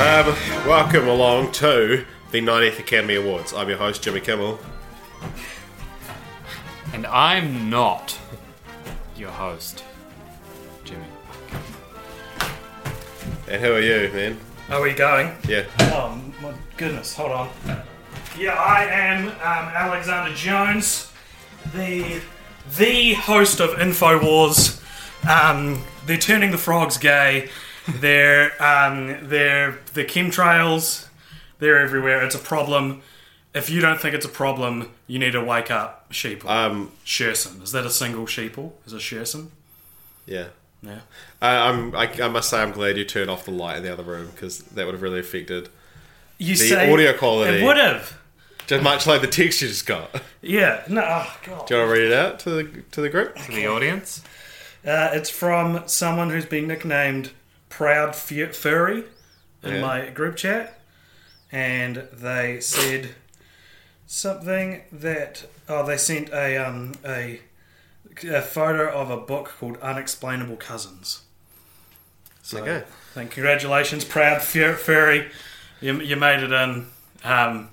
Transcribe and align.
Um, 0.00 0.34
welcome 0.66 1.08
along 1.08 1.52
to 1.52 2.06
the 2.30 2.40
90th 2.40 2.78
Academy 2.78 3.16
Awards. 3.16 3.52
I'm 3.52 3.68
your 3.68 3.76
host, 3.76 4.02
Jimmy 4.02 4.20
Kimmel. 4.20 4.58
And 6.94 7.06
I'm 7.06 7.68
not 7.68 8.18
your 9.14 9.30
host, 9.30 9.84
Jimmy. 10.84 11.04
And 13.46 13.60
who 13.62 13.74
are 13.74 13.80
you, 13.80 14.10
man? 14.14 14.38
Are 14.70 14.80
we 14.80 14.94
going? 14.94 15.36
Yeah. 15.46 15.66
Oh 15.80 16.18
my 16.40 16.54
goodness, 16.78 17.14
hold 17.14 17.32
on. 17.32 17.50
Yeah, 18.38 18.54
I 18.54 18.84
am 18.86 19.28
um, 19.28 19.34
Alexander 19.42 20.34
Jones, 20.34 21.12
the 21.74 22.22
the 22.78 23.12
host 23.12 23.60
of 23.60 23.78
Infowars. 23.78 24.82
Um, 25.28 25.84
they're 26.06 26.16
turning 26.16 26.52
the 26.52 26.58
frogs 26.58 26.96
gay. 26.96 27.50
They're 27.88 28.50
um, 28.62 29.28
they're 29.28 29.78
the 29.94 30.04
chemtrails. 30.04 31.08
They're 31.58 31.78
everywhere. 31.78 32.22
It's 32.24 32.34
a 32.34 32.38
problem. 32.38 33.02
If 33.52 33.68
you 33.68 33.80
don't 33.80 34.00
think 34.00 34.14
it's 34.14 34.24
a 34.26 34.30
problem, 34.30 34.90
you 35.06 35.18
need 35.18 35.32
to 35.32 35.42
wake 35.42 35.70
up, 35.70 36.10
sheeple. 36.12 36.46
Um, 36.48 36.92
Sherson. 37.04 37.60
Is 37.62 37.72
that 37.72 37.84
a 37.84 37.90
single 37.90 38.24
sheeple? 38.26 38.72
Is 38.86 38.92
it 38.92 39.00
Sherson? 39.00 39.50
yeah. 40.26 40.48
Yeah. 40.82 41.00
Uh, 41.42 41.44
I'm, 41.44 41.94
I, 41.94 42.10
I 42.22 42.28
must 42.28 42.48
say, 42.48 42.58
I'm 42.58 42.70
glad 42.72 42.96
you 42.96 43.04
turned 43.04 43.28
off 43.28 43.44
the 43.44 43.50
light 43.50 43.76
in 43.76 43.82
the 43.82 43.92
other 43.92 44.02
room 44.02 44.30
because 44.34 44.60
that 44.60 44.86
would 44.86 44.94
have 44.94 45.02
really 45.02 45.20
affected 45.20 45.68
You 46.38 46.56
the 46.56 46.90
audio 46.90 47.12
quality. 47.12 47.58
It 47.58 47.64
would 47.66 47.76
have. 47.76 48.16
Just 48.66 48.82
much 48.82 49.06
like 49.06 49.20
the 49.20 49.26
text 49.26 49.60
you 49.60 49.68
just 49.68 49.84
got. 49.84 50.22
Yeah. 50.40 50.82
No. 50.88 51.02
Oh, 51.04 51.36
God. 51.44 51.66
Do 51.66 51.74
you 51.74 51.80
want 51.80 51.88
to 51.88 52.00
read 52.00 52.06
it 52.06 52.12
out 52.14 52.38
to 52.40 52.50
the 52.50 52.82
to 52.92 53.02
the 53.02 53.10
group? 53.10 53.36
To 53.36 53.52
the 53.52 53.66
audience, 53.66 54.22
Uh, 54.82 55.10
it's 55.12 55.28
from 55.28 55.82
someone 55.86 56.30
who's 56.30 56.46
been 56.46 56.66
nicknamed 56.66 57.32
Proud 57.80 58.14
Fu- 58.14 58.52
Furry 58.52 59.04
in 59.62 59.76
Yeah. 59.76 59.80
my 59.80 60.10
group 60.10 60.36
chat, 60.36 60.78
and 61.50 62.06
they 62.12 62.60
said 62.60 63.14
something 64.06 64.82
that 64.92 65.44
oh 65.66 65.86
they 65.86 65.96
sent 65.96 66.28
a 66.30 66.58
um 66.58 66.92
a, 67.06 67.40
a 68.28 68.42
photo 68.42 68.90
of 68.92 69.08
a 69.08 69.16
book 69.16 69.54
called 69.58 69.78
Unexplainable 69.80 70.56
Cousins. 70.56 71.22
So, 72.42 72.58
Okay. 72.58 72.84
Thank 73.14 73.30
congratulations, 73.30 74.04
Proud 74.04 74.42
Fu- 74.42 74.74
Furry, 74.74 75.30
you 75.80 76.00
you 76.02 76.16
made 76.16 76.42
it 76.42 76.52
in. 76.52 76.86
Um, 77.24 77.70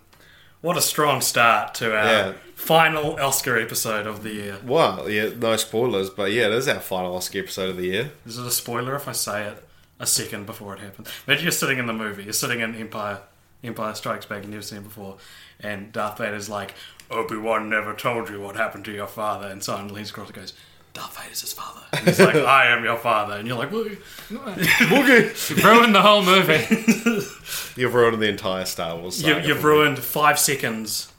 what 0.62 0.78
a 0.78 0.82
strong 0.82 1.20
start 1.20 1.74
to 1.76 1.94
our 1.96 2.06
Yeah. 2.06 2.34
final 2.56 3.20
Oscar 3.20 3.58
episode 3.60 4.08
of 4.08 4.24
the 4.24 4.32
year. 4.34 4.58
Well, 4.64 5.10
yeah, 5.10 5.30
no 5.38 5.58
spoilers, 5.58 6.10
but 6.10 6.32
yeah, 6.32 6.46
it 6.48 6.54
is 6.54 6.68
our 6.70 6.80
final 6.80 7.14
Oscar 7.16 7.40
episode 7.40 7.70
of 7.72 7.76
the 7.78 7.88
year. 7.88 8.12
Is 8.26 8.38
it 8.38 8.46
a 8.48 8.52
spoiler 8.52 8.96
if 8.96 9.08
I 9.10 9.12
say 9.12 9.44
it 9.48 9.64
a 10.00 10.06
second 10.08 10.46
before 10.46 10.74
it 10.76 10.80
happens? 10.80 11.10
Imagine 11.28 11.44
you're 11.46 11.52
sitting 11.52 11.78
in 11.80 11.86
the 11.88 11.94
movie, 11.94 12.24
you're 12.24 12.34
sitting 12.34 12.60
in 12.62 12.76
Empire, 12.76 13.20
Empire 13.64 13.94
Strikes 13.96 14.26
Back, 14.26 14.44
you've 14.44 14.50
never 14.52 14.62
seen 14.62 14.80
it 14.80 14.84
before, 14.84 15.18
and 15.60 15.92
Darth 15.92 16.18
Vader's 16.20 16.50
like, 16.50 16.74
Obi 17.10 17.38
Wan 17.38 17.70
never 17.70 17.94
told 17.94 18.30
you 18.30 18.42
what 18.42 18.56
happened 18.56 18.86
to 18.86 18.92
your 18.92 19.08
father, 19.08 19.48
and 19.48 19.64
someone 19.64 19.94
leans 19.94 20.10
across 20.10 20.28
and 20.28 20.36
goes, 20.36 20.54
Darth 20.94 21.18
Vader's 21.22 21.42
his 21.42 21.54
father. 21.54 21.82
And 21.94 22.08
he's 22.08 22.20
like, 22.20 22.36
I 22.36 22.68
am 22.68 22.84
your 22.84 22.98
father, 22.98 23.36
and 23.36 23.48
you're 23.48 23.58
like, 23.58 23.72
"Woo." 23.72 23.98
Boogie! 24.30 25.64
ruined 25.64 25.94
the 25.96 26.02
whole 26.02 26.24
movie. 26.24 26.66
You've 27.82 27.94
ruined 27.94 28.22
the 28.22 28.28
entire 28.30 28.66
Star 28.66 28.96
Wars. 28.98 29.22
You, 29.22 29.36
you've 29.40 29.60
for 29.60 29.68
me. 29.68 29.74
ruined 29.74 30.00
five 30.00 30.40
seconds 30.40 31.12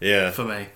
Yeah. 0.00 0.30
for 0.30 0.44
me. 0.44 0.66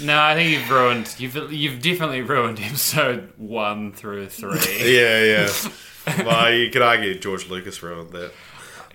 No, 0.00 0.20
I 0.20 0.34
think 0.34 0.50
you've 0.50 0.70
ruined. 0.70 1.14
You've 1.18 1.52
you've 1.52 1.82
definitely 1.82 2.22
ruined 2.22 2.60
episode 2.60 3.32
one 3.36 3.92
through 3.92 4.28
three. 4.28 4.58
Yeah, 4.80 5.22
yeah. 5.22 6.24
well, 6.24 6.52
you 6.52 6.70
could 6.70 6.82
argue 6.82 7.18
George 7.18 7.48
Lucas 7.48 7.82
ruined 7.82 8.10
that. 8.10 8.32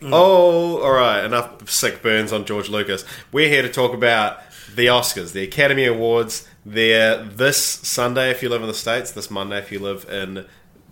Oh, 0.04 0.82
all 0.82 0.92
right. 0.92 1.24
Enough 1.24 1.70
sick 1.70 2.02
burns 2.02 2.34
on 2.34 2.46
George 2.46 2.70
Lucas. 2.70 3.06
We're 3.32 3.50
here 3.50 3.62
to 3.62 3.70
talk 3.70 3.94
about 3.94 4.40
the 4.74 4.88
Oscars, 4.88 5.34
the 5.34 5.44
Academy 5.44 5.86
Awards. 5.86 6.48
They're 6.66 7.24
this 7.24 7.58
Sunday 7.58 8.32
if 8.32 8.42
you 8.42 8.50
live 8.50 8.62
in 8.62 8.68
the 8.68 8.74
States, 8.74 9.12
this 9.12 9.30
Monday 9.30 9.60
if 9.60 9.72
you 9.72 9.80
live 9.80 10.10
in 10.10 10.46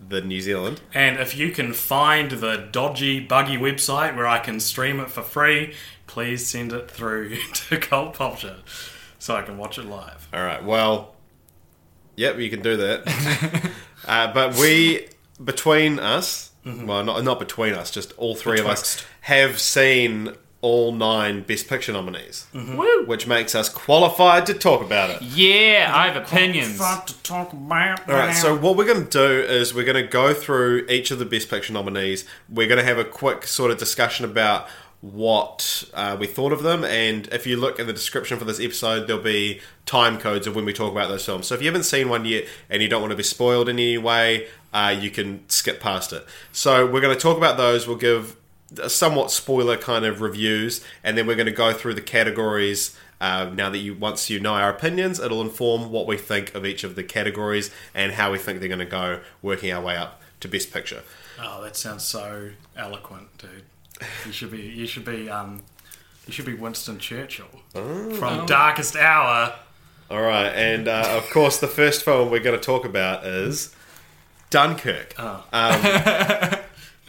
the 0.08 0.20
New 0.20 0.40
Zealand. 0.40 0.80
And 0.94 1.18
if 1.18 1.36
you 1.36 1.50
can 1.50 1.72
find 1.72 2.30
the 2.30 2.68
dodgy, 2.70 3.20
buggy 3.20 3.56
website 3.56 4.14
where 4.14 4.26
I 4.26 4.38
can 4.38 4.60
stream 4.60 5.00
it 5.00 5.10
for 5.10 5.22
free, 5.22 5.74
please 6.06 6.46
send 6.46 6.72
it 6.72 6.90
through 6.90 7.36
to 7.54 7.78
Cult 7.78 8.14
Popture 8.14 8.58
so 9.20 9.36
I 9.36 9.42
can 9.42 9.56
watch 9.56 9.78
it 9.78 9.84
live. 9.84 10.26
All 10.32 10.42
right. 10.42 10.64
Well, 10.64 11.14
yep, 12.16 12.38
you 12.38 12.50
can 12.50 12.62
do 12.62 12.76
that. 12.76 13.70
uh, 14.08 14.32
but 14.32 14.56
we, 14.56 15.08
between 15.42 16.00
us, 16.00 16.50
well, 16.64 17.04
not 17.04 17.22
not 17.24 17.38
between 17.38 17.74
us, 17.74 17.90
just 17.90 18.12
all 18.18 18.34
three 18.34 18.58
of 18.58 18.66
us 18.66 19.04
have 19.22 19.60
seen 19.60 20.34
all 20.62 20.92
nine 20.92 21.42
Best 21.42 21.68
Picture 21.68 21.92
nominees, 21.92 22.46
Woo! 22.52 23.04
which 23.06 23.26
makes 23.26 23.54
us 23.54 23.68
qualified 23.68 24.44
to 24.46 24.54
talk 24.54 24.82
about 24.82 25.08
it. 25.10 25.22
Yeah, 25.22 25.90
I 25.94 26.08
have 26.08 26.22
opinions. 26.22 26.76
Fun 26.76 27.06
to 27.06 27.22
talk 27.22 27.52
about. 27.52 28.06
All 28.08 28.14
right, 28.14 28.34
so 28.34 28.56
what 28.56 28.76
we're 28.76 28.84
going 28.84 29.06
to 29.06 29.10
do 29.10 29.42
is 29.42 29.72
we're 29.72 29.86
going 29.86 30.02
to 30.04 30.10
go 30.10 30.34
through 30.34 30.86
each 30.88 31.10
of 31.10 31.18
the 31.18 31.24
Best 31.24 31.48
Picture 31.48 31.72
nominees. 31.72 32.26
We're 32.48 32.68
going 32.68 32.78
to 32.78 32.84
have 32.84 32.98
a 32.98 33.04
quick 33.04 33.46
sort 33.46 33.70
of 33.70 33.78
discussion 33.78 34.26
about 34.26 34.68
what 35.00 35.84
uh, 35.94 36.16
we 36.20 36.26
thought 36.26 36.52
of 36.52 36.62
them, 36.62 36.84
and 36.84 37.26
if 37.28 37.46
you 37.46 37.56
look 37.56 37.78
in 37.78 37.86
the 37.86 37.92
description 37.92 38.38
for 38.38 38.44
this 38.44 38.60
episode, 38.60 39.06
there'll 39.06 39.22
be 39.22 39.60
time 39.86 40.18
codes 40.18 40.46
of 40.46 40.54
when 40.54 40.66
we 40.66 40.74
talk 40.74 40.92
about 40.92 41.08
those 41.08 41.24
films. 41.24 41.46
So 41.46 41.54
if 41.54 41.62
you 41.62 41.68
haven't 41.68 41.84
seen 41.84 42.10
one 42.10 42.26
yet 42.26 42.44
and 42.68 42.82
you 42.82 42.88
don't 42.88 43.00
want 43.00 43.12
to 43.12 43.16
be 43.16 43.22
spoiled 43.22 43.68
in 43.68 43.78
any 43.78 43.96
way, 43.96 44.48
uh, 44.74 44.94
you 44.98 45.10
can 45.10 45.48
skip 45.48 45.80
past 45.80 46.12
it. 46.12 46.26
So 46.52 46.84
we're 46.86 47.00
going 47.00 47.14
to 47.14 47.20
talk 47.20 47.38
about 47.38 47.56
those. 47.56 47.88
We'll 47.88 47.96
give 47.96 48.36
somewhat 48.88 49.30
spoiler 49.30 49.78
kind 49.78 50.04
of 50.04 50.20
reviews, 50.20 50.84
and 51.02 51.16
then 51.16 51.26
we're 51.26 51.36
going 51.36 51.46
to 51.46 51.52
go 51.52 51.72
through 51.72 51.94
the 51.94 52.02
categories. 52.02 52.96
Uh, 53.22 53.50
now 53.54 53.68
that 53.68 53.78
you 53.78 53.94
once 53.94 54.28
you 54.28 54.38
know 54.38 54.54
our 54.54 54.70
opinions, 54.70 55.18
it'll 55.18 55.40
inform 55.40 55.90
what 55.90 56.06
we 56.06 56.16
think 56.18 56.54
of 56.54 56.66
each 56.66 56.84
of 56.84 56.94
the 56.94 57.02
categories 57.02 57.70
and 57.94 58.12
how 58.12 58.32
we 58.32 58.38
think 58.38 58.60
they're 58.60 58.68
going 58.68 58.78
to 58.78 58.84
go, 58.84 59.20
working 59.40 59.72
our 59.72 59.82
way 59.82 59.96
up 59.96 60.20
to 60.40 60.48
best 60.48 60.72
picture. 60.72 61.02
Oh, 61.38 61.62
that 61.62 61.76
sounds 61.76 62.04
so 62.04 62.50
eloquent, 62.76 63.36
dude. 63.38 63.64
You 64.26 64.32
should 64.32 64.50
be. 64.50 64.62
You 64.62 64.86
should 64.86 65.04
be. 65.04 65.28
Um, 65.28 65.62
you 66.26 66.32
should 66.32 66.46
be 66.46 66.54
Winston 66.54 66.98
Churchill 66.98 67.48
from 67.72 68.46
Darkest 68.46 68.96
Hour. 68.96 69.54
All 70.10 70.20
right, 70.22 70.48
and 70.48 70.88
uh, 70.88 71.04
of 71.16 71.28
course, 71.30 71.58
the 71.58 71.68
first 71.68 72.04
film 72.04 72.30
we're 72.30 72.40
going 72.40 72.58
to 72.58 72.64
talk 72.64 72.84
about 72.84 73.24
is 73.24 73.74
Dunkirk. 74.50 75.14
Oh. 75.18 75.44
Um, 75.52 76.58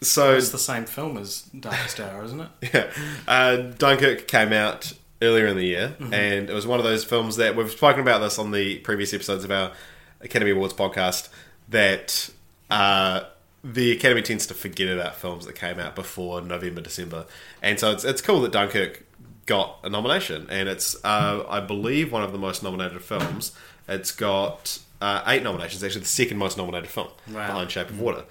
so 0.00 0.34
It's 0.36 0.50
the 0.50 0.58
same 0.58 0.84
film 0.86 1.18
as 1.18 1.42
Darkest 1.58 2.00
Hour, 2.00 2.24
isn't 2.24 2.40
it? 2.40 2.48
Yeah. 2.74 2.90
Uh, 3.26 3.56
Dunkirk 3.56 4.28
came 4.28 4.52
out 4.52 4.92
earlier 5.20 5.46
in 5.48 5.56
the 5.56 5.64
year, 5.64 5.96
and 6.00 6.48
it 6.48 6.52
was 6.52 6.66
one 6.66 6.78
of 6.78 6.84
those 6.84 7.04
films 7.04 7.36
that 7.36 7.56
we've 7.56 7.70
spoken 7.70 8.00
about 8.00 8.20
this 8.20 8.38
on 8.38 8.52
the 8.52 8.78
previous 8.78 9.12
episodes 9.12 9.42
of 9.44 9.50
our 9.50 9.72
Academy 10.20 10.52
Awards 10.52 10.74
podcast. 10.74 11.28
That 11.70 12.30
uh, 12.70 13.24
the 13.64 13.92
Academy 13.92 14.22
tends 14.22 14.46
to 14.46 14.54
forget 14.54 14.88
about 14.88 15.16
films 15.16 15.46
that 15.46 15.54
came 15.54 15.78
out 15.78 15.94
before 15.94 16.40
November, 16.40 16.80
December, 16.80 17.26
and 17.62 17.78
so 17.78 17.90
it's 17.92 18.04
it's 18.04 18.20
cool 18.22 18.40
that 18.42 18.52
Dunkirk 18.52 19.04
got 19.46 19.78
a 19.82 19.88
nomination, 19.88 20.46
and 20.50 20.68
it's 20.68 20.96
uh, 21.04 21.44
I 21.48 21.60
believe 21.60 22.12
one 22.12 22.22
of 22.22 22.32
the 22.32 22.38
most 22.38 22.62
nominated 22.62 23.02
films. 23.02 23.52
It's 23.88 24.10
got 24.12 24.78
uh, 25.00 25.22
eight 25.26 25.42
nominations, 25.42 25.82
actually 25.82 26.02
the 26.02 26.06
second 26.08 26.36
most 26.38 26.56
nominated 26.58 26.90
film 26.90 27.08
Wow. 27.32 27.46
behind 27.46 27.70
Shape 27.70 27.88
of 27.90 27.98
Water. 28.00 28.24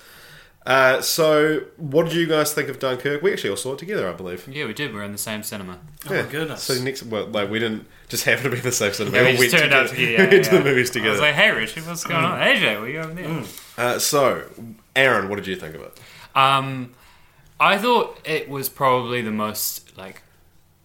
Uh, 0.66 1.00
so, 1.02 1.62
what 1.78 2.04
did 2.06 2.14
you 2.14 2.28
guys 2.28 2.54
think 2.54 2.68
of 2.68 2.78
Dunkirk? 2.78 3.22
We 3.22 3.32
actually 3.32 3.52
all 3.52 3.56
saw 3.56 3.72
it 3.74 3.80
together, 3.80 4.10
I 4.10 4.12
believe. 4.14 4.46
Yeah, 4.50 4.66
we 4.66 4.74
did. 4.74 4.94
We're 4.94 5.04
in 5.04 5.14
the 5.14 5.18
same 5.18 5.42
cinema. 5.42 5.80
Oh 6.10 6.14
my 6.14 6.30
goodness. 6.30 6.62
So 6.64 6.74
next, 6.84 7.04
well, 7.04 7.26
like 7.28 7.50
we 7.50 7.60
didn't 7.60 7.88
just 8.10 8.26
happen 8.26 8.44
to 8.44 8.50
be 8.50 8.58
in 8.58 8.64
the 8.64 8.72
same 8.74 8.92
cinema. 8.92 9.16
Yeah, 9.18 9.24
we 9.24 9.30
all 9.30 9.38
just 9.38 9.54
went 9.54 9.62
turned 9.64 9.74
up 9.74 9.90
together. 9.90 10.08
together. 10.12 10.30
we 10.30 10.36
went 10.36 10.46
to 10.46 10.58
the 10.58 10.64
movies 10.64 10.90
together. 10.90 11.10
I 11.12 11.12
together. 11.12 11.12
was 11.12 11.22
like, 11.22 11.36
hey, 11.36 11.52
Richard, 11.52 11.88
what's 11.88 12.04
going 12.04 12.24
on? 12.26 12.40
AJ, 12.42 12.80
what 12.80 12.84
are 12.84 12.90
you 12.90 13.00
over 13.00 13.14
there? 13.14 13.44
uh, 13.78 13.98
so, 14.00 14.44
Aaron, 14.98 15.30
what 15.30 15.38
did 15.38 15.48
you 15.48 15.56
think 15.56 15.76
of 15.76 15.82
it? 15.82 16.00
Um, 16.36 16.94
I 17.60 17.78
thought 17.78 18.20
it 18.26 18.50
was 18.50 18.70
probably 18.70 19.22
the 19.22 19.32
most 19.32 19.98
like 19.98 20.22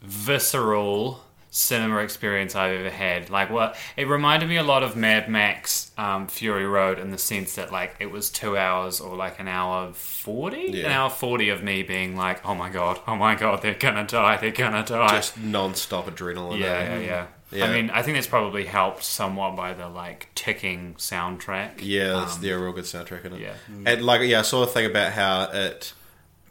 visceral 0.00 1.22
cinema 1.50 1.98
experience 1.98 2.56
I've 2.56 2.80
ever 2.80 2.90
had. 2.90 3.28
Like, 3.30 3.50
what 3.50 3.76
it 3.96 4.08
reminded 4.08 4.48
me 4.48 4.56
a 4.56 4.62
lot 4.62 4.82
of 4.82 4.96
Mad 4.96 5.28
Max 5.28 5.92
um, 5.98 6.26
Fury 6.26 6.66
Road 6.66 6.98
in 6.98 7.10
the 7.10 7.18
sense 7.18 7.54
that 7.54 7.70
like 7.70 7.94
it 8.00 8.10
was 8.10 8.30
two 8.30 8.56
hours 8.56 9.00
or 9.00 9.16
like 9.16 9.38
an 9.38 9.48
hour 9.48 9.92
forty, 9.92 10.70
yeah. 10.72 10.86
an 10.86 10.92
hour 10.92 11.10
forty 11.10 11.50
of 11.50 11.62
me 11.62 11.82
being 11.82 12.16
like, 12.16 12.44
oh 12.44 12.54
my 12.54 12.70
god, 12.70 13.00
oh 13.06 13.16
my 13.16 13.34
god, 13.34 13.62
they're 13.62 13.74
gonna 13.74 14.06
die, 14.06 14.36
they're 14.38 14.50
gonna 14.50 14.84
die. 14.84 15.08
Just 15.08 15.38
non-stop 15.38 16.06
adrenaline. 16.06 16.58
yeah, 16.58 16.66
eh? 16.66 16.98
yeah, 16.98 17.00
yeah. 17.00 17.26
Yeah. 17.52 17.66
I 17.66 17.72
mean, 17.72 17.90
I 17.90 18.02
think 18.02 18.16
that's 18.16 18.26
probably 18.26 18.64
helped 18.64 19.04
somewhat 19.04 19.56
by 19.56 19.74
the 19.74 19.88
like 19.88 20.28
ticking 20.34 20.94
soundtrack. 20.94 21.80
Yeah, 21.80 22.12
that's 22.14 22.42
yeah, 22.42 22.54
a 22.54 22.58
real 22.58 22.72
good 22.72 22.84
soundtrack 22.84 23.24
in 23.26 23.34
it. 23.34 23.40
yeah. 23.40 23.54
and 23.84 24.02
like 24.02 24.22
yeah, 24.22 24.40
I 24.40 24.42
saw 24.42 24.62
a 24.62 24.66
thing 24.66 24.86
about 24.86 25.12
how 25.12 25.50
it 25.52 25.92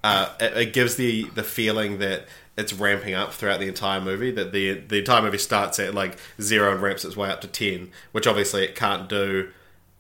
uh, 0.03 0.30
it, 0.39 0.57
it 0.57 0.74
gives 0.74 0.95
the 0.95 1.24
the 1.36 1.44
feeling 1.44 2.00
that 2.00 2.25
it's 2.57 2.74
ramping 2.74 3.13
up 3.13 3.33
throughout 3.33 3.59
the 3.59 3.68
entire 3.68 4.01
movie. 4.01 4.31
That 4.31 4.51
the 4.51 4.74
the 4.74 5.00
entire 5.00 5.21
movie 5.21 5.38
starts 5.38 5.80
at 5.80 5.94
like 5.94 6.18
zero 6.42 6.71
and 6.71 6.81
ramps 6.81 7.06
its 7.06 7.15
way 7.15 7.30
up 7.30 7.42
to 7.42 7.48
ten, 7.48 7.92
which 8.12 8.27
obviously 8.27 8.63
it 8.63 8.75
can't 8.75 9.07
do. 9.09 9.50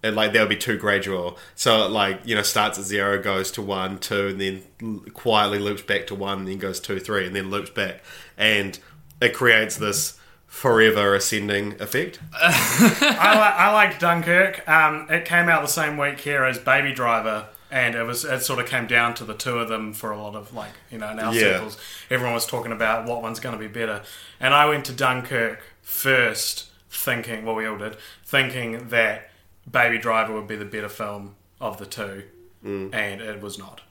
It, 0.03 0.15
like 0.15 0.33
that 0.33 0.39
would 0.39 0.49
be 0.49 0.57
too 0.57 0.77
gradual. 0.77 1.37
So 1.55 1.85
it, 1.85 1.91
like 1.91 2.21
you 2.25 2.35
know 2.35 2.41
starts 2.41 2.79
at 2.79 2.85
zero, 2.85 3.21
goes 3.21 3.51
to 3.51 3.61
one, 3.61 3.99
two, 3.99 4.27
and 4.27 4.41
then 4.41 4.99
quietly 5.13 5.59
loops 5.59 5.83
back 5.83 6.07
to 6.07 6.15
one, 6.15 6.45
then 6.45 6.57
goes 6.57 6.79
two, 6.79 6.99
three, 6.99 7.27
and 7.27 7.35
then 7.35 7.49
loops 7.49 7.69
back, 7.69 8.01
and 8.37 8.79
it 9.21 9.33
creates 9.33 9.77
this 9.77 10.19
forever 10.51 11.15
ascending 11.15 11.81
effect. 11.81 12.19
I, 12.33 13.33
like 13.35 13.53
I 13.55 13.71
like 13.73 13.99
Dunkirk. 13.99 14.67
Um, 14.69 15.07
it 15.09 15.23
came 15.25 15.47
out 15.47 15.61
the 15.61 15.67
same 15.69 15.97
week 15.97 16.19
here 16.19 16.43
as 16.43 16.59
Baby 16.59 16.91
Driver, 16.93 17.47
and 17.71 17.95
it 17.95 18.03
was 18.03 18.25
it 18.25 18.41
sort 18.43 18.59
of 18.59 18.67
came 18.67 18.85
down 18.85 19.13
to 19.15 19.23
the 19.23 19.33
two 19.33 19.57
of 19.59 19.69
them 19.69 19.93
for 19.93 20.11
a 20.11 20.21
lot 20.21 20.35
of 20.35 20.53
like 20.53 20.73
you 20.91 20.97
know 20.97 21.09
in 21.09 21.19
our 21.19 21.33
Yeah. 21.33 21.53
circles. 21.53 21.77
Everyone 22.09 22.33
was 22.35 22.45
talking 22.45 22.73
about 22.73 23.05
what 23.07 23.21
one's 23.21 23.39
going 23.39 23.53
to 23.57 23.59
be 23.59 23.67
better, 23.67 24.01
and 24.41 24.53
I 24.53 24.65
went 24.67 24.85
to 24.85 24.93
Dunkirk 24.93 25.61
first, 25.81 26.69
thinking 26.89 27.45
well 27.45 27.55
we 27.55 27.65
all 27.65 27.77
did, 27.77 27.95
thinking 28.25 28.89
that 28.89 29.29
Baby 29.71 29.97
Driver 29.99 30.33
would 30.33 30.47
be 30.47 30.57
the 30.57 30.65
better 30.65 30.89
film 30.89 31.35
of 31.61 31.77
the 31.77 31.85
two, 31.85 32.23
Mm. 32.63 32.93
and 32.93 33.21
it 33.21 33.41
was 33.41 33.57
not. 33.57 33.81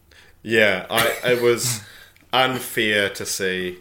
Yeah, 0.43 0.87
I, 0.91 1.17
it 1.33 1.43
was 1.43 1.83
unfair 2.33 3.09
to 3.11 3.27
see 3.27 3.79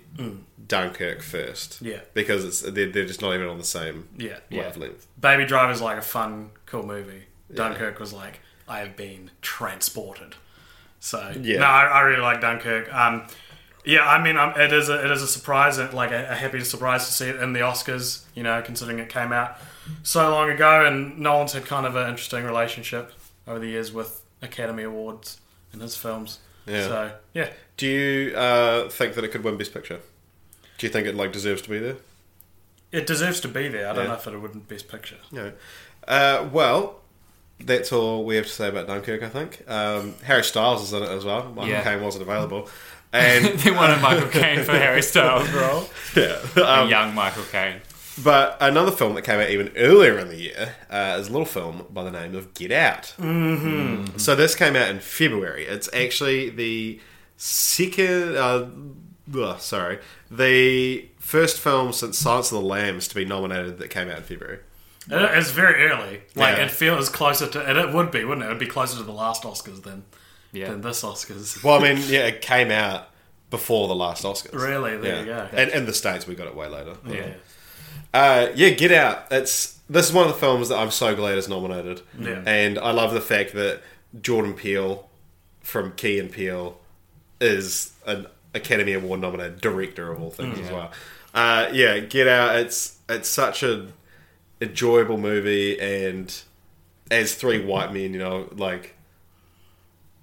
Dunkirk 0.69 1.21
first. 1.21 1.81
Yeah. 1.81 1.99
because 2.13 2.45
it's 2.45 2.61
they're, 2.61 2.89
they're 2.89 3.05
just 3.05 3.21
not 3.21 3.33
even 3.33 3.47
on 3.47 3.57
the 3.57 3.63
same 3.65 4.07
Yeah, 4.17 4.37
wavelength. 4.49 5.05
Baby 5.19 5.45
Driver's 5.45 5.81
like 5.81 5.97
a 5.97 6.01
fun, 6.01 6.51
cool 6.65 6.83
movie. 6.85 7.23
Dunkirk 7.53 7.99
was 7.99 8.13
like 8.13 8.39
I 8.67 8.79
have 8.79 8.95
been 8.95 9.31
transported. 9.41 10.35
So 11.01 11.33
Yeah. 11.39 11.59
no, 11.59 11.65
I, 11.65 11.83
I 11.85 11.99
really 12.01 12.21
like 12.21 12.39
Dunkirk. 12.39 12.93
Um, 12.93 13.27
yeah, 13.85 14.07
I 14.07 14.21
mean, 14.21 14.37
um, 14.37 14.53
it 14.59 14.71
is 14.73 14.89
a, 14.89 15.03
it 15.05 15.09
is 15.09 15.21
a 15.21 15.27
surprise, 15.27 15.77
and 15.77 15.93
like 15.93 16.11
a, 16.11 16.29
a 16.29 16.35
happy 16.35 16.63
surprise 16.63 17.07
to 17.07 17.13
see 17.13 17.27
it 17.29 17.37
in 17.37 17.53
the 17.53 17.59
Oscars. 17.61 18.23
You 18.35 18.43
know, 18.43 18.61
considering 18.61 18.99
it 18.99 19.09
came 19.09 19.31
out 19.31 19.57
so 20.03 20.29
long 20.29 20.49
ago, 20.49 20.85
and 20.85 21.17
Nolan's 21.17 21.53
had 21.53 21.65
kind 21.65 21.85
of 21.87 21.95
an 21.95 22.09
interesting 22.09 22.43
relationship 22.43 23.13
over 23.47 23.57
the 23.57 23.67
years 23.67 23.91
with 23.91 24.21
Academy 24.41 24.83
Awards 24.83 25.39
in 25.73 25.79
his 25.79 25.95
films. 25.95 26.39
Yeah. 26.67 26.87
So 26.87 27.11
yeah, 27.33 27.49
Do 27.77 27.87
you 27.87 28.35
uh, 28.35 28.89
think 28.89 29.15
that 29.15 29.23
it 29.23 29.29
could 29.29 29.43
win 29.43 29.57
Best 29.57 29.73
Picture? 29.73 30.01
Do 30.79 30.87
you 30.87 30.91
think 30.91 31.05
it 31.07 31.15
like 31.15 31.31
deserves 31.31 31.61
to 31.63 31.69
be 31.69 31.77
there? 31.79 31.97
it 32.91 33.05
deserves 33.05 33.39
to 33.41 33.47
be 33.47 33.67
there. 33.67 33.87
I 33.87 33.93
don't 33.93 34.05
Yeah. 34.05 34.11
know 34.13 34.17
if 34.17 34.25
it 34.25 34.35
would 34.35 34.53
be 34.53 34.59
Best 34.75 34.87
Picture. 34.87 35.17
No. 35.31 35.51
Uh, 36.07 36.49
well, 36.51 37.01
that's 37.59 37.91
all 37.93 38.25
we 38.25 38.35
have 38.37 38.45
to 38.47 38.51
say 38.51 38.67
about 38.69 38.87
Dunkirk. 38.87 39.21
I 39.21 39.29
think 39.29 39.63
um, 39.69 40.15
Harry 40.23 40.43
Styles 40.43 40.81
is 40.81 40.91
in 40.93 41.03
it 41.03 41.09
as 41.09 41.23
well. 41.23 41.43
Michael 41.53 41.67
Yeah. 41.69 41.83
Caine 41.83 42.01
wasn't 42.01 42.23
available, 42.23 42.67
and 43.13 43.45
they 43.59 43.69
wanted 43.69 44.01
Michael 44.01 44.27
Caine 44.29 44.63
for 44.63 44.71
Harry 44.71 45.01
Styles 45.11 45.47
role. 45.51 45.87
yeah. 46.15 46.39
A 46.55 46.81
Um, 46.81 46.89
young 46.89 47.13
Michael 47.13 47.43
Caine. 47.51 47.81
But 48.23 48.57
another 48.59 48.91
film 48.91 49.13
that 49.15 49.21
came 49.21 49.39
out 49.39 49.49
even 49.51 49.71
earlier 49.77 50.17
in 50.17 50.27
the 50.29 50.35
year 50.35 50.75
uh, 50.89 51.17
is 51.19 51.27
a 51.27 51.31
little 51.31 51.45
film 51.45 51.85
by 51.91 52.03
the 52.03 52.11
name 52.11 52.33
of 52.35 52.53
Get 52.55 52.71
Out. 52.71 53.13
Mm-hmm. 53.19 54.17
So 54.17 54.35
this 54.35 54.55
came 54.55 54.75
out 54.75 54.89
in 54.89 54.99
February. 54.99 55.65
It's 55.65 55.87
actually 55.93 56.49
the 56.49 56.99
second, 57.37 58.35
uh, 58.35 58.67
ugh, 59.37 59.59
sorry, 59.59 59.99
the 60.31 61.07
first 61.19 61.59
film 61.59 61.91
since 61.93 62.17
Silence 62.17 62.51
of 62.51 62.61
the 62.61 62.67
Lambs 62.67 63.07
to 63.09 63.15
be 63.15 63.25
nominated 63.25 63.77
that 63.79 63.89
came 63.89 64.09
out 64.09 64.17
in 64.17 64.23
February. 64.23 64.59
It- 65.09 65.37
It's 65.37 65.51
very 65.51 65.85
early. 65.89 66.21
Like 66.35 66.57
Yeah. 66.57 66.65
it 66.65 66.71
feels 66.71 67.09
closer 67.09 67.47
to, 67.47 67.61
and 67.61 67.77
it 67.77 67.91
would 67.93 68.11
be, 68.11 68.23
wouldn't 68.23 68.43
it? 68.43 68.47
It 68.47 68.49
would 68.49 68.59
be 68.59 68.67
closer 68.67 68.97
to 68.97 69.03
the 69.03 69.11
last 69.11 69.43
Oscars 69.43 69.83
than 69.83 70.03
Yeah. 70.51 70.69
than 70.69 70.81
this 70.81 71.01
Oscars. 71.03 71.63
Well, 71.63 71.83
I 71.83 71.93
mean, 71.93 72.03
yeah, 72.07 72.27
it 72.27 72.41
came 72.41 72.69
out 72.71 73.09
before 73.49 73.87
the 73.87 73.95
last 73.95 74.23
Oscars. 74.23 74.53
Really? 74.53 74.97
There 74.97 75.13
yeah. 75.15 75.19
you 75.21 75.25
go. 75.25 75.47
And 75.53 75.71
in 75.71 75.85
the 75.85 75.93
States, 75.93 76.27
we 76.27 76.35
got 76.35 76.47
it 76.47 76.55
way 76.55 76.67
later. 76.67 76.95
Yeah. 77.07 77.27
Uh, 78.13 78.47
yeah, 78.55 78.69
Get 78.69 78.91
Out. 78.91 79.25
It's 79.31 79.77
this 79.89 80.07
is 80.07 80.13
one 80.13 80.27
of 80.27 80.33
the 80.33 80.39
films 80.39 80.69
that 80.69 80.77
I'm 80.77 80.91
so 80.91 81.15
glad 81.15 81.37
is 81.37 81.47
nominated. 81.49 82.01
Yeah. 82.19 82.43
And 82.45 82.77
I 82.77 82.91
love 82.91 83.13
the 83.13 83.21
fact 83.21 83.53
that 83.53 83.81
Jordan 84.21 84.53
Peele 84.53 85.09
from 85.61 85.91
Key 85.93 86.19
and 86.19 86.31
Peele 86.31 86.79
is 87.41 87.93
an 88.05 88.27
Academy 88.53 88.93
Award 88.93 89.21
nominated 89.21 89.61
director 89.61 90.11
of 90.11 90.21
all 90.21 90.31
things 90.31 90.59
as 90.59 90.71
well. 90.71 90.91
Uh, 91.33 91.69
yeah, 91.71 91.99
Get 91.99 92.27
Out. 92.27 92.55
It's 92.57 92.97
it's 93.07 93.29
such 93.29 93.61
a 93.63 93.87
enjoyable 94.61 95.17
movie, 95.17 95.79
and 95.79 96.35
as 97.11 97.35
three 97.35 97.63
white 97.63 97.93
men, 97.93 98.13
you 98.13 98.19
know, 98.19 98.49
like 98.55 98.95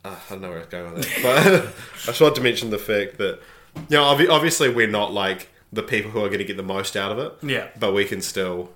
uh, 0.05 0.17
I 0.29 0.31
don't 0.31 0.43
know 0.43 0.49
where 0.49 0.59
I 0.59 0.61
was 0.61 0.69
going 0.69 0.95
with 0.95 1.23
that, 1.23 1.23
but 1.23 1.75
I 2.03 2.07
just 2.07 2.21
wanted 2.21 2.35
to 2.37 2.41
mention 2.43 2.71
the 2.71 2.79
fact 2.79 3.19
that 3.19 3.41
you 3.77 3.83
know, 3.97 4.05
obvi- 4.05 4.29
obviously, 4.31 4.69
we're 4.69 4.87
not 4.89 5.13
like 5.13 5.49
the 5.73 5.83
people 5.83 6.11
who 6.11 6.21
are 6.21 6.29
going 6.29 6.39
to 6.39 6.45
get 6.45 6.57
the 6.57 6.63
most 6.63 6.97
out 6.97 7.13
of 7.13 7.19
it. 7.19 7.35
Yeah. 7.49 7.69
but 7.79 7.93
we 7.93 8.05
can 8.05 8.21
still 8.23 8.71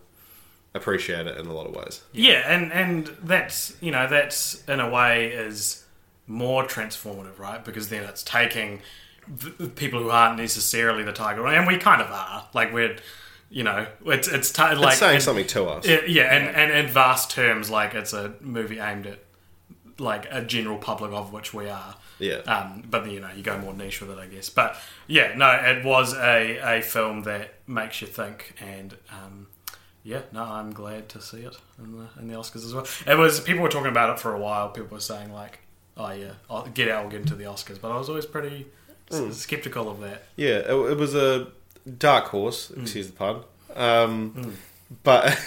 appreciate 0.75 1.27
it 1.27 1.37
in 1.39 1.47
a 1.47 1.53
lot 1.53 1.67
of 1.67 1.75
ways. 1.75 2.03
Yeah, 2.13 2.43
and 2.47 2.73
and 2.73 3.07
that's 3.23 3.77
you 3.81 3.91
know 3.91 4.07
that's 4.09 4.63
in 4.69 4.79
a 4.81 4.89
way 4.89 5.29
is 5.33 5.85
more 6.27 6.65
transformative, 6.65 7.39
right? 7.39 7.65
Because 7.65 7.89
then 7.89 8.05
it's 8.05 8.23
taking 8.23 8.81
the 9.37 9.69
people 9.69 10.01
who 10.01 10.11
aren't 10.11 10.39
necessarily 10.39 11.03
the 11.05 11.13
target, 11.13 11.45
and 11.47 11.67
we 11.67 11.77
kind 11.79 12.03
of 12.03 12.11
are. 12.11 12.49
Like 12.53 12.73
we're, 12.73 12.97
you 13.49 13.63
know, 13.63 13.87
it's 14.07 14.29
it's 14.29 14.53
t- 14.53 14.63
like 14.63 14.89
It's 14.91 14.99
saying 14.99 15.17
in- 15.17 15.21
something 15.21 15.47
to 15.49 15.65
us. 15.67 15.87
Yeah, 15.87 16.01
yeah, 16.07 16.35
and, 16.35 16.55
and 16.57 16.73
in 16.73 16.93
vast 16.93 17.31
terms, 17.31 17.71
like 17.71 17.95
it's 17.95 18.13
a 18.13 18.35
movie 18.41 18.79
aimed 18.79 19.07
at 19.07 19.21
like 19.99 20.27
a 20.31 20.43
general 20.43 20.79
public 20.79 21.13
of 21.13 21.33
which 21.33 21.53
we 21.55 21.69
are. 21.69 21.95
Yeah. 22.19 22.37
Um, 22.39 22.83
but 22.91 23.11
you 23.11 23.21
know, 23.21 23.31
you 23.35 23.43
go 23.43 23.59
more 23.59 23.73
niche 23.75 24.01
with 24.01 24.11
it, 24.11 24.19
I 24.19 24.27
guess. 24.27 24.51
But 24.51 24.77
yeah, 25.07 25.33
no, 25.37 25.51
it 25.51 25.85
was 25.85 26.15
a, 26.15 26.59
a 26.79 26.83
film 26.83 27.23
that 27.23 27.55
makes 27.67 28.01
you 28.03 28.07
think, 28.07 28.55
and 28.61 28.97
um, 29.11 29.47
yeah, 30.03 30.23
no, 30.33 30.43
I'm 30.43 30.73
glad 30.73 31.09
to 31.11 31.21
see 31.21 31.43
it 31.43 31.57
in 31.79 31.99
the 31.99 32.09
in 32.21 32.29
the 32.29 32.35
Oscars 32.35 32.65
as 32.65 32.75
well. 32.75 32.87
It 33.07 33.19
was 33.19 33.41
people 33.41 33.63
were 33.63 33.69
talking 33.71 33.91
about 33.91 34.11
it 34.11 34.19
for 34.21 34.35
a 34.35 34.39
while. 34.39 34.69
People 34.71 34.97
were 34.97 35.01
saying 35.01 35.33
like, 35.33 35.61
oh 35.97 36.11
yeah, 36.13 36.33
I'll 36.49 36.67
Get 36.67 36.89
Out 36.89 37.05
will 37.05 37.11
get 37.11 37.21
into 37.23 37.35
the 37.37 37.45
Oscars, 37.45 37.81
but 37.81 37.91
I 37.91 37.97
was 37.99 38.09
always 38.09 38.27
pretty 38.27 38.67
s- 39.11 39.37
skeptical 39.39 39.91
of 39.91 40.01
that. 40.01 40.25
Yeah, 40.37 40.57
it, 40.59 40.71
it 40.93 40.97
was 40.99 41.15
a 41.15 41.49
dark 41.99 42.27
horse. 42.27 42.71
Excuse 42.71 43.07
the 43.09 43.13
pun. 43.15 43.43
Um, 43.75 44.55
But 45.05 45.39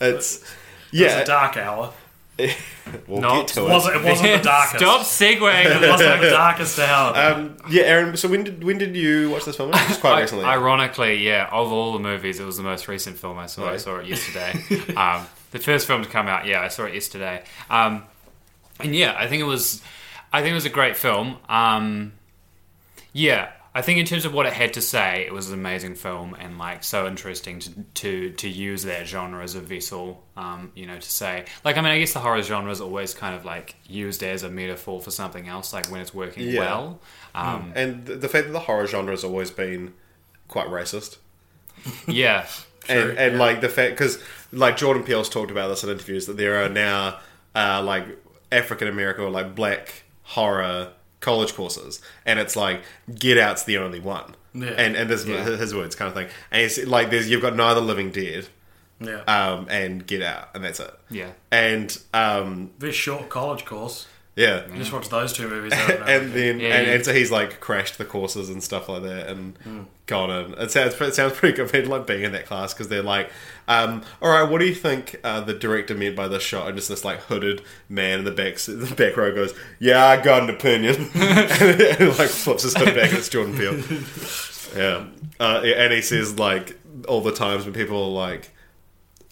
it's 0.00 0.38
It 0.42 0.44
yeah. 0.92 1.06
was 1.06 1.14
a 1.22 1.24
dark 1.26 1.56
hour. 1.58 1.92
we'll 3.06 3.20
No, 3.20 3.36
get 3.40 3.48
to 3.48 3.60
It 3.60 3.64
it. 3.64 3.68
wasn't, 3.70 3.96
it 3.96 4.04
wasn't 4.04 4.32
the 4.38 4.42
darkest. 4.48 4.78
Stop 4.78 5.00
segueing. 5.02 5.66
It 5.82 5.88
wasn't 5.90 6.20
the 6.22 6.30
darkest 6.30 6.78
hour. 6.78 7.14
Um, 7.34 7.56
yeah, 7.68 7.82
Aaron. 7.82 8.16
So 8.16 8.28
when 8.28 8.44
did 8.44 8.64
when 8.64 8.78
did 8.78 8.96
you 8.96 9.28
watch 9.30 9.44
this 9.44 9.56
film? 9.56 9.70
Just 9.72 10.00
quite 10.00 10.22
recently. 10.22 10.44
Ironically, 10.46 11.16
yeah, 11.24 11.48
of 11.52 11.70
all 11.70 11.92
the 11.92 11.98
movies, 11.98 12.40
it 12.40 12.44
was 12.46 12.56
the 12.56 12.62
most 12.62 12.88
recent 12.88 13.18
film 13.18 13.38
I 13.38 13.46
saw. 13.46 13.68
I 13.70 13.76
saw 13.76 13.96
it 13.98 14.06
yesterday. 14.06 14.52
um, 14.96 15.26
the 15.50 15.58
first 15.58 15.86
film 15.86 16.02
to 16.02 16.08
come 16.08 16.26
out, 16.26 16.46
yeah, 16.46 16.62
I 16.62 16.68
saw 16.68 16.84
it 16.84 16.94
yesterday. 16.94 17.44
Um, 17.68 18.04
and 18.80 18.96
yeah, 18.96 19.14
I 19.18 19.26
think 19.28 19.42
it 19.42 19.46
was, 19.46 19.82
I 20.32 20.40
think 20.40 20.52
it 20.52 20.54
was 20.54 20.64
a 20.64 20.70
great 20.70 20.96
film. 20.96 21.36
Um, 21.50 22.14
yeah, 23.12 23.50
I 23.74 23.80
think 23.80 23.98
in 23.98 24.04
terms 24.06 24.24
of 24.26 24.34
what 24.34 24.44
it 24.46 24.52
had 24.52 24.74
to 24.74 24.82
say, 24.82 25.24
it 25.26 25.32
was 25.32 25.48
an 25.48 25.54
amazing 25.54 25.94
film 25.94 26.34
and 26.38 26.58
like 26.58 26.84
so 26.84 27.06
interesting 27.06 27.58
to 27.60 27.70
to, 27.94 28.30
to 28.32 28.48
use 28.48 28.82
that 28.82 29.06
genre 29.06 29.42
as 29.42 29.54
a 29.54 29.60
vessel. 29.60 30.22
Um, 30.36 30.72
you 30.74 30.86
know, 30.86 30.98
to 30.98 31.10
say 31.10 31.46
like 31.64 31.76
I 31.78 31.80
mean, 31.80 31.90
I 31.90 31.98
guess 31.98 32.12
the 32.12 32.18
horror 32.20 32.42
genre 32.42 32.70
is 32.70 32.80
always 32.80 33.14
kind 33.14 33.34
of 33.34 33.44
like 33.44 33.74
used 33.88 34.22
as 34.22 34.42
a 34.42 34.50
metaphor 34.50 35.00
for 35.00 35.10
something 35.10 35.48
else, 35.48 35.72
like 35.72 35.86
when 35.90 36.00
it's 36.00 36.12
working 36.12 36.48
Yeah. 36.48 36.60
well. 36.60 37.00
Um, 37.34 37.72
and 37.74 38.04
the, 38.04 38.28
fact 38.28 38.46
that 38.46 38.52
the 38.52 38.60
horror 38.60 38.86
genre 38.86 39.12
has 39.12 39.24
always 39.24 39.50
been 39.50 39.94
quite 40.48 40.66
racist. 40.66 41.16
yeah. 42.06 42.46
and 42.90 43.16
and 43.18 43.38
like 43.38 43.62
the 43.62 43.70
fact 43.70 43.92
because 43.92 44.22
like 44.52 44.76
Jordan 44.76 45.02
Peele's 45.02 45.30
talked 45.30 45.50
about 45.50 45.68
this 45.68 45.82
in 45.82 45.88
interviews 45.88 46.26
that 46.26 46.36
there 46.36 46.62
are 46.62 46.68
now 46.68 47.20
uh, 47.54 47.82
like 47.82 48.04
African 48.50 48.88
American 48.88 49.24
or 49.24 49.30
like 49.30 49.54
black 49.54 50.02
horror 50.24 50.92
college 51.22 51.54
courses, 51.54 52.02
and 52.26 52.38
it's 52.38 52.54
like 52.56 52.82
Get 53.14 53.38
Out's 53.38 53.62
the 53.64 53.78
only 53.78 54.00
one, 54.00 54.34
Yeah. 54.52 54.68
and 54.76 54.94
and 54.96 55.08
this 55.08 55.24
Yeah. 55.24 55.42
his 55.56 55.74
words 55.74 55.94
kind 55.94 56.08
of 56.08 56.14
thing, 56.14 56.28
and 56.50 56.60
it's 56.62 56.76
like 56.86 57.10
there's 57.10 57.30
you've 57.30 57.40
got 57.42 57.56
neither 57.56 57.80
Living 57.80 58.10
Dead 58.10 58.48
yeah. 59.00 59.20
um, 59.22 59.66
and 59.70 60.06
Get 60.06 60.20
Out, 60.22 60.50
and 60.54 60.62
that's 60.62 60.80
it. 60.80 60.94
Yeah. 61.10 61.30
And 61.50 61.96
um, 62.12 62.70
Very 62.78 62.92
short 62.92 63.28
college 63.30 63.64
course. 63.64 64.06
Yeah. 64.34 64.62
Just 64.76 64.92
watch 64.94 65.10
those 65.10 65.34
two 65.34 65.46
movies. 65.46 65.72
and 65.74 65.90
and 66.08 66.32
then 66.32 66.58
Yeah, 66.60 66.68
and, 66.76 66.86
yeah. 66.86 66.94
and 66.94 67.04
so 67.04 67.12
he's 67.12 67.30
like 67.30 67.60
crashed 67.60 67.98
the 67.98 68.04
courses 68.06 68.48
and 68.48 68.62
stuff 68.62 68.88
like 68.88 69.02
that 69.02 69.28
and 69.28 69.58
Hmm. 69.58 69.80
gone 70.06 70.30
in. 70.30 70.54
It 70.54 70.70
sounds 70.70 70.98
it 70.98 71.14
sounds 71.14 71.34
pretty 71.34 71.54
good. 71.56 71.74
I'd 71.76 71.86
like 71.86 72.06
being 72.06 72.22
in 72.22 72.32
that 72.32 72.46
class 72.46 72.72
because 72.72 72.88
they're 72.88 73.02
like, 73.02 73.30
um, 73.68 74.02
all 74.22 74.30
right, 74.30 74.48
what 74.50 74.58
do 74.60 74.64
you 74.66 74.74
think 74.74 75.20
uh, 75.22 75.42
the 75.42 75.52
director 75.52 75.94
meant 75.94 76.16
by 76.16 76.28
this 76.28 76.42
shot? 76.42 76.66
And 76.68 76.76
just 76.76 76.88
this 76.88 77.04
like 77.04 77.18
hooded 77.24 77.60
man 77.90 78.20
in 78.20 78.24
the 78.24 78.30
back 78.30 78.56
the 78.56 78.94
back 78.96 79.18
row 79.18 79.34
goes, 79.34 79.52
yeah, 79.78 80.06
I 80.06 80.22
got 80.22 80.44
an 80.44 80.50
opinion, 80.50 81.10
and, 81.14 82.18
like 82.18 82.30
flips 82.30 82.62
his 82.62 82.74
hood 82.74 82.94
back 82.94 83.10
and 83.10 83.18
it's 83.18 83.28
Jordan 83.28 83.54
Peele. 83.56 83.82
Yeah. 84.74 85.04
Uh, 85.38 85.60
and 85.60 85.92
he 85.92 86.00
says 86.00 86.38
like 86.38 86.78
all 87.06 87.20
the 87.20 87.32
times 87.32 87.64
when 87.66 87.74
people 87.74 88.02
are 88.02 88.10
like 88.28 88.50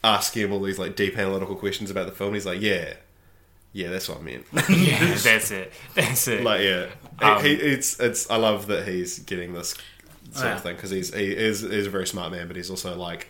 asking 0.05 0.43
him 0.45 0.53
all 0.53 0.61
these 0.61 0.79
like 0.79 0.95
deep 0.97 1.17
analytical 1.17 1.57
questions 1.57 1.91
about 1.91 2.05
the 2.07 2.13
film, 2.13 2.35
he's 2.35 2.45
like, 2.45 2.61
yeah. 2.61 2.95
Yeah, 3.73 3.89
that's 3.91 4.09
what 4.09 4.19
I 4.19 4.23
meant. 4.23 4.47
yeah, 4.69 4.99
that's 5.23 5.51
it. 5.51 5.73
That's 5.95 6.27
it. 6.29 6.43
like 6.43 6.63
yeah, 6.63 6.87
Um, 7.21 7.45
he, 7.45 7.53
it's 7.53 7.99
it's. 8.01 8.29
I 8.31 8.37
love 8.37 8.67
that 8.67 8.87
he's 8.89 9.21
getting 9.21 9.53
this 9.53 9.75
sort 10.33 10.47
Yeah. 10.47 10.55
of 10.57 10.63
thing 10.63 10.77
because 10.77 10.91
he's 10.91 11.15
he 11.15 11.35
is 11.37 11.63
is 11.63 11.87
a 11.87 11.91
very 11.91 12.07
smart 12.07 12.33
man, 12.33 12.47
but 12.49 12.57
he's 12.57 12.71
also 12.71 12.97
like 12.97 13.29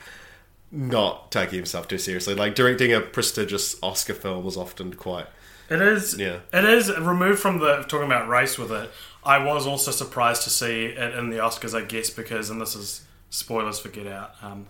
not 0.71 1.31
taking 1.33 1.57
himself 1.57 1.89
too 1.89 1.99
seriously. 1.99 2.35
Like 2.35 2.55
directing 2.55 2.93
a 2.93 3.01
prestigious 3.01 3.77
Oscar 3.83 4.15
film 4.15 4.45
was 4.45 4.57
often 4.57 4.95
quite 4.95 5.27
It 5.69 5.83
is. 5.83 6.17
Yeah. 6.19 6.39
It 6.53 6.65
is 6.65 6.97
removed 6.97 7.41
from 7.41 7.59
the 7.59 7.83
talking 7.89 8.07
about 8.07 8.29
race 8.29 8.57
with 8.59 8.71
it. 8.73 8.91
I 9.25 9.45
was 9.45 9.67
also 9.67 9.91
surprised 9.91 10.43
to 10.45 10.51
see 10.51 10.87
it 10.87 11.15
in 11.15 11.29
the 11.31 11.39
Oscars, 11.39 11.75
I 11.79 11.85
guess, 11.85 12.09
because 12.09 12.49
and 12.51 12.61
this 12.61 12.75
is 12.75 13.03
spoilers 13.31 13.79
for 13.79 13.89
Get 13.89 14.07
Out. 14.07 14.35
Um, 14.43 14.67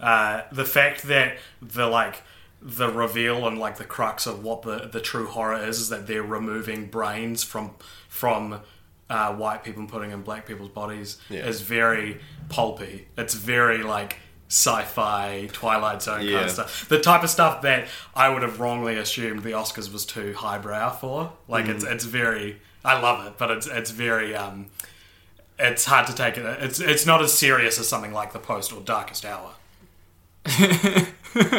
uh, 0.00 0.42
the 0.50 0.64
fact 0.64 1.02
that 1.04 1.36
the 1.60 1.86
like 1.86 2.22
the 2.64 2.88
reveal 2.88 3.46
and 3.48 3.58
like 3.58 3.76
the 3.78 3.84
crux 3.84 4.26
of 4.26 4.44
what 4.44 4.62
the 4.62 4.88
the 4.92 5.00
true 5.00 5.26
horror 5.26 5.56
is 5.64 5.80
is 5.80 5.88
that 5.88 6.06
they're 6.06 6.22
removing 6.22 6.86
brains 6.86 7.42
from 7.42 7.72
from 8.08 8.60
uh, 9.10 9.32
white 9.34 9.64
people 9.64 9.80
and 9.80 9.90
putting 9.90 10.10
in 10.12 10.22
black 10.22 10.46
people's 10.46 10.68
bodies 10.70 11.18
Yeah. 11.28 11.44
is 11.46 11.60
very 11.60 12.20
pulpy. 12.48 13.08
It's 13.18 13.34
very 13.34 13.82
like 13.82 14.18
sci-fi 14.48 15.48
Twilight 15.52 16.02
Zone 16.02 16.20
kind 16.20 16.34
of 16.44 16.50
stuff. 16.50 16.88
The 16.88 17.00
type 17.00 17.22
of 17.24 17.30
stuff 17.30 17.62
that 17.62 17.88
I 18.14 18.28
would 18.28 18.42
have 18.42 18.60
wrongly 18.60 18.96
assumed 18.96 19.42
the 19.42 19.50
Oscars 19.52 19.92
was 19.92 20.06
too 20.06 20.34
highbrow 20.34 20.90
for. 20.90 21.32
Like 21.48 21.66
it's 21.66 21.84
Mm. 21.84 21.92
it's 21.92 22.04
very 22.04 22.60
I 22.84 23.00
love 23.00 23.26
it, 23.26 23.34
but 23.38 23.50
it's 23.50 23.66
it's 23.66 23.90
very 23.90 24.34
um 24.36 24.66
it's 25.58 25.84
hard 25.84 26.06
to 26.06 26.14
take 26.14 26.36
it. 26.38 26.44
It's 26.62 26.80
it's 26.80 27.06
not 27.06 27.20
as 27.22 27.32
serious 27.32 27.78
as 27.80 27.88
something 27.88 28.12
like 28.12 28.32
The 28.32 28.38
Post 28.38 28.72
or 28.72 28.80
Darkest 28.80 29.24
Hour. 29.24 29.50
Another 31.34 31.50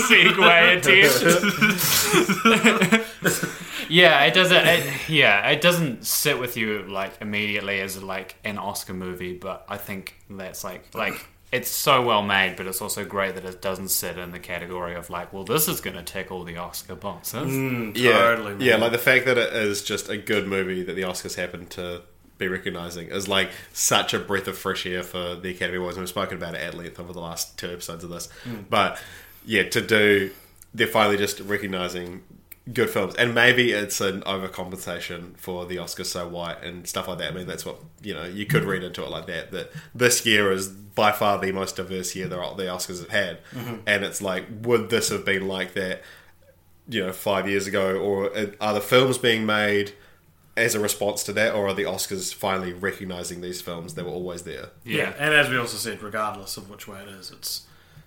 segue 0.00 0.76
attempt. 0.76 1.24
yeah, 3.90 4.24
it 4.24 4.34
doesn't. 4.34 4.66
It, 4.66 5.08
yeah, 5.08 5.48
it 5.48 5.60
doesn't 5.60 6.06
sit 6.06 6.38
with 6.38 6.56
you 6.56 6.82
like 6.88 7.12
immediately 7.20 7.80
as 7.80 8.02
like 8.02 8.36
an 8.44 8.58
Oscar 8.58 8.94
movie, 8.94 9.34
but 9.34 9.64
I 9.68 9.76
think 9.76 10.14
that's 10.28 10.64
like 10.64 10.94
like 10.94 11.26
it's 11.52 11.70
so 11.70 12.02
well 12.02 12.22
made, 12.22 12.56
but 12.56 12.66
it's 12.66 12.82
also 12.82 13.04
great 13.04 13.36
that 13.36 13.44
it 13.44 13.62
doesn't 13.62 13.90
sit 13.90 14.18
in 14.18 14.32
the 14.32 14.40
category 14.40 14.96
of 14.96 15.08
like, 15.08 15.32
well, 15.32 15.44
this 15.44 15.68
is 15.68 15.80
going 15.80 15.94
to 15.96 16.02
tick 16.02 16.32
all 16.32 16.42
the 16.42 16.56
Oscar 16.56 16.96
boxes. 16.96 17.52
Mm, 17.52 17.96
yeah 17.96 18.12
Totally, 18.12 18.66
yeah. 18.66 18.74
Like 18.76 18.90
the 18.90 18.98
fact 18.98 19.24
that 19.26 19.38
it 19.38 19.52
is 19.52 19.84
just 19.84 20.08
a 20.08 20.16
good 20.16 20.48
movie 20.48 20.82
that 20.82 20.94
the 20.94 21.02
Oscars 21.02 21.36
happen 21.36 21.66
to 21.68 22.02
be 22.38 22.48
recognizing 22.48 23.08
is 23.08 23.28
like 23.28 23.50
such 23.72 24.12
a 24.14 24.18
breath 24.18 24.48
of 24.48 24.58
fresh 24.58 24.86
air 24.86 25.02
for 25.02 25.36
the 25.36 25.50
Academy 25.50 25.78
Awards. 25.78 25.96
And 25.96 26.02
we've 26.02 26.08
spoken 26.08 26.36
about 26.36 26.54
it 26.54 26.60
at 26.60 26.74
length 26.74 26.98
over 26.98 27.12
the 27.12 27.20
last 27.20 27.58
two 27.58 27.70
episodes 27.70 28.04
of 28.04 28.10
this, 28.10 28.28
hmm. 28.44 28.62
but 28.68 29.00
yeah, 29.44 29.62
to 29.68 29.80
do 29.80 30.30
they're 30.74 30.88
finally 30.88 31.16
just 31.16 31.38
recognizing 31.40 32.22
good 32.72 32.88
films, 32.90 33.14
and 33.14 33.34
maybe 33.34 33.72
it's 33.72 34.00
an 34.00 34.22
overcompensation 34.22 35.36
for 35.36 35.66
the 35.66 35.76
Oscars 35.76 36.06
so 36.06 36.26
white 36.26 36.62
and 36.62 36.86
stuff 36.88 37.08
like 37.08 37.18
that. 37.18 37.32
I 37.32 37.34
mean, 37.34 37.46
that's 37.46 37.64
what 37.64 37.76
you 38.02 38.14
know. 38.14 38.24
You 38.24 38.46
could 38.46 38.64
read 38.64 38.82
into 38.82 39.02
it 39.02 39.10
like 39.10 39.26
that. 39.26 39.52
That 39.52 39.70
this 39.94 40.24
year 40.26 40.50
is 40.50 40.68
by 40.68 41.12
far 41.12 41.38
the 41.38 41.52
most 41.52 41.76
diverse 41.76 42.14
year 42.16 42.26
the 42.26 42.36
the 42.56 42.64
Oscars 42.64 43.00
have 43.00 43.10
had, 43.10 43.44
mm-hmm. 43.52 43.76
and 43.86 44.04
it's 44.04 44.22
like, 44.22 44.46
would 44.62 44.90
this 44.90 45.10
have 45.10 45.24
been 45.24 45.46
like 45.46 45.74
that? 45.74 46.02
You 46.86 47.06
know, 47.06 47.12
five 47.12 47.48
years 47.48 47.66
ago, 47.66 47.96
or 47.96 48.36
uh, 48.36 48.46
are 48.60 48.74
the 48.74 48.80
films 48.80 49.16
being 49.16 49.46
made 49.46 49.92
as 50.56 50.74
a 50.74 50.80
response 50.80 51.24
to 51.24 51.32
that, 51.32 51.54
or 51.54 51.68
are 51.68 51.74
the 51.74 51.82
Oscars 51.82 52.32
finally 52.32 52.72
recognizing 52.72 53.40
these 53.40 53.60
films 53.60 53.94
They 53.94 54.02
were 54.02 54.10
always 54.10 54.42
there? 54.42 54.70
Yeah. 54.84 55.12
and 55.18 55.34
as 55.34 55.48
we 55.48 55.58
also 55.58 55.76
said, 55.76 56.02
regardless 56.02 56.56
of 56.56 56.70
which 56.70 56.86
way 56.86 57.00
it 57.02 57.08
is, 57.08 57.30
it's 57.30 57.66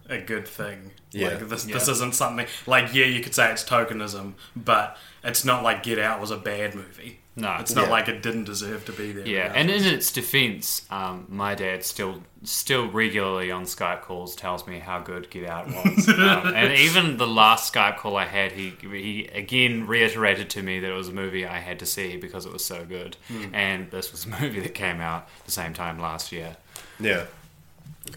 a 0.10 0.18
good 0.20 0.48
thing. 0.48 0.92
Yeah. 1.12 1.30
Like 1.30 1.50
this, 1.50 1.64
this 1.66 1.88
isn't 1.88 2.16
something 2.16 2.48
like 2.66 2.94
yeah, 2.94 3.06
you 3.06 3.22
could 3.22 3.36
say 3.36 3.52
it's 3.52 3.64
tokenism, 3.64 4.34
but 4.56 4.98
it's 5.24 5.44
not 5.44 5.64
like 5.64 5.84
Get 5.84 6.00
Out 6.00 6.22
was 6.22 6.32
a 6.32 6.38
bad 6.38 6.76
movie. 6.76 7.20
No. 7.38 7.56
it's 7.60 7.74
not 7.76 7.86
Yeah. 7.86 7.92
like 7.92 8.08
it 8.10 8.22
didn't 8.24 8.46
deserve 8.46 8.84
to 8.86 8.92
be 8.92 9.12
there. 9.14 9.26
Yeah, 9.28 9.52
and 9.56 9.70
in 9.70 9.86
its 9.86 10.12
defense, 10.12 10.82
um, 10.90 11.26
my 11.30 11.56
dad 11.56 11.84
still 11.86 12.24
still 12.44 12.90
regularly 12.90 13.52
on 13.52 13.64
Skype 13.64 14.02
calls 14.02 14.36
tells 14.36 14.66
me 14.68 14.80
how 14.80 15.00
good 15.00 15.30
Get 15.30 15.48
Out 15.48 15.68
was, 15.68 16.08
um, 16.10 16.54
and 16.56 16.74
even 16.74 17.18
the 17.18 17.28
last 17.28 17.74
Skype 17.74 17.98
call 17.98 18.16
I 18.18 18.26
had, 18.26 18.52
he 18.54 18.74
he 18.82 19.28
again 19.34 19.88
reiterated 19.88 20.50
to 20.52 20.62
me 20.64 20.80
that 20.80 20.90
it 20.90 20.94
was 20.94 21.10
a 21.10 21.14
movie 21.14 21.46
I 21.46 21.60
had 21.60 21.80
to 21.80 21.86
see 21.86 22.18
because 22.18 22.46
it 22.46 22.52
was 22.52 22.66
so 22.66 22.84
good, 22.86 23.16
and 23.54 23.90
this 23.92 24.12
was 24.12 24.26
a 24.26 24.30
movie 24.42 24.60
that 24.62 24.74
came 24.74 25.00
out 25.00 25.28
the 25.46 25.52
same 25.52 25.74
time 25.74 26.00
last 26.00 26.32
year. 26.32 26.58
Yeah. 27.00 27.26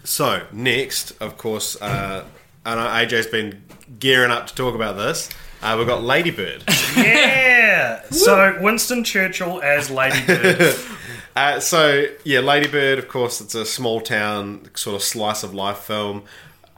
So 0.03 0.45
next, 0.51 1.11
of 1.21 1.37
course, 1.37 1.79
uh, 1.81 2.23
I 2.65 2.75
know 2.75 2.87
AJ's 2.87 3.27
been 3.27 3.61
gearing 3.99 4.31
up 4.31 4.47
to 4.47 4.55
talk 4.55 4.73
about 4.75 4.95
this. 4.97 5.29
Uh, 5.61 5.75
we've 5.77 5.87
got 5.87 6.03
Ladybird. 6.03 6.63
Yeah. 6.95 8.01
so 8.09 8.57
Winston 8.61 9.03
Churchill 9.03 9.61
as 9.61 9.89
Lady 9.89 10.25
Bird. 10.25 10.75
Uh, 11.33 11.61
so 11.61 12.07
yeah, 12.25 12.41
Ladybird. 12.41 12.99
Of 12.99 13.07
course, 13.07 13.39
it's 13.39 13.55
a 13.55 13.65
small 13.65 14.01
town 14.01 14.67
sort 14.73 14.97
of 14.97 15.01
slice 15.01 15.43
of 15.43 15.53
life 15.53 15.77
film. 15.77 16.23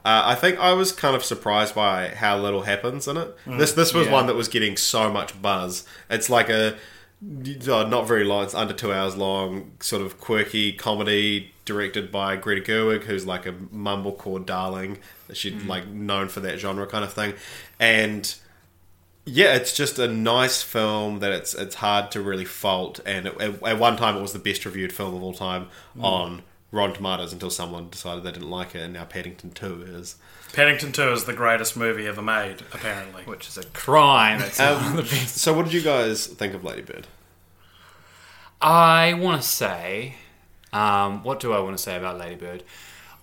Uh, 0.04 0.22
I 0.26 0.36
think 0.36 0.60
I 0.60 0.74
was 0.74 0.92
kind 0.92 1.16
of 1.16 1.24
surprised 1.24 1.74
by 1.74 2.10
how 2.10 2.38
little 2.38 2.62
happens 2.62 3.08
in 3.08 3.16
it. 3.16 3.36
This 3.48 3.72
this 3.72 3.92
was 3.92 4.06
Yeah. 4.06 4.12
one 4.12 4.26
that 4.28 4.36
was 4.36 4.46
getting 4.46 4.76
so 4.76 5.10
much 5.10 5.42
buzz. 5.42 5.84
It's 6.08 6.30
like 6.30 6.48
a 6.50 6.74
uh, 7.24 7.82
not 7.88 8.06
very 8.06 8.22
long. 8.22 8.44
It's 8.44 8.54
under 8.54 8.72
two 8.72 8.92
hours 8.92 9.16
long. 9.16 9.72
Sort 9.80 10.02
of 10.02 10.20
quirky 10.20 10.72
comedy 10.72 11.52
directed 11.64 12.12
by 12.12 12.36
Greta 12.36 12.60
Gerwig, 12.60 13.02
who's 13.04 13.26
like 13.26 13.46
a 13.46 13.52
mumblecore 13.52 14.46
darling. 14.46 14.98
She's 15.32 15.64
like 15.64 15.88
known 15.88 16.28
for 16.28 16.38
that 16.40 16.60
genre 16.60 16.86
kind 16.86 17.02
of 17.04 17.12
thing, 17.12 17.34
and 17.80 18.32
yeah, 19.26 19.54
it's 19.54 19.74
just 19.74 19.98
a 19.98 20.06
nice 20.06 20.62
film 20.62 21.20
that 21.20 21.32
it's 21.32 21.54
it's 21.54 21.76
hard 21.76 22.10
to 22.12 22.20
really 22.20 22.44
fault. 22.44 23.00
And 23.06 23.26
it, 23.26 23.40
at, 23.40 23.62
at 23.62 23.78
one 23.78 23.96
time, 23.96 24.16
it 24.16 24.20
was 24.20 24.32
the 24.32 24.38
best 24.38 24.64
reviewed 24.64 24.92
film 24.92 25.14
of 25.14 25.22
all 25.22 25.32
time 25.32 25.68
on 25.98 26.42
Rotten 26.70 26.96
Tomatoes 26.96 27.32
until 27.32 27.50
someone 27.50 27.88
decided 27.88 28.24
they 28.24 28.32
didn't 28.32 28.50
like 28.50 28.74
it, 28.74 28.82
and 28.82 28.92
now 28.92 29.04
Paddington 29.04 29.52
Two 29.52 29.82
is. 29.86 30.16
Paddington 30.52 30.92
2 30.92 31.10
is 31.10 31.24
the 31.24 31.32
greatest 31.32 31.76
movie 31.76 32.06
ever 32.06 32.22
made, 32.22 32.62
apparently. 32.72 33.24
Which 33.24 33.48
is 33.48 33.58
a 33.58 33.64
crime. 33.64 34.40
It's 34.40 34.60
one 34.60 34.70
of 34.70 34.96
the 34.96 35.02
best. 35.02 35.38
So, 35.38 35.52
what 35.52 35.64
did 35.64 35.72
you 35.74 35.82
guys 35.82 36.28
think 36.28 36.54
of 36.54 36.62
Ladybird? 36.62 37.08
I 38.62 39.14
want 39.14 39.42
to 39.42 39.48
say, 39.48 40.14
um, 40.72 41.24
what 41.24 41.40
do 41.40 41.52
I 41.52 41.58
want 41.58 41.76
to 41.76 41.82
say 41.82 41.96
about 41.96 42.18
Ladybird? 42.18 42.62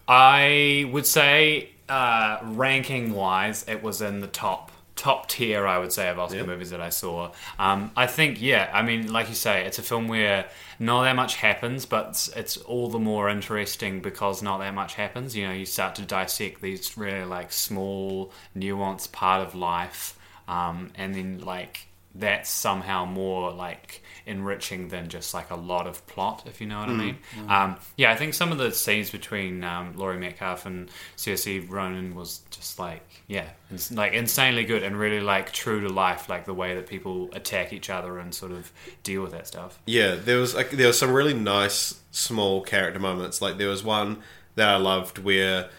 I 0.10 0.90
would 0.92 1.06
say, 1.06 1.70
uh, 1.88 2.40
ranking 2.44 3.14
wise, 3.14 3.64
it 3.68 3.82
was 3.82 4.02
in 4.02 4.20
the 4.20 4.28
top 4.28 4.71
top 5.02 5.28
tier. 5.28 5.66
I 5.66 5.80
would 5.80 5.92
say 5.92 6.10
of 6.10 6.20
Oscar 6.20 6.38
Yep. 6.38 6.46
movies 6.46 6.70
that 6.70 6.80
I 6.80 6.90
saw. 6.90 7.32
Um, 7.58 7.90
I 7.98 8.06
think, 8.06 8.40
yeah. 8.40 8.70
I 8.72 8.84
mean, 8.84 9.12
like 9.12 9.30
you 9.30 9.36
say, 9.36 9.66
it's 9.66 9.80
a 9.80 9.82
film 9.82 10.08
where 10.08 10.46
not 10.78 11.02
that 11.04 11.16
much 11.16 11.38
happens, 11.38 11.88
but 11.88 12.10
it's, 12.10 12.28
it's 12.30 12.58
all 12.58 12.88
the 12.88 13.00
more 13.00 13.28
interesting 13.28 14.02
because 14.02 14.44
not 14.44 14.60
that 14.60 14.76
much 14.76 14.94
happens. 14.94 15.36
You 15.36 15.48
know, 15.48 15.54
you 15.54 15.66
start 15.66 15.96
to 15.96 16.04
dissect 16.04 16.62
these 16.62 16.96
really 16.98 17.26
like 17.26 17.52
small, 17.52 18.32
nuanced 18.56 19.12
part 19.12 19.42
of 19.46 19.56
life, 19.56 20.16
um, 20.48 20.92
and 20.94 21.16
then 21.16 21.40
like 21.40 21.88
that's 22.14 22.50
somehow 22.50 23.06
more 23.06 23.52
like 23.52 24.04
enriching 24.26 24.90
than 24.90 25.10
just 25.10 25.34
like 25.34 25.50
a 25.50 25.56
lot 25.56 25.88
of 25.88 26.06
plot, 26.08 26.44
if 26.46 26.60
you 26.60 26.68
know 26.68 26.80
what 26.80 26.90
I 26.90 26.94
mean. 26.94 27.18
Um, 27.48 27.78
yeah, 27.96 28.12
I 28.12 28.16
think 28.16 28.34
some 28.34 28.52
of 28.52 28.58
the 28.58 28.72
scenes 28.72 29.10
between 29.10 29.64
um, 29.64 29.94
Laurie 29.96 30.18
Metcalf 30.18 30.66
and 30.66 30.90
Saoirse 31.16 31.70
Ronan 31.70 32.14
was 32.16 32.42
just 32.50 32.78
like, 32.80 33.08
yeah, 33.28 33.50
it's 33.70 33.92
like 33.92 34.14
insanely 34.14 34.66
good 34.66 34.84
and 34.84 34.98
really 34.98 35.22
like 35.22 35.52
true 35.54 35.82
to 35.82 35.90
life, 35.90 36.28
like 36.28 36.46
the 36.46 36.54
way 36.54 36.76
that 36.76 36.88
people 36.88 37.30
attack 37.34 37.72
each 37.72 37.90
other 37.90 38.20
and 38.20 38.36
sort 38.36 38.52
of 38.52 38.72
deal 39.04 39.22
with 39.22 39.32
that 39.32 39.48
stuff. 39.48 39.80
Yeah, 39.86 40.16
there 40.16 40.38
was 40.38 40.54
like, 40.54 40.72
there 40.72 40.88
was 40.88 41.00
some 41.00 41.12
really 41.12 41.34
nice 41.34 42.00
small 42.12 42.62
character 42.62 43.00
moments. 43.00 43.42
Like 43.42 43.58
there 43.58 43.70
was 43.70 43.84
one 43.84 44.22
that 44.56 44.68
I 44.68 44.76
loved 44.76 45.18
where, 45.18 45.70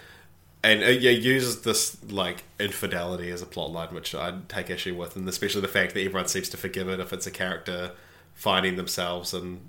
and 0.64 0.82
it, 0.82 1.00
yeah, 1.00 1.10
uses 1.10 1.62
this 1.62 1.96
like 2.10 2.44
infidelity 2.60 3.30
as 3.30 3.42
a 3.42 3.46
plot 3.46 3.70
line, 3.72 3.94
which 3.94 4.14
I 4.14 4.38
take 4.48 4.70
issue 4.70 4.94
with, 4.96 5.16
and 5.16 5.28
especially 5.28 5.60
the 5.60 5.68
fact 5.68 5.94
that 5.94 6.00
everyone 6.00 6.28
seems 6.28 6.48
to 6.50 6.56
forgive 6.56 6.88
it 6.88 7.00
if 7.00 7.12
it's 7.12 7.26
a 7.26 7.30
character 7.30 7.92
finding 8.34 8.76
themselves 8.76 9.34
and 9.34 9.60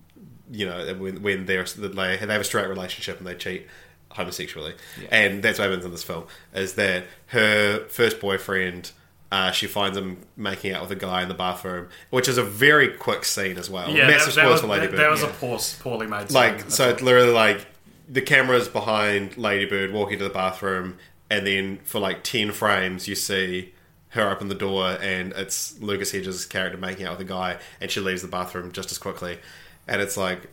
you 0.51 0.65
know 0.65 0.93
when 0.95 1.21
when 1.21 1.45
they're 1.45 1.63
they 1.65 2.17
have 2.17 2.29
a 2.41 2.43
straight 2.43 2.67
relationship 2.67 3.17
and 3.17 3.27
they 3.27 3.35
cheat 3.35 3.67
homosexually, 4.11 4.73
and 5.11 5.41
that's 5.41 5.57
what 5.57 5.65
happens 5.67 5.85
in 5.85 5.91
this 5.91 6.03
film 6.03 6.25
is 6.53 6.73
that 6.75 7.03
her 7.27 7.85
first 7.87 8.19
boyfriend 8.19 8.91
uh, 9.31 9.49
she 9.49 9.65
finds 9.65 9.97
him 9.97 10.17
making 10.37 10.71
out 10.73 10.83
with 10.83 10.91
a 10.91 10.95
guy 10.95 11.23
in 11.23 11.27
the 11.27 11.33
bathroom, 11.33 11.87
which 12.11 12.27
is 12.27 12.37
a 12.37 12.43
very 12.43 12.89
quick 12.89 13.25
scene 13.25 13.57
as 13.57 13.67
well. 13.67 13.89
Yeah, 13.89 14.05
Massive 14.05 14.35
that, 14.35 14.43
that 14.43 14.51
was, 14.51 14.61
for 14.61 14.67
Lady 14.67 14.85
that, 14.85 14.95
that 14.97 15.09
was 15.09 15.21
Yeah. 15.23 15.29
a 15.29 15.33
poor, 15.33 15.57
poorly 15.79 16.05
made 16.05 16.29
scene. 16.29 16.35
like 16.35 16.69
so 16.69 16.89
it's 16.89 17.01
literally 17.01 17.31
like 17.33 17.65
the 18.07 18.21
camera's 18.21 18.67
behind 18.67 19.37
Ladybird 19.37 19.93
walking 19.93 20.17
to 20.17 20.23
the 20.23 20.29
bathroom 20.29 20.97
and 21.29 21.47
then 21.47 21.79
for 21.83 21.99
like 21.99 22.23
10 22.23 22.51
frames 22.51 23.07
you 23.07 23.15
see 23.15 23.73
her 24.09 24.29
open 24.29 24.47
the 24.47 24.55
door 24.55 24.97
and 25.01 25.33
it's 25.33 25.79
Lucas 25.81 26.11
Hedges' 26.11 26.45
character 26.45 26.77
making 26.77 27.05
out 27.05 27.17
with 27.17 27.27
a 27.27 27.29
guy 27.29 27.57
and 27.81 27.89
she 27.89 27.99
leaves 27.99 28.21
the 28.21 28.27
bathroom 28.27 28.71
just 28.71 28.91
as 28.91 28.97
quickly 28.97 29.39
and 29.87 30.01
it's 30.01 30.17
like 30.17 30.49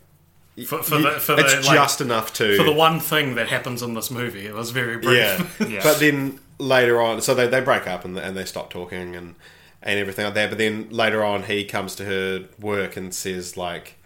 for, 0.67 0.83
for 0.83 0.99
the, 0.99 1.11
for 1.13 1.39
it's 1.39 1.55
the, 1.55 1.63
like, 1.67 1.77
just 1.77 2.01
enough 2.01 2.33
to 2.35 2.57
for 2.57 2.65
the 2.65 2.73
one 2.73 3.01
thing 3.01 3.35
that 3.37 3.49
happens 3.49 3.83
in 3.83 3.95
this 3.95 4.11
movie. 4.11 4.47
It 4.47 4.55
was 4.55 4.71
very 4.71 4.99
brief. 4.99 5.17
yeah. 5.61 5.67
Yeah. 5.69 5.81
But 5.83 6.01
then 6.01 6.41
later 6.59 7.01
on, 7.01 7.21
so 7.23 7.35
they, 7.35 7.47
they 7.47 7.61
break 7.61 7.87
up 7.87 8.05
and, 8.05 8.19
and 8.19 8.37
they 8.37 8.45
stop 8.45 8.71
talking 8.71 9.17
and, 9.17 9.37
and 9.83 9.99
everything 9.99 10.25
like 10.25 10.35
that. 10.35 10.51
But 10.51 10.59
then 10.59 10.89
later 10.91 11.25
on, 11.25 11.45
he 11.45 11.65
comes 11.65 11.95
to 11.97 12.05
her 12.05 12.49
work 12.61 12.97
and 12.97 13.15
says, 13.15 13.57
like, 13.57 13.97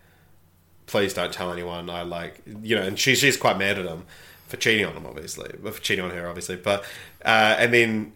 please 0.87 1.15
don't 1.15 1.33
tell 1.33 1.53
anyone. 1.53 1.91
I 1.91 2.03
like, 2.03 2.43
you 2.63 2.77
know, 2.77 2.83
and 2.83 2.99
she, 2.99 3.15
she's 3.15 3.37
quite 3.37 3.59
mad 3.59 3.79
at 3.79 3.87
him 3.87 4.05
for 4.47 4.57
cheating 4.57 4.87
on 4.87 4.95
him, 4.95 5.07
obviously, 5.07 5.51
for 5.63 5.81
cheating 5.81 6.05
on 6.05 6.11
her, 6.11 6.29
obviously. 6.29 6.57
But, 6.57 6.85
uh, 7.25 7.57
and 7.59 7.73
then 7.73 8.13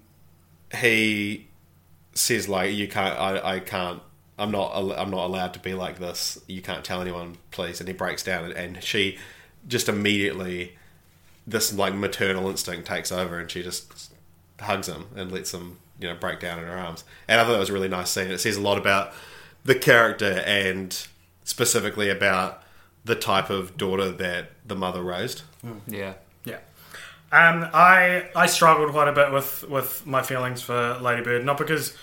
he 0.77 1.49
says, 2.15 2.49
like, 2.49 2.75
you 2.75 2.89
can't, 2.89 3.19
I, 3.19 3.57
I 3.57 3.61
can't. 3.61 4.03
I'm 4.41 4.53
not. 4.53 4.73
I'm 4.73 5.11
not 5.11 5.27
allowed 5.27 5.53
to 5.55 5.59
be 5.59 5.75
like 5.75 5.99
this. 5.99 6.39
You 6.47 6.63
can't 6.63 6.85
tell 6.85 7.01
anyone, 7.01 7.39
please. 7.51 7.81
And 7.81 7.89
he 7.89 7.93
breaks 7.93 8.23
down, 8.23 8.45
and, 8.45 8.53
and 8.53 8.85
she 8.85 9.19
just 9.67 9.89
immediately 9.89 10.77
this 11.49 11.73
like 11.73 11.95
maternal 11.95 12.49
instinct 12.49 12.87
takes 12.87 13.11
over 13.11 13.39
and 13.39 13.51
she 13.51 13.63
just 13.63 14.13
hugs 14.61 14.87
him 14.87 15.07
and 15.17 15.33
lets 15.33 15.53
him 15.53 15.79
you 15.99 16.07
know 16.07 16.15
break 16.15 16.39
down 16.41 16.59
in 16.59 16.67
her 16.67 16.77
arms 16.77 17.05
and 17.27 17.41
i 17.41 17.45
thought 17.45 17.53
that 17.53 17.59
was 17.59 17.71
a 17.71 17.73
really 17.73 17.89
nice 17.89 18.11
scene 18.11 18.31
it 18.31 18.39
says 18.39 18.57
a 18.57 18.61
lot 18.61 18.77
about 18.77 19.13
the 19.65 19.75
character 19.75 20.43
and 20.47 21.09
specifically 21.49 22.11
about 22.11 22.62
the 23.07 23.14
type 23.14 23.49
of 23.49 23.78
daughter 23.78 24.11
that 24.11 24.50
the 24.67 24.76
mother 24.76 25.02
raised 25.02 25.43
Yeah. 25.87 26.14
Yeah. 26.45 26.59
Um, 27.33 27.69
I 27.73 28.28
I 28.37 28.47
struggled 28.47 28.90
quite 28.90 29.09
a 29.09 29.12
bit 29.12 29.33
with, 29.33 29.64
with 29.69 30.07
my 30.07 30.23
feelings 30.23 30.61
for 30.61 30.99
Ladybird, 31.00 31.45
not 31.45 31.57
because 31.57 31.97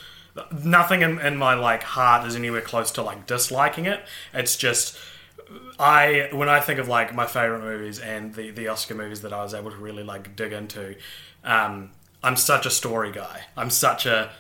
nothing 0.63 1.03
in, 1.03 1.19
in 1.19 1.37
my 1.37 1.53
like 1.53 1.83
heart 1.83 2.25
is 2.27 2.35
anywhere 2.35 2.61
close 2.61 2.89
to 2.93 3.03
like 3.03 3.27
disliking 3.27 3.85
it. 3.85 4.03
It's 4.33 4.57
just 4.57 4.97
I 5.77 6.29
when 6.31 6.49
I 6.49 6.59
think 6.59 6.79
of 6.79 6.87
like 6.87 7.13
my 7.13 7.27
favorite 7.27 7.61
movies 7.61 7.99
and 7.99 8.33
the, 8.33 8.49
the 8.49 8.67
Oscar 8.67 8.95
movies 8.95 9.21
that 9.21 9.31
I 9.31 9.43
was 9.43 9.53
able 9.53 9.69
to 9.69 9.77
really 9.77 10.03
like 10.03 10.35
dig 10.35 10.53
into, 10.53 10.95
um, 11.43 11.91
I'm 12.23 12.35
such 12.35 12.65
a 12.65 12.71
story 12.71 13.11
guy. 13.11 13.41
I'm 13.55 13.69
such 13.69 14.07
a 14.07 14.31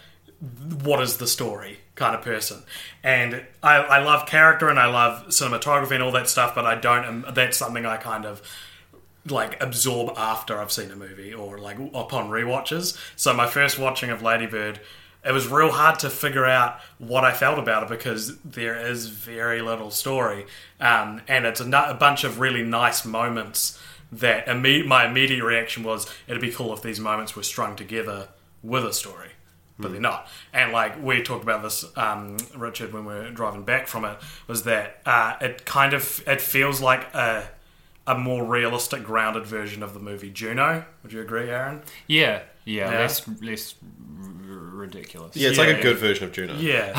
what 0.83 0.99
is 0.99 1.17
the 1.17 1.27
story 1.27 1.79
kind 1.95 2.15
of 2.15 2.21
person, 2.21 2.61
and 3.03 3.43
I, 3.63 3.77
I 3.77 4.03
love 4.03 4.27
character 4.27 4.69
and 4.69 4.79
I 4.79 4.87
love 4.87 5.27
cinematography 5.27 5.91
and 5.91 6.03
all 6.03 6.11
that 6.11 6.29
stuff. 6.29 6.53
But 6.55 6.65
I 6.65 6.75
don't. 6.75 7.05
um, 7.05 7.25
That's 7.33 7.57
something 7.57 7.85
I 7.85 7.97
kind 7.97 8.25
of 8.25 8.41
like 9.27 9.61
absorb 9.61 10.13
after 10.17 10.59
I've 10.59 10.71
seen 10.71 10.91
a 10.91 10.95
movie 10.95 11.33
or 11.33 11.57
like 11.57 11.77
upon 11.79 12.29
rewatches. 12.29 12.97
So 13.15 13.33
my 13.33 13.47
first 13.47 13.79
watching 13.79 14.09
of 14.11 14.21
Ladybird, 14.21 14.79
it 15.25 15.31
was 15.31 15.47
real 15.47 15.71
hard 15.71 15.99
to 15.99 16.09
figure 16.09 16.45
out 16.45 16.79
what 16.99 17.23
I 17.23 17.33
felt 17.33 17.57
about 17.57 17.83
it 17.83 17.89
because 17.89 18.37
there 18.39 18.77
is 18.77 19.07
very 19.07 19.61
little 19.61 19.89
story, 19.89 20.45
um, 20.79 21.21
and 21.27 21.45
it's 21.45 21.59
a, 21.59 21.97
bunch 21.99 22.23
of 22.23 22.39
really 22.39 22.63
nice 22.63 23.05
moments. 23.05 23.79
That 24.11 24.45
imme- 24.45 24.85
my 24.85 25.07
immediate 25.07 25.43
reaction 25.43 25.83
was, 25.83 26.07
it'd 26.27 26.39
be 26.39 26.51
cool 26.51 26.71
if 26.73 26.81
these 26.81 26.99
moments 26.99 27.35
were 27.35 27.43
strung 27.43 27.75
together 27.75 28.29
with 28.61 28.85
a 28.85 28.93
story 28.93 29.31
but 29.77 29.91
they're 29.91 30.01
not. 30.01 30.27
And 30.53 30.71
like 30.71 31.01
we 31.03 31.21
talked 31.21 31.43
about 31.43 31.63
this, 31.63 31.85
um, 31.97 32.37
Richard, 32.55 32.93
when 32.93 33.05
we 33.05 33.13
were 33.13 33.29
driving 33.31 33.63
back 33.63 33.87
from 33.87 34.05
it, 34.05 34.17
was 34.47 34.63
that 34.63 35.01
uh, 35.05 35.35
it 35.41 35.65
kind 35.65 35.93
of 35.93 36.23
it 36.27 36.41
feels 36.41 36.81
like 36.81 37.13
a 37.13 37.49
a 38.07 38.15
more 38.17 38.43
realistic, 38.45 39.03
grounded 39.03 39.45
version 39.45 39.81
of 39.81 39.93
the 39.93 39.99
movie 39.99 40.29
Juno. 40.29 40.85
Would 41.03 41.11
you 41.11 41.21
agree, 41.21 41.49
Aaron? 41.49 41.81
Yeah. 42.07 42.41
Yeah. 42.63 42.91
Yeah. 42.91 42.99
Less 42.99 43.27
less 43.41 43.75
r- 44.47 44.53
ridiculous. 44.55 45.35
yeah 45.35 45.49
it's 45.49 45.57
Yeah. 45.57 45.65
like 45.65 45.77
a 45.77 45.81
good 45.81 45.97
version 45.97 46.23
of 46.25 46.31
juno 46.31 46.55
Yeah, 46.57 46.93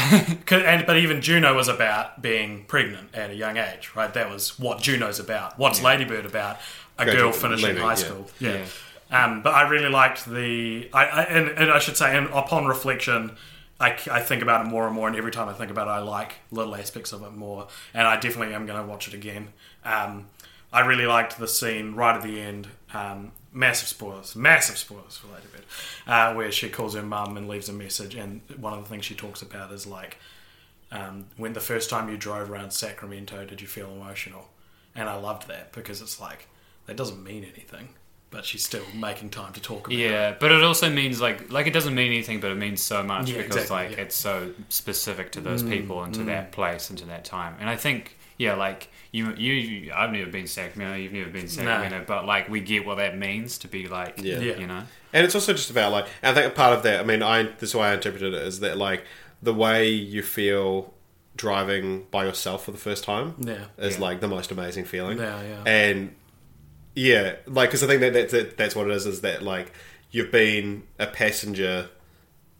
and 0.51 0.87
but 0.87 0.97
even 0.97 1.21
Juno 1.21 1.55
was 1.55 1.69
about 1.69 2.23
being 2.23 2.65
pregnant 2.67 3.15
at 3.15 3.31
a 3.31 3.35
young 3.35 3.57
age, 3.57 3.91
right? 3.97 4.13
That 4.15 4.31
was 4.31 4.59
what 4.59 4.81
Juno's 4.81 5.19
about. 5.19 5.59
What's 5.59 5.83
Ladybird 5.83 6.25
about? 6.27 6.59
A 6.99 7.05
girl 7.05 7.31
finishing 7.33 7.69
leaving, 7.69 7.83
high 7.83 7.91
yeah. 7.91 7.95
school. 7.95 8.31
Yeah. 8.41 8.65
Um, 9.11 9.43
but 9.43 9.55
I 9.55 9.69
really 9.69 9.89
liked 9.89 10.27
the. 10.27 10.89
I, 10.93 11.05
I 11.07 11.23
and, 11.25 11.49
and 11.51 11.71
I 11.71 11.79
should 11.79 11.97
say, 11.97 12.17
and 12.17 12.27
upon 12.29 12.67
reflection, 12.67 13.37
I, 13.79 13.97
I 14.11 14.21
think 14.21 14.43
about 14.43 14.67
it 14.67 14.69
more 14.69 14.87
and 14.87 14.95
more, 14.95 15.07
and 15.07 15.17
every 15.17 15.31
time 15.31 15.49
I 15.49 15.53
think 15.53 15.71
about 15.71 15.87
it, 15.87 15.91
I 15.91 15.99
like 15.99 16.37
little 16.51 16.75
aspects 16.75 17.13
of 17.13 17.23
it 17.23 17.33
more. 17.33 17.69
And 17.95 18.07
I 18.07 18.19
definitely 18.19 18.55
am 18.55 18.67
going 18.67 18.81
to 18.81 18.87
watch 18.87 19.07
it 19.09 19.15
again. 19.15 19.49
Um, 19.85 20.27
I 20.73 20.81
really 20.81 21.07
liked 21.07 21.39
the 21.39 21.49
scene 21.49 21.95
right 21.95 22.17
at 22.17 22.23
the 22.23 22.41
end. 22.41 22.69
Um, 22.93 23.33
massive 23.53 23.89
spoilers, 23.89 24.37
massive 24.37 24.77
spoilers 24.77 25.17
for 25.17 25.29
Ladybird, 25.29 25.65
uh, 26.07 26.35
where 26.35 26.53
she 26.53 26.69
calls 26.69 26.95
her 26.95 27.03
mum 27.03 27.37
and 27.37 27.49
leaves 27.49 27.69
a 27.69 27.73
message. 27.73 28.15
And 28.15 28.43
one 28.59 28.75
of 28.75 28.83
the 28.83 28.89
things 28.89 29.05
she 29.05 29.15
talks 29.15 29.41
about 29.43 29.73
is 29.73 29.87
like, 29.87 30.19
um, 30.93 31.27
when 31.37 31.53
the 31.53 31.61
first 31.61 31.91
time 31.91 32.09
you 32.09 32.17
drove 32.17 32.51
around 32.51 32.73
Sacramento, 32.73 33.45
did 33.45 33.61
you 33.61 33.67
feel 33.67 33.91
emotional? 33.91 34.49
And 34.95 35.09
I 35.09 35.17
loved 35.17 35.49
that 35.49 35.73
because 35.73 36.01
it's 36.01 36.21
like 36.21 36.49
that 36.87 36.97
doesn't 36.97 37.23
mean 37.23 37.45
anything, 37.45 37.89
but 38.31 38.45
she's 38.45 38.65
still 38.65 38.83
making 38.95 39.31
time 39.31 39.53
to 39.55 39.61
talk 39.61 39.87
about 39.87 39.93
it. 39.99 40.11
Yeah, 40.11 40.35
but 40.39 40.53
it 40.53 40.63
also 40.63 40.91
means 40.91 41.21
like 41.21 41.51
like 41.51 41.67
it 41.67 41.73
doesn't 41.73 41.95
mean 41.95 42.09
anything, 42.13 42.41
but 42.41 42.51
it 42.51 42.57
means 42.57 42.83
so 42.83 43.03
much 43.03 43.31
Yeah, 43.31 43.39
because 43.43 43.57
exactly, 43.57 43.77
like 43.77 43.91
yeah. 43.93 43.97
Mm, 43.97 44.07
it's 44.07 44.17
so 44.17 44.53
specific 44.69 45.33
to 45.33 45.41
those 45.41 45.63
people 45.63 46.03
and 46.03 46.13
to 46.15 46.25
that 46.25 46.53
place 46.53 46.91
and 46.91 46.99
to 46.99 47.07
that 47.07 47.25
time. 47.25 47.55
And 47.61 47.69
I 47.71 47.77
think 47.77 48.17
yeah, 48.39 48.55
like 48.55 48.89
you 49.13 49.33
you 49.35 49.93
I've 49.95 50.11
never 50.13 50.31
been 50.31 50.43
to 50.45 50.49
Sacramento, 50.51 50.97
you've 50.97 51.13
never 51.13 51.31
been 51.31 51.43
to 51.43 51.49
Sacramento, 51.49 52.05
but 52.07 52.27
like 52.27 52.49
we 52.49 52.61
get 52.61 52.85
what 52.85 52.97
that 52.97 53.17
means 53.17 53.59
to 53.59 53.69
be 53.69 53.87
like 53.89 54.21
Yeah. 54.23 54.41
Yeah. 54.41 54.57
you 54.59 54.67
know. 54.67 54.83
And 55.13 55.25
it's 55.25 55.35
also 55.35 55.53
just 55.55 55.71
about 55.71 55.93
like, 55.93 56.07
I 56.23 56.35
think 56.35 56.47
a 56.53 56.55
part 56.55 56.77
of 56.77 56.83
that. 56.83 57.01
I 57.01 57.05
mean, 57.05 57.23
I 57.23 57.45
this 57.45 57.71
is 57.71 57.75
why 57.75 57.91
I 57.91 57.95
interpreted 57.95 58.35
it 58.35 58.43
is 58.43 58.61
that 58.61 58.77
like 58.77 59.05
the 59.43 59.55
way 59.55 59.89
you 59.89 60.23
feel 60.23 60.93
driving 61.37 62.07
by 62.11 62.25
yourself 62.25 62.65
for 62.65 62.73
the 62.73 62.79
first 62.79 63.05
time 63.05 63.35
Yeah. 63.39 63.67
is 63.79 63.99
like 63.99 64.21
the 64.21 64.29
most 64.29 64.51
amazing 64.51 64.85
feeling. 64.85 65.19
Yeah, 65.19 65.41
yeah. 65.43 65.63
And 65.67 66.15
yeah, 66.97 67.37
like 67.47 67.69
because 67.71 67.85
I 67.85 67.87
think 67.87 68.01
that, 68.01 68.13
that, 68.15 68.29
that 68.31 68.57
that's 68.57 68.75
what 68.75 68.89
it 68.89 68.93
is. 68.95 69.07
Is 69.07 69.21
that 69.21 69.43
like 69.43 69.71
you've 70.11 70.33
been 70.33 70.83
a 70.99 71.07
passenger 71.07 71.89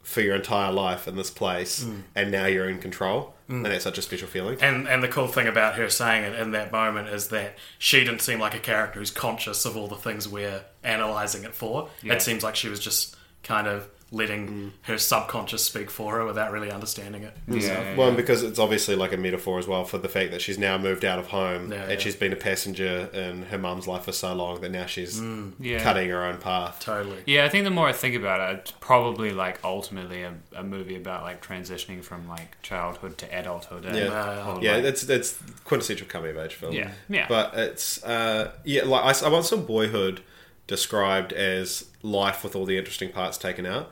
for 0.03 0.21
your 0.21 0.35
entire 0.35 0.71
life 0.71 1.05
in 1.07 1.17
this 1.17 1.29
place, 1.29 1.83
Mm. 1.83 2.03
and 2.15 2.31
now 2.31 2.45
you're 2.45 2.69
in 2.69 2.79
control, 2.79 3.33
and 3.49 3.65
that's 3.65 3.83
such 3.83 3.97
a 3.97 4.01
special 4.01 4.27
feeling. 4.29 4.57
And 4.61 4.87
and 4.87 5.03
the 5.03 5.09
cool 5.09 5.27
thing 5.27 5.47
about 5.47 5.75
her 5.75 5.89
saying 5.89 6.23
it 6.23 6.39
in 6.39 6.51
that 6.51 6.71
moment 6.71 7.09
is 7.09 7.27
that 7.29 7.57
she 7.77 7.99
didn't 8.05 8.21
seem 8.21 8.39
like 8.39 8.53
a 8.55 8.59
character 8.59 8.99
who's 8.99 9.11
conscious 9.11 9.65
of 9.65 9.75
all 9.75 9.87
the 9.89 9.95
things 9.97 10.27
we're 10.29 10.61
analyzing 10.83 11.43
it 11.43 11.53
for. 11.53 11.89
Yeah. 12.01 12.13
It 12.13 12.21
seems 12.21 12.43
like 12.43 12.55
she 12.55 12.69
was 12.69 12.79
just 12.79 13.17
kind 13.43 13.67
of 13.67 13.89
letting 14.11 14.71
her 14.83 14.97
subconscious 14.97 15.63
speak 15.65 15.89
for 15.91 16.13
her 16.17 16.25
without 16.25 16.51
really 16.53 16.71
understanding 16.71 17.23
it. 17.23 17.35
Yeah, 17.47 17.95
Well, 17.97 18.07
and 18.07 18.15
because 18.17 18.41
it's 18.41 18.57
obviously 18.57 18.95
like 18.95 19.11
a 19.11 19.17
metaphor 19.17 19.59
as 19.59 19.67
well 19.67 19.83
for 19.83 19.97
the 19.97 20.07
fact 20.07 20.31
that 20.31 20.41
she's 20.41 20.57
now 20.57 20.77
moved 20.77 21.03
out 21.03 21.19
of 21.19 21.27
home 21.27 21.71
Yeah, 21.73 21.81
and 21.83 21.91
yeah. 21.91 21.97
she's 21.99 22.15
been 22.15 22.31
a 22.31 22.37
passenger 22.37 23.09
in 23.13 23.43
her 23.43 23.57
mum's 23.57 23.85
life 23.85 24.05
for 24.05 24.13
so 24.13 24.33
long 24.33 24.61
that 24.61 24.71
now 24.71 24.85
she's 24.85 25.21
Yeah. 25.59 25.83
cutting 25.83 26.09
her 26.09 26.23
own 26.23 26.37
path. 26.37 26.79
Totally. 26.79 27.17
Yeah, 27.25 27.43
I 27.43 27.49
think 27.49 27.65
the 27.65 27.69
more 27.69 27.87
I 27.89 27.91
think 27.93 28.15
about 28.15 28.49
it, 28.53 28.59
it's 28.59 28.71
probably 28.79 29.31
like 29.31 29.59
ultimately 29.65 30.23
a, 30.23 30.33
a 30.55 30.63
movie 30.63 30.95
about 30.95 31.23
like 31.23 31.45
transitioning 31.45 32.01
from 32.03 32.29
like 32.29 32.61
childhood 32.61 33.17
to 33.17 33.25
adulthood. 33.37 33.83
and, 33.85 33.97
Yeah. 33.97 34.53
or, 34.55 34.63
Yeah, 34.63 34.75
like- 34.77 34.85
it's 34.85 35.03
it's 35.09 35.37
quintessential 35.65 36.07
coming 36.07 36.31
of 36.31 36.37
age 36.37 36.53
film. 36.53 36.71
Yeah, 36.73 36.91
yeah. 37.09 37.25
But 37.27 37.53
it's 37.55 38.01
uh, 38.05 38.51
yeah, 38.63 38.83
like 38.85 39.21
I 39.21 39.27
once 39.29 39.49
some 39.49 39.65
Boyhood 39.65 40.21
described 40.67 41.31
as 41.33 41.85
life 42.03 42.43
with 42.43 42.55
all 42.55 42.65
the 42.65 42.77
interesting 42.77 43.09
parts 43.11 43.37
taken 43.37 43.65
out, 43.65 43.91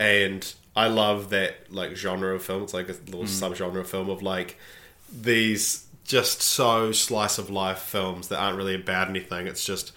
and 0.00 0.54
I 0.76 0.88
love 0.88 1.30
that 1.30 1.72
like 1.72 1.94
genre 1.96 2.34
of 2.34 2.42
film. 2.42 2.62
It's 2.62 2.74
like 2.74 2.88
a 2.88 2.92
little 3.06 3.24
subgenre 3.24 3.80
of 3.80 3.88
film 3.88 4.08
of 4.10 4.22
like 4.22 4.58
these 5.12 5.86
just 6.04 6.42
so 6.42 6.92
slice 6.92 7.38
of 7.38 7.48
life 7.50 7.78
films 7.78 8.28
that 8.28 8.38
aren't 8.38 8.56
really 8.58 8.74
about 8.74 9.08
anything. 9.08 9.46
It's 9.46 9.64
just 9.64 9.92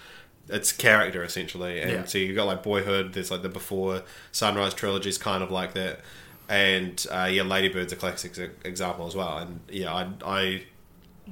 it's 0.48 0.72
character 0.72 1.22
essentially, 1.22 1.80
and 1.80 1.90
Yeah. 1.90 2.04
so 2.06 2.18
you've 2.18 2.36
got 2.36 2.46
like 2.46 2.62
Boyhood. 2.62 3.12
There's 3.12 3.30
like 3.30 3.42
the 3.42 3.48
Before 3.48 4.02
Sunrise 4.32 4.72
trilogy 4.74 5.08
is 5.10 5.18
kind 5.18 5.42
of 5.42 5.50
like 5.50 5.74
that, 5.74 6.00
and 6.48 7.04
uh, 7.10 7.28
yeah, 7.30 7.42
Ladybird's 7.42 7.92
a 7.92 7.96
classic 7.96 8.36
example 8.64 9.06
as 9.06 9.14
well. 9.14 9.38
And 9.38 9.60
yeah, 9.70 9.92
I 9.94 10.08
I 10.24 10.62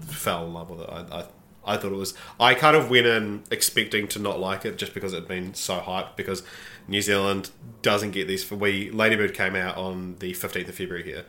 fell 0.01 0.47
in 0.47 0.53
love 0.53 0.69
with 0.71 0.81
it. 0.81 0.89
I, 0.91 1.21
I 1.21 1.25
I 1.67 1.77
thought 1.77 1.93
it 1.93 1.97
was. 1.97 2.15
I 2.39 2.55
kind 2.55 2.77
of 2.77 2.91
went 2.91 3.07
in 3.07 3.43
expecting 3.51 4.09
to 4.09 4.19
not 4.19 4.39
like 4.39 4.65
it 4.65 4.79
just 4.79 4.95
because 4.95 5.13
it'd 5.13 5.29
been 5.29 5.55
so 5.55 5.81
hyped. 5.81 6.17
Because 6.17 6.43
New 6.89 7.03
Zealand 7.03 7.51
doesn't 7.83 8.13
get 8.13 8.29
these. 8.29 8.51
We 8.51 8.91
Ladybird 8.91 9.35
came 9.35 9.57
out 9.57 9.77
on 9.77 10.17
the 10.21 10.33
fifteenth 10.33 10.69
of 10.69 10.75
February 10.75 11.05
here, 11.05 11.25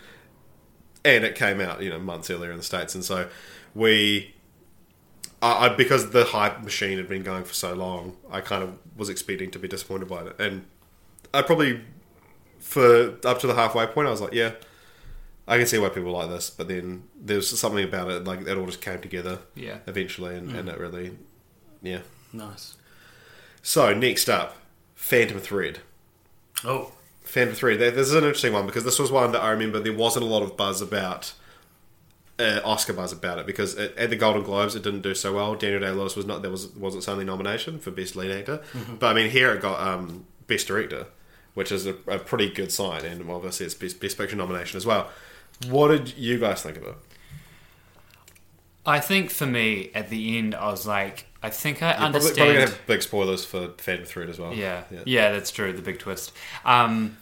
and 1.03 1.23
it 1.23 1.35
came 1.35 1.59
out 1.59 1.81
you 1.81 1.89
know 1.89 1.99
months 1.99 2.29
earlier 2.29 2.51
in 2.51 2.57
the 2.57 2.63
states, 2.63 2.95
and 2.95 3.03
so 3.03 3.29
we. 3.73 4.33
I, 5.41 5.67
I 5.67 5.69
because 5.69 6.11
the 6.11 6.25
hype 6.25 6.63
machine 6.63 6.97
had 6.97 7.07
been 7.07 7.23
going 7.23 7.43
for 7.43 7.53
so 7.53 7.73
long, 7.73 8.17
I 8.31 8.41
kind 8.41 8.63
of 8.63 8.77
was 8.95 9.07
expecting 9.09 9.51
to 9.51 9.59
be 9.59 9.67
disappointed 9.67 10.07
by 10.07 10.23
it, 10.23 10.35
and 10.39 10.65
I 11.33 11.41
probably 11.43 11.81
for 12.59 13.17
up 13.25 13.39
to 13.39 13.47
the 13.47 13.55
halfway 13.55 13.87
point, 13.87 14.07
I 14.07 14.11
was 14.11 14.21
like, 14.21 14.33
yeah, 14.33 14.51
I 15.47 15.57
can 15.57 15.65
see 15.65 15.77
why 15.77 15.89
people 15.89 16.11
like 16.11 16.29
this. 16.29 16.49
But 16.49 16.67
then 16.67 17.03
there's 17.19 17.57
something 17.57 17.83
about 17.83 18.09
it, 18.09 18.25
like 18.25 18.41
it 18.41 18.57
all 18.57 18.65
just 18.65 18.81
came 18.81 19.01
together. 19.01 19.39
Yeah. 19.55 19.77
Eventually, 19.87 20.35
and, 20.35 20.51
and 20.51 20.69
it 20.69 20.77
really, 20.77 21.17
yeah. 21.81 22.01
Nice. 22.33 22.75
So 23.61 23.93
next 23.93 24.29
up, 24.29 24.55
Phantom 24.95 25.39
Thread. 25.39 25.79
Oh, 26.63 26.91
Phantom 27.21 27.55
Thread. 27.55 27.79
This 27.79 28.07
is 28.07 28.13
an 28.13 28.23
interesting 28.23 28.53
one 28.53 28.65
because 28.65 28.83
this 28.83 28.99
was 28.99 29.11
one 29.11 29.31
that 29.31 29.41
I 29.41 29.49
remember 29.51 29.79
there 29.79 29.93
wasn't 29.93 30.25
a 30.25 30.27
lot 30.27 30.43
of 30.43 30.57
buzz 30.57 30.81
about. 30.81 31.33
Uh, 32.39 32.61
Oscar 32.63 32.93
buzz 32.93 33.11
about 33.11 33.39
it 33.39 33.47
because 33.47 33.73
it, 33.73 33.97
at 33.97 34.11
the 34.11 34.15
Golden 34.15 34.43
Globes 34.43 34.75
it 34.75 34.83
didn't 34.83 35.01
do 35.01 35.15
so 35.15 35.33
well. 35.33 35.55
Daniel 35.55 35.79
Day 35.79 35.89
Lewis 35.89 36.15
was 36.15 36.27
not 36.27 36.43
there 36.43 36.51
was 36.51 36.67
wasn't 36.75 37.01
its 37.01 37.09
only 37.09 37.25
nomination 37.25 37.79
for 37.79 37.89
best 37.89 38.15
lead 38.15 38.29
actor, 38.29 38.61
but 38.99 39.07
I 39.07 39.13
mean 39.15 39.31
here 39.31 39.51
it 39.55 39.61
got 39.63 39.79
um, 39.81 40.27
best 40.45 40.67
director, 40.67 41.07
which 41.55 41.71
is 41.71 41.87
a, 41.87 41.95
a 42.05 42.19
pretty 42.19 42.51
good 42.51 42.71
sign, 42.71 43.05
and 43.05 43.27
obviously 43.27 43.65
it's 43.65 43.73
best, 43.73 43.99
best 43.99 44.19
picture 44.19 44.35
nomination 44.35 44.77
as 44.77 44.85
well. 44.85 45.09
What 45.69 45.89
did 45.89 46.17
you 46.17 46.39
guys 46.39 46.61
think 46.61 46.77
of 46.77 46.83
it? 46.83 46.95
I 48.85 48.99
think 48.99 49.31
for 49.31 49.45
me, 49.45 49.91
at 49.93 50.09
the 50.09 50.37
end, 50.37 50.55
I 50.55 50.69
was 50.71 50.87
like, 50.87 51.25
I 51.43 51.49
think 51.49 51.83
I 51.83 51.87
You're 51.87 51.95
probably, 51.97 52.05
understand. 52.05 52.37
probably 52.37 52.53
gonna 52.53 52.65
have 52.67 52.87
big 52.87 53.01
spoilers 53.01 53.43
for 53.45 53.69
Phantom 53.77 54.05
Thread 54.05 54.29
as 54.29 54.39
well. 54.39 54.53
Yeah. 54.53 54.83
yeah, 55.05 55.31
that's 55.33 55.51
true. 55.51 55.73
The 55.73 55.81
big 55.81 55.99
twist. 55.99 56.31
Um, 56.63 57.17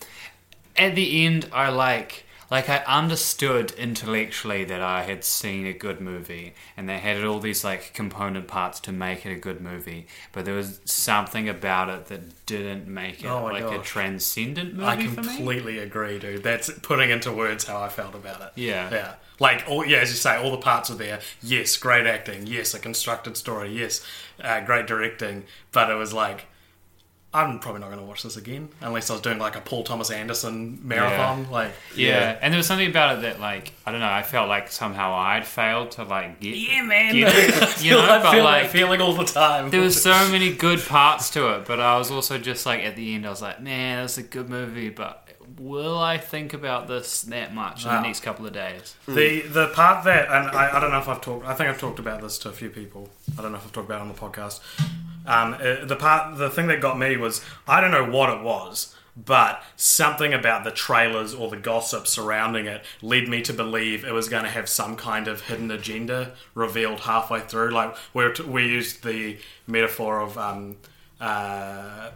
at 0.77 0.95
the 0.95 1.25
end, 1.25 1.49
I 1.51 1.69
like 1.69 2.24
like 2.51 2.69
I 2.69 2.77
understood 2.85 3.71
intellectually 3.71 4.63
that 4.65 4.81
I 4.81 5.03
had 5.03 5.23
seen 5.23 5.65
a 5.65 5.73
good 5.73 5.99
movie, 5.99 6.53
and 6.77 6.87
they 6.87 6.99
had 6.99 7.23
all 7.23 7.39
these 7.39 7.63
like 7.63 7.93
component 7.93 8.47
parts 8.47 8.79
to 8.81 8.91
make 8.91 9.25
it 9.25 9.31
a 9.31 9.39
good 9.39 9.61
movie, 9.61 10.07
but 10.31 10.45
there 10.45 10.53
was 10.53 10.79
something 10.85 11.49
about 11.49 11.89
it 11.89 12.05
that 12.07 12.45
didn't 12.45 12.87
make 12.87 13.23
it 13.23 13.27
Oh 13.27 13.45
like 13.45 13.63
a 13.63 13.79
transcendent 13.79 14.73
movie 14.73 14.85
I 14.85 15.07
for 15.07 15.21
me. 15.21 15.27
completely 15.27 15.79
agree, 15.79 16.19
dude. 16.19 16.43
That's 16.43 16.69
putting 16.79 17.09
into 17.09 17.31
words 17.31 17.65
how 17.65 17.81
I 17.81 17.89
felt 17.89 18.15
about 18.15 18.41
it. 18.41 18.51
Yeah. 18.55 18.91
yeah. 18.91 19.13
Like, 19.39 19.65
all, 19.67 19.85
yeah, 19.85 19.97
as 19.97 20.09
you 20.11 20.15
say, 20.15 20.37
all 20.37 20.51
the 20.51 20.57
parts 20.57 20.89
are 20.89 20.95
there. 20.95 21.19
Yes, 21.41 21.75
great 21.75 22.05
acting. 22.07 22.47
Yes, 22.47 22.73
a 22.73 22.79
constructed 22.79 23.35
story. 23.35 23.77
Yes, 23.77 24.05
uh, 24.41 24.61
great 24.61 24.87
directing. 24.87 25.43
But 25.73 25.89
it 25.89 25.95
was 25.95 26.13
like, 26.13 26.45
I'm 27.35 27.59
probably 27.59 27.81
not 27.81 27.87
going 27.87 27.99
to 27.99 28.05
watch 28.05 28.23
this 28.23 28.37
again 28.37 28.69
unless 28.81 29.09
I 29.09 29.13
was 29.13 29.21
doing 29.21 29.37
like 29.39 29.55
a 29.55 29.61
Paul 29.61 29.83
Thomas 29.83 30.09
Anderson 30.09 30.79
marathon. 30.87 31.51
Like, 31.51 31.71
Yeah. 31.95 32.37
and 32.41 32.53
there 32.53 32.57
was 32.57 32.65
something 32.67 32.89
about 32.89 33.17
it 33.17 33.21
that, 33.23 33.39
like, 33.39 33.73
I 33.85 33.91
don't 33.91 33.99
know. 33.99 34.09
I 34.09 34.23
felt 34.23 34.47
like 34.47 34.71
somehow 34.71 35.13
I'd 35.15 35.45
failed 35.45 35.91
to 35.91 36.03
like 36.03 36.39
get, 36.39 36.55
yeah, 36.55 36.81
man. 36.83 37.13
get 37.15 37.33
it, 37.35 37.81
you 37.83 37.91
know. 37.91 38.01
I 38.01 38.21
but 38.21 38.31
feel 38.31 38.43
like, 38.43 38.69
feeling 38.69 39.01
all 39.01 39.13
the 39.13 39.25
time. 39.25 39.69
there 39.69 39.81
was 39.81 40.01
so 40.01 40.11
many 40.29 40.53
good 40.53 40.79
parts 40.79 41.29
to 41.31 41.55
it, 41.55 41.65
but 41.65 41.79
I 41.79 41.97
was 41.97 42.09
also 42.11 42.37
just 42.37 42.65
like 42.65 42.81
at 42.81 42.95
the 42.95 43.15
end, 43.15 43.25
I 43.27 43.29
was 43.29 43.41
like, 43.41 43.61
man, 43.61 44.01
that's 44.03 44.17
a 44.17 44.23
good 44.23 44.49
movie, 44.49 44.89
but 44.89 45.24
will 45.59 45.97
I 45.97 46.17
think 46.17 46.53
about 46.53 46.87
this 46.87 47.21
that 47.23 47.53
much 47.53 47.83
in 47.83 47.89
the 47.89 48.01
next 48.01 48.21
couple 48.21 48.45
of 48.45 48.53
days? 48.53 48.95
The 49.07 49.41
the 49.41 49.67
part 49.69 50.03
that 50.05 50.27
and 50.29 50.55
I, 50.55 50.77
I 50.77 50.79
don't 50.79 50.91
know 50.91 50.99
if 50.99 51.07
I've 51.07 51.21
talked 51.21 51.45
I 51.45 51.53
think 51.53 51.69
I've 51.69 51.79
talked 51.79 51.99
about 51.99 52.21
this 52.21 52.37
to 52.39 52.49
a 52.49 52.53
few 52.53 52.69
people. 52.69 53.09
I 53.37 53.41
don't 53.41 53.51
know 53.51 53.57
if 53.57 53.65
I've 53.65 53.71
talked 53.71 53.87
about 53.87 53.99
it 53.99 54.01
on 54.01 54.07
the 54.07 54.13
podcast. 54.13 54.59
Um, 55.25 55.53
uh, 55.53 55.85
the 55.85 55.95
part 55.95 56.37
the 56.37 56.49
thing 56.49 56.67
that 56.67 56.81
got 56.81 56.97
me 56.97 57.17
was 57.17 57.43
I 57.67 57.81
don't 57.81 57.91
know 57.91 58.09
what 58.09 58.29
it 58.29 58.43
was, 58.43 58.95
but 59.17 59.63
something 59.75 60.33
about 60.33 60.63
the 60.63 60.71
trailers 60.71 61.33
or 61.33 61.49
the 61.49 61.57
gossip 61.57 62.05
surrounding 62.05 62.65
it 62.65 62.83
led 63.01 63.27
me 63.27 63.41
to 63.43 63.53
believe 63.53 64.03
it 64.03 64.13
was 64.13 64.29
going 64.29 64.43
to 64.43 64.49
have 64.49 64.67
some 64.67 64.95
kind 64.95 65.27
of 65.27 65.41
hidden 65.41 65.71
agenda 65.71 66.33
revealed 66.53 67.01
halfway 67.01 67.39
through. 67.39 67.71
Like 67.71 67.95
we 68.13 68.29
we 68.47 68.67
used 68.67 69.03
the 69.03 69.37
metaphor 69.67 70.19
of 70.19 70.37
um, 70.37 70.77
uh, 71.19 72.11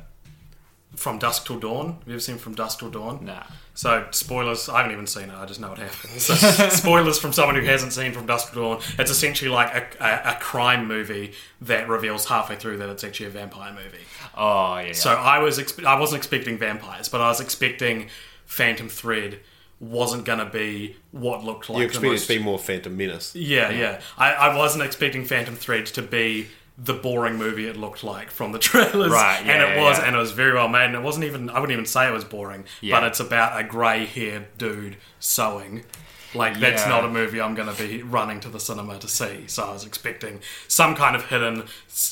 from 0.95 1.19
dusk 1.19 1.45
till 1.45 1.59
dawn. 1.59 1.93
Have 1.99 2.07
you 2.07 2.13
ever 2.13 2.19
seen 2.19 2.37
From 2.37 2.55
Dusk 2.55 2.79
Till 2.79 2.89
Dawn? 2.89 3.23
Nah. 3.25 3.43
So 3.73 4.07
spoilers. 4.11 4.67
I 4.67 4.77
haven't 4.77 4.91
even 4.91 5.07
seen 5.07 5.29
it. 5.29 5.35
I 5.35 5.45
just 5.45 5.59
know 5.61 5.71
it 5.71 5.77
happens. 5.77 6.23
So, 6.23 6.33
spoilers 6.69 7.17
from 7.19 7.31
someone 7.31 7.55
who 7.55 7.61
hasn't 7.61 7.93
seen 7.93 8.11
From 8.11 8.25
Dusk 8.25 8.51
Till 8.53 8.63
Dawn. 8.63 8.81
It's 8.97 9.11
essentially 9.11 9.49
like 9.49 9.73
a, 9.73 10.03
a, 10.03 10.31
a 10.33 10.35
crime 10.39 10.87
movie 10.87 11.33
that 11.61 11.87
reveals 11.87 12.25
halfway 12.25 12.55
through 12.57 12.77
that 12.77 12.89
it's 12.89 13.03
actually 13.03 13.27
a 13.27 13.29
vampire 13.29 13.71
movie. 13.73 14.03
Oh 14.35 14.77
yeah. 14.79 14.91
So 14.93 15.11
I 15.13 15.39
was 15.39 15.57
expe- 15.59 15.85
I 15.85 15.97
wasn't 15.99 16.17
expecting 16.19 16.57
vampires, 16.57 17.07
but 17.07 17.21
I 17.21 17.27
was 17.29 17.39
expecting 17.39 18.09
Phantom 18.45 18.89
Thread 18.89 19.39
wasn't 19.79 20.25
going 20.25 20.39
to 20.39 20.45
be 20.45 20.97
what 21.11 21.43
looked 21.43 21.69
like 21.69 21.77
You 21.77 21.83
the 21.83 21.89
expect 21.89 22.05
most 22.05 22.27
to 22.27 22.37
be 22.37 22.43
more 22.43 22.59
Phantom 22.59 22.97
Menace. 22.97 23.33
yeah, 23.33 23.69
yeah. 23.69 24.01
I, 24.17 24.33
I 24.33 24.57
wasn't 24.57 24.83
expecting 24.83 25.23
Phantom 25.23 25.55
Thread 25.55 25.85
to 25.85 26.01
be 26.01 26.47
the 26.81 26.93
boring 26.93 27.35
movie 27.35 27.67
it 27.67 27.75
looked 27.75 28.03
like 28.03 28.31
from 28.31 28.51
the 28.51 28.59
trailers. 28.59 29.11
Right, 29.11 29.45
yeah, 29.45 29.53
and 29.53 29.63
it 29.63 29.75
yeah, 29.77 29.83
was, 29.83 29.97
yeah. 29.97 30.05
and 30.05 30.15
it 30.15 30.19
was 30.19 30.31
very 30.31 30.53
well 30.53 30.67
made. 30.67 30.85
And 30.85 30.95
it 30.95 31.01
wasn't 31.01 31.25
even, 31.25 31.49
I 31.49 31.59
wouldn't 31.59 31.73
even 31.73 31.85
say 31.85 32.07
it 32.07 32.13
was 32.13 32.23
boring, 32.23 32.63
but 32.81 33.03
it's 33.03 33.19
about 33.19 33.59
a 33.59 33.63
grey 33.63 34.05
haired 34.05 34.47
dude 34.57 34.97
sewing. 35.19 35.83
Like, 36.35 36.59
that's 36.59 36.85
not 36.85 37.03
a 37.03 37.09
movie 37.09 37.41
I'm 37.41 37.55
going 37.55 37.73
to 37.73 37.83
be 37.83 38.03
running 38.03 38.39
to 38.41 38.49
the 38.49 38.59
cinema 38.59 38.99
to 38.99 39.07
see. 39.07 39.47
So 39.47 39.63
I 39.63 39.73
was 39.73 39.83
expecting 39.83 40.41
some 40.67 40.95
kind 40.95 41.15
of 41.15 41.25
hidden, 41.25 41.63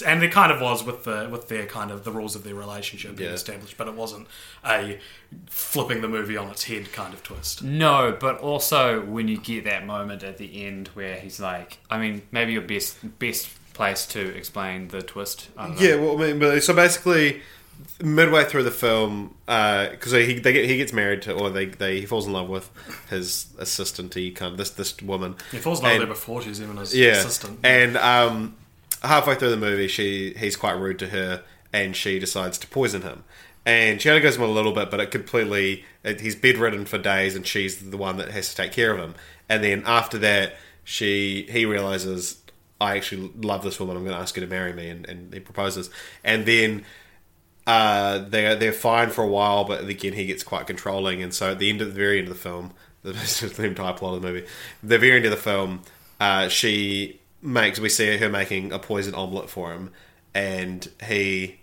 and 0.05 0.21
there 0.21 0.29
kind 0.29 0.51
of 0.51 0.59
was 0.59 0.83
with 0.83 1.03
the 1.03 1.29
with 1.31 1.49
their 1.49 1.67
kind 1.67 1.91
of 1.91 2.03
the 2.03 2.11
rules 2.11 2.35
of 2.35 2.43
their 2.43 2.55
relationship 2.55 3.15
being 3.15 3.31
established, 3.31 3.77
but 3.77 3.87
it 3.87 3.93
wasn't 3.93 4.27
a 4.65 4.99
flipping 5.45 6.01
the 6.01 6.07
movie 6.07 6.35
on 6.35 6.49
its 6.49 6.63
head 6.63 6.91
kind 6.93 7.13
of 7.13 7.21
twist. 7.21 7.61
No, 7.61 8.17
but 8.19 8.39
also 8.39 9.05
when 9.05 9.27
you 9.27 9.37
get 9.37 9.65
that 9.65 9.85
moment 9.85 10.23
at 10.23 10.39
the 10.39 10.65
end 10.65 10.87
where 10.89 11.15
he's 11.17 11.39
like, 11.39 11.77
I 11.91 11.99
mean, 11.99 12.23
maybe 12.31 12.53
your 12.53 12.63
best 12.63 12.97
best 13.19 13.49
place 13.77 14.05
to 14.07 14.19
explain 14.35 14.89
the 14.89 15.01
twist. 15.01 15.47
I 15.57 15.67
don't 15.67 15.75
know. 15.79 15.81
Yeah, 15.87 15.95
well, 15.95 16.21
I 16.21 16.33
mean, 16.33 16.61
so 16.61 16.73
basically, 16.73 17.41
midway 18.03 18.43
through 18.43 18.63
the 18.63 18.71
film, 18.71 19.35
because 19.45 20.11
he 20.11 20.39
they 20.39 20.51
get, 20.53 20.65
he 20.65 20.77
gets 20.77 20.91
married 20.91 21.21
to, 21.23 21.33
or 21.33 21.49
they, 21.49 21.65
they 21.67 21.99
he 22.01 22.05
falls 22.05 22.27
in 22.27 22.33
love 22.33 22.49
with 22.49 22.69
his 23.09 23.47
assistant. 23.57 24.13
He 24.15 24.31
kind 24.31 24.51
of 24.51 24.57
this 24.57 24.71
this 24.71 24.99
woman. 25.01 25.35
He 25.51 25.59
falls 25.59 25.79
in 25.79 25.83
love 25.85 25.91
And- 25.93 25.99
with 26.01 26.09
her 26.09 26.13
before 26.15 26.41
she's 26.41 26.61
even 26.61 26.77
his 26.77 26.93
yeah, 26.95 27.11
assistant. 27.11 27.59
and 27.63 27.95
um, 27.97 28.55
halfway 29.03 29.35
through 29.35 29.51
the 29.51 29.57
movie, 29.57 29.87
she 29.87 30.33
he's 30.37 30.55
quite 30.55 30.73
rude 30.73 30.99
to 30.99 31.07
her, 31.09 31.43
and 31.71 31.95
she 31.95 32.19
decides 32.19 32.57
to 32.59 32.67
poison 32.67 33.03
him. 33.03 33.23
And 33.65 34.01
she 34.01 34.09
only 34.09 34.21
goes 34.21 34.37
him 34.37 34.43
a 34.43 34.47
little 34.47 34.71
bit, 34.71 34.89
but 34.89 34.99
it 34.99 35.11
completely. 35.11 35.83
It, 36.03 36.21
he's 36.21 36.35
bedridden 36.35 36.85
for 36.85 36.97
days, 36.97 37.35
and 37.35 37.45
she's 37.45 37.89
the 37.89 37.97
one 37.97 38.17
that 38.17 38.31
has 38.31 38.49
to 38.49 38.55
take 38.55 38.71
care 38.71 38.91
of 38.91 38.97
him. 38.99 39.13
And 39.49 39.63
then 39.63 39.83
after 39.85 40.17
that, 40.19 40.55
she 40.83 41.45
he 41.49 41.65
realizes 41.65 42.41
I 42.79 42.95
actually 42.97 43.31
love 43.35 43.63
this 43.63 43.79
woman. 43.79 43.97
I'm 43.97 44.03
going 44.03 44.15
to 44.15 44.21
ask 44.21 44.35
her 44.35 44.41
to 44.41 44.47
marry 44.47 44.73
me, 44.73 44.89
and, 44.89 45.07
and 45.07 45.33
he 45.33 45.39
proposes. 45.39 45.89
And 46.23 46.45
then 46.45 46.85
uh, 47.65 48.19
they're 48.19 48.55
they're 48.55 48.73
fine 48.73 49.09
for 49.09 49.23
a 49.23 49.27
while, 49.27 49.65
but 49.65 49.83
again 49.83 50.13
he 50.13 50.25
gets 50.25 50.43
quite 50.43 50.67
controlling, 50.67 51.21
and 51.21 51.33
so 51.33 51.51
at 51.51 51.59
the 51.59 51.69
end 51.69 51.81
of 51.81 51.89
the 51.89 51.93
very 51.93 52.19
end 52.19 52.27
of 52.29 52.33
the 52.33 52.39
film, 52.39 52.73
is 53.03 53.39
the 53.57 53.65
entire 53.65 53.93
plot 53.93 54.15
of 54.15 54.21
the 54.21 54.27
movie. 54.27 54.47
The 54.81 54.97
very 54.97 55.17
end 55.17 55.25
of 55.25 55.31
the 55.31 55.37
film, 55.37 55.81
uh, 56.19 56.47
she 56.47 57.19
makes 57.41 57.79
we 57.79 57.89
see 57.89 58.17
her 58.17 58.29
making 58.29 58.71
a 58.71 58.79
poison 58.79 59.13
omelette 59.15 59.49
for 59.49 59.73
him, 59.73 59.91
and 60.33 60.87
he 61.05 61.59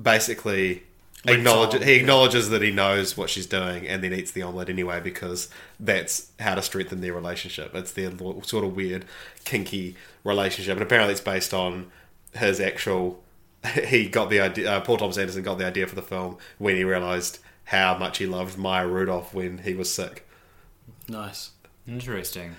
basically 0.00 0.82
Acknowledges 1.26 1.84
he 1.84 1.94
yeah. 1.94 2.00
acknowledges 2.00 2.48
that 2.48 2.62
he 2.62 2.70
knows 2.70 3.16
what 3.16 3.28
she's 3.28 3.46
doing, 3.46 3.86
and 3.86 4.02
then 4.02 4.12
eats 4.14 4.30
the 4.30 4.42
omelette 4.42 4.70
anyway 4.70 5.00
because 5.00 5.50
that's 5.78 6.30
how 6.40 6.54
to 6.54 6.62
strengthen 6.62 7.02
their 7.02 7.12
relationship. 7.12 7.74
It's 7.74 7.92
their 7.92 8.10
sort 8.42 8.64
of 8.64 8.74
weird, 8.74 9.04
kinky 9.44 9.96
relationship, 10.24 10.72
and 10.74 10.82
apparently 10.82 11.12
it's 11.12 11.20
based 11.20 11.52
on 11.54 11.90
his 12.34 12.60
actual. 12.60 13.22
He 13.86 14.08
got 14.08 14.30
the 14.30 14.40
idea. 14.40 14.72
Uh, 14.72 14.80
Paul 14.80 14.96
Thomas 14.96 15.18
Anderson 15.18 15.42
got 15.42 15.58
the 15.58 15.66
idea 15.66 15.86
for 15.86 15.94
the 15.94 16.00
film 16.02 16.38
when 16.56 16.76
he 16.76 16.84
realized 16.84 17.40
how 17.64 17.98
much 17.98 18.16
he 18.16 18.24
loved 18.24 18.56
Maya 18.56 18.86
Rudolph 18.86 19.34
when 19.34 19.58
he 19.58 19.74
was 19.74 19.92
sick. 19.92 20.26
Nice. 21.08 21.50
Interesting. 21.86 22.54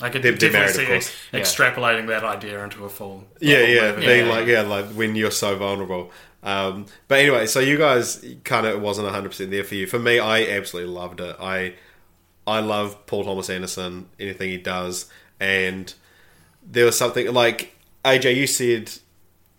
I 0.00 0.08
could 0.10 0.22
They're- 0.22 0.32
definitely 0.32 0.84
married, 0.86 1.02
see 1.02 1.10
ex- 1.10 1.12
Yeah. 1.32 1.40
extrapolating 1.40 2.06
that 2.08 2.24
idea 2.24 2.62
into 2.64 2.84
a 2.84 2.88
full. 2.88 3.26
Yeah, 3.40 3.60
yeah, 3.60 3.90
movie. 3.92 4.06
being 4.06 4.26
Yeah. 4.26 4.32
like 4.32 4.46
yeah, 4.46 4.60
like 4.62 4.86
when 4.86 5.14
you're 5.16 5.30
so 5.30 5.56
vulnerable. 5.56 6.10
Um, 6.46 6.86
but 7.08 7.18
anyway, 7.18 7.46
so 7.46 7.58
you 7.60 7.76
guys 7.76 8.24
kind 8.44 8.66
of 8.66 8.80
wasn't 8.80 9.06
100 9.06 9.28
percent 9.28 9.50
there 9.50 9.64
for 9.64 9.74
you. 9.74 9.86
For 9.86 9.98
me, 9.98 10.18
I 10.20 10.44
absolutely 10.46 10.92
loved 10.92 11.20
it. 11.20 11.36
I 11.40 11.74
I 12.46 12.60
love 12.60 13.04
Paul 13.06 13.24
Thomas 13.24 13.50
Anderson, 13.50 14.08
anything 14.20 14.50
he 14.50 14.56
does, 14.56 15.10
and 15.40 15.92
there 16.64 16.84
was 16.84 16.96
something 16.96 17.32
like 17.34 17.74
AJ. 18.04 18.36
You 18.36 18.46
said 18.46 18.92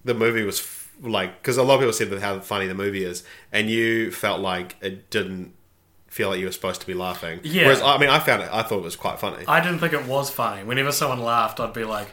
the 0.05 0.13
movie 0.13 0.43
was 0.43 0.59
f- 0.59 0.91
like 1.01 1.41
because 1.41 1.57
a 1.57 1.63
lot 1.63 1.75
of 1.75 1.79
people 1.81 1.93
said 1.93 2.11
how 2.21 2.39
funny 2.39 2.67
the 2.67 2.73
movie 2.73 3.03
is, 3.03 3.23
and 3.51 3.69
you 3.69 4.09
felt 4.09 4.39
like 4.39 4.77
it 4.81 5.09
didn't 5.09 5.53
feel 6.07 6.29
like 6.29 6.39
you 6.39 6.45
were 6.45 6.51
supposed 6.53 6.79
to 6.79 6.87
be 6.87 6.93
laughing. 6.93 7.41
Yeah. 7.43 7.65
Whereas 7.65 7.81
I 7.81 7.97
mean, 7.97 8.09
I 8.09 8.19
found 8.19 8.43
it. 8.43 8.49
I 8.51 8.63
thought 8.63 8.77
it 8.77 8.83
was 8.83 8.95
quite 8.95 9.19
funny. 9.19 9.43
I 9.45 9.59
didn't 9.59 9.79
think 9.79 9.91
it 9.91 10.05
was 10.05 10.29
funny. 10.29 10.63
Whenever 10.63 10.93
someone 10.93 11.19
laughed, 11.19 11.59
I'd 11.59 11.73
be 11.73 11.83
like, 11.83 12.07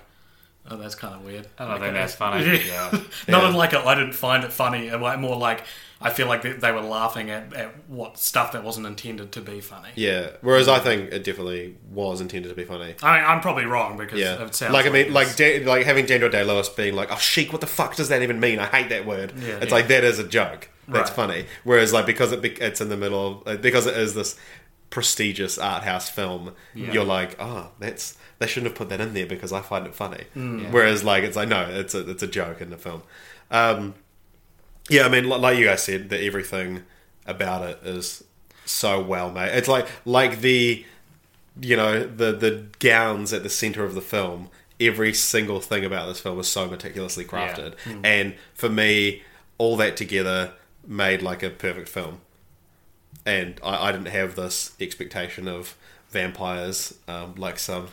"Oh, 0.71 0.77
that's 0.77 0.95
kind 0.95 1.15
of 1.15 1.25
weird." 1.25 1.47
Oh, 1.59 1.65
I 1.65 1.69
don't 1.69 1.71
Like, 1.73 1.83
think 1.83 1.95
that's 1.95 2.15
funny. 2.15 2.45
Yeah. 2.47 2.91
Yeah. 2.93 3.01
Not 3.29 3.43
Yeah. 3.43 3.49
in 3.51 3.55
like 3.55 3.73
a, 3.73 3.79
I 3.87 3.95
didn't 3.95 4.13
find 4.15 4.45
it 4.45 4.53
funny. 4.53 4.91
like 4.91 5.19
more 5.19 5.37
like 5.37 5.65
I 6.01 6.11
feel 6.11 6.27
like 6.27 6.43
they, 6.43 6.53
they 6.53 6.71
were 6.73 6.83
laughing 6.83 7.31
at, 7.31 7.55
at 7.55 7.89
what 7.89 8.19
stuff 8.19 8.53
that 8.53 8.63
wasn't 8.63 8.87
intended 8.87 9.33
to 9.33 9.41
be 9.41 9.61
funny. 9.61 9.89
yeah. 9.95 10.31
Whereas 10.43 10.69
I 10.69 10.79
think 10.79 11.13
it 11.13 11.25
definitely 11.25 11.77
was 11.91 12.21
intended 12.21 12.49
to 12.51 12.55
be 12.55 12.65
funny. 12.65 12.95
I 13.03 13.17
mean, 13.17 13.25
I'm 13.27 13.41
probably 13.41 13.65
wrong 13.65 13.97
because 13.97 14.19
Yeah, 14.19 14.43
it 14.43 14.55
sounds 14.55 14.73
like 14.75 14.87
I 14.87 14.91
mean, 14.91 15.13
like 15.15 15.35
da- 15.37 15.65
like 15.65 15.87
having 15.87 16.05
Daniel 16.07 16.29
Day 16.29 16.45
Lewis 16.45 16.69
being 16.69 16.95
like, 16.95 17.11
"Oh, 17.11 17.17
chic, 17.17 17.53
what 17.53 17.61
the 17.63 17.67
fuck 17.67 17.97
does 17.97 18.09
that 18.11 18.21
even 18.23 18.39
mean? 18.41 18.59
I 18.59 18.67
hate 18.67 18.89
that 18.91 19.07
word." 19.07 19.33
Yeah. 19.39 19.55
it's 19.57 19.67
Yeah. 19.67 19.73
like 19.75 19.89
that 19.89 20.05
is 20.05 20.19
a 20.19 20.25
joke. 20.27 20.69
that's 20.87 21.09
Right. 21.11 21.17
funny. 21.17 21.47
Whereas 21.63 21.95
like 21.95 22.05
because 22.05 22.33
it 22.33 22.43
be- 22.43 22.51
it's 22.61 22.81
in 22.83 22.91
the 22.91 22.97
middle 22.99 23.43
of 23.47 23.63
because 23.63 23.87
it 23.87 23.97
is 23.97 24.15
this 24.15 24.37
prestigious 24.91 25.59
art 25.59 25.83
house 25.85 26.09
film, 26.11 26.53
you're 26.75 27.05
like, 27.05 27.37
oh, 27.41 27.71
that's 27.79 28.17
they 28.39 28.47
shouldn't 28.47 28.71
have 28.73 28.77
put 28.79 28.89
that 28.91 29.01
in 29.01 29.15
there 29.15 29.27
because 29.27 29.53
I 29.53 29.61
find 29.61 29.87
it 29.87 29.95
funny. 29.95 30.25
Whereas 30.73 31.05
like 31.05 31.25
it's 31.25 31.37
like 31.37 31.49
no, 31.49 31.69
it's 31.69 31.95
a 31.95 32.09
it's 32.11 32.23
a 32.23 32.27
joke 32.27 32.61
in 32.61 32.71
the 32.71 32.77
film. 32.77 33.03
Um, 33.51 33.95
yeah, 34.91 35.05
I 35.05 35.09
mean, 35.09 35.29
like 35.29 35.59
you 35.59 35.65
guys 35.67 35.83
said, 35.83 36.11
that 36.11 36.21
everything 36.23 36.83
about 37.27 37.63
it 37.69 37.81
is 37.85 38.23
so 38.65 39.01
well 39.03 39.31
made. 39.31 39.51
It's 39.57 39.69
like 39.69 39.87
like 40.05 40.41
the 40.41 40.85
you 41.61 41.77
know 41.77 42.05
the 42.07 42.33
the 42.33 42.67
gowns 42.81 43.33
at 43.33 43.43
the 43.43 43.49
center 43.51 43.85
of 43.85 43.95
the 43.95 44.03
film. 44.03 44.51
Every 44.81 45.15
single 45.15 45.61
thing 45.61 45.85
about 45.85 46.09
this 46.09 46.19
film 46.21 46.39
is 46.41 46.49
so 46.49 46.69
meticulously 46.69 47.25
crafted, 47.25 47.75
and 48.05 48.35
for 48.55 48.69
me, 48.69 49.23
all 49.57 49.77
that 49.77 49.97
together 49.97 50.53
made 50.87 51.23
like 51.23 51.43
a 51.45 51.51
perfect 51.51 51.89
film. 51.89 52.21
And 53.25 53.59
I, 53.63 53.89
I 53.89 53.93
didn't 53.93 54.09
have 54.09 54.35
this 54.35 54.73
expectation 54.81 55.47
of 55.49 55.77
vampires 56.15 56.95
um, 57.09 57.35
like 57.37 57.59
some 57.59 57.89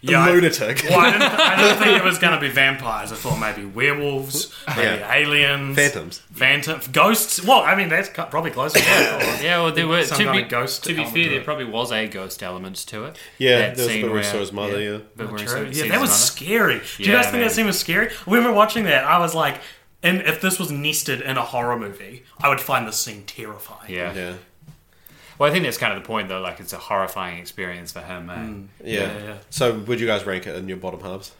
Yeah, 0.00 0.24
I- 0.24 0.30
lunatic. 0.30 0.86
Well, 0.88 1.00
I 1.00 1.10
didn't, 1.10 1.22
I 1.22 1.56
didn't 1.60 1.78
think 1.82 1.98
it 1.98 2.04
was 2.04 2.18
going 2.24 2.32
to 2.32 2.40
be 2.40 2.48
vampires. 2.48 3.12
I 3.12 3.16
thought 3.16 3.38
maybe 3.38 3.66
werewolves, 3.66 4.54
maybe 4.68 4.82
Yeah. 4.82 5.12
aliens, 5.14 5.76
Phantoms. 5.76 6.22
phantom, 6.32 6.80
ghosts. 6.92 7.44
Well, 7.44 7.60
I 7.60 7.74
mean 7.74 7.88
that's 7.90 8.08
probably 8.08 8.50
close. 8.52 8.74
Yeah, 8.74 9.42
Yeah, 9.42 9.62
well, 9.62 9.72
there 9.72 9.86
were 9.86 10.02
Some 10.04 10.18
to 10.18 10.24
kind 10.24 10.36
be, 10.38 10.42
of 10.44 10.48
ghost 10.48 10.84
to 10.84 10.94
be 10.94 11.04
fair, 11.04 11.24
to 11.24 11.28
there 11.30 11.40
probably 11.42 11.66
was 11.66 11.92
a 11.92 12.06
ghost 12.08 12.42
element 12.42 12.76
to 12.86 13.04
it. 13.04 13.18
Yeah, 13.38 13.58
That 13.58 13.76
there 13.76 13.84
was 13.84 13.92
scene 13.92 14.02
the 14.02 14.08
where- 14.08 14.16
Russo's 14.22 14.52
mother, 14.52 14.80
yeah. 14.80 14.98
But 15.16 15.30
where 15.30 15.44
True. 15.44 15.66
sees 15.72 15.82
Yeah, 15.82 15.90
that 15.92 16.00
was 16.00 16.10
mother. 16.10 16.20
scary. 16.20 16.78
Do 16.78 17.02
you 17.02 17.10
Yeah, 17.10 17.16
guys 17.16 17.24
think 17.26 17.34
man. 17.36 17.48
that 17.48 17.52
scene 17.54 17.66
was 17.66 17.78
scary? 17.78 18.10
When 18.24 18.40
we 18.42 18.46
were 18.48 18.54
watching 18.54 18.84
that, 18.84 19.04
I 19.04 19.18
was 19.18 19.34
like, 19.34 19.60
and 20.02 20.22
if 20.22 20.40
this 20.40 20.58
was 20.58 20.70
nested 20.70 21.20
in 21.20 21.36
a 21.36 21.42
horror 21.42 21.76
movie, 21.78 22.22
I 22.40 22.48
would 22.48 22.60
find 22.60 22.86
this 22.86 22.96
scene 22.96 23.24
terrifying. 23.26 23.92
Yeah. 23.92 24.12
Yeah. 24.14 24.32
Well, 25.38 25.48
I 25.50 25.52
think 25.52 25.64
that's 25.64 25.78
kind 25.78 25.92
of 25.96 26.02
the 26.02 26.06
point, 26.06 26.28
though. 26.28 26.40
Like, 26.40 26.60
it's 26.60 26.72
a 26.72 26.78
horrifying 26.78 27.38
experience 27.38 27.92
for 27.92 28.00
him, 28.00 28.26
man. 28.26 28.68
Yeah. 28.82 29.00
Yeah, 29.00 29.18
yeah. 29.24 29.36
So, 29.50 29.78
would 29.80 30.00
you 30.00 30.06
guys 30.06 30.24
rank 30.24 30.46
it 30.46 30.56
in 30.56 30.68
your 30.68 30.78
bottom 30.78 31.00
halves? 31.00 31.32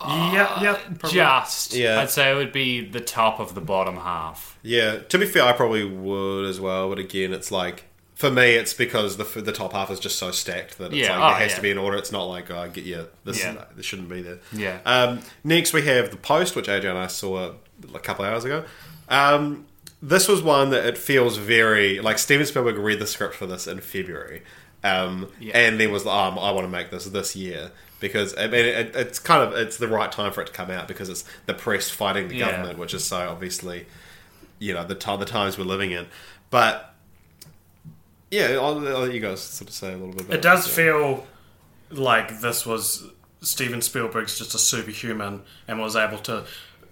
yeah, 0.00 0.62
yeah. 0.62 0.74
probably. 0.98 1.18
Just, 1.18 1.74
Yeah. 1.74 2.00
I'd 2.00 2.10
say 2.10 2.30
it 2.30 2.34
would 2.34 2.52
be 2.52 2.84
the 2.84 3.00
top 3.00 3.40
of 3.40 3.54
the 3.54 3.60
bottom 3.60 3.96
half. 3.96 4.58
Yeah. 4.62 4.98
To 4.98 5.18
be 5.18 5.26
fair, 5.26 5.42
I 5.44 5.52
probably 5.52 5.84
would 5.84 6.46
as 6.46 6.60
well. 6.60 6.88
But 6.88 6.98
again, 6.98 7.32
it's 7.32 7.50
like 7.50 7.84
for 8.14 8.30
me, 8.30 8.54
it's 8.54 8.74
because 8.74 9.16
the 9.16 9.24
the 9.40 9.52
top 9.52 9.72
half 9.72 9.90
is 9.90 9.98
just 10.00 10.18
so 10.18 10.30
stacked 10.30 10.78
that 10.78 10.86
it's 10.86 10.96
Yeah, 10.96 11.18
like 11.18 11.32
oh, 11.32 11.36
it 11.36 11.40
has 11.42 11.50
yeah. 11.52 11.56
to 11.56 11.62
be 11.62 11.70
in 11.70 11.78
order. 11.78 11.96
It's 11.96 12.12
not 12.12 12.24
like 12.24 12.50
oh, 12.50 12.58
I 12.58 12.68
get 12.68 12.84
yeah, 12.84 13.04
this 13.24 13.40
Yeah. 13.40 13.64
this 13.76 13.86
shouldn't 13.86 14.08
be 14.08 14.20
there. 14.22 14.38
Yeah. 14.52 14.78
Um, 14.84 15.20
next, 15.42 15.72
we 15.72 15.82
have 15.82 16.10
the 16.10 16.16
post, 16.16 16.54
which 16.56 16.66
AJ 16.66 16.84
and 16.90 16.98
I 16.98 17.06
saw 17.06 17.52
a 17.94 17.98
couple 18.00 18.24
hours 18.24 18.44
ago. 18.44 18.64
Um, 19.08 19.66
this 20.06 20.28
was 20.28 20.42
one 20.42 20.68
that 20.70 20.84
it 20.84 20.98
feels 20.98 21.38
very 21.38 21.98
like 22.00 22.18
Steven 22.18 22.44
Spielberg 22.46 22.76
read 22.76 22.98
the 22.98 23.06
script 23.06 23.34
for 23.34 23.46
this 23.46 23.66
in 23.66 23.80
February, 23.80 24.42
um, 24.82 25.28
Yeah. 25.40 25.56
and 25.58 25.80
then 25.80 25.90
was 25.90 26.04
like, 26.04 26.14
oh, 26.14 26.38
I 26.40 26.50
want 26.50 26.64
to 26.66 26.68
make 26.70 26.90
this 26.90 27.06
this 27.06 27.34
year 27.34 27.70
because 28.00 28.36
I 28.36 28.48
mean 28.48 28.66
it, 28.66 28.94
it's 28.94 29.18
kind 29.18 29.42
of 29.42 29.54
it's 29.58 29.78
the 29.78 29.88
right 29.88 30.12
time 30.12 30.32
for 30.32 30.42
it 30.42 30.46
to 30.48 30.52
come 30.52 30.70
out 30.70 30.86
because 30.88 31.08
it's 31.08 31.24
the 31.46 31.54
press 31.54 31.88
fighting 31.88 32.28
the 32.28 32.36
Yeah. 32.36 32.50
government, 32.50 32.78
which 32.78 32.92
is 32.92 33.02
so 33.04 33.16
obviously 33.30 33.86
you 34.58 34.74
know 34.74 34.84
the 34.84 34.94
time 34.94 35.20
the 35.20 35.26
times 35.26 35.56
we're 35.58 35.64
living 35.64 35.90
in, 35.92 36.06
but. 36.50 36.90
Yeah, 38.30 38.46
I'll, 38.60 38.78
I'll 38.88 39.00
let 39.02 39.14
you 39.14 39.20
guys 39.20 39.40
sort 39.40 39.68
of 39.68 39.74
say 39.76 39.92
a 39.92 39.96
little 39.96 40.12
bit 40.12 40.22
about 40.22 40.34
It 40.34 40.42
does 40.42 40.66
yeah. 40.66 40.74
feel 40.74 41.26
like 41.90 42.40
this 42.40 42.66
was 42.66 43.06
Steven 43.42 43.80
Spielberg's 43.80 44.36
just 44.36 44.54
a 44.56 44.58
superhuman 44.58 45.42
and 45.68 45.78
was 45.78 45.94
able 45.94 46.18
to 46.18 46.44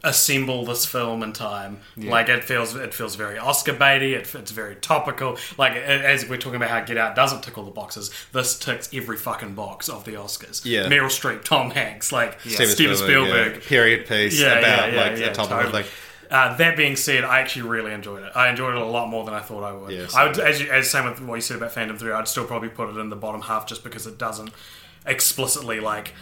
assemble 0.05 0.65
this 0.65 0.85
film 0.85 1.23
in 1.23 1.33
time. 1.33 1.81
Like 1.97 2.29
it 2.29 2.43
feels, 2.45 2.75
it 2.75 2.93
feels 2.93 3.15
very 3.15 3.38
Oscar 3.38 3.73
baity. 3.75 4.12
It, 4.15 4.35
it's 4.35 4.51
very 4.51 4.75
topical. 4.77 5.37
Like 5.59 5.73
a- 5.77 5.85
as 5.87 6.29
we're 6.29 6.38
talking 6.38 6.57
about 6.57 6.71
how 6.71 6.81
Get 6.81 6.97
Out 6.99 7.15
doesn't 7.15 7.43
tick 7.45 7.57
all 7.57 7.65
the 7.65 7.71
boxes, 7.71 8.11
this 8.33 8.59
ticks 8.59 8.88
every 8.93 9.17
fucking 9.17 9.55
box 9.55 9.88
of 9.88 10.05
the 10.05 10.12
Oscars. 10.15 10.65
Yeah. 10.65 10.85
Meryl 10.88 11.07
Streep, 11.07 11.45
Tom 11.45 11.71
Hanks, 11.71 12.11
like 12.12 12.41
Steven, 12.41 12.67
Steven, 12.67 12.97
Spielberg. 12.97 13.55
yeah, 13.55 13.61
period 13.69 14.07
piece 14.07 14.41
Yeah, 14.41 14.59
about 14.59 14.93
yeah, 14.93 14.95
yeah, 14.97 15.09
like 15.11 15.19
yeah, 15.21 15.29
the 15.29 15.35
top 15.35 15.49
totally. 15.49 15.67
of 15.69 15.73
like 15.75 15.87
Uh, 16.31 16.57
that 16.57 16.77
being 16.77 16.97
said, 16.97 17.25
I 17.25 17.41
actually 17.41 17.69
really 17.69 17.93
enjoyed 17.93 18.23
it. 18.23 18.33
I 18.35 18.49
enjoyed 18.49 18.75
it 18.75 18.81
a 18.81 18.85
lot 18.87 19.09
more 19.09 19.25
than 19.25 19.35
I 19.35 19.41
thought 19.41 19.62
I 19.62 19.73
would. 19.73 19.93
Yeah, 19.93 20.07
I 20.17 20.27
would, 20.27 20.38
as, 20.38 20.61
you, 20.62 20.71
as 20.71 20.91
same 20.91 21.05
with 21.05 21.21
what 21.21 21.35
you 21.37 21.43
said 21.43 21.59
about 21.59 21.73
Phantom 21.73 21.97
Thread, 21.99 22.15
I'd 22.15 22.27
still 22.27 22.47
probably 22.47 22.71
put 22.71 22.88
it 22.88 22.97
in 22.99 23.11
the 23.11 23.17
bottom 23.17 23.43
half 23.43 23.67
just 23.67 23.85
because 23.85 24.07
it 24.07 24.17
doesn't 24.19 24.51
explicitly 25.07 25.79
like 25.81 26.15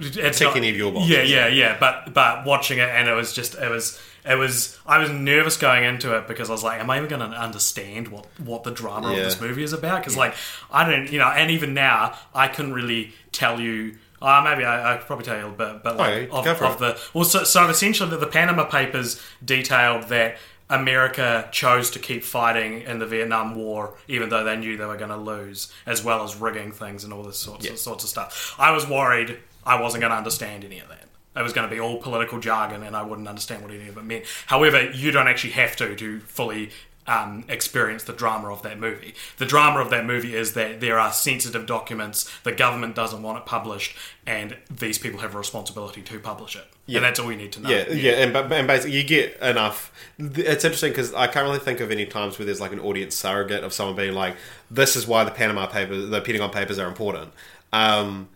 it's 0.00 0.38
Tick 0.38 0.48
not- 0.48 0.56
any 0.56 0.70
of 0.70 0.76
your 0.76 0.92
boxes. 0.92 1.10
Yeah, 1.10 1.22
yeah, 1.22 1.46
yeah. 1.48 1.76
But 1.78 2.12
but 2.14 2.44
watching 2.44 2.78
it 2.78 2.88
and 2.88 3.08
it 3.08 3.14
was 3.14 3.32
just 3.32 3.54
it 3.54 3.70
was 3.70 4.00
it 4.28 4.34
was 4.36 4.78
I 4.86 4.98
was 4.98 5.10
nervous 5.10 5.56
going 5.56 5.84
into 5.84 6.16
it 6.16 6.26
because 6.26 6.48
I 6.50 6.52
was 6.52 6.62
like, 6.64 6.80
am 6.80 6.90
I 6.90 6.96
even 6.98 7.08
going 7.08 7.30
to 7.30 7.36
understand 7.36 8.08
what 8.08 8.26
what 8.40 8.64
the 8.64 8.72
drama 8.72 9.10
Yeah. 9.12 9.18
of 9.18 9.24
this 9.24 9.40
movie 9.40 9.62
is 9.62 9.72
about? 9.72 10.00
Because 10.00 10.16
like 10.16 10.34
I 10.70 10.88
don't, 10.90 11.10
you 11.10 11.18
know, 11.18 11.28
and 11.28 11.50
even 11.50 11.74
now 11.74 12.14
I 12.34 12.48
couldn't 12.48 12.72
really 12.74 13.12
tell 13.32 13.60
you. 13.60 13.96
Uh, 14.22 14.40
maybe 14.42 14.64
I, 14.64 14.94
I 14.94 14.96
could 14.96 15.06
probably 15.06 15.26
tell 15.26 15.36
you 15.36 15.42
a 15.42 15.48
little 15.50 15.74
bit, 15.74 15.82
but 15.84 15.98
like 15.98 16.32
Okay, 16.32 16.50
of, 16.50 16.62
of 16.62 16.78
the 16.78 16.98
well, 17.12 17.24
so, 17.24 17.44
so 17.44 17.68
essentially, 17.68 18.08
the, 18.08 18.16
the 18.16 18.26
Panama 18.26 18.64
Papers 18.64 19.20
detailed 19.44 20.04
that 20.04 20.38
America 20.70 21.48
chose 21.52 21.90
to 21.90 21.98
keep 21.98 22.24
fighting 22.24 22.80
in 22.82 22.98
the 22.98 23.06
Vietnam 23.06 23.54
War, 23.54 23.94
even 24.08 24.30
though 24.30 24.42
they 24.42 24.56
knew 24.56 24.76
they 24.76 24.86
were 24.86 24.96
going 24.96 25.10
to 25.10 25.16
lose, 25.16 25.72
as 25.84 26.02
well 26.02 26.24
as 26.24 26.34
rigging 26.34 26.72
things 26.72 27.04
and 27.04 27.12
all 27.12 27.22
this 27.22 27.38
sorts 27.38 27.68
of, 27.68 27.78
sorts 27.78 28.04
of 28.04 28.10
stuff. 28.10 28.54
I 28.58 28.70
was 28.72 28.88
worried 28.88 29.38
I 29.66 29.80
wasn't 29.80 30.00
going 30.00 30.12
to 30.12 30.16
understand 30.16 30.64
any 30.64 30.78
of 30.78 30.88
that. 30.88 31.04
It 31.36 31.42
was 31.42 31.52
going 31.52 31.68
to 31.68 31.74
be 31.74 31.80
all 31.80 31.98
political 31.98 32.40
jargon, 32.40 32.82
and 32.82 32.96
I 32.96 33.02
wouldn't 33.02 33.28
understand 33.28 33.62
what 33.62 33.70
any 33.70 33.88
of 33.88 33.98
it 33.98 34.04
meant. 34.04 34.24
However, 34.46 34.90
you 34.90 35.10
don't 35.10 35.28
actually 35.28 35.50
have 35.50 35.76
to 35.76 35.94
to 35.94 36.20
fully 36.20 36.70
um, 37.06 37.44
experience 37.48 38.04
the 38.04 38.12
drama 38.12 38.50
of 38.50 38.62
that 38.62 38.78
movie. 38.78 39.14
The 39.38 39.46
drama 39.46 39.80
of 39.80 39.90
that 39.90 40.04
movie 40.04 40.34
is 40.34 40.54
that 40.54 40.80
there 40.80 40.98
are 40.98 41.12
sensitive 41.12 41.66
documents, 41.66 42.30
the 42.42 42.52
government 42.52 42.94
doesn't 42.94 43.22
want 43.22 43.38
it 43.38 43.46
published, 43.46 43.96
and 44.26 44.56
these 44.70 44.98
people 44.98 45.20
have 45.20 45.34
a 45.34 45.38
responsibility 45.38 46.02
to 46.02 46.18
publish 46.18 46.56
it. 46.56 46.64
And 46.88 47.04
that's 47.04 47.20
all 47.20 47.30
you 47.30 47.38
need 47.38 47.52
to 47.52 47.60
know. 47.60 47.68
Yeah, 47.68 47.90
yeah, 47.90 48.12
and 48.12 48.32
but 48.32 48.50
and 48.52 48.66
basically 48.66 48.96
you 48.96 49.04
get 49.04 49.36
enough. 49.40 49.92
It's 50.18 50.64
interesting 50.64 50.90
because 50.90 51.12
I 51.14 51.26
can't 51.26 51.46
really 51.46 51.58
think 51.58 51.80
of 51.80 51.90
any 51.90 52.06
times 52.06 52.38
where 52.38 52.46
there's 52.46 52.60
like 52.60 52.72
an 52.72 52.80
audience 52.80 53.14
surrogate 53.14 53.64
of 53.64 53.72
someone 53.72 53.96
being 53.96 54.14
like, 54.14 54.36
"This 54.70 54.96
is 54.96 55.06
why 55.06 55.24
the 55.24 55.32
Panama 55.32 55.66
Papers, 55.66 56.08
the 56.08 56.20
Pentagon 56.20 56.50
Papers 56.50 56.78
are 56.78 56.86
important." 56.88 57.32
Um, 57.72 58.28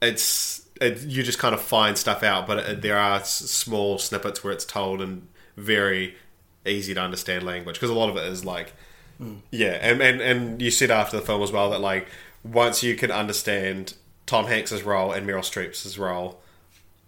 it's 0.00 0.61
it, 0.82 1.00
you 1.02 1.22
just 1.22 1.38
kind 1.38 1.54
of 1.54 1.60
find 1.60 1.96
stuff 1.96 2.22
out, 2.22 2.46
but 2.46 2.58
it, 2.58 2.82
there 2.82 2.98
are 2.98 3.18
s- 3.20 3.36
small 3.50 3.98
snippets 3.98 4.42
where 4.42 4.52
it's 4.52 4.64
told 4.64 5.00
in 5.00 5.28
very 5.56 6.16
easy 6.66 6.94
to 6.94 7.00
understand 7.00 7.44
language 7.44 7.76
because 7.76 7.90
a 7.90 7.94
lot 7.94 8.08
of 8.08 8.16
it 8.16 8.24
is 8.24 8.44
like, 8.44 8.72
yeah, 9.50 9.78
and, 9.80 10.00
and 10.02 10.20
and 10.20 10.60
you 10.62 10.70
said 10.70 10.90
after 10.90 11.16
the 11.16 11.24
film 11.24 11.42
as 11.42 11.52
well 11.52 11.70
that 11.70 11.80
like 11.80 12.08
once 12.44 12.82
you 12.82 12.96
can 12.96 13.10
understand 13.10 13.94
Tom 14.26 14.46
Hanks's 14.46 14.82
role 14.82 15.12
and 15.12 15.26
Meryl 15.28 15.40
Streep's 15.40 15.96
role, 15.98 16.40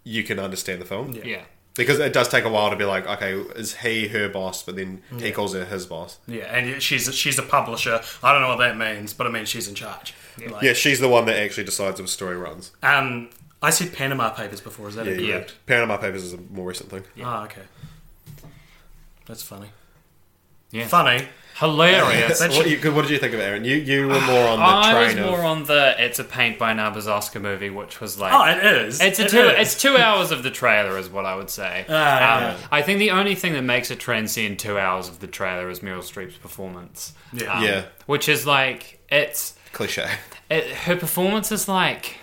you 0.03 0.23
can 0.23 0.39
understand 0.39 0.79
the 0.81 0.85
film. 0.85 1.13
Yeah. 1.23 1.41
Because 1.73 1.99
it 1.99 2.13
does 2.13 2.29
take 2.29 2.45
a 2.45 2.49
while 2.49 2.69
to 2.69 2.77
be 2.77 2.85
like, 2.85 3.05
okay, 3.05 3.33
is 3.57 3.75
he 3.77 4.07
her 4.07 4.29
boss? 4.29 4.63
But 4.63 4.77
then 4.77 5.01
he 5.19 5.33
calls 5.33 5.53
her 5.53 5.65
his 5.65 5.85
boss. 5.85 6.19
Yeah, 6.25 6.45
and 6.45 6.81
she's 6.81 7.13
she's 7.13 7.37
a 7.37 7.43
publisher. 7.43 7.99
I 8.23 8.31
don't 8.31 8.41
know 8.41 8.47
what 8.47 8.59
that 8.59 8.77
means, 8.77 9.13
but 9.13 9.27
it 9.27 9.31
means 9.33 9.49
she's 9.49 9.67
in 9.67 9.75
charge. 9.75 10.13
Like, 10.49 10.63
Yeah, 10.63 10.71
she's 10.71 11.01
the 11.01 11.09
one 11.09 11.25
that 11.25 11.37
actually 11.37 11.65
decides 11.65 11.99
if 11.99 12.05
a 12.05 12.09
story 12.09 12.37
runs. 12.37 12.71
Um, 12.81 13.29
I 13.65 13.69
said 13.71 13.93
Panama 13.93 14.29
Papers 14.29 14.61
before. 14.61 14.87
Is 14.89 14.95
that 14.95 15.05
Yeah, 15.05 15.13
incorrect? 15.13 15.47
correct. 15.49 15.65
Panama 15.65 15.97
Papers 15.97 16.23
is 16.23 16.33
a 16.33 16.37
more 16.37 16.67
recent 16.67 16.89
thing. 16.89 17.03
Oh, 17.23 17.43
okay. 17.43 17.61
That's 19.25 19.41
funny. 19.43 19.67
Yeah. 20.71 20.87
Funny. 20.87 21.27
Hilarious. 21.57 22.41
What, 22.41 22.51
should- 22.51 22.83
you, 22.83 22.91
what 22.91 23.03
did 23.03 23.11
you 23.11 23.17
think 23.17 23.33
of 23.33 23.39
it, 23.39 23.43
Aaron? 23.43 23.63
You 23.63 23.77
you 23.77 24.07
were 24.07 24.19
more 24.19 24.47
on 24.49 24.59
the 24.59 24.65
I 24.65 25.03
was 25.05 25.13
train 25.13 25.25
more 25.25 25.39
of 25.39 25.45
on 25.45 25.63
the 25.63 25.95
it's 25.97 26.19
a 26.19 26.25
paint 26.25 26.59
by 26.59 26.73
numbers 26.73 27.07
Oscar 27.07 27.39
movie, 27.39 27.69
which 27.69 28.01
was 28.01 28.19
like 28.19 28.33
Oh, 28.33 28.43
it 28.43 28.63
is. 28.85 28.99
It's 28.99 29.19
a 29.19 29.23
It 29.25 29.29
two. 29.29 29.39
is. 29.39 29.53
It's 29.73 29.81
two 29.81 29.95
hours 29.95 30.31
of 30.31 30.43
the 30.43 30.51
trailer, 30.51 30.97
is 30.97 31.09
what 31.09 31.25
I 31.25 31.35
would 31.35 31.49
say. 31.49 31.85
Ah, 31.87 31.93
yeah, 31.93 32.35
Um, 32.35 32.43
yeah. 32.43 32.67
I 32.71 32.81
think 32.81 32.99
the 32.99 33.11
only 33.11 33.35
thing 33.35 33.53
that 33.53 33.61
makes 33.61 33.89
it 33.89 33.99
transcend 34.01 34.59
two 34.59 34.77
hours 34.77 35.07
of 35.07 35.19
the 35.19 35.27
trailer 35.27 35.69
is 35.69 35.79
Meryl 35.79 35.99
Streep's 36.03 36.35
performance. 36.37 37.13
Yeah. 37.31 37.53
Um, 37.57 37.63
Yeah. 37.63 37.85
which 38.05 38.27
is 38.27 38.45
like 38.45 38.99
it's 39.09 39.53
cliche. 39.71 40.09
it, 40.49 40.65
her 40.71 40.97
performance 40.97 41.53
is 41.53 41.69
like 41.69 42.17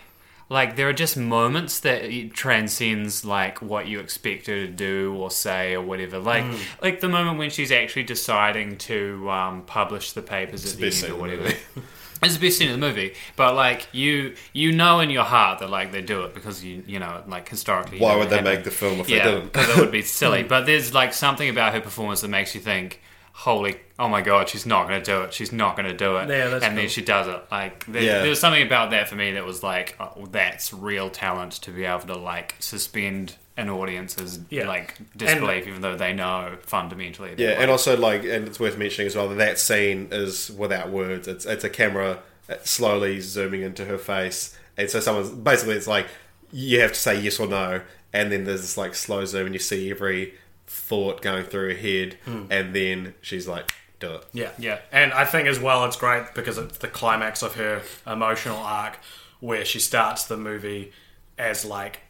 like 0.52 0.76
there 0.76 0.88
are 0.88 0.92
just 0.92 1.16
moments 1.16 1.80
that 1.80 2.04
it 2.04 2.32
transcends 2.34 3.24
like 3.24 3.60
what 3.62 3.86
you 3.86 3.98
expect 4.00 4.46
her 4.46 4.66
to 4.66 4.72
do 4.72 5.14
or 5.14 5.30
say 5.30 5.74
or 5.74 5.82
whatever 5.82 6.18
like 6.18 6.44
Mm. 6.44 6.58
like 6.82 7.00
the 7.00 7.08
moment 7.08 7.38
when 7.38 7.50
she's 7.50 7.72
actually 7.72 8.02
deciding 8.04 8.76
to 8.78 9.28
um, 9.30 9.62
publish 9.62 10.12
the 10.12 10.22
papers 10.22 10.60
at 10.72 10.78
the 10.78 10.86
end 10.86 11.12
or 11.14 11.20
whatever 11.20 11.46
it's 12.22 12.34
the 12.36 12.40
best 12.46 12.58
scene 12.58 12.70
in 12.70 12.78
the 12.80 12.86
movie 12.86 13.14
but 13.36 13.54
like 13.54 13.86
you 13.92 14.34
you 14.52 14.70
know 14.72 15.00
in 15.00 15.10
your 15.10 15.24
heart 15.24 15.58
that 15.60 15.70
like 15.70 15.90
they 15.92 16.02
do 16.02 16.22
it 16.22 16.34
because 16.34 16.62
you 16.64 16.82
you 16.86 16.98
know 16.98 17.22
like 17.26 17.48
historically 17.48 17.98
Why 17.98 18.14
would 18.16 18.28
they 18.30 18.36
happened. 18.36 18.56
make 18.56 18.64
the 18.64 18.70
film 18.70 19.00
if 19.00 19.06
they 19.08 19.18
didn't? 19.18 19.52
because 19.52 19.68
it 19.70 19.76
would 19.80 19.90
be 19.92 20.02
silly 20.20 20.42
but 20.42 20.66
there's 20.66 20.92
like 20.94 21.12
something 21.14 21.48
about 21.48 21.72
her 21.74 21.80
performance 21.80 22.20
that 22.20 22.28
makes 22.28 22.54
you 22.54 22.60
think 22.60 23.00
holy 23.34 23.76
oh 23.98 24.08
my 24.08 24.20
god 24.20 24.48
she's 24.48 24.66
not 24.66 24.86
going 24.86 25.02
to 25.02 25.04
do 25.10 25.22
it 25.22 25.32
she's 25.32 25.52
not 25.52 25.74
going 25.74 25.88
to 25.88 25.96
do 25.96 26.16
it 26.18 26.28
Yeah, 26.28 26.48
that's 26.48 26.64
and 26.64 26.76
then 26.76 26.88
she 26.88 27.00
does 27.02 27.26
it 27.26 27.40
like 27.50 27.84
there, 27.86 28.02
Yeah. 28.02 28.18
there 28.20 28.28
was 28.28 28.38
something 28.40 28.62
about 28.62 28.90
that 28.90 29.08
for 29.08 29.14
me 29.16 29.32
that 29.32 29.44
was 29.46 29.62
like 29.62 29.96
oh, 29.98 30.26
that's 30.30 30.72
real 30.72 31.08
talent 31.08 31.52
to 31.52 31.70
be 31.70 31.84
able 31.84 32.00
to 32.00 32.16
like 32.16 32.56
suspend 32.58 33.36
an 33.56 33.68
audience's 33.68 34.40
Yeah. 34.50 34.66
like 34.66 34.96
disbelief, 35.16 35.66
even 35.66 35.82
though 35.82 35.96
they 35.96 36.12
know 36.14 36.56
fundamentally. 36.62 37.30
Yeah, 37.30 37.48
they're 37.48 37.60
and 37.60 37.70
also 37.70 37.96
like, 37.98 38.24
and 38.24 38.46
it's 38.48 38.58
worth 38.58 38.78
mentioning 38.78 39.06
as 39.06 39.14
well 39.14 39.28
that 39.28 39.34
that 39.36 39.58
scene 39.58 40.08
is 40.10 40.50
without 40.50 40.88
words. 40.90 41.28
It's 41.28 41.44
it's 41.44 41.62
a 41.62 41.68
camera 41.68 42.20
uh, 42.48 42.54
slowly 42.64 43.20
zooming 43.20 43.60
into 43.60 43.84
her 43.84 43.98
face, 43.98 44.58
and 44.78 44.88
so 44.88 45.00
someone's 45.00 45.28
basically 45.30 45.74
it's 45.74 45.86
like 45.86 46.06
you 46.50 46.80
have 46.80 46.92
to 46.94 46.98
say 46.98 47.20
yes 47.20 47.38
or 47.38 47.46
no, 47.46 47.82
and 48.14 48.32
then 48.32 48.44
there's 48.44 48.62
this 48.62 48.78
like 48.78 48.94
slow 48.94 49.24
zoom, 49.26 49.44
and 49.46 49.54
you 49.54 49.58
see 49.58 49.90
every 49.90 50.32
thought 50.72 51.20
going 51.22 51.44
through 51.44 51.74
her 51.74 51.80
head, 51.80 52.16
and 52.26 52.74
then 52.74 53.14
she's 53.20 53.46
like, 53.46 53.72
"Do 54.00 54.14
it." 54.14 54.24
Yeah, 54.32 54.50
Yeah. 54.58 54.78
and 54.90 55.12
I 55.12 55.24
think 55.24 55.46
as 55.46 55.60
well 55.60 55.84
it's 55.84 55.96
great 55.96 56.34
because 56.34 56.58
it's 56.58 56.78
the 56.78 56.88
climax 56.88 57.42
of 57.42 57.54
her 57.56 57.82
emotional 58.06 58.58
arc 58.58 58.98
where 59.40 59.64
she 59.64 59.78
starts 59.80 60.24
the 60.24 60.36
movie 60.36 60.92
as 61.38 61.64
like 61.64 62.00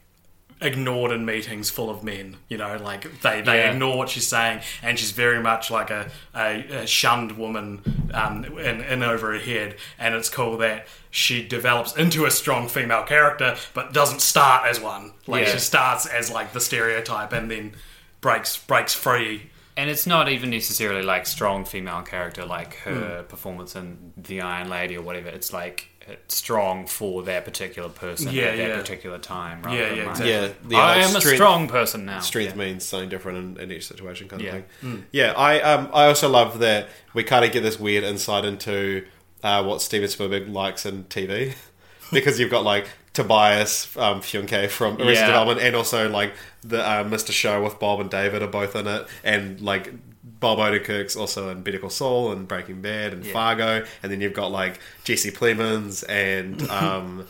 ignored 0.60 1.10
in 1.10 1.24
meetings 1.24 1.70
full 1.70 1.90
of 1.90 2.04
men. 2.04 2.36
You 2.48 2.56
know, 2.58 2.76
like 2.76 3.20
they, 3.22 3.40
they 3.40 3.58
Yeah. 3.64 3.72
ignore 3.72 3.98
what 3.98 4.08
she's 4.10 4.28
saying, 4.28 4.60
and 4.82 4.96
she's 4.98 5.10
very 5.10 5.40
much 5.42 5.70
like 5.72 5.90
a, 5.90 6.08
a, 6.36 6.82
a 6.82 6.86
shunned 6.86 7.32
woman 7.32 8.10
um, 8.14 8.44
in, 8.44 8.80
in 8.82 9.02
over 9.02 9.32
her 9.32 9.38
head. 9.40 9.74
And 9.98 10.14
it's 10.14 10.28
cool 10.28 10.56
that 10.58 10.86
she 11.10 11.46
develops 11.46 11.96
into 11.96 12.26
a 12.26 12.30
strong 12.30 12.68
female 12.68 13.02
character, 13.02 13.56
but 13.74 13.92
doesn't 13.92 14.20
start 14.20 14.66
as 14.68 14.78
one. 14.80 15.14
Like 15.26 15.46
Yeah. 15.46 15.52
she 15.54 15.58
starts 15.58 16.06
as 16.06 16.30
like 16.30 16.52
the 16.52 16.60
stereotype, 16.60 17.32
and 17.32 17.50
then 17.50 17.74
breaks 18.22 18.56
breaks 18.56 18.94
free. 18.94 19.50
and 19.76 19.88
it's 19.90 20.06
not 20.06 20.28
even 20.30 20.48
necessarily 20.50 21.02
like 21.02 21.26
strong 21.26 21.64
female 21.66 22.02
character 22.02 22.44
like 22.46 22.74
her 22.76 23.22
performance 23.28 23.76
in 23.76 24.12
The 24.16 24.40
Iron 24.40 24.68
Lady 24.70 24.96
or 24.96 25.02
whatever. 25.02 25.28
It's 25.28 25.52
like 25.52 25.88
it's 26.08 26.34
strong 26.36 26.86
for 26.86 27.22
that 27.24 27.44
particular 27.44 27.88
person 27.88 28.32
Yeah, 28.32 28.44
at 28.44 28.56
that 28.56 28.68
yeah. 28.68 28.76
particular 28.76 29.18
time. 29.18 29.62
Rather 29.62 29.78
Yeah, 29.78 29.88
than 29.90 29.96
yeah, 29.98 30.02
like, 30.04 30.10
exactly. 30.10 30.32
Yeah, 30.32 30.48
the 30.68 30.76
I 30.76 30.96
like, 30.96 31.08
am 31.10 31.16
a 31.16 31.20
strong 31.20 31.68
person 31.68 32.04
now. 32.04 32.18
Strength 32.20 32.50
Yeah. 32.56 32.64
means 32.64 32.84
something 32.84 33.08
different 33.08 33.58
in, 33.58 33.64
in 33.64 33.72
each 33.72 33.86
situation, 33.86 34.28
kind 34.28 34.42
of 34.42 34.46
Yeah. 34.46 34.60
thing. 34.80 35.06
Yeah, 35.12 35.32
I 35.36 35.60
um 35.60 35.88
I 35.94 36.06
also 36.06 36.28
love 36.28 36.58
that 36.60 36.88
we 37.14 37.22
kind 37.24 37.44
of 37.44 37.52
get 37.52 37.62
this 37.62 37.78
weird 37.78 38.02
insight 38.04 38.44
into 38.44 39.04
uh, 39.44 39.62
what 39.64 39.80
Steven 39.82 40.08
Spielberg 40.08 40.48
likes 40.48 40.84
in 40.86 41.04
TV, 41.04 41.54
because 42.12 42.38
you've 42.38 42.50
got 42.50 42.62
like 42.64 42.86
Tobias 43.12 43.94
um, 43.96 44.20
Funke 44.20 44.68
from 44.70 44.94
Arrested 44.96 45.14
Yeah. 45.14 45.26
Development, 45.26 45.60
and 45.60 45.76
also 45.76 46.08
like 46.08 46.32
the 46.62 46.80
uh, 46.86 47.04
Mr. 47.04 47.30
Show 47.32 47.62
with 47.62 47.78
Bob 47.78 48.00
and 48.00 48.10
David 48.10 48.42
are 48.42 48.46
both 48.48 48.74
in 48.76 48.86
it, 48.86 49.06
and 49.24 49.60
like. 49.60 49.92
Bob 50.24 50.58
Odenkirk's 50.58 51.14
also 51.14 51.50
in 51.50 51.62
Better 51.62 51.78
Call 51.78 51.88
Saul 51.90 52.32
and 52.32 52.48
Breaking 52.48 52.80
Bad 52.82 53.12
and 53.12 53.24
Fargo, 53.24 53.84
and 54.02 54.10
then 54.10 54.20
you've 54.20 54.32
got 54.34 54.50
like 54.50 54.80
Jesse 55.04 55.30
Plemons 55.30 56.02
and 56.08 56.60
um, 56.70 57.26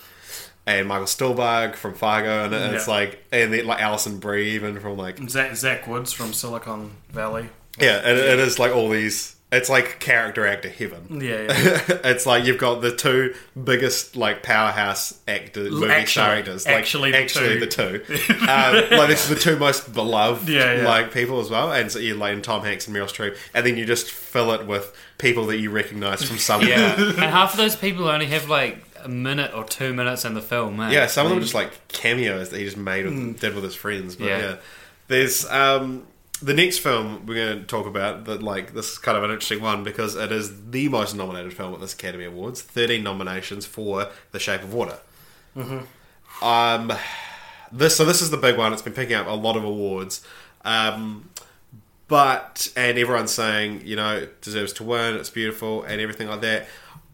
and 0.66 0.88
Michael 0.88 1.04
Stuhlbarg 1.04 1.74
from 1.74 1.92
Fargo, 1.92 2.44
and 2.46 2.54
it's 2.54 2.86
Yeah. 2.88 2.94
like 2.94 3.22
and 3.30 3.52
then 3.52 3.66
like 3.66 3.82
Alison 3.82 4.18
Brie 4.18 4.52
even 4.52 4.80
from 4.80 4.96
like 4.96 5.18
Zach, 5.28 5.54
Zach 5.56 5.86
Woods 5.86 6.12
from 6.14 6.32
Silicon 6.32 6.92
Valley. 7.10 7.50
yeah, 7.78 7.98
and 7.98 8.18
it 8.18 8.38
is 8.38 8.58
like 8.58 8.74
all 8.74 8.88
these. 8.88 9.36
It's 9.52 9.68
like 9.68 10.00
character 10.00 10.46
actor 10.46 10.70
heaven. 10.70 11.20
Yeah, 11.20 11.42
yeah. 11.42 11.82
it's 12.04 12.24
like 12.24 12.44
you've 12.46 12.56
got 12.58 12.80
the 12.80 12.96
two 12.96 13.34
biggest 13.62 14.16
like 14.16 14.42
powerhouse 14.42 15.20
actor 15.28 15.64
movie 15.70 15.86
Actually- 15.90 16.06
star 16.10 16.30
actors. 16.34 16.64
Like 16.66 16.74
actually 16.76 17.10
the 17.12 17.18
actually 17.18 17.54
two. 17.54 17.60
the 17.60 17.66
two. 17.66 18.04
um, 18.48 18.98
like 18.98 19.08
this 19.08 19.24
is 19.24 19.28
the 19.28 19.36
two 19.36 19.56
most 19.58 19.92
beloved 19.92 20.48
Yeah, 20.48 20.76
yeah. 20.80 20.88
like 20.88 21.12
people 21.12 21.38
as 21.40 21.50
well. 21.50 21.70
And 21.70 21.92
so 21.92 21.98
you 21.98 22.14
like 22.14 22.32
in 22.34 22.40
Tom 22.42 22.62
Hanks 22.64 22.88
and 22.88 22.96
Meryl 22.96 23.04
Streep, 23.04 23.36
and 23.54 23.66
then 23.66 23.76
you 23.76 23.84
just 23.84 24.10
fill 24.10 24.52
it 24.52 24.66
with 24.66 24.96
people 25.18 25.44
that 25.48 25.58
you 25.58 25.70
recognise 25.70 26.22
from 26.22 26.38
somewhere. 26.38 26.70
Yeah, 26.70 26.94
and 27.10 27.18
half 27.18 27.52
of 27.52 27.58
those 27.58 27.76
people 27.76 28.08
only 28.08 28.26
have 28.26 28.48
like 28.48 28.78
a 29.04 29.08
minute 29.08 29.52
or 29.54 29.64
two 29.64 29.92
minutes 29.92 30.24
in 30.24 30.32
the 30.34 30.40
film. 30.40 30.78
Man. 30.78 30.92
Yeah, 30.92 31.06
some 31.08 31.26
of 31.26 31.30
them 31.30 31.38
are 31.38 31.42
just 31.42 31.54
like 31.54 31.88
cameos 31.88 32.48
that 32.50 32.58
he 32.58 32.64
just 32.64 32.76
made 32.78 33.04
with, 33.04 33.38
did 33.40 33.54
with 33.54 33.64
his 33.64 33.74
friends. 33.74 34.16
But 34.16 34.28
yeah, 34.28 34.38
Yeah. 34.38 34.56
there's 35.08 35.44
um, 35.50 36.06
the 36.42 36.54
next 36.54 36.78
film 36.78 37.24
we're 37.26 37.34
going 37.34 37.60
to 37.60 37.66
talk 37.66 37.86
about. 37.86 38.24
That 38.26 38.42
like 38.42 38.74
this 38.74 38.92
is 38.92 38.98
kind 38.98 39.16
of 39.16 39.24
an 39.24 39.30
interesting 39.30 39.62
one 39.62 39.84
because 39.84 40.14
it 40.14 40.32
is 40.32 40.70
the 40.70 40.88
most 40.88 41.14
nominated 41.14 41.52
film 41.54 41.72
at 41.74 41.80
this 41.80 41.94
Academy 41.94 42.24
Awards. 42.24 42.60
Thirteen 42.62 43.02
nominations 43.02 43.66
for 43.66 44.08
The 44.32 44.38
Shape 44.38 44.62
of 44.62 44.74
Water. 44.74 44.98
Um, 46.42 46.92
this 47.70 47.96
so 47.96 48.04
this 48.04 48.20
is 48.20 48.30
the 48.30 48.36
big 48.36 48.56
one. 48.58 48.72
It's 48.72 48.82
been 48.82 48.92
picking 48.92 49.16
up 49.16 49.26
a 49.26 49.30
lot 49.30 49.56
of 49.56 49.64
awards. 49.64 50.24
Um, 50.64 51.30
but 52.08 52.70
and 52.76 52.98
everyone's 52.98 53.32
saying 53.32 53.82
you 53.86 53.96
know 53.96 54.16
it 54.16 54.42
deserves 54.42 54.72
to 54.74 54.84
win. 54.84 55.14
It's 55.14 55.30
beautiful 55.30 55.82
and 55.84 56.00
everything 56.00 56.28
like 56.28 56.42
that. 56.42 56.66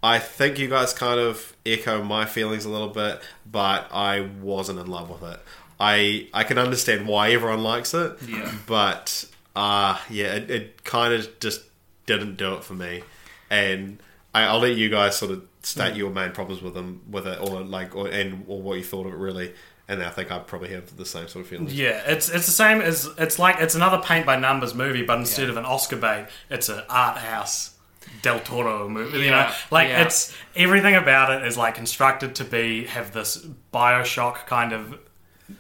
I 0.03 0.21
think 0.21 0.59
you 0.59 0.69
guys 0.69 0.93
kind 0.93 1.19
of 1.19 1.57
echo 1.67 2.05
my 2.05 2.25
feelings 2.25 2.65
a 2.65 2.69
little 2.71 2.89
bit, 2.89 3.21
but 3.51 3.89
I 3.93 4.29
wasn't 4.41 4.79
in 4.79 4.87
love 4.87 5.11
with 5.11 5.29
it. 5.29 5.41
I 5.81 6.29
I 6.35 6.45
can 6.45 6.59
understand 6.59 7.07
why 7.07 7.31
everyone 7.31 7.63
likes 7.63 7.95
it, 7.95 8.19
Yeah. 8.27 8.53
but 8.67 9.25
uh 9.55 9.99
yeah, 10.11 10.35
it, 10.35 10.51
it 10.51 10.85
kind 10.85 11.15
of 11.15 11.39
just 11.41 11.63
didn't 12.07 12.37
do 12.37 12.55
it 12.55 12.65
for 12.65 12.75
me. 12.75 13.03
And 13.51 13.99
I, 14.35 14.45
I'll 14.45 14.61
let 14.61 14.77
you 14.77 14.89
guys 14.89 15.17
sort 15.17 15.31
of 15.31 15.45
state 15.63 15.97
your 15.97 16.11
main 16.11 16.33
problems 16.33 16.63
with 16.63 16.75
them 16.75 17.03
with 17.11 17.27
it, 17.27 17.41
or 17.41 17.61
like, 17.61 17.95
or 17.95 18.09
and 18.09 18.45
or 18.47 18.61
what 18.61 18.79
you 18.79 18.85
thought 18.85 19.07
of 19.07 19.13
it 19.13 19.17
really. 19.17 19.53
And 19.91 20.03
I 20.03 20.11
think 20.11 20.31
I 20.31 20.39
probably 20.39 20.69
have 20.71 20.95
the 20.97 21.07
same 21.07 21.29
sort 21.29 21.45
of 21.45 21.51
feelings. 21.51 21.73
Yeah, 21.75 22.03
it's 22.07 22.29
it's 22.29 22.45
the 22.47 22.53
same 22.53 22.81
as 22.83 23.09
it's 23.17 23.39
like 23.39 23.57
it's 23.59 23.75
another 23.75 23.99
paint 23.99 24.27
by 24.27 24.37
numbers 24.37 24.75
movie, 24.75 25.03
but 25.03 25.19
instead 25.19 25.49
of 25.49 25.57
an 25.57 25.65
Oscar 25.65 25.97
bait, 25.97 26.27
it's 26.51 26.69
an 26.69 26.83
art 26.91 27.17
house 27.19 27.75
Del 28.21 28.41
Toro 28.41 28.89
movie. 28.89 29.21
You 29.21 29.31
know, 29.31 29.51
like 29.71 29.89
yeah. 29.89 30.03
it's 30.05 30.35
everything 30.55 30.95
about 30.95 31.31
it 31.41 31.47
is 31.47 31.57
like 31.57 31.75
constructed 31.75 32.35
to 32.37 32.45
be 32.45 32.85
have 32.85 33.13
this 33.13 33.47
Bioshock 33.73 34.47
kind 34.47 34.73
of 34.75 34.99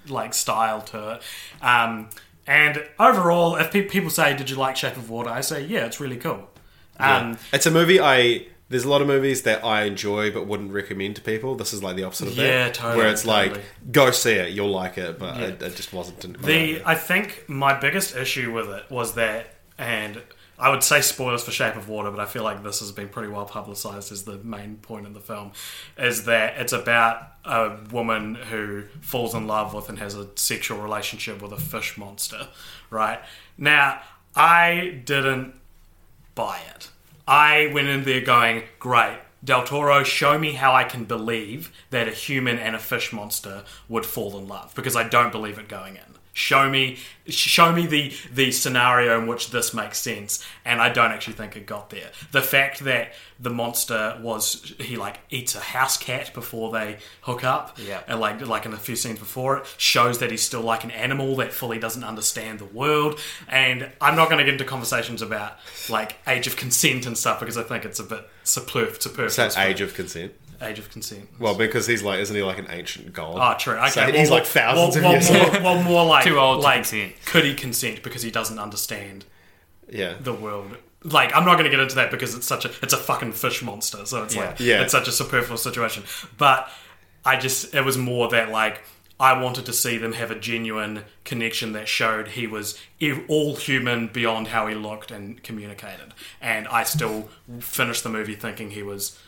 like 0.09 0.35
style 0.35 0.83
to 0.83 1.12
it. 1.14 1.22
Um, 1.62 2.11
and 2.46 2.83
overall, 2.98 3.57
if 3.57 3.70
pe- 3.70 3.83
people 3.83 4.11
say, 4.11 4.35
"Did 4.37 4.48
you 4.51 4.57
like 4.57 4.77
Shape 4.77 4.96
of 4.96 5.11
Water?" 5.11 5.31
I 5.31 5.42
say, 5.42 5.64
"Yeah, 5.64 5.85
it's 5.87 6.01
really 6.01 6.16
cool." 6.16 6.48
Um, 6.98 7.38
It's 7.53 7.66
a 7.66 7.70
movie 7.70 8.01
I. 8.01 8.46
There's 8.70 8.85
a 8.85 8.88
lot 8.90 9.01
of 9.01 9.07
movies 9.07 9.42
that 9.42 9.64
I 9.64 9.85
enjoy 9.85 10.31
but 10.31 10.46
wouldn't 10.46 10.72
recommend 10.72 11.16
to 11.16 11.22
people. 11.22 11.55
This 11.55 11.72
is 11.72 11.83
like 11.83 11.96
the 11.96 12.05
opposite 12.05 12.29
of 12.29 12.37
that. 12.37 12.42
Yeah, 12.42 12.68
totally, 12.70 12.96
Where 12.98 13.09
it's 13.09 13.24
like, 13.24 13.59
go 13.90 14.11
see 14.11 14.33
it, 14.33 14.51
you'll 14.53 14.70
like 14.70 14.98
it, 14.98 15.18
but 15.18 15.40
it, 15.40 15.62
it 15.62 15.74
just 15.74 15.94
wasn't. 15.94 16.20
The. 16.42 16.83
I 16.85 16.94
think 16.94 17.44
my 17.48 17.79
biggest 17.79 18.14
issue 18.14 18.53
with 18.53 18.68
it 18.68 18.90
was 18.90 19.14
that, 19.14 19.55
and 19.79 20.20
I 20.59 20.71
would 20.71 20.83
say 20.83 21.01
spoilers 21.01 21.44
for 21.44 21.53
Shape 21.53 21.77
of 21.77 21.88
Water, 21.88 22.11
but 22.11 22.18
I 22.18 22.27
feel 22.27 22.42
like 22.42 22.62
this 22.62 22.81
has 22.81 22.90
been 22.90 23.09
pretty 23.09 23.29
well 23.29 23.44
publicized 23.44 24.11
as 24.11 24.25
the 24.25 24.38
main 24.38 24.77
point 24.77 25.07
in 25.07 25.12
the 25.12 25.21
film, 25.21 25.53
is 25.97 26.25
that 26.25 26.59
it's 26.59 26.73
about 26.73 27.23
a 27.44 27.77
woman 27.92 28.35
who 28.35 28.85
falls 29.01 29.35
in 29.35 29.47
love 29.47 29.73
with 29.73 29.88
and 29.88 29.99
has 29.99 30.14
a 30.14 30.29
sexual 30.35 30.81
relationship 30.81 31.40
with 31.40 31.53
a 31.53 31.61
fish 31.61 31.97
monster, 31.97 32.49
right? 32.90 33.21
Now, 33.57 34.01
I 34.35 35.01
didn't 35.05 35.55
buy 36.35 36.61
it. 36.75 36.90
I 37.27 37.71
went 37.73 37.88
in 37.88 38.05
there 38.05 38.21
going, 38.21 38.64
great, 38.79 39.18
Del 39.44 39.62
Toro, 39.62 40.03
show 40.03 40.38
me 40.38 40.53
how 40.53 40.75
I 40.75 40.85
can 40.85 41.05
believe 41.05 41.73
that 41.90 42.09
a 42.09 42.12
human 42.12 42.59
and 42.59 42.75
a 42.75 42.79
fish 42.79 43.12
monster 43.12 43.64
would 43.88 44.05
fall 44.05 44.37
in 44.37 44.49
love 44.49 44.75
because 44.75 44.97
I 44.97 45.09
don't 45.09 45.31
believe 45.31 45.59
it 45.59 45.68
going 45.68 45.94
in. 45.94 46.17
Show 46.38 46.70
me, 46.70 46.98
show 47.27 47.72
me 47.72 47.88
the 47.88 48.12
the 48.33 48.53
scenario 48.53 49.18
in 49.20 49.27
which 49.27 49.51
this 49.51 49.74
makes 49.74 49.98
sense, 49.98 50.46
and 50.64 50.81
I 50.81 50.88
don't 50.88 51.11
actually 51.11 51.33
think 51.35 51.57
it 51.57 51.66
got 51.66 51.90
there. 51.90 52.11
The 52.31 52.42
fact 52.42 52.85
that 52.85 53.12
the 53.40 53.51
monster 53.51 54.16
was 54.22 54.72
he 54.79 54.96
like 54.96 55.18
eats 55.31 55.57
a 55.57 55.61
house 55.61 55.96
cat 55.96 56.33
before 56.35 56.70
they 56.70 56.98
hook 57.22 57.42
up, 57.42 57.77
Yeah. 57.85 58.03
and 58.07 58.20
like 58.20 58.40
like 58.46 58.66
in 58.66 58.72
a 58.72 58.77
few 58.77 58.94
scenes 58.94 59.18
before 59.18 59.59
it 59.59 59.66
shows 59.79 60.18
that 60.20 60.31
he's 60.31 60.42
still 60.42 60.61
like 60.62 60.85
an 60.85 60.92
animal 60.92 61.35
that 61.37 61.53
fully 61.53 61.81
doesn't 61.81 62.05
understand 62.05 62.61
the 62.61 62.64
world 62.66 63.18
and 63.48 63.90
i'm 64.01 64.14
not 64.16 64.29
going 64.29 64.38
to 64.38 64.44
get 64.44 64.53
into 64.53 64.64
conversations 64.64 65.22
about 65.22 65.53
like 65.88 66.16
age 66.29 66.46
of 66.46 66.57
consent 66.57 67.05
and 67.07 67.16
stuff 67.18 67.38
because 67.40 67.57
i 67.57 67.62
think 67.62 67.85
it's 67.85 67.98
a 68.01 68.05
bit 68.05 68.29
superfluous 68.44 69.37
that 69.37 69.59
age 69.59 69.81
of 69.81 69.92
consent. 69.94 70.33
Age 70.61 70.79
of 70.79 70.90
consent 70.90 71.29
Well, 71.38 71.55
because 71.55 71.87
he's 71.87 72.03
like, 72.03 72.18
isn't 72.21 72.35
he 72.35 72.42
like 72.42 72.59
an 72.59 72.66
ancient 72.71 73.12
god? 73.12 73.38
Oh, 73.40 73.59
true. 73.59 73.75
Okay, 73.77 73.88
So 73.90 74.01
well, 74.03 74.12
he's 74.12 74.31
well, 74.31 74.38
like 74.40 74.47
thousands 74.49 74.97
well, 75.03 75.14
of 75.16 75.29
well, 75.29 75.40
years 75.40 75.53
more, 75.53 75.62
well, 75.62 75.83
more 75.85 76.05
like 76.07 76.25
Too 76.25 76.38
old 76.38 76.61
to 76.61 76.64
like 76.64 76.77
consent. 76.79 77.12
could 77.27 77.44
he 77.44 77.55
consent 77.55 78.03
because 78.03 78.23
he 78.23 78.31
doesn't 78.31 78.59
understand 78.59 79.25
yeah. 79.88 80.14
the 80.21 80.33
world. 80.33 80.77
Like 81.05 81.35
I'm 81.35 81.44
not 81.44 81.55
going 81.55 81.64
to 81.64 81.71
get 81.71 81.79
into 81.81 81.94
that 81.94 82.11
because 82.11 82.35
it's 82.35 82.47
such 82.47 82.64
a 82.64 82.71
it's 82.83 82.92
a 82.92 82.97
fucking 82.97 83.33
fish 83.33 83.62
monster, 83.62 84.05
so 84.05 84.25
it's 84.25 84.35
like 84.37 84.59
Yeah. 84.59 84.83
it's 84.83 84.92
such 84.92 85.07
a 85.09 85.12
superfluous 85.12 85.62
situation. 85.62 86.03
But 86.37 86.68
I 87.25 87.37
just 87.38 87.73
it 87.75 87.85
was 87.85 87.97
more 87.97 88.29
that 88.31 88.51
like 88.51 88.83
I 89.21 89.40
wanted 89.40 89.66
to 89.66 89.73
see 89.73 89.97
them 89.99 90.12
have 90.12 90.31
a 90.31 90.38
genuine 90.38 91.05
connection 91.24 91.72
that 91.72 91.89
showed 91.89 92.28
he 92.28 92.47
was 92.47 92.78
all 93.28 93.57
human 93.57 94.07
beyond 94.09 94.49
how 94.49 94.66
he 94.66 94.74
looked 94.74 95.11
and 95.11 95.43
communicated, 95.43 96.14
and 96.41 96.66
I 96.68 96.82
still 96.85 97.28
finished 97.61 98.03
the 98.05 98.11
movie 98.11 98.35
thinking 98.37 98.70
he 98.70 98.82
was, 98.82 99.18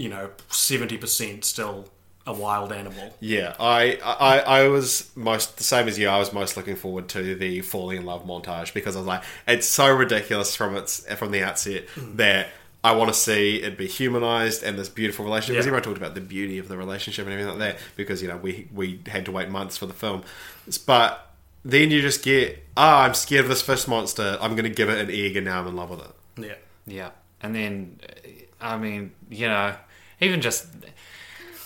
you 0.00 0.08
know, 0.08 0.30
seventy 0.48 0.96
percent 0.96 1.44
still 1.44 1.88
a 2.26 2.32
wild 2.32 2.70
animal. 2.72 3.14
Yeah, 3.20 3.54
I, 3.58 3.98
I 4.02 4.38
I 4.62 4.68
was 4.68 5.10
most 5.16 5.56
the 5.56 5.64
same 5.64 5.88
as 5.88 5.98
you. 5.98 6.08
I 6.08 6.18
was 6.18 6.32
most 6.32 6.56
looking 6.56 6.76
forward 6.76 7.08
to 7.10 7.34
the 7.34 7.60
falling 7.60 7.98
in 7.98 8.04
love 8.06 8.24
montage 8.26 8.72
because 8.74 8.94
I 8.96 9.00
was 9.00 9.06
like, 9.14 9.22
it's 9.48 9.66
so 9.66 9.86
ridiculous 10.04 10.54
from 10.56 10.76
its 10.76 10.92
from 11.16 11.30
the 11.32 11.42
outset 11.42 11.82
Mm. 11.96 12.16
that 12.16 12.48
I 12.82 12.92
want 12.92 13.08
to 13.12 13.18
see 13.18 13.56
it 13.62 13.76
be 13.76 13.86
humanized 13.86 14.62
and 14.62 14.78
this 14.78 14.88
beautiful 14.88 15.24
relationship. 15.24 15.54
Because 15.56 15.66
Yeah. 15.66 15.70
everyone 15.70 15.82
talked 15.82 15.98
about 16.04 16.14
the 16.14 16.20
beauty 16.36 16.56
of 16.58 16.68
the 16.68 16.78
relationship 16.78 17.26
and 17.26 17.32
everything 17.34 17.58
like 17.58 17.74
that. 17.74 17.82
Because 17.96 18.22
you 18.22 18.28
know 18.28 18.36
we 18.38 18.68
we 18.72 19.00
had 19.06 19.24
to 19.26 19.32
wait 19.32 19.48
months 19.50 19.76
for 19.76 19.86
the 19.86 19.94
film, 20.04 20.22
but 20.86 21.26
then 21.64 21.90
you 21.90 22.00
just 22.00 22.22
get, 22.22 22.64
ah, 22.76 23.04
I'm 23.04 23.12
scared 23.14 23.44
of 23.44 23.50
this 23.50 23.60
fish 23.60 23.86
monster. 23.86 24.38
I'm 24.40 24.52
going 24.52 24.64
to 24.64 24.70
give 24.80 24.88
it 24.88 24.98
an 24.98 25.10
egg, 25.10 25.36
and 25.36 25.44
now 25.44 25.60
I'm 25.60 25.66
in 25.66 25.76
love 25.76 25.90
with 25.90 26.00
it. 26.00 26.12
Yeah. 26.46 26.54
Yeah, 26.86 27.10
and 27.42 27.54
then 27.54 28.00
I 28.60 28.76
mean, 28.78 29.12
you 29.30 29.46
know, 29.48 29.74
even 30.20 30.40
just 30.40 30.66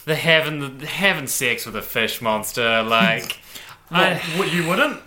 the 0.04 0.14
having 0.14 0.78
the 0.78 0.86
having 0.86 1.26
sex 1.26 1.66
with 1.66 1.76
a 1.76 1.82
fish 1.82 2.20
monster, 2.22 2.82
like, 2.82 3.38
Well, 3.90 4.00
I, 4.14 4.18
what, 4.38 4.52
you 4.52 4.66
wouldn't? 4.66 5.00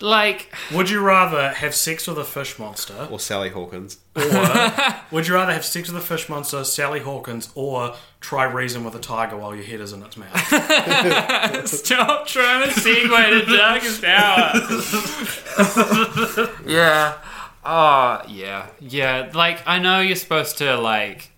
like, 0.00 0.52
Would 0.72 0.90
you 0.90 1.00
rather 1.00 1.50
have 1.54 1.74
sex 1.74 2.06
with 2.06 2.18
a 2.18 2.24
fish 2.24 2.58
monster, 2.58 3.08
Or 3.10 3.18
Sally 3.18 3.48
Hawkins. 3.50 3.98
or 4.14 4.22
would 5.10 5.26
you 5.26 5.34
rather 5.34 5.52
have 5.52 5.64
sex 5.64 5.88
with 5.90 6.00
a 6.02 6.04
fish 6.06 6.28
monster, 6.28 6.62
Sally 6.64 7.00
Hawkins, 7.00 7.50
or 7.54 7.94
try 8.20 8.44
reason 8.44 8.84
with 8.84 8.94
a 8.94 8.98
tiger 9.00 9.36
while 9.36 9.54
your 9.54 9.64
head 9.64 9.80
is 9.80 9.92
in 9.92 10.02
its 10.02 10.16
mouth? 10.16 10.36
stop 11.68 12.26
trying 12.26 12.68
to 12.68 12.74
segue 12.74 13.46
to 13.46 13.56
darkest 13.56 14.04
hour. 14.04 14.52
yeah. 16.66 17.14
Oh, 17.64 18.22
yeah, 18.28 18.66
yeah. 18.80 19.30
Like, 19.34 19.62
I 19.66 19.78
know 19.78 20.00
you're 20.00 20.14
supposed 20.16 20.58
to 20.58 20.76
like 20.76 21.30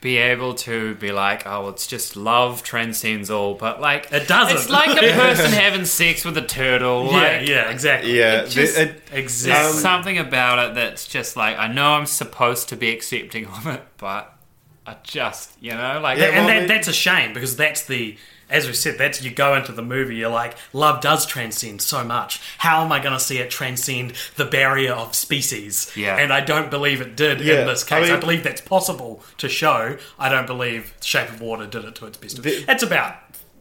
be 0.00 0.16
able 0.16 0.54
to 0.54 0.94
be 0.96 1.10
like, 1.10 1.44
oh, 1.46 1.68
it's 1.70 1.86
just 1.86 2.14
love 2.16 2.62
transcends 2.62 3.30
all, 3.30 3.54
but 3.54 3.80
like, 3.80 4.12
It 4.12 4.28
doesn't. 4.28 4.56
It's 4.56 4.68
like 4.70 4.90
a 4.96 5.12
person 5.14 5.50
having 5.50 5.84
sex 5.84 6.24
with 6.24 6.36
a 6.38 6.42
turtle. 6.46 7.06
yeah, 7.06 7.12
Like, 7.12 7.48
yeah, 7.48 7.70
exactly. 7.70 8.16
Yeah, 8.16 8.42
It 8.42 8.48
just- 8.50 8.74
the- 8.76 8.82
it- 8.82 9.06
There's 9.06 9.20
Exactly. 9.24 9.70
Um, 9.76 9.82
something 9.82 10.18
about 10.18 10.58
it 10.70 10.74
that's 10.76 11.06
just 11.08 11.36
like 11.36 11.58
I 11.58 11.66
know 11.66 11.92
I'm 11.94 12.06
supposed 12.06 12.68
to 12.68 12.76
be 12.76 12.90
accepting 12.90 13.46
of 13.46 13.66
it, 13.66 13.82
but 13.96 14.32
I 14.86 14.96
just 15.02 15.50
you 15.60 15.72
know 15.72 15.98
like 16.00 16.18
Yeah, 16.18 16.26
and 16.26 16.46
well, 16.46 16.54
that, 16.54 16.60
they- 16.68 16.74
that's 16.74 16.86
a 16.88 16.92
shame 16.92 17.32
because 17.32 17.56
that's 17.56 17.84
the 17.84 18.16
as 18.50 18.66
we 18.66 18.72
said 18.72 18.96
that's 18.98 19.22
you 19.22 19.30
go 19.30 19.54
into 19.54 19.72
the 19.72 19.82
movie 19.82 20.16
you're 20.16 20.30
like 20.30 20.56
love 20.72 21.00
does 21.00 21.26
transcend 21.26 21.80
so 21.82 22.02
much. 22.04 22.40
How 22.58 22.84
am 22.84 22.92
i 22.92 22.98
going 23.00 23.12
to 23.12 23.20
see 23.20 23.38
it 23.38 23.50
transcend 23.50 24.14
the 24.36 24.44
barrier 24.44 24.92
of 24.92 25.14
species? 25.14 25.90
Yeah. 25.96 26.16
and 26.16 26.32
i 26.32 26.40
don't 26.40 26.70
believe 26.70 27.00
it 27.00 27.16
did 27.16 27.40
Yeah, 27.40 27.60
in 27.60 27.66
this 27.66 27.84
case. 27.84 28.08
I, 28.08 28.12
mean- 28.12 28.20
believe 28.20 28.42
that's 28.42 28.60
possible 28.60 29.22
to 29.38 29.48
show. 29.48 29.96
I 30.18 30.28
don't 30.28 30.46
believe 30.46 30.94
shape 31.02 31.28
of 31.28 31.40
water 31.40 31.66
did 31.66 31.84
it 31.84 31.94
to 31.96 32.06
its 32.06 32.16
best 32.18 32.42
The- 32.42 32.64
it's 32.70 32.82
about 32.82 33.14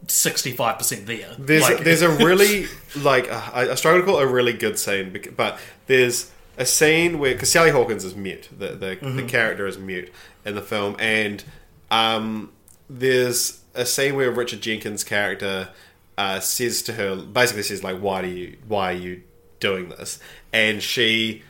65% 0.06 1.06
there. 1.06 1.36
There's 1.38 1.64
Like- 1.64 1.80
there's 1.84 2.02
a 2.02 2.10
really 2.26 2.68
like 2.96 3.32
uh, 3.32 3.42
I, 3.54 3.70
I 3.72 3.76
struggle 3.76 4.02
to 4.02 4.06
call 4.08 4.20
it 4.20 4.24
a 4.24 4.28
really 4.28 4.54
good 4.54 4.80
scene, 4.80 5.18
but 5.36 5.60
there's 5.88 6.32
a 6.58 6.66
scene 6.66 7.20
where 7.20 7.34
because 7.34 7.52
Sally 7.52 7.72
Hawkins 7.72 8.04
is 8.06 8.16
mute, 8.16 8.48
the 8.58 8.70
the, 8.70 8.96
the 9.02 9.24
character 9.24 9.68
is 9.68 9.78
mute 9.78 10.12
in 10.46 10.56
the 10.56 10.62
film, 10.62 10.96
and 11.00 11.44
um, 11.92 12.52
there's 12.90 13.60
a 13.78 13.86
scene 13.86 14.15
where 14.15 14.32
Richard 14.32 14.61
Jenkins' 14.61 15.03
character 15.03 15.69
uh, 16.17 16.39
says 16.39 16.82
to 16.84 16.93
her, 16.93 17.15
basically 17.15 17.63
says 17.63 17.84
like, 17.84 17.99
"Why 17.99 18.21
do 18.21 18.28
you 18.28 18.57
why 18.67 18.91
are 18.91 18.97
you 18.97 19.23
doing 19.59 19.89
this?" 19.89 20.19
And 20.51 20.82
she 20.84 21.43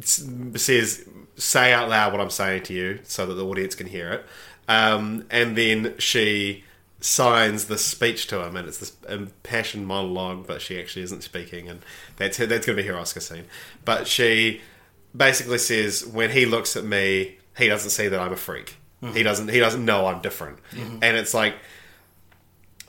says, 0.00 1.08
"Say 1.36 1.72
out 1.72 1.88
loud 1.88 2.12
what 2.12 2.20
I'm 2.20 2.30
saying 2.30 2.64
to 2.64 2.74
you, 2.74 3.00
so 3.04 3.26
that 3.26 3.34
the 3.34 3.46
audience 3.46 3.74
can 3.74 3.86
hear 3.86 4.12
it." 4.12 4.26
Um, 4.68 5.26
and 5.30 5.56
then 5.56 5.94
she 5.98 6.64
signs 7.00 7.66
this 7.66 7.84
speech 7.84 8.26
to 8.28 8.44
him, 8.44 8.56
and 8.56 8.66
it's 8.66 8.78
this 8.78 8.92
impassioned 9.08 9.86
monologue, 9.86 10.46
but 10.46 10.60
she 10.60 10.80
actually 10.80 11.02
isn't 11.02 11.22
speaking, 11.22 11.68
and 11.68 11.80
that's 12.16 12.38
her, 12.38 12.46
that's 12.46 12.66
going 12.66 12.76
to 12.76 12.82
be 12.82 12.88
her 12.88 12.98
Oscar 12.98 13.20
scene. 13.20 13.44
But 13.84 14.08
she 14.08 14.60
basically 15.16 15.58
says, 15.58 16.04
when 16.04 16.30
he 16.30 16.46
looks 16.46 16.76
at 16.76 16.84
me, 16.84 17.38
he 17.56 17.68
doesn't 17.68 17.90
see 17.90 18.08
that 18.08 18.18
I'm 18.18 18.32
a 18.32 18.36
freak. 18.36 18.76
He 19.12 19.22
doesn't 19.22 19.48
he 19.48 19.58
doesn't 19.60 19.84
know 19.84 20.06
I'm 20.06 20.20
different, 20.22 20.58
and 20.72 21.02
it's 21.16 21.34
like 21.34 21.54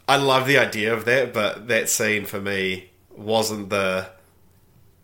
I 0.07 0.15
love 0.17 0.47
the 0.47 0.57
idea 0.57 0.93
of 0.93 1.05
that, 1.05 1.33
but 1.33 1.67
that 1.67 1.89
scene 1.89 2.25
for 2.25 2.39
me 2.39 2.89
wasn't 3.15 3.69
the. 3.69 4.09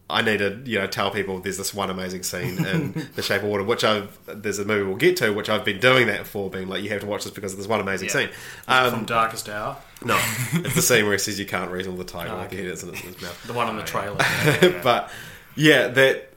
I 0.09 0.21
need 0.21 0.39
to, 0.39 0.61
you 0.65 0.77
know, 0.79 0.85
tell 0.85 1.09
people 1.11 1.39
there's 1.39 1.57
this 1.57 1.73
one 1.73 1.89
amazing 1.89 2.23
scene 2.23 2.63
in 2.65 3.09
The 3.15 3.21
Shape 3.23 3.41
of 3.41 3.47
Water, 3.47 3.63
which 3.63 3.83
I've 3.83 4.17
there's 4.27 4.59
a 4.59 4.65
movie 4.65 4.83
we'll 4.83 4.95
get 4.97 5.17
to, 5.17 5.31
which 5.33 5.49
I've 5.49 5.65
been 5.65 5.79
doing 5.79 6.07
that 6.07 6.27
for, 6.27 6.49
being 6.49 6.67
like, 6.67 6.83
you 6.83 6.89
have 6.89 7.01
to 7.01 7.07
watch 7.07 7.23
this 7.23 7.33
because 7.33 7.53
of 7.53 7.57
this 7.57 7.67
one 7.67 7.79
amazing 7.79 8.09
Yeah. 8.09 8.13
scene. 8.13 8.29
Um, 8.67 8.91
from 8.91 9.05
darkest 9.05 9.49
hour 9.49 9.77
no, 10.05 10.15
it's 10.53 10.75
the 10.75 10.81
scene 10.81 11.05
where 11.05 11.13
he 11.13 11.17
says 11.19 11.39
you 11.39 11.45
can't 11.45 11.71
reason 11.71 11.97
with 11.97 12.05
the 12.05 12.13
tiger 12.13 12.33
like 12.35 12.51
he 12.51 12.59
is 12.59 12.83
in 12.83 12.93
his 12.93 13.21
mouth. 13.21 13.43
the 13.47 13.53
one 13.53 13.67
on 13.67 13.77
the 13.77 13.83
trailer 13.83 14.17
but 14.83 15.09
yeah, 15.55 15.87
that 15.87 16.29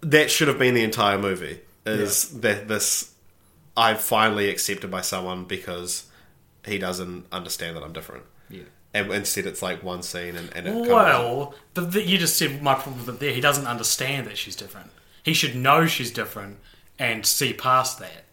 that 0.00 0.30
should 0.30 0.48
have 0.48 0.58
been 0.58 0.74
the 0.74 0.82
entire 0.82 1.18
movie. 1.18 1.60
Is 1.86 2.40
that 2.40 2.66
this? 2.66 3.11
I'm 3.76 3.96
finally 3.96 4.48
accepted 4.48 4.90
by 4.90 5.00
someone 5.00 5.44
because 5.44 6.06
he 6.66 6.78
doesn't 6.78 7.26
understand 7.32 7.76
that 7.76 7.82
I'm 7.82 7.92
different. 7.92 8.24
Yeah. 8.50 8.62
And 8.94 9.10
instead, 9.10 9.46
it's 9.46 9.62
like 9.62 9.82
one 9.82 10.02
scene, 10.02 10.36
and, 10.36 10.50
and 10.54 10.66
it 10.68 10.70
kind 10.72 10.82
of- 10.82 10.88
Well, 10.90 11.54
but 11.72 11.92
th- 11.92 12.06
you 12.06 12.18
just 12.18 12.36
said 12.36 12.62
my 12.62 12.74
problem 12.74 12.98
with 13.06 13.08
it 13.16 13.20
there. 13.20 13.32
He 13.32 13.40
doesn't 13.40 13.66
understand 13.66 14.26
that 14.26 14.36
she's 14.36 14.54
different. 14.54 14.90
He 15.22 15.32
should 15.32 15.56
know 15.56 15.86
she's 15.86 16.10
different 16.10 16.58
and 16.98 17.24
see 17.24 17.54
past 17.54 17.98
that 18.00 18.24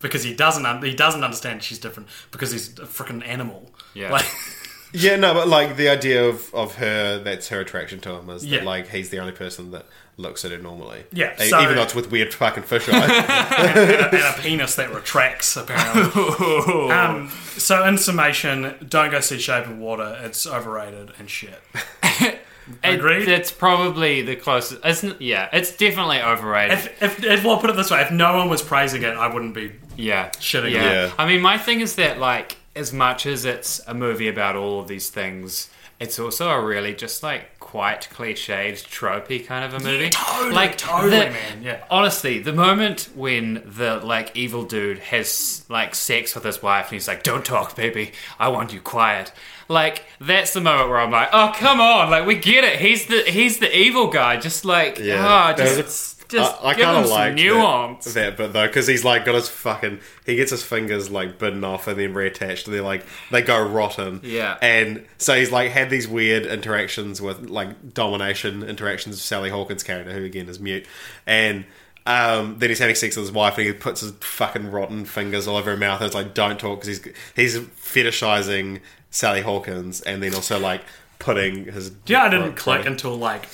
because 0.00 0.22
he 0.22 0.34
doesn't. 0.34 0.66
Un- 0.66 0.82
he 0.82 0.94
doesn't 0.94 1.24
understand 1.24 1.62
she's 1.62 1.78
different 1.78 2.08
because 2.30 2.52
he's 2.52 2.78
a 2.78 2.82
freaking 2.82 3.26
animal. 3.26 3.70
Yeah. 3.94 4.10
Like, 4.12 4.26
yeah, 4.92 5.16
no, 5.16 5.32
but 5.32 5.48
like 5.48 5.76
the 5.76 5.88
idea 5.88 6.28
of, 6.28 6.52
of 6.54 6.74
her, 6.74 7.18
that's 7.18 7.48
her 7.48 7.60
attraction 7.60 7.98
to 8.00 8.10
him 8.16 8.28
is 8.28 8.44
Yeah. 8.44 8.58
that 8.58 8.66
like 8.66 8.88
he's 8.90 9.08
the 9.08 9.18
only 9.18 9.32
person 9.32 9.70
that 9.70 9.86
looks 10.22 10.44
at 10.44 10.50
her 10.52 10.58
normally. 10.58 11.04
Yeah, 11.12 11.36
so- 11.36 11.60
even 11.60 11.76
though 11.76 11.82
it's 11.82 11.94
with 11.94 12.10
weird 12.10 12.32
fucking 12.32 12.62
fish 12.62 12.88
eyes. 12.92 13.10
and 13.10 14.14
a 14.14 14.34
penis 14.40 14.76
that 14.76 14.94
retracts 14.94 15.56
apparently. 15.56 16.90
um, 16.90 17.28
so, 17.56 17.84
in 17.86 17.98
summation, 17.98 18.74
don't 18.88 19.10
go 19.10 19.20
see 19.20 19.38
Shape 19.38 19.66
of 19.66 19.76
Water. 19.78 20.18
It's 20.22 20.46
overrated 20.46 21.12
and 21.18 21.28
shit. 21.28 21.60
It- 22.84 22.94
Agreed? 22.94 23.28
It's 23.28 23.50
probably 23.50 24.22
the 24.22 24.36
closest. 24.36 24.80
It's, 24.84 25.02
n- 25.02 25.16
yeah, 25.18 25.48
it's 25.52 25.76
definitely 25.76 26.22
overrated. 26.22 26.78
If, 26.78 27.02
if, 27.02 27.24
if 27.24 27.44
well, 27.44 27.58
put 27.58 27.70
it 27.70 27.76
this 27.76 27.90
way: 27.90 28.00
if 28.02 28.12
no 28.12 28.36
one 28.36 28.48
was 28.48 28.62
praising 28.62 29.02
it, 29.02 29.16
I 29.16 29.26
wouldn't 29.26 29.52
be. 29.52 29.72
yeah, 29.96 30.28
Shitting 30.30 30.70
yeah. 30.70 30.78
it. 30.78 30.92
Yeah. 31.08 31.12
I 31.18 31.26
mean, 31.26 31.40
my 31.42 31.58
thing 31.58 31.80
is 31.80 31.96
that 31.96 32.20
like, 32.20 32.56
as 32.76 32.92
much 32.92 33.26
as 33.26 33.44
it's 33.44 33.80
a 33.88 33.94
movie 33.94 34.28
about 34.28 34.54
all 34.54 34.78
of 34.80 34.86
these 34.86 35.10
things, 35.10 35.70
it's 36.02 36.18
also 36.18 36.50
a 36.50 36.60
really 36.64 36.94
just 36.94 37.22
like 37.22 37.58
quite 37.60 38.08
cliched, 38.12 38.84
tropey 38.88 39.46
kind 39.46 39.64
of 39.64 39.80
a 39.80 39.84
movie. 39.84 40.10
totally, 40.10 40.52
like 40.54 40.76
totally, 40.76 41.10
the- 41.10 41.30
man, 41.30 41.62
yeah. 41.62 41.84
Honestly, 41.90 42.38
the 42.38 42.52
moment 42.52 43.08
when 43.14 43.62
the 43.64 43.96
like 43.96 44.36
evil 44.36 44.64
dude 44.64 44.98
has 44.98 45.64
like 45.68 45.94
sex 45.94 46.34
with 46.34 46.44
his 46.44 46.62
wife 46.62 46.86
and 46.86 46.92
he's 46.94 47.08
like, 47.08 47.22
"Don't 47.22 47.44
talk, 47.44 47.74
baby. 47.76 48.12
I 48.38 48.48
want 48.48 48.72
you 48.72 48.80
quiet." 48.80 49.32
Like 49.68 50.04
that's 50.20 50.52
the 50.52 50.60
moment 50.60 50.88
where 50.90 50.98
I'm 51.00 51.10
like, 51.10 51.30
"Oh, 51.32 51.52
come 51.56 51.80
on! 51.80 52.10
Like 52.10 52.26
we 52.26 52.34
get 52.34 52.64
it. 52.64 52.78
He's 52.80 53.06
the 53.06 53.22
he's 53.22 53.58
the 53.58 53.74
evil 53.74 54.08
guy. 54.08 54.36
Just 54.36 54.64
like, 54.64 54.98
Yeah. 54.98 55.24
ah, 55.26 55.54
just 55.56 55.74
There's- 55.76 56.21
just 56.32 56.62
I, 56.62 56.68
I 56.68 56.74
give 56.74 56.84
kind 56.84 56.96
him 56.96 57.02
of 57.04 57.08
some 57.08 57.18
like 57.18 57.34
nuance." 57.34 58.04
that, 58.06 58.14
that 58.14 58.36
bit 58.36 58.52
though, 58.52 58.66
because 58.66 58.86
he's 58.86 59.04
like 59.04 59.24
got 59.24 59.34
his 59.34 59.48
fucking. 59.48 60.00
He 60.26 60.36
gets 60.36 60.50
his 60.50 60.62
fingers 60.62 61.10
like 61.10 61.38
bitten 61.38 61.62
off 61.62 61.86
and 61.86 61.98
then 61.98 62.14
reattached. 62.14 62.66
And 62.66 62.74
they're 62.74 62.82
like 62.82 63.04
they 63.30 63.42
go 63.42 63.62
rotten. 63.62 64.20
Yeah. 64.24 64.58
and 64.60 65.06
so 65.18 65.34
he's 65.36 65.52
like 65.52 65.70
had 65.70 65.90
these 65.90 66.08
weird 66.08 66.46
interactions 66.46 67.20
with 67.22 67.48
like 67.48 67.94
domination 67.94 68.62
interactions 68.62 69.16
with 69.16 69.22
Sally 69.22 69.50
Hawkins' 69.50 69.82
character, 69.82 70.12
who 70.12 70.24
again 70.24 70.48
is 70.48 70.58
mute, 70.58 70.86
and. 71.26 71.64
Um, 72.04 72.58
then 72.58 72.68
he's 72.68 72.80
having 72.80 72.96
sex 72.96 73.14
with 73.14 73.26
his 73.26 73.32
wife, 73.32 73.56
and 73.58 73.64
he 73.64 73.72
puts 73.72 74.00
his 74.00 74.10
fucking 74.10 74.72
rotten 74.72 75.04
fingers 75.04 75.46
all 75.46 75.56
over 75.56 75.70
her 75.70 75.76
mouth. 75.76 76.00
And 76.00 76.06
it's 76.06 76.16
like, 76.16 76.34
don't 76.34 76.58
talk, 76.58 76.80
because 76.80 76.98
he's 77.36 77.54
he's 77.54 77.58
fetishizing 77.76 78.80
Sally 79.10 79.40
Hawkins, 79.40 80.00
and 80.00 80.20
then 80.20 80.34
also 80.34 80.58
like 80.58 80.82
putting 81.20 81.66
his. 81.66 81.92
Yeah, 82.06 82.24
I 82.24 82.28
didn't 82.28 82.54
click 82.54 82.86
until 82.86 83.14
like 83.16 83.48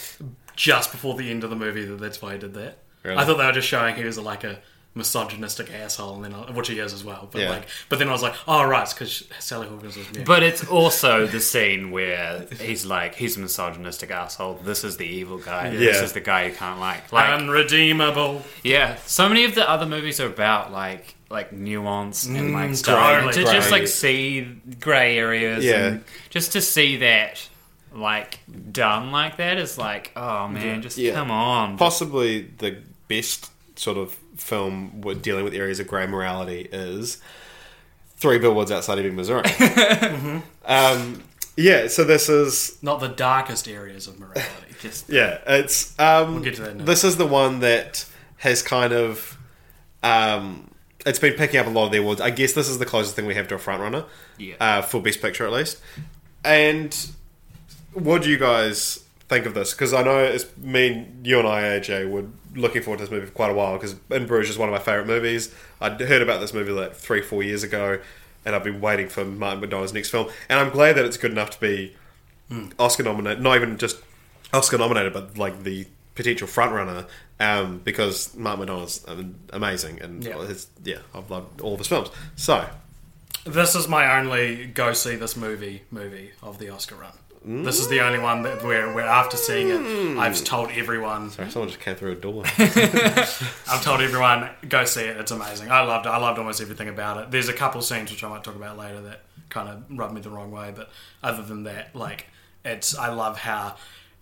just 0.59 0.90
before 0.90 1.14
the 1.14 1.30
end 1.30 1.44
of 1.44 1.50
the 1.50 1.56
movie 1.56 1.84
that 1.84 2.00
that's 2.00 2.20
why 2.20 2.32
he 2.32 2.38
did 2.38 2.52
that. 2.54 2.78
Really? 3.04 3.16
I 3.16 3.24
thought 3.24 3.38
they 3.38 3.46
were 3.46 3.52
just 3.52 3.68
showing 3.68 3.94
he 3.94 4.02
was 4.04 4.18
like 4.18 4.42
a 4.42 4.59
misogynistic 4.94 5.72
asshole, 5.72 6.16
and 6.16 6.24
then 6.24 6.34
I, 6.34 6.50
which 6.50 6.66
he 6.68 6.80
is 6.80 6.92
as 6.92 7.04
well. 7.04 7.28
But 7.30 7.42
Yeah. 7.42 7.50
like, 7.50 7.68
but 7.88 8.00
then 8.00 8.09
I 8.09 8.12
was 8.12 8.22
like, 8.22 8.34
oh 8.48 8.64
right, 8.64 8.82
it's 8.82 8.92
because 8.92 9.24
Sally 9.38 9.68
Hawkins 9.68 9.96
was 9.96 10.12
mute. 10.12 10.26
But 10.26 10.42
it's 10.42 10.66
also 10.68 11.26
the 11.28 11.38
scene 11.40 11.92
where 11.92 12.44
he's 12.61 12.84
like, 12.84 13.14
he's 13.14 13.36
a 13.36 13.40
misogynistic 13.40 14.11
asshole. 14.11 14.54
This 14.64 14.82
is 14.82 14.96
the 14.96 15.06
evil 15.06 15.38
guy. 15.38 15.70
This 15.70 15.96
Yeah. 15.98 16.02
is 16.02 16.12
the 16.12 16.20
guy 16.20 16.46
you 16.46 16.52
can't 16.54 16.80
like. 16.80 17.12
Like, 17.12 17.28
unredeemable. 17.30 18.42
yeah. 18.64 18.96
So 19.06 19.28
many 19.28 19.44
of 19.44 19.54
the 19.54 19.68
other 19.70 19.86
movies 19.86 20.18
are 20.20 20.26
about 20.26 20.72
like 20.72 21.14
like 21.30 21.52
nuance 21.52 22.24
and 22.24 22.52
like 22.54 22.70
mm, 22.70 22.76
stuff. 22.76 22.98
totally. 22.98 23.32
to 23.34 23.42
just 23.52 23.68
Grey. 23.68 23.78
like 23.80 23.88
see 23.88 24.40
grey 24.80 25.18
areas. 25.18 25.62
Yeah. 25.64 25.86
And 25.86 26.04
just 26.30 26.52
to 26.52 26.61
see 26.62 26.96
that 26.98 27.46
like 28.01 28.40
done 28.72 29.11
like 29.12 29.36
that 29.38 29.59
is 29.59 29.76
like, 29.78 30.12
oh 30.16 30.49
man, 30.49 30.82
just 30.82 30.96
Yeah. 30.99 31.14
come 31.14 31.30
on. 31.30 31.76
possibly 31.78 32.42
the 32.59 32.76
best 33.09 33.51
sort 33.76 33.96
of 33.96 34.12
film 34.36 35.01
with 35.01 35.22
dealing 35.22 35.44
with 35.44 35.55
areas 35.55 35.80
of 35.80 35.86
grey 35.86 36.07
morality 36.07 36.68
is 36.72 37.20
Three 38.16 38.38
Billboards 38.38 38.72
Outside 38.72 38.99
Ebbing, 38.99 39.14
Missouri. 39.14 39.44
um, 40.64 41.22
yeah, 41.57 41.86
so 41.88 42.05
this 42.05 42.28
is 42.28 42.78
Not 42.82 43.01
the 43.01 43.09
darkest 43.09 43.68
areas 43.68 44.07
of 44.07 44.18
morality. 44.18 44.42
just 44.80 45.09
yeah, 45.09 45.38
it's 45.46 45.99
um, 45.99 46.34
We'll 46.34 46.42
get 46.44 46.55
to 46.57 46.62
that 46.62 46.70
in 46.72 46.80
a 46.80 46.84
this 46.84 47.05
is 47.05 47.16
the 47.16 47.26
one 47.26 47.61
that 47.61 48.05
has 48.38 48.62
kind 48.62 48.92
of 48.92 49.36
um, 50.03 50.70
it's 51.07 51.18
been 51.18 51.34
picking 51.34 51.59
up 51.61 51.66
a 51.66 51.70
lot 51.70 51.86
of 51.86 51.92
the 51.92 51.99
awards. 51.99 52.20
I 52.20 52.30
guess 52.30 52.53
this 52.53 52.68
is 52.68 52.78
the 52.78 52.86
closest 52.86 53.16
thing 53.16 53.26
we 53.26 53.34
have 53.34 53.49
to 53.49 53.55
a 53.55 53.59
front 53.59 53.82
runner 53.82 54.05
Yeah. 54.36 54.55
uh, 54.61 54.82
for 54.82 55.01
Best 55.01 55.20
Picture 55.20 55.46
at 55.46 55.53
least, 55.53 55.78
and 56.44 56.96
what 57.95 58.22
do 58.22 58.30
you 58.30 58.39
guys 58.39 59.05
think 59.28 59.47
of 59.47 59.55
this? 59.55 59.72
Because 59.72 59.93
I 59.93 60.03
know 60.03 60.18
it's 60.18 60.45
me, 60.57 60.89
and 60.89 61.26
you 61.26 61.39
and 61.39 61.47
I, 61.49 61.62
AJ, 61.62 62.11
were 62.11 62.24
looking 62.55 62.82
forward 62.82 62.99
to 62.99 63.05
this 63.05 63.11
movie 63.11 63.26
for 63.26 63.32
quite 63.32 63.51
a 63.51 63.55
while. 63.55 63.74
Because 63.74 63.97
In 64.11 64.26
Bruges 64.26 64.51
is 64.51 64.59
one 64.59 64.68
of 64.68 64.72
my 64.72 64.78
favorite 64.78 65.07
movies. 65.07 65.55
I'd 65.80 66.01
heard 66.01 66.22
about 66.22 66.41
this 66.41 66.53
movie 66.55 66.72
like 66.72 66.95
three, 66.95 67.22
four 67.22 67.43
years 67.43 67.62
ago, 67.62 68.01
and 68.45 68.55
I've 68.55 68.64
been 68.64 68.80
waiting 68.80 69.09
for 69.09 69.24
Martin 69.24 69.62
McDonagh's 69.62 69.93
next 69.93 70.11
film. 70.11 70.28
And 70.49 70.59
I'm 70.59 70.70
glad 70.70 70.97
that 70.97 71.05
it's 71.05 71.16
good 71.16 71.32
enough 71.32 71.51
to 71.51 71.61
be 71.61 71.95
Oscar 72.78 73.03
nominated. 73.03 73.43
Not 73.43 73.57
even 73.57 73.76
just 73.78 73.99
Oscar 74.53 74.78
nominated, 74.78 75.12
but 75.12 75.36
like 75.36 75.62
the 75.64 75.86
potential 76.14 76.47
front 76.47 76.72
runner. 76.72 77.07
Um, 77.41 77.78
because 77.84 78.34
Martin 78.34 78.66
McDonagh's 78.66 79.05
um, 79.07 79.36
amazing, 79.53 80.01
and 80.03 80.24
Yeah. 80.24 80.45
his, 80.45 80.66
yeah, 80.82 80.99
I've 81.14 81.30
loved 81.30 81.61
all 81.61 81.74
of 81.74 81.78
his 81.78 81.86
films. 81.86 82.09
So, 82.34 82.68
This 83.45 83.76
is 83.76 83.86
my 83.86 84.18
only 84.18 84.66
go 84.66 84.93
see 84.93 85.14
this 85.14 85.36
movie 85.36 85.82
movie 85.93 86.32
of 86.43 86.59
the 86.59 86.68
Oscar 86.70 86.97
run. 86.97 87.12
This 87.45 87.78
is 87.78 87.89
the 87.89 88.01
only 88.01 88.18
one 88.18 88.43
that 88.43 88.62
where, 88.62 88.93
where 88.93 89.07
after 89.07 89.36
seeing 89.36 89.68
it, 89.70 90.18
I've 90.18 90.43
told 90.45 90.70
everyone. 90.72 91.30
sorry, 91.30 91.51
someone 91.51 91.68
just 91.68 91.80
came 91.80 91.95
through 91.95 92.12
a 92.12 92.16
door. 92.16 92.43
I've 92.59 93.82
told 93.82 94.01
everyone 94.01 94.51
go 94.68 94.84
see 94.84 95.03
it. 95.05 95.16
It's 95.16 95.30
amazing. 95.30 95.70
I 95.70 95.82
loved 95.82 96.07
it. 96.07 96.11
I 96.11 96.18
loved 96.18 96.39
almost 96.39 96.61
everything 96.61 96.89
about 96.89 97.16
it. 97.18 97.30
There's 97.30 97.49
a 97.49 97.53
couple 97.53 97.80
scenes 97.82 98.11
which 98.11 98.22
I 98.24 98.28
might 98.28 98.45
talk 98.45 98.57
about 98.57 98.76
later 98.76 99.01
that 99.03 99.22
kind 99.51 99.68
of 99.68 99.84
rubbed 99.99 100.14
me 100.14 100.20
the 100.20 100.30
wrong 100.30 100.51
way, 100.51 100.72
but 100.74 100.91
other 101.22 101.43
than 101.43 101.64
that, 101.64 101.95
like 101.95 102.26
it's. 102.64 102.97
I 102.97 103.09
love 103.12 103.39
how. 103.39 103.76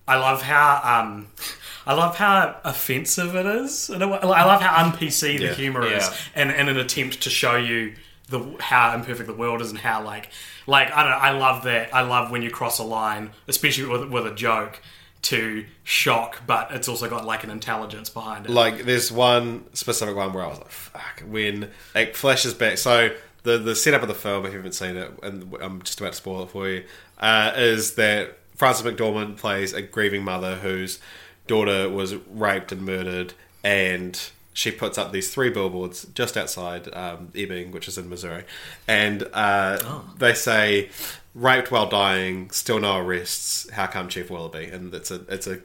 I 0.09 0.19
love 0.19 0.41
how 0.43 1.01
um, 1.01 1.29
I 1.87 1.95
love 1.95 2.17
how 2.17 2.61
offensive 2.65 3.35
it 3.35 3.47
is. 3.47 3.91
in 3.91 4.03
a 4.03 4.09
way. 4.09 4.19
I 4.19 4.45
love 4.45 4.61
how 4.61 4.85
un 4.85 4.93
PC 4.93 5.39
the 5.39 5.45
Yeah. 5.47 5.55
humor 5.55 5.85
is, 5.85 6.07
Yeah. 6.07 6.15
and 6.43 6.51
in 6.53 6.69
an 6.69 6.77
attempt 6.77 7.23
to 7.23 7.31
show 7.31 7.57
you 7.57 7.95
the 8.29 8.57
how 8.61 8.95
imperfect 8.95 9.29
the 9.29 9.35
world 9.35 9.63
is 9.63 9.71
and 9.71 9.79
how 9.79 10.03
like 10.03 10.31
like 10.67 10.91
I 10.91 11.03
don't 11.03 11.13
know. 11.13 11.19
I 11.19 11.31
love 11.31 11.65
that. 11.65 11.95
I 11.95 12.03
love 12.03 12.31
when 12.31 12.43
you 12.43 12.51
cross 12.51 12.79
a 12.79 12.85
line, 12.85 13.31
especially 13.47 13.87
with, 13.87 14.11
with 14.11 14.27
a 14.27 14.35
joke, 14.35 14.81
to 15.23 15.65
shock, 15.85 16.43
but 16.47 16.71
it's 16.73 16.89
also 16.89 17.09
got 17.09 17.25
like 17.25 17.45
an 17.45 17.51
intelligence 17.51 18.11
behind 18.11 18.47
it. 18.47 18.51
like 18.51 18.85
there's 18.85 19.11
one 19.11 19.65
specific 19.75 20.15
one 20.17 20.33
where 20.33 20.45
I 20.45 20.49
was 20.49 20.59
like, 20.59 20.71
"Fuck!" 20.71 21.23
When 21.27 21.71
it 21.95 22.17
flashes 22.17 22.55
back. 22.55 22.79
So 22.79 23.11
the 23.43 23.59
the 23.59 23.77
setup 23.77 24.03
of 24.03 24.09
the 24.09 24.15
film, 24.15 24.45
if 24.45 24.53
you 24.53 24.59
haven't 24.59 24.73
seen 24.73 24.97
it, 24.97 25.11
and 25.23 25.55
I'm 25.61 25.83
just 25.83 26.01
about 26.01 26.13
to 26.13 26.17
spoil 26.17 26.43
it 26.43 26.51
for 26.51 26.69
you, 26.69 26.85
uh, 27.19 27.53
is 27.57 27.95
that 27.95 28.39
Frances 28.57 28.85
McDormand 28.85 29.37
plays 29.37 29.73
a 29.73 29.83
grieving 29.83 30.25
mother 30.25 30.57
whose 30.57 30.99
daughter 31.47 31.89
was 31.89 32.15
raped 32.31 32.73
and 32.73 32.83
murdered, 32.83 33.35
and 33.63 34.31
she 34.57 34.73
puts 34.73 34.97
up 34.97 35.13
these 35.13 35.33
three 35.33 35.51
billboards 35.51 36.07
just 36.15 36.37
outside 36.37 36.89
um, 36.95 37.29
Ebbing, 37.35 37.71
which 37.71 37.89
is 37.89 37.99
in 37.99 38.09
Missouri, 38.09 38.45
and 38.89 39.29
uh, 39.33 40.03
they 40.19 40.35
say. 40.35 40.91
Raped 41.39 41.71
while 41.71 41.87
dying, 41.87 42.51
still 42.51 42.81
no 42.81 42.97
arrests. 42.97 43.69
How 43.69 43.87
come 43.87 44.09
Chief 44.09 44.31
Willoughby? 44.31 44.71
And 44.73 44.95
it's 44.95 45.11
a 45.11 45.21
it's 45.29 45.47
a 45.47 45.61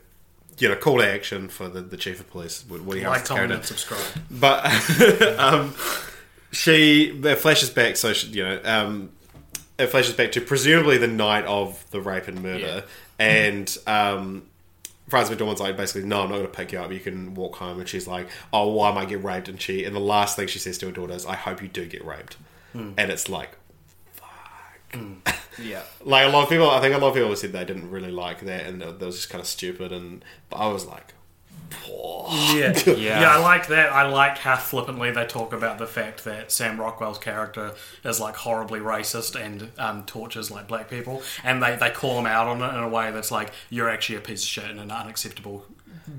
you 0.57 0.69
know 0.69 0.75
call 0.75 0.99
to 0.99 1.07
action 1.07 1.47
for 1.47 1.69
the, 1.69 1.81
the 1.81 1.97
chief 1.97 2.19
of 2.19 2.29
police 2.29 2.63
Woody 2.67 3.05
like 3.05 3.25
comment 3.25 3.51
and 3.51 3.65
subscribe. 3.65 4.01
But 4.29 4.65
um, 5.39 5.73
she 6.51 7.19
it 7.23 7.37
flashes 7.37 7.69
back, 7.69 7.97
so 7.97 8.13
she, 8.13 8.27
you 8.27 8.43
know, 8.43 8.61
um, 8.63 9.11
it 9.79 9.87
flashes 9.87 10.13
back 10.13 10.33
to 10.33 10.41
presumably 10.41 10.97
the 10.97 11.07
night 11.07 11.45
of 11.45 11.83
the 11.91 12.01
rape 12.01 12.27
and 12.27 12.43
murder, 12.43 12.83
and 13.17 13.75
um, 13.87 14.43
Frances 15.11 15.37
McDormand's 15.37 15.59
like 15.59 15.77
basically, 15.77 16.07
no, 16.07 16.21
I'm 16.21 16.29
not 16.29 16.37
going 16.37 16.47
to 16.47 16.53
pick 16.53 16.71
you 16.71 16.79
up. 16.79 16.91
You 16.91 17.01
can 17.01 17.35
walk 17.35 17.57
home, 17.57 17.79
and 17.79 17.87
she's 17.87 18.07
like, 18.07 18.29
oh, 18.51 18.69
why 18.69 18.91
might 18.91 19.01
I 19.01 19.05
get 19.05 19.23
raped? 19.23 19.49
And 19.49 19.61
she, 19.61 19.83
and 19.83 19.95
the 19.95 19.99
last 19.99 20.37
thing 20.37 20.47
she 20.47 20.57
says 20.57 20.77
to 20.79 20.87
her 20.87 20.91
daughter 20.91 21.13
is, 21.13 21.25
I 21.25 21.35
hope 21.35 21.61
you 21.61 21.67
do 21.67 21.85
get 21.85 22.03
raped, 22.03 22.37
hmm. 22.71 22.93
and 22.97 23.11
it's 23.11 23.29
like. 23.29 23.57
Fuck 24.13 24.27
hmm. 24.93 25.13
Yeah. 25.61 25.83
Like 26.03 26.25
a 26.25 26.29
lot 26.29 26.43
of 26.43 26.49
people, 26.49 26.69
I 26.69 26.79
think 26.79 26.95
a 26.95 26.97
lot 26.97 27.09
of 27.09 27.13
people 27.13 27.35
said 27.35 27.51
they 27.51 27.65
didn't 27.65 27.91
really 27.91 28.09
like 28.09 28.39
that, 28.41 28.65
and 28.65 28.81
that 28.81 28.99
was 29.01 29.17
just 29.17 29.29
kind 29.29 29.41
of 29.41 29.47
stupid. 29.47 29.91
And 29.91 30.23
but 30.49 30.57
I 30.57 30.69
was 30.69 30.85
like, 30.85 31.13
Yeah. 32.31 32.71
Yeah. 33.01 33.21
yeah, 33.21 33.35
I 33.35 33.37
like 33.39 33.67
that. 33.67 33.91
I 33.91 34.07
like 34.07 34.37
how 34.37 34.55
flippantly 34.55 35.11
they 35.11 35.25
talk 35.25 35.53
about 35.53 35.77
the 35.79 35.87
fact 35.87 36.23
that 36.25 36.51
Sam 36.51 36.79
Rockwell's 36.79 37.17
character 37.17 37.73
is 38.03 38.19
like 38.19 38.35
horribly 38.35 38.79
racist 38.79 39.39
and 39.39 39.69
um, 39.77 40.03
tortures 40.05 40.49
like 40.51 40.67
black 40.67 40.89
people, 40.89 41.21
and 41.43 41.61
they, 41.61 41.75
they 41.75 41.89
call 41.89 42.19
him 42.19 42.25
out 42.25 42.47
on 42.47 42.61
it 42.61 42.77
in 42.77 42.83
a 42.83 42.87
way 42.87 43.11
that's 43.11 43.31
like 43.31 43.51
you're 43.69 43.89
actually 43.89 44.17
a 44.17 44.21
piece 44.21 44.43
of 44.43 44.49
shit 44.49 44.65
and 44.65 44.79
an 44.79 44.91
unacceptable 44.91 45.65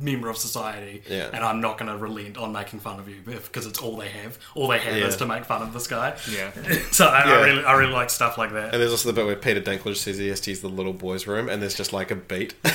member 0.00 0.28
of 0.28 0.36
society, 0.36 1.02
Yeah. 1.08 1.30
and 1.32 1.44
I'm 1.44 1.60
not 1.60 1.78
going 1.78 1.90
to 1.90 1.96
relent 1.96 2.36
on 2.38 2.52
making 2.52 2.80
fun 2.80 2.98
of 2.98 3.08
you 3.08 3.16
because 3.24 3.66
it's 3.66 3.78
all 3.80 3.96
they 3.96 4.08
have. 4.08 4.38
All 4.54 4.68
they 4.68 4.78
have 4.78 4.96
Yeah. 4.96 5.06
is 5.06 5.16
to 5.16 5.26
make 5.26 5.44
fun 5.44 5.62
of 5.62 5.72
this 5.72 5.86
guy. 5.86 6.16
Yeah. 6.30 6.50
so 6.90 7.06
I, 7.06 7.26
Yeah. 7.26 7.32
I 7.34 7.44
really 7.44 7.64
I 7.64 7.72
really 7.74 7.92
like 7.92 8.10
stuff 8.10 8.38
like 8.38 8.52
that. 8.52 8.72
And 8.72 8.80
there's 8.82 8.90
also 8.92 9.08
the 9.08 9.12
bit 9.14 9.26
where 9.26 9.36
Peter 9.36 9.60
Dinklage 9.60 9.96
says 9.96 10.18
he 10.18 10.28
has 10.28 10.40
to 10.40 10.50
use 10.50 10.60
the 10.60 10.68
little 10.68 10.92
boy's 10.92 11.26
room, 11.26 11.48
and 11.48 11.60
there's 11.62 11.74
just 11.74 11.92
like 11.92 12.10
a 12.10 12.16
beat. 12.16 12.54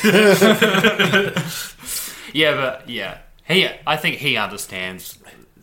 Yeah, 2.34 2.56
but 2.56 2.90
yeah, 2.90 3.20
he. 3.48 3.70
I 3.88 3.96
think 3.96 4.18
he 4.18 4.36
understands. 4.38 5.18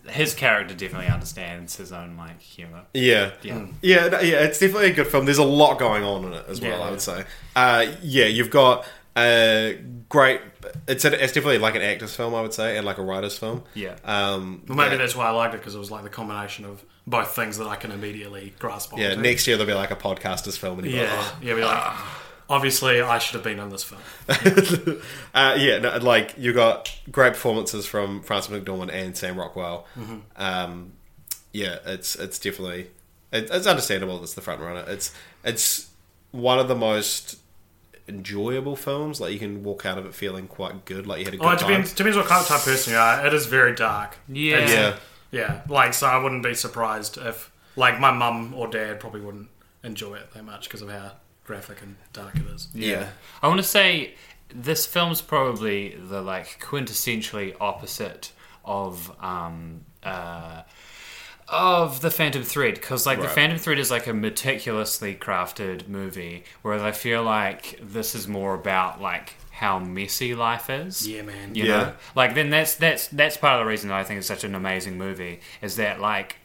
His 0.09 0.35
character 0.35 0.75
definitely 0.75 1.09
understands 1.09 1.77
his 1.77 1.93
own 1.93 2.17
like 2.17 2.41
humor. 2.41 2.83
yeah, 2.95 3.33
Yeah. 3.43 3.67
yeah, 3.83 4.07
yeah. 4.21 4.41
It's 4.45 4.59
definitely 4.59 4.91
a 4.91 4.95
good 4.95 5.07
film. 5.07 5.25
There's 5.27 5.39
a 5.39 5.45
lot 5.45 5.79
going 5.79 6.03
on 6.05 6.25
in 6.25 6.33
it 6.33 6.45
as 6.49 6.61
well. 6.61 6.79
Yeah. 6.79 6.85
I 6.87 6.91
would 6.91 7.01
say. 7.01 7.25
Uh, 7.55 7.87
yeah, 8.03 8.25
you've 8.27 8.51
got 8.51 8.87
a 9.17 9.79
great. 10.09 10.41
It's 10.89 11.05
a, 11.05 11.13
it's 11.23 11.33
definitely 11.33 11.59
like 11.59 11.75
an 11.75 11.83
actor's 11.83 12.15
film, 12.15 12.35
I 12.35 12.43
would 12.43 12.55
say, 12.55 12.77
and 12.77 12.87
like 12.87 12.99
a 12.99 13.03
writer's 13.03 13.37
film. 13.37 13.63
Yeah. 13.75 13.97
Um, 14.05 14.63
Well, 14.69 14.77
maybe 14.77 14.93
yeah. 14.93 14.97
that's 14.99 15.17
why 15.17 15.27
I 15.27 15.31
liked 15.31 15.55
it 15.55 15.59
because 15.59 15.75
it 15.75 15.79
was 15.79 15.91
like 15.91 16.03
the 16.03 16.11
combination 16.11 16.65
of 16.65 16.85
both 17.07 17.35
things 17.35 17.59
that 17.59 17.67
I 17.67 17.77
can 17.77 17.93
immediately 17.93 18.55
grasp 18.59 18.93
on. 18.93 19.01
Yeah, 19.01 19.15
next 19.15 19.47
year 19.47 19.57
there'll 19.57 19.71
be 19.71 19.75
like 19.75 19.91
a 19.91 19.97
podcaster's 19.97 20.57
film, 20.57 20.79
and 20.79 20.91
you'll 20.91 21.05
like, 21.05 21.11
Yeah, 21.11 21.35
yeah. 21.43 21.55
Be 21.55 21.65
like, 21.65 21.93
obviously, 22.49 23.01
I 23.01 23.19
should 23.19 23.35
have 23.35 23.45
been 23.45 23.59
in 23.59 23.69
this 23.69 23.85
film. 23.85 24.01
uh, 25.35 25.57
yeah, 25.59 25.79
no, 25.79 25.97
like 25.99 26.35
you 26.39 26.53
got 26.53 26.95
great 27.11 27.33
performances 27.35 27.87
from 27.87 28.23
Frances 28.23 28.51
McDormand 28.57 28.93
and 28.93 29.17
Sam 29.17 29.39
Rockwell. 29.39 29.87
Mm-hmm. 29.99 30.19
Um, 30.37 30.93
yeah, 31.53 31.79
it's 31.87 32.17
it's 32.17 32.39
definitely 32.39 32.91
it, 33.33 33.49
it's 33.51 33.67
understandable. 33.67 34.23
It's 34.23 34.35
the 34.35 34.41
front 34.41 34.61
runner. 34.61 34.85
It's 34.89 35.13
it's 35.45 35.91
one 36.31 36.59
of 36.59 36.69
the 36.69 36.75
most 36.75 37.39
enjoyable 38.09 38.77
films. 38.77 39.21
Like 39.21 39.33
you 39.33 39.39
can 39.39 39.63
walk 39.65 39.85
out 39.87 39.99
of 39.99 40.07
it 40.07 40.15
feeling 40.15 40.47
quite 40.47 40.85
good. 40.85 41.07
Like 41.07 41.21
you 41.21 41.25
had 41.25 41.35
a 41.35 41.37
good 41.39 41.47
Oh, 41.47 41.51
it 41.53 41.59
time. 41.59 41.69
depends, 41.71 41.93
depends 41.93 42.17
what 42.17 42.27
kind 42.27 42.41
of 42.43 42.47
type 42.49 42.59
of 42.59 42.65
person 42.65 42.93
you 42.93 42.99
are. 42.99 43.27
It 43.27 43.35
is 43.35 43.47
very 43.47 43.75
dark. 43.75 44.17
Yeah. 44.29 44.57
It's- 44.59 44.71
Yeah. 44.73 44.97
yeah. 45.31 45.61
Like, 45.69 45.95
so 45.95 46.07
I 46.07 46.19
wouldn't 46.19 46.43
be 46.43 46.55
surprised 46.55 47.17
if, 47.19 47.51
like, 47.77 47.99
my 47.99 48.11
mum 48.11 48.55
or 48.55 48.69
dad 48.69 49.01
probably 49.01 49.21
wouldn't 49.21 49.49
enjoy 49.83 50.15
it 50.17 50.33
that 50.35 50.45
much 50.45 50.65
because 50.65 50.83
of 50.83 50.91
how 50.91 51.13
graphic 51.45 51.83
and 51.83 51.97
dark 52.13 52.37
it 52.37 52.47
is. 52.55 52.69
Yeah. 52.75 53.09
I 53.43 53.49
want 53.49 53.61
to 53.61 53.67
say 53.67 54.15
this 54.55 54.87
film's 54.87 55.21
probably 55.21 55.95
the 55.99 56.23
like 56.23 56.59
quintessentially 56.61 57.55
opposite 57.61 58.31
of 58.65 59.11
um 59.23 59.81
uh 60.03 60.63
of 61.49 62.01
the 62.01 62.11
Phantom 62.11 62.43
Thread 62.43 62.75
because 62.75 63.05
like 63.07 63.21
the 63.21 63.29
Phantom 63.29 63.59
Thread 63.59 63.79
is 63.79 63.91
like 63.91 64.07
a 64.07 64.15
meticulously 64.15 65.15
crafted 65.15 65.89
movie 65.89 66.45
whereas 66.63 66.83
I 66.83 66.93
feel 66.93 67.23
like 67.23 67.79
this 67.83 68.15
is 68.15 68.27
more 68.27 68.55
about 68.55 69.01
like 69.03 69.35
how 69.51 69.79
messy 69.79 70.35
life 70.35 70.71
is 70.71 71.07
Yeah, 71.07 71.23
man. 71.23 71.55
you 71.55 71.65
Yeah. 71.65 71.77
know 71.77 71.93
like 72.17 72.35
then 72.35 72.51
that's 72.51 72.75
that's 72.77 73.09
that's 73.09 73.37
part 73.37 73.61
of 73.61 73.65
the 73.67 73.69
reason 73.71 73.91
that 73.91 73.97
I 73.99 74.05
think 74.05 74.19
it's 74.19 74.27
such 74.27 74.43
an 74.45 74.55
amazing 74.55 74.97
movie 74.97 75.41
is 75.61 75.77
that 75.77 76.01
like 76.01 76.37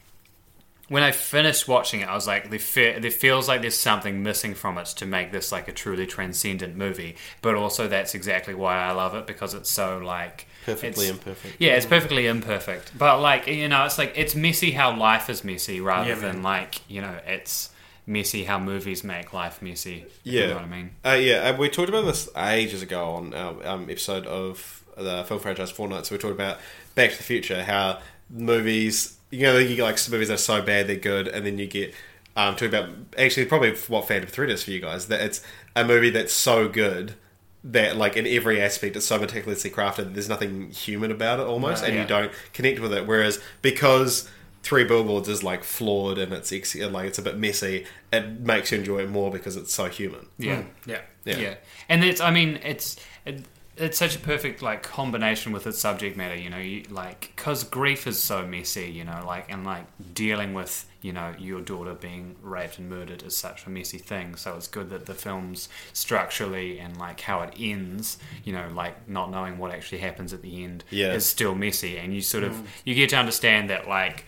when 0.88 1.02
I 1.04 1.12
finished 1.12 1.68
watching 1.68 2.00
it, 2.00 2.08
I 2.08 2.16
was 2.16 2.26
like, 2.26 2.50
there, 2.50 2.58
fe- 2.58 2.98
there 2.98 3.12
feels 3.12 3.46
like 3.46 3.60
there's 3.60 3.76
something 3.78 4.24
missing 4.24 4.54
from 4.56 4.76
it 4.76 4.86
to 4.86 5.06
make 5.06 5.30
this 5.30 5.52
like 5.52 5.68
a 5.68 5.72
truly 5.72 6.04
transcendent 6.04 6.74
movie. 6.74 7.14
But 7.42 7.54
also, 7.54 7.86
that's 7.86 8.16
exactly 8.16 8.54
why 8.54 8.76
I 8.76 8.90
love 8.90 9.14
it 9.14 9.24
because 9.24 9.54
it's 9.54 9.70
so 9.70 9.98
like 9.98 10.48
Perfectly 10.66 11.06
it's- 11.06 11.10
imperfect. 11.10 11.56
Yeah, 11.58 11.72
it's 11.76 11.86
perfectly 11.86 12.26
imperfect. 12.26 12.96
But 12.96 13.20
like 13.20 13.46
you 13.46 13.68
know, 13.68 13.84
it's 13.84 13.98
like 13.98 14.12
it's 14.16 14.34
messy 14.34 14.72
how 14.72 14.96
life 14.96 15.28
is 15.30 15.42
messy 15.44 15.80
rather 15.80 16.10
Yeah, 16.10 16.14
than 16.16 16.36
man. 16.36 16.42
like 16.42 16.80
you 16.88 17.00
know, 17.00 17.18
it's 17.26 17.70
messy 18.06 18.44
how 18.44 18.58
movies 18.58 19.02
make 19.04 19.32
life 19.32 19.62
messy. 19.62 20.06
Yeah, 20.24 20.40
you 20.42 20.46
know 20.48 20.54
what 20.56 20.64
I 20.64 20.68
mean. 20.68 20.90
Uh, 21.04 21.10
yeah, 21.20 21.50
uh, 21.50 21.56
we 21.56 21.68
talked 21.68 21.88
about 21.88 22.04
this 22.06 22.28
ages 22.36 22.82
ago 22.82 23.04
on 23.14 23.34
our 23.34 23.66
um, 23.66 23.88
episode 23.90 24.26
of 24.26 24.84
the 24.96 25.24
film 25.26 25.40
franchise 25.40 25.72
Fortnite. 25.72 26.06
So 26.06 26.14
we 26.14 26.18
talked 26.18 26.34
about 26.34 26.58
Back 26.94 27.12
to 27.12 27.16
the 27.16 27.22
Future, 27.22 27.62
how 27.62 28.00
movies, 28.28 29.16
you 29.30 29.42
know, 29.44 29.58
you 29.58 29.76
get 29.76 29.82
like 29.84 30.10
movies 30.10 30.28
that 30.28 30.34
are 30.34 30.38
so 30.38 30.62
bad 30.62 30.86
they're 30.88 30.96
good, 30.96 31.28
and 31.28 31.46
then 31.46 31.58
you 31.58 31.66
get 31.66 31.94
um, 32.36 32.54
talking 32.54 32.68
about 32.68 32.90
actually 33.18 33.46
probably 33.46 33.74
what 33.88 34.08
Phantom 34.08 34.28
Thread 34.28 34.50
is 34.50 34.62
for 34.64 34.70
you 34.72 34.80
guys. 34.80 35.06
That 35.08 35.20
it's 35.20 35.42
a 35.76 35.84
movie 35.84 36.10
that's 36.10 36.32
so 36.32 36.68
good 36.68 37.14
that 37.62 37.96
like 37.96 38.16
in 38.16 38.26
every 38.26 38.60
aspect 38.60 38.96
it's 38.96 39.06
so 39.06 39.18
meticulously 39.18 39.70
crafted 39.70 40.14
there's 40.14 40.30
nothing 40.30 40.70
human 40.70 41.10
about 41.10 41.40
it 41.40 41.46
almost, 41.46 41.84
and 41.84 41.94
yeah. 41.94 42.02
you 42.02 42.08
don't 42.08 42.32
connect 42.52 42.80
with 42.80 42.92
it. 42.92 43.06
Whereas 43.06 43.40
because 43.62 44.28
Three 44.62 44.84
Billboards 44.84 45.28
is 45.28 45.42
like 45.42 45.64
flawed 45.64 46.18
and 46.18 46.32
it's 46.34 46.52
ex- 46.52 46.74
like 46.76 47.06
it's 47.06 47.18
a 47.18 47.22
bit 47.22 47.38
messy, 47.38 47.86
it 48.12 48.40
makes 48.40 48.70
you 48.70 48.78
enjoy 48.78 48.98
it 49.00 49.08
more 49.08 49.30
because 49.30 49.56
it's 49.56 49.72
so 49.72 49.86
human. 49.86 50.26
Yeah. 50.38 50.62
Hmm. 50.62 50.90
Yeah. 50.90 51.00
Yeah. 51.24 51.38
Yeah. 51.38 51.54
and 51.88 52.04
it's 52.04 52.20
I 52.20 52.30
mean 52.30 52.60
it's 52.62 52.96
it, 53.24 53.44
it's 53.80 53.98
such 53.98 54.14
a 54.14 54.18
perfect 54.18 54.62
like 54.62 54.82
combination 54.82 55.52
with 55.52 55.66
its 55.66 55.78
subject 55.78 56.16
matter. 56.16 56.36
You 56.36 56.50
know, 56.50 56.58
you, 56.58 56.84
like 56.90 57.32
because 57.34 57.64
grief 57.64 58.06
is 58.06 58.22
so 58.22 58.46
messy. 58.46 58.90
You 58.90 59.04
know, 59.04 59.22
like 59.26 59.50
and 59.50 59.64
like 59.64 59.84
dealing 60.14 60.54
with 60.54 60.86
you 61.02 61.12
know 61.12 61.34
your 61.38 61.62
daughter 61.62 61.94
being 61.94 62.36
raped 62.42 62.78
and 62.78 62.90
murdered 62.90 63.22
is 63.22 63.36
such 63.36 63.66
a 63.66 63.70
messy 63.70 63.98
thing. 63.98 64.36
So 64.36 64.54
it's 64.56 64.68
good 64.68 64.90
that 64.90 65.06
the 65.06 65.14
film's 65.14 65.68
structurally 65.92 66.78
and 66.78 66.96
like 66.98 67.20
how 67.20 67.40
it 67.42 67.54
ends. 67.58 68.18
You 68.44 68.52
know, 68.52 68.68
like 68.74 69.08
not 69.08 69.30
knowing 69.30 69.58
what 69.58 69.72
actually 69.72 69.98
happens 69.98 70.32
at 70.32 70.42
the 70.42 70.62
end 70.62 70.84
Yeah. 70.90 71.14
is 71.14 71.26
still 71.26 71.54
messy, 71.54 71.96
and 71.96 72.14
you 72.14 72.20
sort 72.20 72.44
of 72.44 72.52
mm. 72.52 72.66
you 72.84 72.94
get 72.94 73.10
to 73.10 73.16
understand 73.16 73.70
that 73.70 73.88
like 73.88 74.24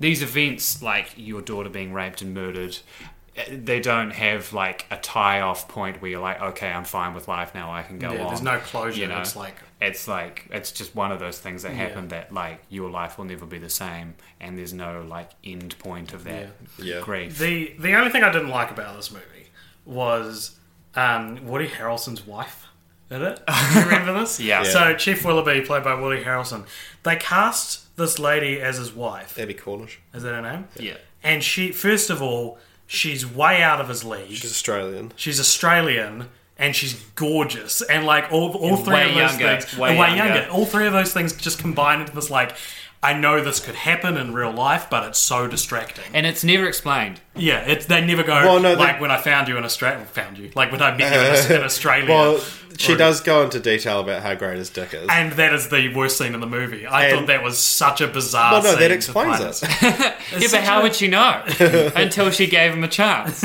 these 0.00 0.22
events, 0.22 0.82
like 0.82 1.12
your 1.16 1.42
daughter 1.42 1.68
being 1.68 1.92
raped 1.92 2.22
and 2.22 2.32
murdered. 2.34 2.78
They 3.50 3.80
don't 3.80 4.12
have 4.12 4.52
like 4.52 4.86
a 4.92 4.96
tie-off 4.96 5.66
point 5.66 6.00
where 6.00 6.10
you're 6.12 6.20
like, 6.20 6.40
okay, 6.40 6.68
I'm 6.70 6.84
fine 6.84 7.14
with 7.14 7.26
life 7.26 7.52
now. 7.54 7.72
I 7.72 7.82
can 7.82 7.98
go 7.98 8.12
Yeah, 8.12 8.22
on. 8.22 8.28
there's 8.28 8.42
no 8.42 8.58
closure. 8.58 9.00
You 9.00 9.08
know, 9.08 9.18
It's 9.18 9.34
like 9.34 9.56
it's 9.80 10.06
like 10.06 10.46
it's 10.50 10.70
just 10.70 10.94
one 10.94 11.10
of 11.10 11.18
those 11.18 11.38
things 11.40 11.62
that 11.64 11.72
happen 11.72 12.08
that 12.08 12.32
like 12.32 12.60
your 12.68 12.88
life 12.90 13.18
will 13.18 13.24
never 13.24 13.44
be 13.44 13.58
the 13.58 13.68
same, 13.70 14.14
and 14.40 14.56
there's 14.56 14.72
no 14.72 15.02
like 15.02 15.30
end 15.42 15.76
point 15.80 16.12
of 16.12 16.22
that 16.24 16.50
Yeah. 16.78 17.00
grief. 17.00 17.38
the 17.38 17.74
the 17.78 17.94
only 17.94 18.10
thing 18.10 18.22
I 18.22 18.30
didn't 18.30 18.50
like 18.50 18.70
about 18.70 18.94
this 18.96 19.10
movie 19.10 19.48
was 19.84 20.56
um, 20.94 21.44
Woody 21.46 21.68
Harrelson's 21.68 22.26
wife 22.26 22.66
in 23.10 23.22
it. 23.22 23.40
Do 23.46 23.78
you 23.78 23.84
remember 23.84 24.12
this? 24.20 24.38
Yeah. 24.40 24.62
Yeah. 24.62 24.68
So 24.70 24.94
Chief 24.94 25.24
Willoughby, 25.24 25.60
played 25.62 25.84
by 25.84 25.94
Woody 26.00 26.22
Harrelson, 26.22 26.66
they 27.02 27.16
cast 27.16 27.96
this 27.96 28.18
lady 28.18 28.60
as 28.60 28.76
his 28.78 28.92
wife. 28.92 29.38
Abbie 29.38 29.54
Cornish. 29.54 29.98
Is 30.14 30.22
that 30.22 30.34
her 30.34 30.42
name? 30.42 30.68
yeah, 30.78 30.96
And 31.22 31.42
she, 31.44 31.70
first 31.72 32.10
of 32.10 32.22
all, 32.22 32.58
she's 32.94 33.26
way 33.26 33.62
out 33.62 33.80
of 33.80 33.88
his 33.88 34.04
league. 34.04 34.30
She's 34.30 34.50
Australian. 34.50 35.12
She's 35.16 35.40
Australian 35.40 36.28
and 36.56 36.74
she's 36.74 36.94
gorgeous. 37.14 37.82
And 37.82 38.06
like 38.06 38.32
all, 38.32 38.52
all 38.56 38.76
And 38.76 38.84
three 38.84 38.94
way 38.94 39.08
of 39.08 39.14
those 39.14 39.38
younger, 39.40 39.60
things, 39.60 39.78
way 39.78 39.90
and 39.90 39.98
way 39.98 40.16
younger. 40.16 40.34
younger. 40.36 40.50
All 40.50 40.66
three 40.66 40.86
of 40.86 40.92
those 40.92 41.12
things 41.12 41.32
just 41.34 41.58
combine 41.58 42.00
into 42.00 42.14
this 42.14 42.30
like. 42.30 42.54
I 43.04 43.12
know 43.12 43.42
this 43.44 43.60
could 43.60 43.74
happen 43.74 44.16
in 44.16 44.32
real 44.34 44.50
life, 44.52 44.86
but 44.90 45.04
it's 45.06 45.18
so 45.18 45.46
distracting. 45.46 46.04
and 46.14 46.24
it's 46.26 46.42
never 46.42 46.66
explained. 46.66 47.20
Yeah, 47.36 47.60
it's 47.60 47.86
they 47.86 48.04
never 48.04 48.22
go 48.22 48.32
Well, 48.34 48.60
no, 48.60 48.70
they- 48.74 48.80
like 48.82 49.00
when 49.00 49.10
I 49.10 49.18
found 49.18 49.48
you 49.48 49.56
in 49.58 49.64
Australia. 49.64 50.04
Found 50.06 50.38
you 50.38 50.50
like 50.54 50.72
when 50.72 50.80
I 50.82 50.96
met 50.96 51.12
you 51.48 51.54
in, 51.54 51.60
in 51.60 51.64
Australia. 51.70 52.08
Well, 52.08 52.40
she 52.78 52.94
Or- 52.94 52.96
does 52.96 53.20
go 53.20 53.42
into 53.42 53.60
detail 53.60 54.00
about 54.00 54.22
how 54.22 54.34
great 54.34 54.56
his 54.58 54.70
dick 54.70 54.94
is. 54.94 55.06
and 55.10 55.32
that 55.34 55.52
is 55.54 55.68
the 55.68 55.94
worst 55.94 56.18
scene 56.18 56.34
in 56.34 56.40
the 56.40 56.46
movie. 56.46 56.86
I 56.86 57.06
And- 57.06 57.18
thought 57.18 57.26
that 57.28 57.42
was 57.42 57.58
such 57.58 58.00
a 58.00 58.08
bizarre. 58.08 58.52
well, 58.54 58.62
no, 58.62 58.70
scene 58.70 58.78
that 58.80 58.90
explains 58.90 59.62
it. 59.62 59.68
Yeah, 60.40 60.48
but 60.50 60.62
how 60.64 60.82
would 60.82 60.94
she 60.94 61.06
know 61.08 61.42
until 61.94 62.30
she 62.30 62.46
gave 62.46 62.72
him 62.72 62.82
a 62.84 62.88
chance? 62.88 63.40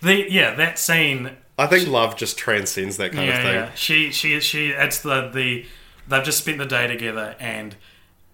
The 0.00 0.26
yeah, 0.28 0.54
that 0.54 0.78
scene. 0.78 1.30
I 1.58 1.66
think 1.66 1.88
love 1.88 2.16
just 2.16 2.38
transcends 2.38 2.96
that 2.98 3.12
kind 3.12 3.26
Yeah, 3.26 3.36
of 3.38 3.42
thing. 3.44 3.54
yeah. 3.54 3.70
She 3.74 4.10
she 4.12 4.40
she. 4.40 4.68
It's 4.70 5.00
the 5.00 5.28
the 5.28 5.66
they've 6.06 6.24
just 6.24 6.38
spent 6.38 6.58
the 6.58 6.66
day 6.66 6.86
together 6.86 7.36
and. 7.40 7.76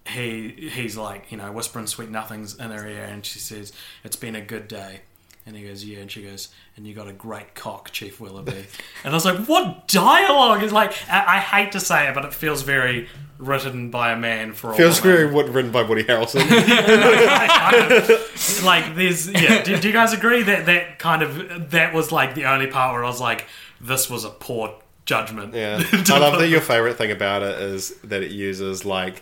He 0.07 0.69
he's 0.71 0.97
like 0.97 1.31
you 1.31 1.37
know 1.37 1.51
whispering 1.51 1.87
sweet 1.87 2.09
nothings 2.09 2.55
in 2.55 2.71
her 2.71 2.87
ear 2.87 3.05
and 3.05 3.25
she 3.25 3.39
says 3.39 3.73
it's 4.03 4.15
been 4.15 4.35
a 4.35 4.41
good 4.41 4.67
day. 4.67 5.01
And 5.47 5.55
he 5.55 5.67
goes 5.67 5.85
yeah 5.85 5.99
and 5.99 6.11
she 6.11 6.23
goes 6.23 6.49
and 6.75 6.87
you 6.87 6.93
got 6.93 7.07
a 7.07 7.13
great 7.13 7.53
cock 7.55 7.91
Chief 7.91 8.19
Willoughby. 8.19 8.65
And 9.03 9.13
I 9.13 9.15
was 9.15 9.25
like 9.25 9.45
what 9.45 9.87
dialogue? 9.87 10.63
Is 10.63 10.71
like 10.71 10.93
I, 11.09 11.37
I 11.37 11.39
hate 11.39 11.71
to 11.73 11.79
say 11.79 12.07
it 12.07 12.15
but 12.15 12.25
it 12.25 12.33
feels 12.33 12.63
very 12.63 13.07
written 13.37 13.91
by 13.91 14.11
a 14.11 14.17
man 14.17 14.53
for 14.53 14.71
a 14.71 14.75
Feels 14.75 15.01
woman. 15.01 15.17
very 15.17 15.31
what 15.31 15.49
written 15.49 15.71
by 15.71 15.83
Woody 15.83 16.03
Harrelson. 16.03 16.39
like 18.65 18.95
there's 18.95 19.29
yeah 19.29 19.63
do, 19.63 19.77
do 19.77 19.87
you 19.87 19.93
guys 19.93 20.13
agree 20.13 20.43
that 20.43 20.65
that 20.67 20.99
kind 20.99 21.21
of 21.21 21.71
that 21.71 21.93
was 21.93 22.11
like 22.11 22.33
the 22.35 22.45
only 22.45 22.67
part 22.67 22.93
where 22.93 23.03
i 23.03 23.07
was 23.07 23.19
like 23.21 23.45
this 23.81 24.09
was 24.09 24.23
a 24.23 24.29
poor 24.29 24.73
judgment. 25.05 25.53
Yeah, 25.53 25.83
I 25.91 26.17
love 26.17 26.39
that 26.39 26.47
your 26.49 26.61
favorite 26.61 26.97
thing 26.97 27.11
about 27.11 27.43
it 27.43 27.61
is 27.61 27.93
that 28.05 28.23
it 28.23 28.31
uses 28.31 28.85
like, 28.85 29.21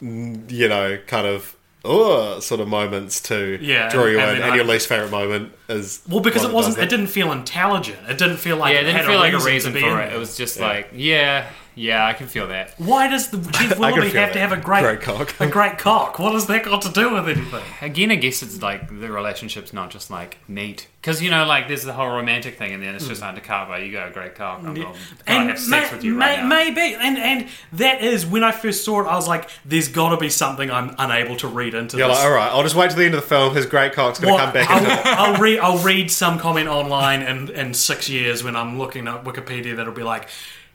you 0.00 0.68
know, 0.68 0.98
kind 1.06 1.26
of 1.26 1.54
oh 1.84 2.40
sort 2.40 2.60
of 2.60 2.68
moments 2.68 3.20
to 3.20 3.58
Yeah, 3.62 3.88
draw 3.88 4.04
you 4.06 4.18
and 4.18 4.30
in, 4.30 4.34
then 4.36 4.42
and 4.42 4.52
I- 4.52 4.56
your 4.56 4.64
least 4.64 4.88
favorite 4.88 5.10
moment 5.10 5.52
is 5.68 6.02
well 6.08 6.20
because 6.20 6.44
it 6.44 6.52
wasn't 6.52 6.76
does 6.76 6.84
it 6.84 6.88
didn't 6.90 7.06
feel 7.06 7.32
intelligent. 7.32 7.98
It 8.08 8.18
didn't 8.18 8.38
feel 8.38 8.56
like 8.56 8.74
Yeah, 8.74 8.80
it 8.80 8.84
didn't 8.84 8.96
had 8.96 9.06
feel 9.06 9.18
like 9.18 9.32
a 9.32 9.38
reason 9.38 9.72
for 9.72 10.00
it. 10.00 10.12
It 10.12 10.18
was 10.18 10.36
just 10.36 10.58
like, 10.60 10.90
yeah, 10.92 11.48
yeah, 11.78 12.04
I 12.06 12.12
can 12.12 12.26
feel 12.26 12.48
that. 12.48 12.74
why 12.78 13.08
does 13.08 13.30
the 13.30 13.38
can 13.52 13.78
willoughby 13.78 14.10
feel 14.10 14.20
have 14.20 14.32
to 14.32 14.38
that. 14.38 14.48
have 14.50 14.52
a 14.52 14.60
great, 14.60 14.82
Great 14.82 15.00
cock. 15.00 15.34
a 15.40 15.46
great 15.46 15.78
cock 15.78 16.18
what 16.18 16.32
has 16.34 16.46
that 16.46 16.64
got 16.64 16.82
to 16.82 16.90
do 16.92 17.12
with 17.14 17.28
anything 17.28 17.62
Again, 17.80 18.10
I 18.10 18.16
guess 18.16 18.42
it's 18.42 18.60
like 18.62 18.88
the 18.88 19.10
relationship's 19.10 19.72
not 19.72 19.90
just 19.90 20.10
like 20.10 20.38
neat. 20.48 20.88
Because, 21.00 21.22
you 21.22 21.30
know, 21.30 21.46
like 21.46 21.68
there's 21.68 21.84
the 21.84 21.92
whole 21.92 22.08
romantic 22.08 22.58
thing, 22.58 22.72
and 22.74 22.82
then 22.82 22.94
it's 22.96 23.06
just 23.06 23.22
hmm. 23.22 23.28
undercut 23.28 23.68
by 23.68 23.78
you 23.78 23.92
got 23.92 24.08
a 24.08 24.10
great 24.10 24.34
cock. 24.34 24.58
I'm 24.64 24.74
going 24.74 24.92
to 24.92 24.98
and 25.28 25.48
have 25.50 25.58
sex 25.58 25.90
may- 25.90 25.96
with 25.96 26.04
you 26.04 26.14
may- 26.14 26.26
right 26.26 26.42
now. 26.42 26.48
maybe 26.48 26.94
and 26.94 27.16
and 27.16 27.48
that 27.74 28.02
is 28.02 28.26
when 28.26 28.42
i 28.42 28.50
first 28.50 28.84
saw 28.84 29.00
it 29.00 29.06
i 29.06 29.14
was 29.14 29.28
like 29.28 29.48
there's 29.64 29.88
got 29.88 30.10
to 30.10 30.16
be 30.16 30.28
something 30.28 30.70
i'm 30.70 30.94
unable 30.98 31.36
to 31.36 31.46
read 31.48 31.74
into 31.74 31.96
You're 31.96 32.08
this 32.08 32.16
like, 32.18 32.26
all 32.26 32.32
right, 32.32 32.50
I'll 32.50 32.62
just 32.64 32.74
wait 32.74 32.90
till 32.90 32.98
the 32.98 33.04
end 33.04 33.14
of 33.14 33.20
the 33.22 33.26
film. 33.28 33.54
His 33.54 33.64
great 33.66 33.92
cock's 33.92 34.18
going 34.18 34.32
to 34.32 34.36
Well, 34.36 34.44
come 34.44 34.52
back 34.54 34.68
I'll, 34.70 34.82
into. 34.82 35.02
I'll 35.08 35.40
read. 35.40 35.58
I'll 35.60 35.78
read 35.84 36.10
some 36.10 36.38
comment 36.38 36.68
online 36.68 37.22
in, 37.22 37.48
in 37.50 37.74
six 37.74 38.08
years 38.08 38.42
when 38.42 38.56
I'm 38.56 38.76
looking 38.78 39.06
at 39.08 39.24
Wikipedia 39.24 39.76
that'll 39.76 39.92
be 39.92 40.02
like 40.02 40.28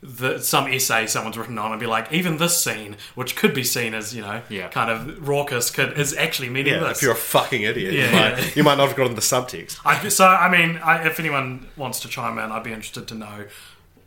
the, 0.04 0.39
some 0.39 0.68
essay 0.72 1.08
someone's 1.08 1.38
written 1.38 1.58
on 1.58 1.72
and 1.72 1.80
be 1.80 1.86
like, 1.88 2.12
even 2.12 2.38
this 2.38 2.62
scene, 2.64 2.97
which 3.16 3.36
could 3.36 3.54
be 3.54 3.64
seen 3.64 3.93
as 3.93 4.14
you 4.14 4.22
know, 4.22 4.41
Yeah. 4.49 4.68
kind 4.68 4.91
of 4.91 5.28
raucous, 5.28 5.72
could 5.72 5.97
is 5.97 6.16
actually 6.16 6.49
meaning 6.49 6.74
Yeah, 6.74 6.80
this. 6.82 6.97
if 6.97 7.04
you're 7.04 7.14
a 7.14 7.16
fucking 7.16 7.62
idiot, 7.62 7.93
Yeah, 7.93 8.06
you, 8.06 8.12
might, 8.36 8.56
you 8.58 8.64
might 8.64 8.76
not 8.78 8.88
have 8.89 8.97
gotten 8.97 9.16
the 9.16 9.22
subtext. 9.22 9.80
I, 9.86 10.08
so 10.10 10.28
I 10.28 10.49
mean, 10.49 10.78
I, 10.84 11.06
if 11.08 11.20
anyone 11.20 11.68
wants 11.78 11.99
to 12.01 12.08
chime 12.10 12.38
in, 12.38 12.51
I'd 12.51 12.64
be 12.64 12.74
interested 12.74 13.08
to 13.08 13.16
know 13.16 13.45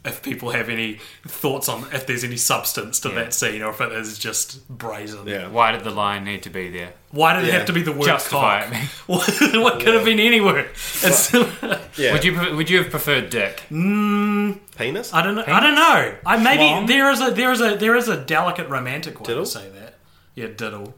if 0.04 0.22
people 0.22 0.50
have 0.50 0.68
any 0.68 1.00
thoughts 1.26 1.68
on 1.68 1.84
if 1.92 2.06
there's 2.06 2.22
any 2.22 2.36
substance 2.36 3.00
to 3.00 3.08
that 3.08 3.34
scene 3.34 3.60
or 3.60 3.70
if 3.70 3.80
it 3.80 3.90
is 3.90 4.16
just 4.20 4.68
brazen. 4.68 5.26
Yeah. 5.26 5.48
Why 5.48 5.72
did 5.72 5.82
the 5.82 5.90
line 5.90 6.22
need 6.22 6.44
to 6.44 6.50
be 6.50 6.70
there? 6.70 6.92
Why 7.10 7.34
did 7.34 7.48
it 7.48 7.52
have 7.54 7.66
to 7.66 7.72
be 7.72 7.82
the 7.82 7.90
word 7.90 8.04
Justify 8.06 8.62
cock? 8.66 8.72
it. 8.72 8.88
what, 9.08 9.62
what 9.62 9.80
could 9.80 9.94
have 9.94 10.04
been 10.04 10.20
anywhere? 10.20 10.68
It's, 11.02 11.32
Yeah. 11.98 12.12
Would 12.12 12.24
you 12.24 12.56
would 12.56 12.68
you 12.70 12.78
have 12.82 12.90
preferred 12.90 13.30
Dick? 13.30 13.62
Mm, 13.70 14.58
penis? 14.76 15.12
I 15.12 15.22
don't 15.22 15.34
know. 15.34 15.44
I 15.46 15.60
don't 15.60 15.74
know. 15.74 16.14
I 16.24 16.36
maybe 16.36 16.62
Schlong? 16.62 16.86
there 16.86 17.10
is 17.10 17.20
a 17.20 17.30
there 17.30 17.52
is 17.52 17.60
a 17.60 17.76
there 17.76 17.96
is 17.96 18.08
a 18.08 18.16
delicate 18.16 18.68
romantic 18.68 19.20
way 19.20 19.26
Diddle? 19.26 19.44
to 19.44 19.50
say 19.50 19.68
that. 19.70 19.94
Yeah, 20.34 20.48
diddle. 20.48 20.94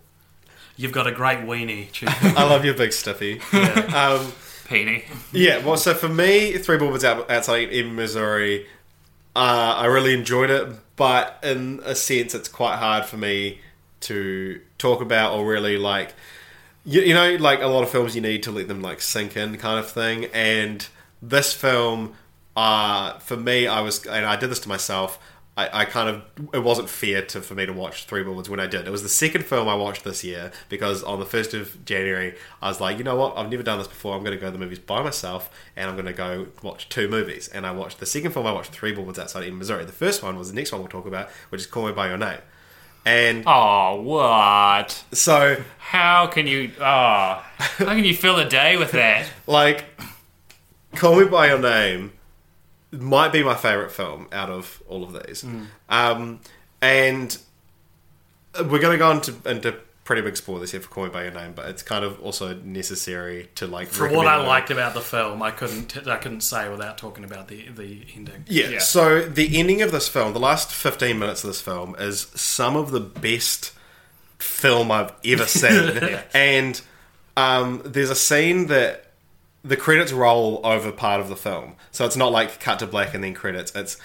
You've 0.76 0.93
got 0.93 1.07
a 1.07 1.12
great 1.12 1.39
weenie. 1.41 1.91
Chief. 1.93 2.09
I 2.39 2.45
love 2.45 2.64
your 2.64 2.74
big 2.74 2.93
stiffy. 2.93 3.41
Um, 3.53 4.33
Peony. 4.68 5.05
Yeah, 5.33 5.64
well, 5.64 5.76
so 5.76 5.95
for 5.95 6.09
me, 6.09 6.53
Three 6.59 6.76
Billboards 6.79 7.05
Out, 7.05 7.31
Outside 7.31 7.70
in 7.70 7.95
Missouri, 7.97 8.66
uh, 9.35 9.74
I 9.79 9.87
really 9.87 10.12
enjoyed 10.14 10.51
it, 10.51 10.68
but 10.97 11.39
in 11.43 11.81
a 11.85 11.95
sense, 11.95 12.35
it's 12.35 12.49
quite 12.49 12.76
hard 12.76 13.07
for 13.07 13.16
me 13.16 13.61
to 14.01 14.61
talk 14.79 15.01
about 15.01 15.33
or 15.35 15.47
really 15.47 15.79
like. 15.79 16.14
You, 16.85 17.03
you 17.03 17.14
know, 17.14 17.37
like 17.37 17.61
a 17.61 17.66
lot 17.66 17.83
of 17.83 17.91
films, 17.91 18.14
you 18.14 18.20
need 18.20 18.43
to 18.45 18.51
let 18.53 18.68
them 18.68 18.81
like 18.83 19.01
sink 19.01 19.37
in, 19.37 19.57
kind 19.57 19.79
of 19.79 19.91
thing. 19.91 20.26
And 20.26 20.87
this 21.22 21.53
film, 21.55 22.14
uh, 22.59 23.18
for 23.20 23.36
me, 23.36 23.66
I 23.68 23.80
was, 23.80 24.04
and 24.06 24.26
I 24.26 24.36
did 24.36 24.50
this 24.50 24.59
to 24.61 24.68
myself. 24.68 25.18
I, 25.56 25.80
I 25.80 25.84
kind 25.86 26.09
of 26.09 26.22
it 26.54 26.62
wasn't 26.62 26.88
fair 26.88 27.22
to 27.22 27.40
for 27.40 27.54
me 27.56 27.66
to 27.66 27.72
watch 27.72 28.04
Three 28.04 28.22
Billboards 28.22 28.48
when 28.48 28.61
I 28.61 28.66
did. 28.68 28.86
It 28.86 28.90
was 28.90 29.02
the 29.02 29.09
second 29.09 29.44
film 29.44 29.66
I 29.68 29.74
watched 29.74 30.04
this 30.04 30.22
year 30.22 30.52
because 30.68 31.02
on 31.02 31.18
the 31.18 31.26
first 31.26 31.52
of 31.52 31.84
January 31.84 32.36
I 32.62 32.68
was 32.68 32.80
like, 32.80 32.96
you 32.98 33.02
know 33.02 33.16
what, 33.16 33.36
I've 33.36 33.50
never 33.50 33.64
done 33.64 33.78
this 33.78 33.88
before. 33.88 34.14
I'm 34.16 34.22
going 34.22 34.36
to 34.36 34.40
go 34.40 34.46
to 34.46 34.52
the 34.52 34.59
movies 34.59 34.78
by 34.78 35.02
myself 35.02 35.50
and 35.74 35.90
I'm 35.90 35.96
going 35.96 36.06
to 36.06 36.12
go 36.12 36.46
watch 36.62 36.88
two 36.88 37.09
movies. 37.09 37.48
And 37.48 37.66
I 37.66 37.72
watched 37.72 37.98
the 37.98 38.06
second 38.06 38.30
film 38.32 38.46
I 38.46 38.52
watched 38.52 38.70
Three 38.70 38.92
Billboards 38.92 39.18
Outside 39.18 39.44
in 39.48 39.59
Missouri. 39.59 39.84
The 39.84 39.90
first 39.90 40.22
one 40.22 40.38
was 40.38 40.48
the 40.50 40.54
next 40.54 40.70
one 40.70 40.80
we'll 40.80 40.90
talk 40.90 41.06
about, 41.06 41.28
which 41.48 41.61
is 41.62 41.66
Call 41.66 41.86
Me 41.86 41.92
by 41.92 42.06
Your 42.09 42.18
Name. 42.18 42.38
And 43.04 43.42
Oh, 43.46 44.00
what? 44.00 45.02
so 45.12 45.61
How 45.78 46.28
can 46.28 46.46
you? 46.46 46.70
Oh, 46.78 46.82
how 47.59 47.84
can 47.84 48.04
you 48.04 48.14
fill 48.14 48.36
a 48.38 48.48
day 48.48 48.76
with 48.76 48.92
that? 48.92 49.28
like 49.48 49.86
Call 50.94 51.18
Me 51.18 51.26
by 51.26 51.48
Your 51.48 51.59
Name 51.59 52.12
might 52.91 53.32
be 53.32 53.43
my 53.43 53.55
favorite 53.55 53.93
film 53.93 54.28
out 54.32 54.51
of 54.51 54.82
all 54.89 55.05
of 55.05 55.12
these. 55.12 55.45
Um, 55.89 56.41
and 56.80 57.36
we're 58.57 58.78
going 58.78 58.93
to 58.93 58.99
go 58.99 59.11
into 59.11 59.34
into 59.49 59.78
pretty 60.05 60.22
big 60.22 60.39
spoilers 60.39 60.70
here 60.70 60.80
for 60.80 60.89
Call 60.89 61.05
Me 61.05 61.11
by 61.11 61.24
Your 61.24 61.32
Name, 61.32 61.53
but 61.53 61.68
it's 61.68 61.82
kind 61.82 62.03
of 62.03 62.18
also 62.20 62.55
necessary 62.55 63.51
to 63.57 63.66
like. 63.66 63.89
For 63.89 64.09
what 64.11 64.26
I 64.26 64.43
it. 64.43 64.47
liked 64.47 64.70
about 64.70 64.95
the 64.95 65.03
film, 65.03 65.43
I 65.43 65.51
couldn't 65.51 66.09
I 66.09 66.16
couldn't 66.16 66.41
say 66.41 66.68
without 66.70 66.97
talking 66.97 67.24
about 67.24 67.49
the 67.49 67.68
the 67.68 68.07
ending. 68.16 68.45
Yeah, 68.47 68.68
Yeah. 68.68 68.78
So 68.78 69.20
the 69.20 69.59
ending 69.59 69.82
of 69.82 69.93
this 69.93 70.09
film, 70.09 70.32
the 70.32 70.41
last 70.41 70.70
fifteen 70.72 71.18
minutes 71.18 71.45
of 71.45 71.49
this 71.49 71.61
film, 71.61 71.95
is 71.99 72.22
some 72.34 72.74
of 72.74 72.91
the 72.91 73.01
best 73.01 73.72
film 74.39 74.91
I've 74.91 75.12
ever 75.24 75.45
seen. 75.47 76.18
And 76.32 76.80
um, 77.36 77.82
there's 77.84 78.11
a 78.11 78.16
scene 78.16 78.68
that 78.68 79.07
the 79.64 79.76
credits 79.76 80.12
roll 80.12 80.61
over 80.64 80.92
part 80.92 81.20
of 81.20 81.28
the 81.28 81.36
film, 81.36 81.74
so 81.90 82.04
it's 82.06 82.16
not 82.16 82.32
like 82.32 82.61
cut 82.61 82.78
to 82.80 82.86
black 82.86 83.14
and 83.14 83.22
then 83.24 83.34
credits. 83.34 83.74
It's 83.74 83.96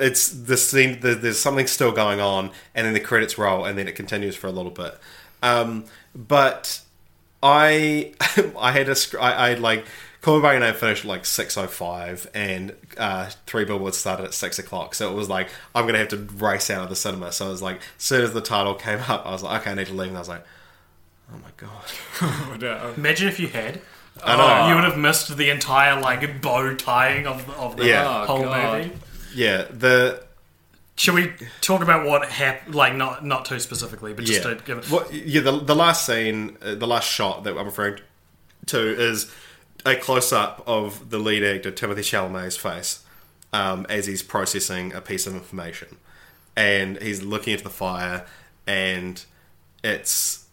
it's 0.00 0.28
the 0.28 0.56
scene. 0.56 1.00
there- 1.00 1.14
There's 1.14 1.38
something 1.38 1.66
still 1.66 1.92
going 1.92 2.20
on, 2.20 2.50
and 2.74 2.86
then 2.86 2.94
the 2.94 3.00
credits 3.00 3.38
roll, 3.38 3.64
and 3.64 3.78
then 3.78 3.88
it 3.88 3.96
continues 3.96 4.36
for 4.36 4.46
a 4.46 4.52
little 4.52 4.70
bit. 4.70 4.96
Um, 5.42 5.84
but 6.14 6.80
I 7.42 8.12
I 8.58 8.72
had 8.72 8.88
a 8.88 8.94
sc- 8.94 9.16
I, 9.20 9.50
I 9.50 9.54
like 9.54 9.86
Call 10.20 10.36
Me 10.36 10.42
by 10.42 10.52
Your 10.52 10.60
Name 10.60 10.74
finished 10.74 11.04
at 11.04 11.08
like 11.08 11.24
six 11.26 11.56
oh 11.58 11.66
five, 11.66 12.30
and 12.34 12.74
uh, 12.96 13.30
Three 13.46 13.64
Billboards 13.64 13.96
started 13.98 14.24
at 14.24 14.34
six 14.34 14.58
o'clock. 14.58 14.94
So 14.94 15.10
it 15.10 15.14
was 15.14 15.28
like 15.28 15.48
I'm 15.74 15.86
gonna 15.86 15.98
have 15.98 16.08
to 16.08 16.16
race 16.18 16.70
out 16.70 16.82
of 16.84 16.88
the 16.90 16.96
cinema. 16.96 17.32
So 17.32 17.46
it 17.48 17.50
was 17.50 17.62
like, 17.62 17.76
as 17.76 18.04
soon 18.04 18.22
as 18.22 18.32
the 18.32 18.40
title 18.40 18.74
came 18.74 19.00
up, 19.08 19.26
I 19.26 19.32
was 19.32 19.42
like, 19.42 19.62
okay, 19.62 19.72
I 19.72 19.74
need 19.74 19.86
to 19.88 19.94
leave. 19.94 20.08
And 20.08 20.16
I 20.16 20.20
was 20.20 20.28
like, 20.28 20.44
oh 21.32 21.38
my 21.42 21.50
god, 21.56 22.94
Imagine 22.98 23.28
if 23.28 23.40
you 23.40 23.48
had. 23.48 23.80
I 24.22 24.36
know. 24.36 24.68
You 24.68 24.74
would 24.76 24.84
have 24.84 24.98
missed 24.98 25.36
the 25.36 25.50
entire 25.50 26.00
like 26.00 26.40
bow 26.40 26.74
tying 26.74 27.26
of, 27.26 27.48
of 27.58 27.76
the 27.76 27.86
Yeah. 27.86 28.26
whole 28.26 28.38
Oh, 28.38 28.42
God. 28.44 28.78
movie. 28.84 28.96
yeah, 29.34 29.64
the 29.70 30.22
Should 30.96 31.14
we 31.14 31.32
talk 31.60 31.82
about 31.82 32.06
what 32.06 32.28
happened? 32.30 32.74
Like 32.74 32.94
not 32.94 33.24
not 33.24 33.44
too 33.44 33.58
specifically, 33.58 34.12
but 34.14 34.24
just 34.24 34.44
yeah, 34.44 34.54
to 34.54 34.62
give 34.64 34.78
it. 34.78 34.90
What- 34.90 35.12
yeah. 35.12 35.40
The, 35.40 35.58
the 35.58 35.74
last 35.74 36.06
scene, 36.06 36.56
uh, 36.62 36.74
the 36.76 36.86
last 36.86 37.08
shot 37.10 37.42
that 37.44 37.56
I'm 37.58 37.66
referring 37.66 37.98
to 38.66 38.78
is 38.78 39.30
a 39.84 39.96
close 39.96 40.32
up 40.32 40.62
of 40.66 41.10
the 41.10 41.18
lead 41.18 41.42
actor 41.42 41.70
Timothée 41.72 41.98
Chalamet's 41.98 42.56
face 42.56 43.00
um, 43.52 43.84
as 43.90 44.06
he's 44.06 44.22
processing 44.22 44.92
a 44.94 45.00
piece 45.00 45.26
of 45.26 45.34
information, 45.34 45.96
and 46.56 46.96
he's 47.02 47.22
looking 47.22 47.52
into 47.52 47.64
the 47.64 47.70
fire, 47.70 48.24
and 48.66 49.22
it's 49.82 50.46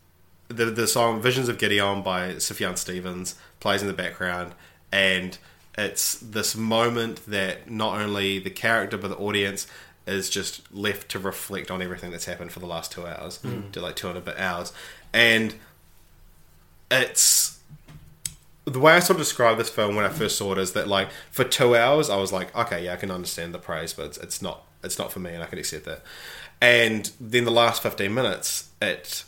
the 0.47 0.65
the 0.65 0.87
song 0.87 1.21
"Visions 1.21 1.47
of 1.49 1.57
Gideon" 1.59 2.01
by 2.01 2.31
Sufjan 2.33 2.77
Stevens 2.77 3.35
plays 3.61 3.81
in 3.81 3.87
the 3.87 3.93
background, 3.93 4.53
and 4.91 5.37
it's 5.77 6.15
this 6.15 6.57
moment 6.57 7.25
that 7.27 7.71
not 7.71 8.01
only 8.01 8.39
the 8.39 8.49
character 8.49 8.97
but 8.97 9.07
the 9.07 9.15
audience 9.15 9.67
is 10.05 10.29
just 10.29 10.69
left 10.73 11.07
to 11.09 11.19
reflect 11.19 11.71
on 11.71 11.81
everything 11.81 12.11
that's 12.11 12.25
happened 12.25 12.51
for 12.51 12.59
the 12.59 12.65
last 12.65 12.91
two 12.91 13.07
hours, 13.07 13.37
hmm. 13.37 13.69
to 13.71 13.79
like 13.79 13.95
two 13.95 14.09
and 14.09 14.17
a 14.17 14.21
bit 14.21 14.37
hours, 14.37 14.73
and 15.13 15.55
it's 16.89 17.59
the 18.65 18.79
way 18.79 18.93
I 18.93 18.99
sort 18.99 19.19
of 19.19 19.25
described 19.25 19.59
this 19.59 19.69
film 19.69 19.95
when 19.95 20.05
I 20.05 20.09
first 20.09 20.37
saw 20.37 20.51
it 20.51 20.57
is 20.57 20.73
that 20.73 20.87
like 20.87 21.09
for 21.31 21.43
two 21.43 21.75
hours 21.75 22.09
I 22.09 22.17
was 22.17 22.31
like, 22.31 22.55
okay, 22.55 22.85
yeah, 22.85 22.93
I 22.93 22.97
can 22.97 23.09
understand 23.09 23.53
the 23.53 23.59
praise, 23.59 23.93
but 23.93 24.07
it's, 24.07 24.17
it's 24.17 24.41
not 24.41 24.65
it's 24.83 24.97
not 24.99 25.11
for 25.11 25.19
me, 25.19 25.33
and 25.33 25.43
I 25.43 25.45
can 25.45 25.59
accept 25.59 25.85
that. 25.85 26.01
And 26.59 27.11
then 27.19 27.45
the 27.45 27.51
last 27.51 27.81
fifteen 27.81 28.13
minutes, 28.13 28.69
it 28.81 29.23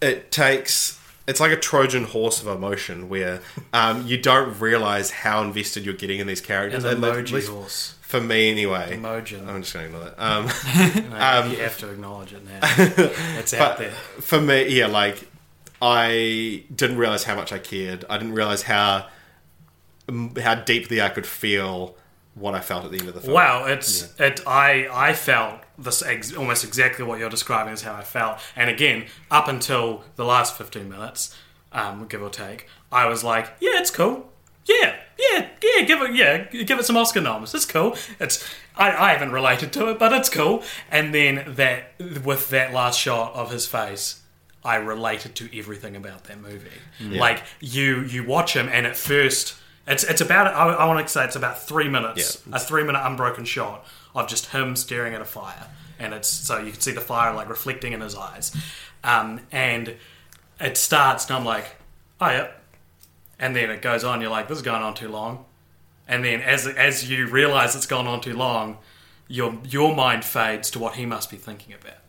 it 0.00 0.30
takes 0.30 0.97
it's 1.28 1.40
like 1.40 1.52
a 1.52 1.56
Trojan 1.56 2.04
horse 2.04 2.40
of 2.40 2.48
emotion 2.48 3.08
where 3.10 3.42
um, 3.74 4.06
you 4.06 4.16
don't 4.16 4.58
realize 4.58 5.10
how 5.10 5.42
invested 5.42 5.84
you're 5.84 5.94
getting 5.94 6.20
in 6.20 6.26
these 6.26 6.40
characters. 6.40 6.84
An 6.84 6.96
emoji 6.96 7.46
horse. 7.46 7.94
For 8.00 8.18
me, 8.18 8.50
anyway. 8.50 8.96
Emojin. 8.96 9.46
I'm 9.46 9.60
just 9.60 9.74
going 9.74 9.92
to 9.92 9.98
ignore 9.98 10.04
that. 10.04 10.18
Um, 10.18 11.50
No, 11.50 11.50
you 11.52 11.58
have 11.58 11.76
to 11.78 11.90
acknowledge 11.90 12.32
it 12.32 12.42
now. 12.46 12.60
it's 13.38 13.52
out 13.52 13.76
there. 13.76 13.90
for 13.90 14.40
me, 14.40 14.68
yeah, 14.68 14.86
like 14.86 15.28
I 15.82 16.64
didn't 16.74 16.96
realize 16.96 17.24
how 17.24 17.36
much 17.36 17.52
I 17.52 17.58
cared. 17.58 18.06
I 18.08 18.16
didn't 18.16 18.32
realize 18.34 18.62
how 18.62 19.08
how 20.42 20.54
deeply 20.54 21.02
I 21.02 21.10
could 21.10 21.26
feel 21.26 21.94
what 22.34 22.54
I 22.54 22.60
felt 22.60 22.86
at 22.86 22.90
the 22.90 22.98
end 22.98 23.08
of 23.08 23.14
the 23.14 23.20
film. 23.20 23.34
Wow, 23.34 23.66
it's 23.66 24.18
it. 24.18 24.40
I 24.46 24.88
I 24.90 25.12
felt 25.12 25.60
this 25.78 26.02
ex- 26.02 26.34
almost 26.34 26.64
exactly 26.64 27.04
what 27.04 27.18
you're 27.18 27.30
describing 27.30 27.72
is 27.72 27.82
how 27.82 27.94
I 27.94 28.02
felt. 28.02 28.38
And 28.56 28.68
again, 28.68 29.06
up 29.30 29.48
until 29.48 30.02
the 30.16 30.24
last 30.24 30.56
15 30.58 30.88
minutes, 30.88 31.36
um, 31.72 32.06
give 32.08 32.22
or 32.22 32.30
take, 32.30 32.66
I 32.90 33.06
was 33.06 33.22
like, 33.22 33.46
yeah, 33.60 33.78
it's 33.80 33.90
cool. 33.90 34.30
Yeah, 34.66 34.96
yeah, 35.18 35.48
yeah. 35.62 35.82
Give 35.84 36.02
it, 36.02 36.14
yeah, 36.14 36.44
give 36.64 36.78
it 36.78 36.84
some 36.84 36.96
Oscar 36.96 37.20
noms. 37.22 37.54
It's 37.54 37.64
cool. 37.64 37.96
It's 38.20 38.44
I, 38.76 38.90
I 38.90 39.12
haven't 39.12 39.32
related 39.32 39.72
to 39.74 39.88
it, 39.90 39.98
but 39.98 40.12
it's 40.12 40.28
cool. 40.28 40.62
And 40.90 41.14
then 41.14 41.54
that 41.56 41.92
with 42.24 42.50
that 42.50 42.72
last 42.74 42.98
shot 43.00 43.34
of 43.34 43.50
his 43.50 43.66
face. 43.66 44.22
I 44.64 44.74
related 44.74 45.36
to 45.36 45.58
everything 45.58 45.94
about 45.96 46.24
that 46.24 46.40
movie. 46.40 46.68
Like 47.00 47.44
you, 47.60 48.02
you 48.02 48.24
watch 48.26 48.54
him, 48.54 48.68
and 48.70 48.86
at 48.86 48.96
first, 48.96 49.54
it's 49.86 50.02
it's 50.04 50.20
about. 50.20 50.48
I, 50.48 50.70
I 50.74 50.84
want 50.84 51.06
to 51.06 51.10
say 51.10 51.24
it's 51.24 51.36
about 51.36 51.62
three 51.62 51.88
minutes, 51.88 52.42
Yeah. 52.46 52.56
a 52.56 52.58
three 52.58 52.82
minute 52.82 53.00
unbroken 53.02 53.44
shot 53.44 53.86
of 54.18 54.28
just 54.28 54.46
him 54.46 54.76
staring 54.76 55.14
at 55.14 55.20
a 55.20 55.24
fire, 55.24 55.66
and 55.98 56.12
it's 56.12 56.28
so 56.28 56.58
you 56.58 56.72
can 56.72 56.80
see 56.80 56.92
the 56.92 57.00
fire 57.00 57.34
like 57.34 57.48
reflecting 57.48 57.92
in 57.92 58.00
his 58.00 58.14
eyes, 58.14 58.54
um, 59.04 59.40
and 59.52 59.96
it 60.60 60.76
starts, 60.76 61.26
and 61.28 61.36
I'm 61.36 61.44
like, 61.44 61.76
oh 62.20 62.30
yeah, 62.30 62.48
and 63.38 63.54
then 63.54 63.70
it 63.70 63.80
goes 63.80 64.04
on. 64.04 64.20
You're 64.20 64.30
like, 64.30 64.48
this 64.48 64.58
is 64.58 64.62
going 64.62 64.82
on 64.82 64.94
too 64.94 65.08
long, 65.08 65.44
and 66.06 66.24
then 66.24 66.40
as 66.40 66.66
as 66.66 67.08
you 67.08 67.26
realize 67.26 67.76
it's 67.76 67.86
gone 67.86 68.06
on 68.06 68.20
too 68.20 68.34
long, 68.36 68.78
your 69.28 69.58
your 69.64 69.94
mind 69.94 70.24
fades 70.24 70.70
to 70.72 70.78
what 70.78 70.94
he 70.96 71.06
must 71.06 71.30
be 71.30 71.36
thinking 71.36 71.74
about, 71.74 72.02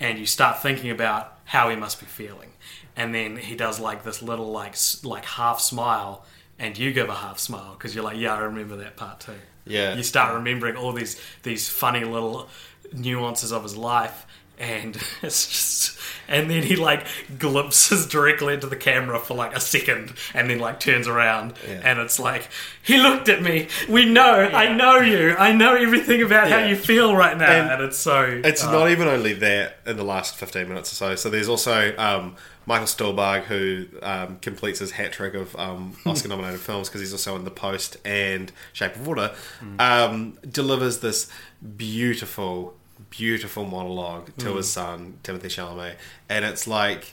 and 0.00 0.18
you 0.18 0.26
start 0.26 0.60
thinking 0.60 0.90
about 0.90 1.38
how 1.44 1.70
he 1.70 1.76
must 1.76 2.00
be 2.00 2.06
feeling, 2.06 2.50
and 2.96 3.14
then 3.14 3.36
he 3.36 3.54
does 3.54 3.78
like 3.78 4.02
this 4.02 4.20
little 4.20 4.50
like 4.50 4.74
like 5.04 5.24
half 5.24 5.60
smile, 5.60 6.24
and 6.58 6.76
you 6.76 6.92
give 6.92 7.08
a 7.08 7.14
half 7.14 7.38
smile 7.38 7.74
because 7.74 7.94
you're 7.94 8.04
like, 8.04 8.18
yeah, 8.18 8.34
I 8.34 8.40
remember 8.40 8.76
that 8.76 8.96
part 8.96 9.20
too. 9.20 9.34
Yeah. 9.66 9.94
you 9.94 10.02
start 10.02 10.34
remembering 10.34 10.76
all 10.76 10.92
these 10.92 11.20
these 11.42 11.68
funny 11.68 12.04
little 12.04 12.48
nuances 12.92 13.52
of 13.52 13.62
his 13.62 13.76
life. 13.76 14.25
And 14.58 14.96
it's 15.22 15.46
just, 15.46 15.98
and 16.28 16.50
then 16.50 16.62
he 16.62 16.76
like 16.76 17.06
glimpses 17.38 18.06
directly 18.06 18.54
into 18.54 18.66
the 18.66 18.76
camera 18.76 19.18
for 19.18 19.34
like 19.34 19.54
a 19.54 19.60
second, 19.60 20.14
and 20.34 20.48
then 20.50 20.58
like 20.58 20.80
turns 20.80 21.06
around, 21.08 21.54
and 21.66 21.98
it's 21.98 22.18
like 22.18 22.48
he 22.82 22.98
looked 22.98 23.28
at 23.28 23.42
me. 23.42 23.68
We 23.88 24.04
know, 24.06 24.50
I 24.52 24.72
know 24.74 24.98
you, 25.00 25.34
I 25.36 25.52
know 25.52 25.74
everything 25.74 26.22
about 26.22 26.48
how 26.48 26.58
you 26.64 26.76
feel 26.76 27.14
right 27.14 27.36
now, 27.36 27.50
And 27.50 27.70
and, 27.70 27.82
it's 27.82 27.98
so. 27.98 28.40
It's 28.44 28.64
uh, 28.64 28.72
not 28.72 28.90
even 28.90 29.08
only 29.08 29.34
that 29.34 29.78
in 29.86 29.96
the 29.96 30.04
last 30.04 30.36
15 30.36 30.68
minutes 30.68 30.92
or 30.92 30.94
so. 30.96 31.14
So 31.16 31.30
there's 31.30 31.48
also 31.48 31.94
um, 31.98 32.36
Michael 32.66 32.86
Stuhlbarg, 32.86 33.44
who 33.44 33.86
um, 34.02 34.38
completes 34.40 34.80
his 34.80 34.90
hat 34.92 35.12
trick 35.12 35.34
of 35.34 35.54
um, 35.56 35.96
Oscar 36.06 36.28
nominated 36.28 36.60
films 36.60 36.88
because 36.88 37.00
he's 37.00 37.12
also 37.12 37.36
in 37.36 37.44
The 37.44 37.50
Post 37.50 37.96
and 38.04 38.50
Shape 38.72 38.96
of 38.96 39.06
Water, 39.06 39.34
um, 39.78 40.38
delivers 40.48 40.98
this 40.98 41.30
beautiful, 41.76 42.74
beautiful 43.10 43.64
monologue 43.64 44.36
to 44.38 44.46
mm. 44.46 44.56
his 44.56 44.70
son, 44.70 45.18
Timothée 45.22 45.44
Chalamet. 45.44 45.94
And 46.28 46.44
it's 46.44 46.66
like, 46.66 47.12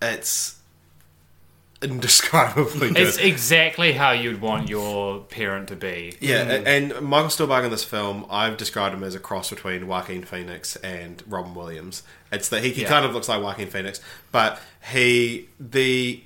it's 0.00 0.56
indescribably 1.82 2.88
good. 2.88 2.96
It's 2.96 3.18
exactly 3.18 3.92
how 3.92 4.12
you'd 4.12 4.40
want 4.40 4.68
your 4.68 5.20
parent 5.20 5.68
to 5.68 5.76
be. 5.76 6.16
Yeah, 6.20 6.44
mm. 6.44 6.50
a- 6.62 6.68
and 6.68 7.00
Michael 7.02 7.28
Stuhlbarg 7.28 7.64
in 7.64 7.70
this 7.70 7.84
film, 7.84 8.26
I've 8.30 8.56
described 8.56 8.94
him 8.94 9.02
as 9.02 9.14
a 9.14 9.20
cross 9.20 9.50
between 9.50 9.86
Joaquin 9.86 10.24
Phoenix 10.24 10.76
and 10.76 11.22
Robin 11.26 11.54
Williams. 11.54 12.02
It's 12.32 12.48
that 12.48 12.64
he, 12.64 12.70
he 12.70 12.82
Yeah. 12.82 12.88
kind 12.88 13.04
of 13.04 13.12
looks 13.12 13.28
like 13.28 13.42
Joaquin 13.42 13.68
Phoenix, 13.68 14.00
but 14.32 14.60
he 14.92 15.48
the 15.60 16.22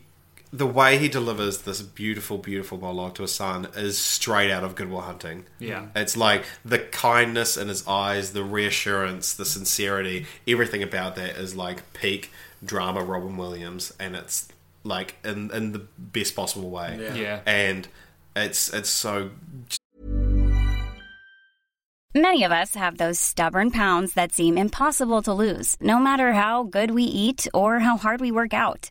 the 0.53 0.66
way 0.66 0.98
he 0.98 1.09
delivers 1.09 1.62
this 1.62 1.80
beautiful, 1.80 2.38
beautiful 2.38 2.78
monologue 2.78 3.14
to 3.14 3.22
his 3.22 3.32
son 3.32 3.68
is 3.76 3.98
straight 3.98 4.51
out 4.51 4.64
of 4.64 4.74
Good 4.74 4.90
Will 4.90 5.03
Hunting. 5.03 5.46
Yeah. 5.59 5.86
It's 5.94 6.16
like 6.16 6.44
the 6.64 6.78
kindness 6.78 7.57
in 7.57 7.68
his 7.68 7.86
eyes, 7.86 8.32
the 8.32 8.42
reassurance, 8.42 9.34
the 9.34 9.44
sincerity, 9.44 10.26
everything 10.48 10.82
about 10.82 11.14
that 11.16 11.36
is 11.36 11.55
like 11.55 11.92
peak 11.92 12.30
drama 12.64 13.03
Robin 13.03 13.36
Williams, 13.36 13.92
and 14.01 14.16
it's 14.16 14.48
like 14.82 15.16
in 15.24 15.51
in 15.53 15.72
the 15.72 15.86
best 15.98 16.34
possible 16.34 16.70
way. 16.70 16.98
Yeah. 17.01 17.14
Yeah. 17.14 17.40
And 17.46 17.88
it's 18.34 18.72
it's 18.72 18.90
so 18.90 19.30
Many 22.12 22.42
of 22.42 22.51
us 22.51 22.74
have 22.74 22.98
those 22.98 23.20
stubborn 23.20 23.70
pounds 23.70 24.14
that 24.14 24.32
seem 24.32 24.59
impossible 24.59 25.22
to 25.22 25.32
lose, 25.32 25.76
no 25.80 26.01
matter 26.01 26.32
how 26.32 26.64
good 26.64 26.90
we 26.90 27.05
eat 27.05 27.46
or 27.55 27.78
how 27.78 27.96
hard 27.96 28.20
we 28.20 28.32
work 28.32 28.53
out. 28.53 28.90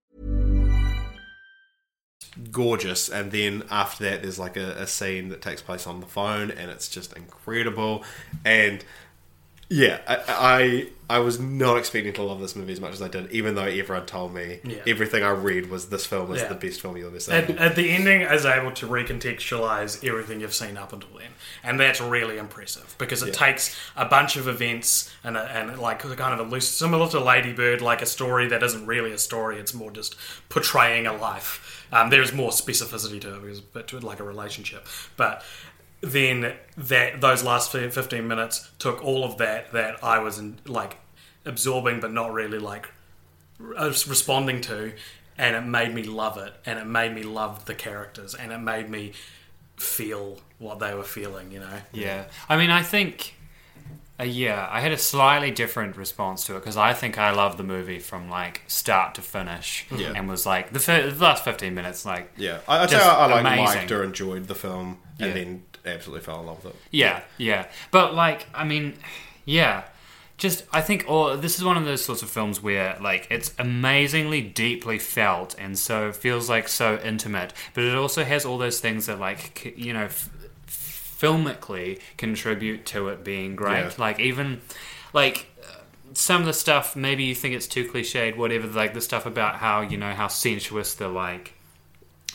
Gorgeous 2.51 3.09
and 3.09 3.31
then 3.31 3.63
after 3.69 4.05
that 4.05 4.21
there's 4.21 4.39
like 4.39 4.55
a, 4.55 4.71
a 4.77 4.87
scene 4.87 5.27
that 5.29 5.41
takes 5.41 5.61
place 5.61 5.85
on 5.85 5.99
the 5.99 6.05
phone 6.07 6.49
and 6.49 6.71
it's 6.71 6.87
just 6.87 7.11
incredible 7.17 8.05
and 8.45 8.85
yeah 9.69 9.99
I, 10.07 10.17
I 11.09 11.15
I 11.15 11.19
was 11.19 11.41
not 11.41 11.75
expecting 11.77 12.13
to 12.13 12.23
love 12.23 12.39
this 12.39 12.55
movie 12.55 12.71
as 12.71 12.79
much 12.79 12.93
as 12.93 13.01
I 13.01 13.09
did 13.09 13.29
even 13.31 13.55
though 13.55 13.63
everyone 13.65 14.05
told 14.05 14.33
me 14.33 14.59
Yeah. 14.63 14.77
everything 14.87 15.23
I 15.23 15.31
read 15.31 15.69
was 15.69 15.89
this 15.89 16.05
film 16.05 16.33
is 16.33 16.41
Yeah. 16.41 16.47
the 16.47 16.55
best 16.55 16.79
film 16.79 16.95
you'll 16.95 17.07
ever 17.09 17.19
see 17.19 17.33
At, 17.33 17.49
at 17.49 17.75
the 17.75 17.89
ending, 17.91 18.21
is 18.21 18.45
able 18.45 18.71
to 18.71 18.87
recontextualize 18.87 20.05
everything 20.07 20.39
you've 20.39 20.53
seen 20.53 20.77
up 20.77 20.93
until 20.93 21.09
then, 21.19 21.31
and 21.63 21.77
that's 21.79 21.99
really 22.01 22.37
impressive 22.37 22.95
because 22.97 23.23
it 23.23 23.27
Yeah. 23.29 23.45
takes 23.51 23.75
a 23.97 24.05
bunch 24.05 24.35
of 24.37 24.47
events 24.47 25.13
and 25.23 25.35
a, 25.35 25.41
and 25.43 25.77
like 25.79 25.99
kind 25.99 26.33
of 26.33 26.47
a 26.47 26.49
loose, 26.49 26.69
similar 26.69 27.09
to 27.09 27.19
Lady 27.19 27.51
Bird, 27.53 27.81
like 27.81 28.01
a 28.01 28.05
story 28.05 28.47
that 28.47 28.63
isn't 28.63 28.85
really 28.85 29.11
a 29.11 29.17
story; 29.17 29.57
it's 29.57 29.73
more 29.73 29.91
just 29.91 30.15
portraying 30.49 31.05
a 31.07 31.13
life. 31.13 31.70
Um, 31.91 32.09
there's 32.09 32.33
more 32.33 32.51
specificity 32.51 33.19
to 33.21 33.35
it 33.35 33.41
because 33.41 33.61
to 33.87 33.99
like 33.99 34.19
a 34.19 34.23
relationship, 34.23 34.87
but 35.17 35.43
then 36.01 36.53
that 36.77 37.21
those 37.21 37.43
last 37.43 37.71
15 37.71 38.27
minutes 38.27 38.69
took 38.79 39.03
all 39.03 39.23
of 39.23 39.37
that 39.37 39.71
that 39.71 40.03
I 40.03 40.19
was 40.19 40.39
in, 40.39 40.57
like 40.65 40.97
absorbing 41.45 41.99
but 41.99 42.11
not 42.11 42.33
really 42.33 42.59
like 42.59 42.89
responding 43.59 44.61
to 44.61 44.93
and 45.37 45.55
it 45.55 45.61
made 45.61 45.93
me 45.93 46.03
love 46.03 46.37
it 46.37 46.53
and 46.65 46.79
it 46.79 46.85
made 46.85 47.13
me 47.13 47.23
love 47.23 47.65
the 47.65 47.75
characters 47.75 48.33
and 48.33 48.51
it 48.51 48.57
made 48.57 48.89
me 48.89 49.11
feel 49.77 50.39
what 50.59 50.79
they 50.79 50.93
were 50.93 51.03
feeling 51.03 51.51
you 51.51 51.59
know? 51.59 51.81
Yeah, 51.91 52.25
I 52.49 52.57
mean, 52.57 52.69
I 52.71 52.81
think, 52.83 53.35
uh, 54.21 54.23
yeah, 54.23 54.67
I 54.69 54.79
had 54.81 54.91
a 54.91 54.97
slightly 54.97 55.51
different 55.51 55.97
response 55.97 56.45
to 56.45 56.55
it 56.55 56.59
because 56.59 56.77
I 56.77 56.93
think 56.93 57.17
I 57.17 57.31
loved 57.31 57.57
the 57.57 57.63
movie 57.63 57.99
from 57.99 58.29
like 58.29 58.61
start 58.67 59.15
to 59.15 59.21
finish, 59.21 59.85
Yeah. 59.91 60.13
and 60.15 60.29
was 60.29 60.45
like 60.45 60.71
the, 60.71 60.79
fir- 60.79 61.09
the 61.09 61.23
last 61.23 61.43
fifteen 61.43 61.73
minutes, 61.75 62.05
like 62.05 62.31
Yeah, 62.37 62.59
I- 62.67 62.83
I'd 62.83 62.89
say 62.89 62.97
I, 62.97 63.09
I 63.09 63.25
like 63.27 63.41
amazing. 63.41 63.65
liked 63.65 63.91
or 63.91 64.03
enjoyed 64.03 64.47
the 64.47 64.55
film, 64.55 64.99
and 65.19 65.27
Yeah. 65.29 65.33
then 65.33 65.63
absolutely 65.85 66.23
fell 66.23 66.39
in 66.41 66.45
love 66.45 66.63
with 66.63 66.75
it. 66.75 66.81
Yeah, 66.91 67.21
yeah. 67.37 67.65
But 67.89 68.13
like, 68.13 68.45
I 68.53 68.63
mean, 68.63 68.93
yeah. 69.45 69.83
Just 70.37 70.63
I 70.73 70.81
think 70.81 71.05
all 71.07 71.37
this 71.37 71.57
is 71.59 71.63
one 71.63 71.77
of 71.77 71.85
those 71.85 72.03
sorts 72.03 72.23
of 72.23 72.29
films 72.31 72.63
where 72.63 72.97
like 72.99 73.27
it's 73.29 73.53
amazingly 73.59 74.41
deeply 74.41 74.97
felt 74.97 75.55
and 75.59 75.77
so 75.77 76.11
feels 76.11 76.49
like 76.49 76.67
so 76.67 76.99
intimate, 77.03 77.53
but 77.75 77.83
it 77.83 77.95
also 77.95 78.23
has 78.23 78.43
all 78.43 78.57
those 78.57 78.79
things 78.79 79.05
that 79.05 79.19
like 79.19 79.75
you 79.77 79.93
know 79.93 80.05
f- 80.05 80.29
filmically 81.21 81.99
contribute 82.17 82.85
to 82.87 83.09
it 83.09 83.23
being 83.23 83.55
great. 83.55 83.83
Yeah. 83.83 83.91
Like 83.97 84.19
even 84.19 84.61
like 85.13 85.47
some 86.13 86.41
of 86.41 86.47
the 86.47 86.53
stuff 86.53 86.95
maybe 86.95 87.23
you 87.23 87.35
think 87.35 87.55
it's 87.55 87.67
too 87.67 87.89
cliched 87.89 88.35
whatever 88.35 88.67
like 88.67 88.93
the 88.93 88.99
stuff 88.99 89.25
about 89.25 89.55
how 89.55 89.79
you 89.79 89.95
know 89.97 90.11
how 90.11 90.27
sensuous 90.27 90.95
the 90.95 91.07
like 91.07 91.53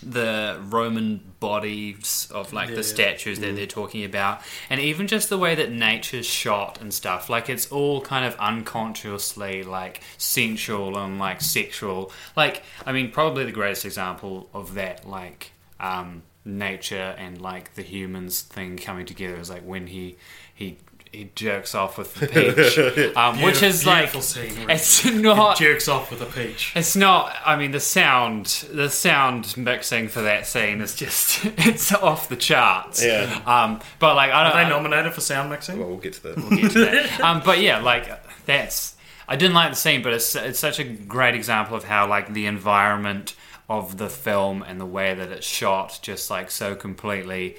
the 0.03 0.61
Roman 0.69 1.21
bodies 1.41 2.29
of 2.31 2.53
like 2.53 2.75
the 2.75 2.83
statues 2.83 3.39
that 3.41 3.57
they're 3.57 3.67
talking 3.67 4.05
about, 4.05 4.43
and 4.69 4.81
even 4.81 5.07
just 5.07 5.31
the 5.31 5.39
way 5.39 5.55
that 5.55 5.71
nature's 5.71 6.27
shot 6.27 6.81
and 6.81 6.93
stuff. 6.93 7.31
Like 7.31 7.49
it's 7.49 7.73
all 7.73 8.01
kind 8.03 8.25
of 8.27 8.35
unconsciously 8.39 9.63
like 9.63 10.03
sensual 10.19 10.99
and 10.99 11.19
like 11.19 11.41
sexual. 11.41 12.13
Like 12.37 12.63
I 12.85 12.93
mean, 12.93 13.11
probably 13.11 13.45
the 13.45 13.53
greatest 13.53 13.85
example 13.85 14.51
of 14.53 14.75
that, 14.75 15.09
like 15.09 15.53
um, 15.81 16.23
nature 16.47 17.15
and 17.19 17.41
like 17.41 17.75
the 17.75 17.83
humans 17.83 18.41
thing 18.43 18.77
coming 18.79 19.05
together 19.05 19.37
is 19.37 19.51
like 19.51 19.63
when 19.63 19.89
he 19.89 20.17
he. 20.55 20.79
He 21.13 21.31
jerks 21.35 21.75
off 21.75 21.97
with 21.97 22.13
the 22.15 22.27
peach, 22.27 23.17
um, 23.17 23.41
which 23.41 23.63
is 23.63 23.87
like 23.87 24.13
beautiful 24.13 24.21
scene 24.21 24.55
where 24.67 24.73
it's 24.73 25.03
not 25.07 25.57
jerks 25.57 25.89
off 25.89 26.11
with 26.11 26.21
a 26.21 26.27
peach 26.27 26.73
it's 26.75 26.95
not. 26.95 27.35
I 27.43 27.57
mean, 27.57 27.71
the 27.71 27.81
sound, 27.81 28.45
the 28.71 28.91
sound 28.91 29.57
mixing 29.57 30.09
for 30.09 30.21
that 30.23 30.47
scene 30.47 30.83
is 30.83 30.95
just 30.95 31.41
it's 31.59 31.91
off 31.95 32.29
the 32.29 32.37
charts. 32.37 33.03
Yeah. 33.03 33.41
Um. 33.47 33.81
But 33.99 34.17
like, 34.17 34.31
I 34.31 34.43
don't. 34.45 34.53
are 34.59 34.65
they 34.65 34.69
nominated 34.69 35.15
for 35.15 35.23
sound 35.23 35.49
mixing 35.49 35.79
Well, 35.79 35.89
we'll 35.89 35.97
get 35.99 36.15
to 36.15 36.23
that. 36.25 36.51
get 36.51 36.73
to 36.73 36.79
that. 36.81 37.21
um. 37.21 37.41
But 37.43 37.61
yeah, 37.61 37.79
like 37.81 38.11
that's. 38.45 38.97
I 39.27 39.37
didn't 39.37 39.55
like 39.55 39.71
the 39.71 39.77
scene, 39.77 40.03
but 40.03 40.13
it's 40.13 40.35
it's 40.35 40.59
such 40.59 40.79
a 40.81 40.85
great 40.85 41.35
example 41.35 41.77
of 41.77 41.85
how 41.85 42.07
like 42.09 42.35
the 42.35 42.45
environment 42.45 43.35
of 43.69 43.97
the 43.99 44.09
film 44.09 44.63
and 44.63 44.81
the 44.81 44.87
way 44.87 45.15
that 45.15 45.31
it's 45.31 45.47
shot 45.47 45.99
just 46.03 46.31
like 46.31 46.51
so 46.51 46.75
completely 46.75 47.57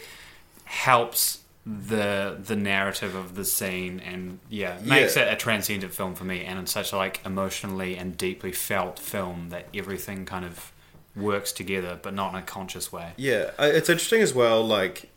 helps 0.65 1.39
the 1.65 2.37
the 2.41 2.55
narrative 2.55 3.13
of 3.13 3.35
the 3.35 3.43
scene 3.43 3.99
and 3.99 4.39
yeah 4.49 4.77
makes 4.83 5.17
Yeah. 5.17 5.23
it 5.23 5.33
a 5.33 5.35
transcendent 5.35 5.93
film 5.93 6.15
for 6.15 6.23
me 6.23 6.45
and 6.45 6.59
it's 6.59 6.71
such 6.71 6.93
a 6.93 6.97
like 6.97 7.19
emotionally 7.25 7.97
and 7.97 8.15
deeply 8.17 8.53
felt 8.53 8.99
film 8.99 9.49
that 9.49 9.67
everything 9.73 10.25
kind 10.25 10.45
of 10.45 10.71
works 11.13 11.51
together 11.51 11.99
but 12.01 12.13
not 12.13 12.29
in 12.33 12.39
a 12.39 12.41
conscious 12.41 12.91
way 12.93 13.11
Yeah, 13.17 13.49
it's 13.59 13.89
interesting 13.89 14.21
as 14.21 14.33
well. 14.33 14.63
Like 14.65 15.09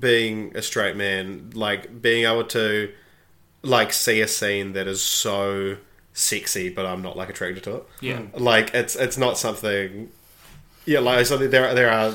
being 0.00 0.56
a 0.56 0.62
straight 0.62 0.96
man, 0.96 1.50
like 1.54 2.00
being 2.00 2.24
able 2.24 2.44
to 2.44 2.90
like 3.62 3.92
see 3.92 4.20
a 4.22 4.26
scene 4.28 4.72
that 4.72 4.86
is 4.88 5.02
so 5.02 5.76
sexy, 6.14 6.70
but 6.70 6.86
I'm 6.86 7.02
not 7.02 7.16
like 7.16 7.28
attracted 7.28 7.62
to 7.64 7.76
it. 7.76 7.86
Yeah. 8.00 8.22
like 8.34 8.74
it's 8.74 8.96
it's 8.96 9.18
not 9.18 9.36
something. 9.38 10.10
Yeah, 10.86 11.00
like 11.00 11.26
so 11.26 11.36
there 11.36 11.74
there 11.74 11.90
are 11.90 12.14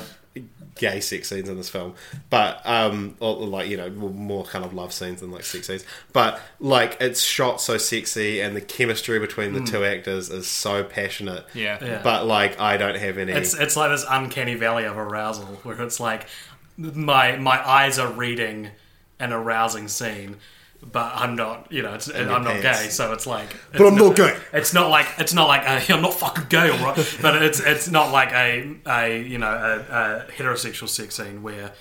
gay 0.80 0.98
sex 0.98 1.28
scenes 1.28 1.48
in 1.48 1.56
this 1.56 1.68
film, 1.68 1.94
but 2.30 2.60
um, 2.64 3.14
or 3.20 3.34
like 3.46 3.68
you 3.68 3.76
know 3.76 3.90
more 3.90 4.44
kind 4.44 4.64
of 4.64 4.72
love 4.72 4.92
scenes 4.92 5.20
than 5.20 5.30
like 5.30 5.44
sex 5.44 5.66
scenes. 5.66 5.84
But 6.12 6.40
like 6.58 6.96
it's 7.00 7.20
shot 7.20 7.60
so 7.60 7.76
sexy, 7.76 8.40
and 8.40 8.56
the 8.56 8.60
chemistry 8.60 9.18
between 9.18 9.52
the 9.52 9.60
two 9.60 9.84
actors 9.84 10.30
is 10.30 10.46
so 10.46 10.82
passionate. 10.82 11.44
Yeah. 11.54 11.78
Yeah. 11.84 12.00
But 12.02 12.26
like 12.26 12.58
I 12.58 12.76
don't 12.76 12.96
have 12.96 13.18
any. 13.18 13.32
It's 13.32 13.54
it's 13.54 13.76
like 13.76 13.90
this 13.90 14.04
uncanny 14.08 14.54
valley 14.54 14.84
of 14.84 14.96
arousal 14.96 15.46
where 15.62 15.80
it's 15.82 16.00
like 16.00 16.26
my 16.78 17.36
my 17.36 17.68
eyes 17.68 17.98
are 17.98 18.10
reading 18.10 18.70
an 19.18 19.32
arousing 19.32 19.86
scene, 19.86 20.38
but 20.82 21.12
I'm 21.14 21.36
not. 21.36 21.70
You 21.70 21.82
know, 21.82 21.94
it's, 21.94 22.08
I'm 22.08 22.28
your 22.28 22.40
not 22.40 22.62
gay, 22.62 22.88
so 22.88 23.12
it's 23.12 23.26
like. 23.26 23.48
But 23.72 23.86
I'm 23.86 23.96
not 23.96 24.16
gay. 24.16 24.36
It's 24.52 24.72
not 24.72 24.90
like 24.90 25.06
it's 25.18 25.34
not 25.34 25.48
like 25.48 25.62
a, 25.62 25.92
I'm 25.92 26.02
not 26.02 26.14
fucking 26.14 26.46
gay, 26.48 26.70
all 26.70 26.78
right. 26.84 27.18
but 27.22 27.42
it's 27.42 27.60
it's 27.60 27.88
not 27.90 28.10
like 28.12 28.32
a 28.32 28.76
a 28.86 29.22
you 29.22 29.38
know 29.38 29.50
a, 29.50 30.26
a 30.26 30.26
heterosexual 30.32 30.88
sex 30.88 31.16
scene 31.16 31.42
where. 31.42 31.72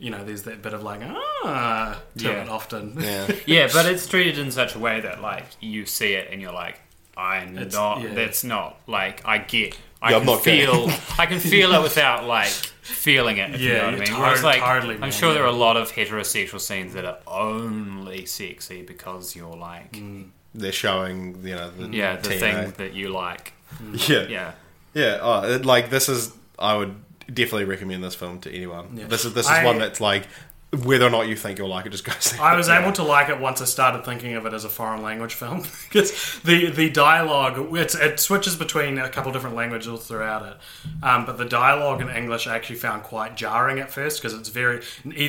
You 0.00 0.10
know, 0.12 0.24
there's 0.24 0.44
that 0.44 0.62
bit 0.62 0.74
of 0.74 0.84
like 0.84 1.00
ah 1.02 2.00
to 2.18 2.24
Yeah. 2.24 2.42
it 2.42 2.48
often. 2.48 2.94
yeah. 3.00 3.32
yeah 3.46 3.68
but 3.72 3.84
it's 3.84 4.06
treated 4.06 4.38
in 4.38 4.52
such 4.52 4.76
a 4.76 4.78
way 4.78 5.00
that 5.00 5.20
like 5.20 5.44
you 5.60 5.86
see 5.86 6.12
it 6.12 6.28
and 6.30 6.40
you're 6.40 6.52
like 6.52 6.78
i'm 7.16 7.58
It's- 7.58 7.72
not 7.74 8.02
yeah. 8.02 8.14
that's 8.14 8.44
not 8.44 8.78
like 8.86 9.26
i 9.26 9.38
get 9.38 9.76
i 10.00 10.10
Yeah, 10.12 10.18
I'm 10.18 10.22
can 10.22 10.26
not 10.34 10.44
gay. 10.44 10.64
feel 10.66 10.88
i 11.18 11.26
can 11.26 11.40
feel 11.40 11.72
it 11.72 11.82
without 11.82 12.26
like 12.26 12.52
feeling 12.88 13.36
it 13.38 13.54
if 13.54 13.60
you 13.60 13.68
Yeah, 13.70 13.78
know 13.78 13.84
what 13.84 13.86
i 13.86 13.96
you're 13.96 13.98
mean. 14.00 14.08
tot- 14.08 14.20
Whereas, 14.20 14.42
like 14.42 14.60
totally, 14.60 14.94
i'm 14.94 15.00
man, 15.00 15.12
sure 15.12 15.34
there 15.34 15.42
are 15.44 15.46
a 15.46 15.52
lot 15.52 15.76
of 15.76 15.92
heterosexual 15.92 16.60
scenes 16.60 16.94
that 16.94 17.04
are 17.04 17.18
only 17.26 18.24
sexy 18.26 18.82
because 18.82 19.36
you're 19.36 19.56
like 19.56 19.92
Mm. 19.92 20.30
they're 20.54 20.72
showing 20.72 21.40
you 21.44 21.54
know 21.54 21.70
the 21.70 21.88
yeah 21.96 22.16
the 22.16 22.28
TNA. 22.30 22.38
thing 22.40 22.72
that 22.78 22.94
you 22.94 23.08
like. 23.10 23.52
Yeah. 24.08 24.26
Yeah. 24.28 24.52
Yeah 24.94 25.18
oh, 25.20 25.52
it- 25.54 25.64
like 25.66 25.90
this 25.90 26.08
is 26.08 26.32
I 26.58 26.76
would 26.76 26.94
definitely 27.32 27.66
recommend 27.66 28.02
this 28.02 28.14
film 28.14 28.40
to 28.40 28.50
anyone. 28.50 28.86
This 29.08 29.24
is 29.26 29.34
this 29.34 29.46
is 29.46 29.52
I- 29.52 29.64
one 29.64 29.78
that's 29.78 30.00
like 30.00 30.24
whether 30.70 31.06
or 31.06 31.10
not 31.10 31.28
you 31.28 31.34
think 31.34 31.58
you'll 31.58 31.68
like 31.68 31.86
it 31.86 31.90
just 31.90 32.04
go 32.04 32.12
see 32.20 32.38
I 32.38 32.54
was 32.54 32.68
able 32.68 32.92
to 32.92 33.02
like 33.02 33.30
it 33.30 33.40
once 33.40 33.62
I 33.62 33.64
started 33.64 34.04
thinking 34.04 34.34
of 34.34 34.44
it 34.44 34.52
as 34.52 34.64
a 34.64 34.68
foreign 34.68 35.02
language 35.02 35.34
film 35.34 35.62
because 35.88 36.40
the 36.44 36.70
the 36.70 36.90
dialogue 36.90 37.74
it 37.74 38.20
switches 38.20 38.54
between 38.54 38.98
a 38.98 39.08
couple 39.08 39.32
different 39.32 39.56
languages 39.56 40.06
throughout 40.06 40.46
it, 40.46 40.56
um, 41.02 41.24
but 41.24 41.38
the 41.38 41.46
dialogue 41.46 42.02
in 42.02 42.10
English 42.10 42.46
I 42.46 42.54
actually 42.54 42.76
found 42.76 43.02
quite 43.02 43.36
jarring 43.36 43.78
at 43.78 43.90
first 43.90 44.20
because 44.20 44.38
it's 44.38 44.50
very 44.50 44.82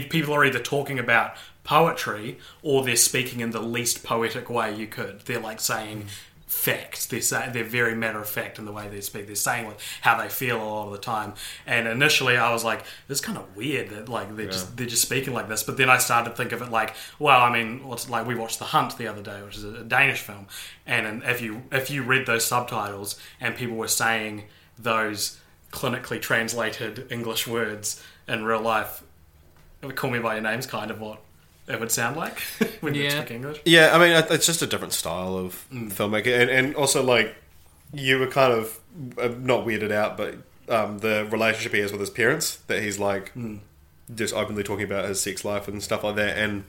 people 0.10 0.34
are 0.34 0.44
either 0.44 0.60
talking 0.60 1.00
about 1.00 1.36
poetry 1.64 2.40
or 2.64 2.84
they're 2.84 2.96
speaking 2.96 3.42
in 3.42 3.52
the 3.52 3.62
least 3.62 4.04
poetic 4.04 4.50
way 4.50 4.76
you 4.76 4.88
could. 4.88 5.22
They're 5.22 5.40
like 5.40 5.60
saying. 5.60 6.08
Facts. 6.50 7.06
They're 7.06 7.22
say, 7.22 7.47
they're 7.54 7.64
very 7.64 7.93
matter 7.93 8.20
of 8.20 8.28
fact 8.28 8.58
in 8.58 8.66
the 8.66 8.72
way 8.72 8.88
they 8.88 9.02
speak. 9.02 9.28
They're 9.28 9.36
saying 9.36 9.72
how 10.02 10.20
they 10.20 10.30
feel 10.30 10.58
a 10.58 10.66
lot 10.66 10.88
of 10.88 10.93
the 10.93 10.97
time. 10.97 11.36
And 11.68 11.88
initially, 11.88 12.38
I 12.38 12.52
was 12.52 12.64
like, 12.64 12.84
"This 13.08 13.20
is 13.20 13.22
kind 13.24 13.38
of 13.38 13.56
weird 13.56 13.89
that 13.91 14.10
like 14.10 14.36
they're 14.36 14.47
just 14.47 14.76
they're 14.76 14.88
just 14.88 15.04
speaking 15.04 15.32
like 15.36 15.47
this." 15.47 15.62
But 15.62 15.78
then 15.78 15.91
I 15.91 16.00
started 16.00 16.32
to 16.32 16.36
think 16.36 16.52
of 16.52 16.64
it 16.64 16.72
like, 16.72 16.95
well, 17.20 17.39
I 17.39 17.52
mean, 17.54 17.86
what's 17.88 18.10
like 18.10 18.26
we 18.26 18.34
watched 18.34 18.58
The 18.58 18.66
Hunt 18.66 18.97
the 18.97 19.06
other 19.08 19.22
day, 19.22 19.43
which 19.43 19.58
is 19.58 19.64
a 19.64 19.84
Danish 19.84 20.22
film, 20.22 20.47
and, 20.88 21.06
and 21.06 21.24
if 21.24 21.39
you 21.39 21.62
if 21.72 21.91
you 21.91 22.02
read 22.02 22.26
those 22.26 22.45
subtitles 22.45 23.20
and 23.39 23.56
people 23.56 23.78
were 23.78 23.88
saying 23.88 24.45
those 24.76 25.38
clinically 25.72 26.20
translated 26.20 27.06
English 27.12 27.45
words 27.45 28.04
in 28.28 28.43
real 28.43 28.62
life, 28.62 29.04
uh, 29.84 29.89
"Call 29.89 30.10
Me 30.10 30.18
by 30.18 30.34
Your 30.34 30.43
Name's" 30.43 30.66
kind 30.66 30.89
of 30.89 31.00
what 31.00 31.22
it 31.70 31.80
would 31.80 31.92
sound 31.92 32.18
like 32.18 32.40
when 32.82 32.96
you 32.96 33.10
speak 33.10 33.32
English. 33.32 33.60
yeah 33.66 33.96
I 33.96 34.00
mean 34.00 34.26
it's 34.32 34.46
just 34.46 34.62
a 34.62 34.68
different 34.68 34.94
style 34.94 35.36
of 35.38 35.66
Mm. 35.72 35.92
filmmaking 35.94 36.40
and, 36.42 36.50
and 36.50 36.76
also 36.76 37.04
like 37.04 37.36
you 37.94 38.20
were 38.20 38.28
kind 38.28 38.52
of 38.54 38.80
uh, 39.18 39.30
not 39.40 39.66
weirded 39.66 39.92
out 39.92 40.18
but 40.18 40.36
um, 40.68 41.00
the 41.00 41.28
relationship 41.32 41.74
he 41.74 41.80
has 41.80 41.92
with 41.92 42.02
his 42.02 42.10
parents 42.10 42.58
that 42.68 42.82
he's 42.84 43.00
like 43.00 43.34
Mm. 43.36 43.60
just 44.14 44.34
openly 44.34 44.64
talking 44.64 44.86
about 44.86 45.08
his 45.08 45.22
sex 45.22 45.46
life 45.46 45.68
and 45.68 45.82
stuff 45.84 46.04
like 46.04 46.16
that 46.16 46.38
and 46.38 46.64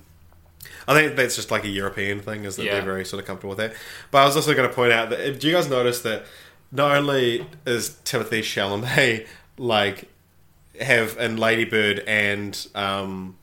I 0.87 0.93
think 0.95 1.17
that's 1.17 1.37
just 1.37 1.51
like 1.51 1.65
a 1.65 1.69
European 1.69 2.21
thing, 2.21 2.45
is 2.45 2.57
that 2.57 2.65
Yeah. 2.65 2.73
they're 2.75 2.83
very 2.83 3.05
sort 3.07 3.21
of 3.23 3.27
comfortable 3.27 3.57
with 3.57 3.59
that. 3.59 3.73
But 4.11 4.19
I 4.19 4.25
was 4.27 4.37
also 4.37 4.53
going 4.55 4.69
to 4.69 4.75
point 4.75 4.93
out 4.93 5.09
that 5.09 5.41
do 5.41 5.47
you 5.49 5.55
guys 5.55 5.71
notice 5.71 6.03
that 6.03 6.25
not 6.71 6.95
only 6.99 7.47
is 7.65 7.97
Timothée 8.05 8.41
Chalamet 8.43 9.27
like 9.57 10.09
have 10.79 11.17
in 11.19 11.39
Lady 11.39 11.65
Bird 11.65 12.01
and 12.07 12.67
um, 12.75 13.39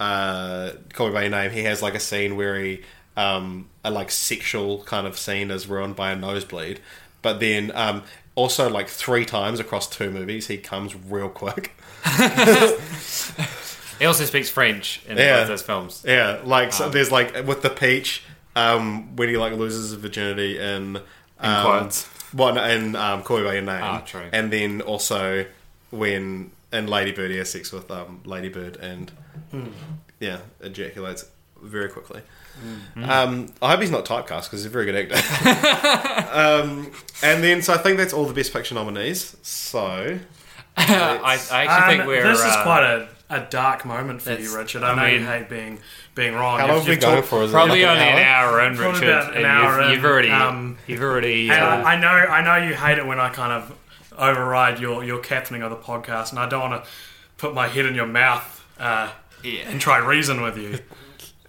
uh, 0.00 0.70
Call 0.92 1.08
Me 1.08 1.12
by 1.14 1.22
Your 1.22 1.30
Name, 1.30 1.50
he 1.50 1.62
has 1.64 1.82
like 1.82 1.94
a 1.94 2.00
scene 2.00 2.36
where 2.36 2.58
he 2.60 2.82
um, 3.16 3.68
a 3.84 3.90
like 3.90 4.10
sexual 4.10 4.82
kind 4.84 5.06
of 5.06 5.16
scene 5.18 5.50
is 5.50 5.66
ruined 5.66 5.96
by 5.96 6.10
a 6.12 6.16
nosebleed, 6.16 6.80
but 7.22 7.40
then 7.40 7.72
um, 7.74 8.02
also 8.34 8.68
like 8.68 8.88
three 8.88 9.24
times 9.24 9.58
across 9.60 9.88
two 9.88 10.10
movies 10.10 10.48
he 10.48 10.58
comes 10.58 10.94
real 10.94 11.28
quick. 11.30 11.72
he 13.98 14.04
also 14.04 14.24
speaks 14.24 14.48
french 14.50 15.02
in 15.08 15.16
Yeah. 15.16 15.38
both 15.40 15.48
those 15.48 15.62
films 15.62 16.04
Yeah, 16.06 16.40
like 16.44 16.72
so 16.72 16.88
there's 16.88 17.10
like 17.10 17.46
with 17.46 17.62
the 17.62 17.70
peach 17.70 18.22
um, 18.54 19.16
when 19.16 19.28
he 19.28 19.36
like 19.36 19.54
loses 19.54 19.90
his 19.90 19.98
virginity 20.00 20.58
in 20.58 20.98
um, 21.40 21.64
quotes. 21.64 22.04
What 22.32 22.56
in 22.70 22.96
um, 22.96 23.22
Call 23.22 23.38
Me 23.38 23.44
by 23.44 23.52
Your 23.54 23.62
Name, 23.62 23.82
Ah, 23.82 24.00
true. 24.00 24.28
and 24.32 24.52
then 24.52 24.80
also 24.82 25.46
when 25.90 26.50
and 26.72 26.90
Lady 26.90 27.12
Bird 27.12 27.30
he 27.30 27.36
has 27.38 27.50
sex 27.50 27.72
with 27.72 27.90
um, 27.90 28.20
Lady 28.24 28.48
Bird 28.48 28.76
and 28.76 29.10
Hmm. 29.50 29.66
yeah 30.20 30.38
ejaculates 30.60 31.26
very 31.62 31.88
quickly. 31.88 32.20
Hmm. 32.94 33.04
Um, 33.04 33.52
I 33.62 33.70
hope 33.72 33.80
he's 33.80 33.90
not 33.90 34.04
typecast 34.04 34.44
because 34.44 34.60
he's 34.60 34.66
a 34.66 34.70
very 34.70 34.84
good 34.86 35.10
actor. 35.12 35.16
um, 36.32 36.90
and 37.22 37.42
then 37.42 37.62
so 37.62 37.72
I 37.74 37.78
think 37.78 37.96
that's 37.98 38.12
all 38.12 38.24
the 38.24 38.34
best 38.34 38.52
picture 38.52 38.74
nominees. 38.74 39.36
So 39.42 40.18
I, 40.76 41.38
I 41.50 41.64
actually 41.64 41.66
Um, 41.66 41.88
think 41.88 42.06
we're. 42.06 42.22
this 42.26 42.38
is 42.40 42.44
uh, 42.46 42.62
quite 42.62 42.82
a, 42.84 43.08
a 43.30 43.40
dark 43.50 43.84
moment 43.84 44.22
for 44.22 44.32
you, 44.34 44.56
Richard. 44.56 44.82
I, 44.82 44.92
I 44.92 44.94
know 44.94 45.06
you 45.06 45.18
mean- 45.20 45.26
hate 45.28 45.48
being 45.48 45.78
being 46.14 46.34
wrong. 46.34 46.58
how 46.58 46.66
You've- 46.66 46.72
long 46.72 46.78
have 46.80 46.86
we 46.88 46.92
you've 46.94 47.00
going 47.02 47.16
talked- 47.16 47.28
for? 47.28 47.42
Is 47.42 47.50
it 47.50 47.52
Probably 47.52 47.82
like 47.82 47.90
only 47.98 48.08
an 48.08 48.18
hour 48.18 48.60
in, 48.66 48.76
Probably 48.76 49.00
Richard. 49.00 49.08
about 49.10 49.36
an 49.36 49.44
hour 49.44 49.80
you've, 49.80 49.88
in, 49.88 49.94
you've 49.96 50.04
already, 50.04 50.30
um, 50.30 50.78
you've 50.86 51.02
already. 51.02 51.50
Uh, 51.50 51.56
I 51.56 51.96
know, 51.98 52.08
I 52.08 52.42
know 52.42 52.66
you 52.68 52.74
hate 52.74 52.98
it 52.98 53.06
when 53.06 53.18
I 53.20 53.28
kind 53.30 53.52
of 53.52 53.76
override 54.18 54.78
your, 54.80 55.04
your 55.04 55.18
captaining 55.20 55.62
of 55.62 55.70
the 55.70 55.76
podcast, 55.76 56.30
and 56.30 56.38
I 56.38 56.48
don't 56.48 56.70
want 56.70 56.84
to 56.84 56.90
put 57.36 57.52
my 57.54 57.68
head 57.68 57.84
in 57.86 57.94
your 57.94 58.06
mouth 58.06 58.64
uh, 58.78 59.10
Yeah. 59.46 59.68
and 59.70 59.80
try 59.80 59.98
reason 59.98 60.42
with 60.42 60.58
you. 60.58 60.78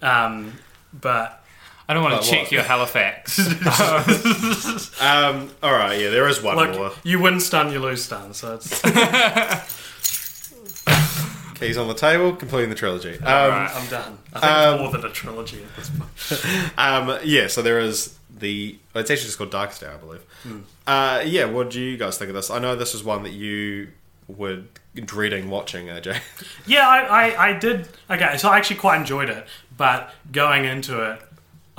Um, 0.00 0.54
but 0.92 1.42
I 1.88 1.94
don't 1.94 2.02
want 2.02 2.16
But 2.16 2.22
to 2.24 2.30
check 2.30 2.42
what? 2.42 2.52
your 2.52 2.62
Halifax. 2.62 3.38
Um, 5.00 5.50
all 5.62 5.72
right, 5.72 5.98
yeah, 6.00 6.10
there 6.10 6.28
is 6.28 6.42
one 6.42 6.56
more. 6.56 6.66
look, 6.66 6.96
you 7.04 7.18
win 7.20 7.40
stun, 7.40 7.72
you 7.72 7.78
lose 7.80 8.04
stun. 8.04 8.34
So 8.34 8.54
it's 8.54 8.80
Keys 11.58 11.76
on 11.76 11.88
the 11.88 11.94
table, 11.94 12.34
completing 12.36 12.70
the 12.70 12.76
trilogy. 12.76 13.18
Um, 13.18 13.24
alright. 13.26 13.70
I'm 13.74 13.88
done. 13.88 14.18
I 14.32 14.40
think 14.40 14.52
it's 14.52 14.80
more 14.80 14.92
than 14.92 15.04
a 15.10 15.12
trilogy 15.12 15.64
at 15.64 15.76
this 15.76 15.90
point. 15.90 16.78
um, 16.78 17.18
yeah, 17.24 17.48
so 17.48 17.62
there 17.62 17.80
is 17.80 18.16
the. 18.38 18.78
It's 18.94 19.10
actually 19.10 19.26
just 19.26 19.38
called 19.38 19.50
Darkest 19.50 19.82
Hour, 19.82 19.94
I 19.94 19.96
believe. 19.96 20.22
Uh, 20.86 21.22
yeah, 21.26 21.46
what 21.46 21.70
do 21.70 21.80
you 21.80 21.96
guys 21.96 22.16
think 22.16 22.28
of 22.28 22.36
this? 22.36 22.48
I 22.50 22.60
know 22.60 22.76
this 22.76 22.94
is 22.94 23.02
one 23.02 23.24
that 23.24 23.32
you 23.32 23.88
were 24.28 24.62
dreading 24.94 25.50
watching, 25.50 25.86
AJ. 25.86 26.20
Yeah, 26.66 26.86
I, 26.86 27.00
I, 27.30 27.48
I 27.48 27.52
did. 27.58 27.88
Okay, 28.10 28.36
so 28.36 28.50
I 28.50 28.58
actually 28.58 28.76
quite 28.76 28.98
enjoyed 28.98 29.30
it, 29.30 29.46
but 29.76 30.12
going 30.30 30.64
into 30.66 31.00
it, 31.12 31.22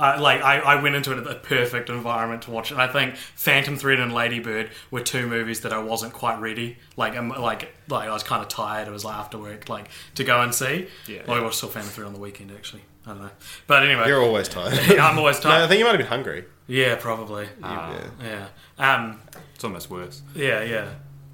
uh, 0.00 0.16
like 0.18 0.42
I, 0.42 0.58
I 0.58 0.82
went 0.82 0.94
into 0.96 1.12
it 1.12 1.18
at 1.18 1.24
the 1.24 1.34
perfect 1.34 1.90
environment 1.90 2.42
to 2.42 2.50
watch 2.50 2.72
it. 2.72 2.78
I 2.78 2.88
think 2.88 3.16
Phantom 3.16 3.76
Thread 3.76 4.00
and 4.00 4.12
Lady 4.12 4.40
Bird 4.40 4.70
were 4.90 5.02
two 5.02 5.26
movies 5.26 5.60
that 5.60 5.72
I 5.72 5.78
wasn't 5.78 6.12
quite 6.14 6.40
ready. 6.40 6.78
Like, 6.96 7.16
um, 7.16 7.28
like, 7.28 7.74
like 7.88 8.08
I 8.08 8.12
was 8.12 8.22
kind 8.22 8.42
of 8.42 8.48
tired. 8.48 8.88
It 8.88 8.90
was 8.90 9.04
like 9.04 9.16
after 9.16 9.38
work, 9.38 9.68
like 9.68 9.88
to 10.14 10.24
go 10.24 10.40
and 10.40 10.54
see. 10.54 10.88
Yeah. 11.06 11.22
Well, 11.28 11.36
I 11.38 11.42
watched 11.42 11.60
Phantom 11.60 11.82
Thread 11.82 12.06
on 12.06 12.14
the 12.14 12.20
weekend 12.20 12.50
actually. 12.50 12.82
I 13.06 13.10
don't 13.10 13.22
know, 13.22 13.30
but 13.66 13.82
anyway, 13.82 14.08
You're 14.08 14.22
always 14.22 14.48
tired. 14.48 14.78
I'm 14.98 15.18
always 15.18 15.42
no, 15.42 15.50
I 15.50 15.66
think 15.66 15.78
you 15.78 15.84
might 15.84 15.92
have 15.92 15.98
been 15.98 16.06
hungry. 16.06 16.44
yeah, 16.66 16.96
probably. 16.96 17.48
Ah. 17.62 17.98
yeah. 18.22 18.48
yeah. 18.78 18.94
Um. 18.96 19.20
it's 19.54 19.64
almost 19.64 19.90
worse. 19.90 20.22
Yeah. 20.34 20.62
Yeah. 20.62 20.88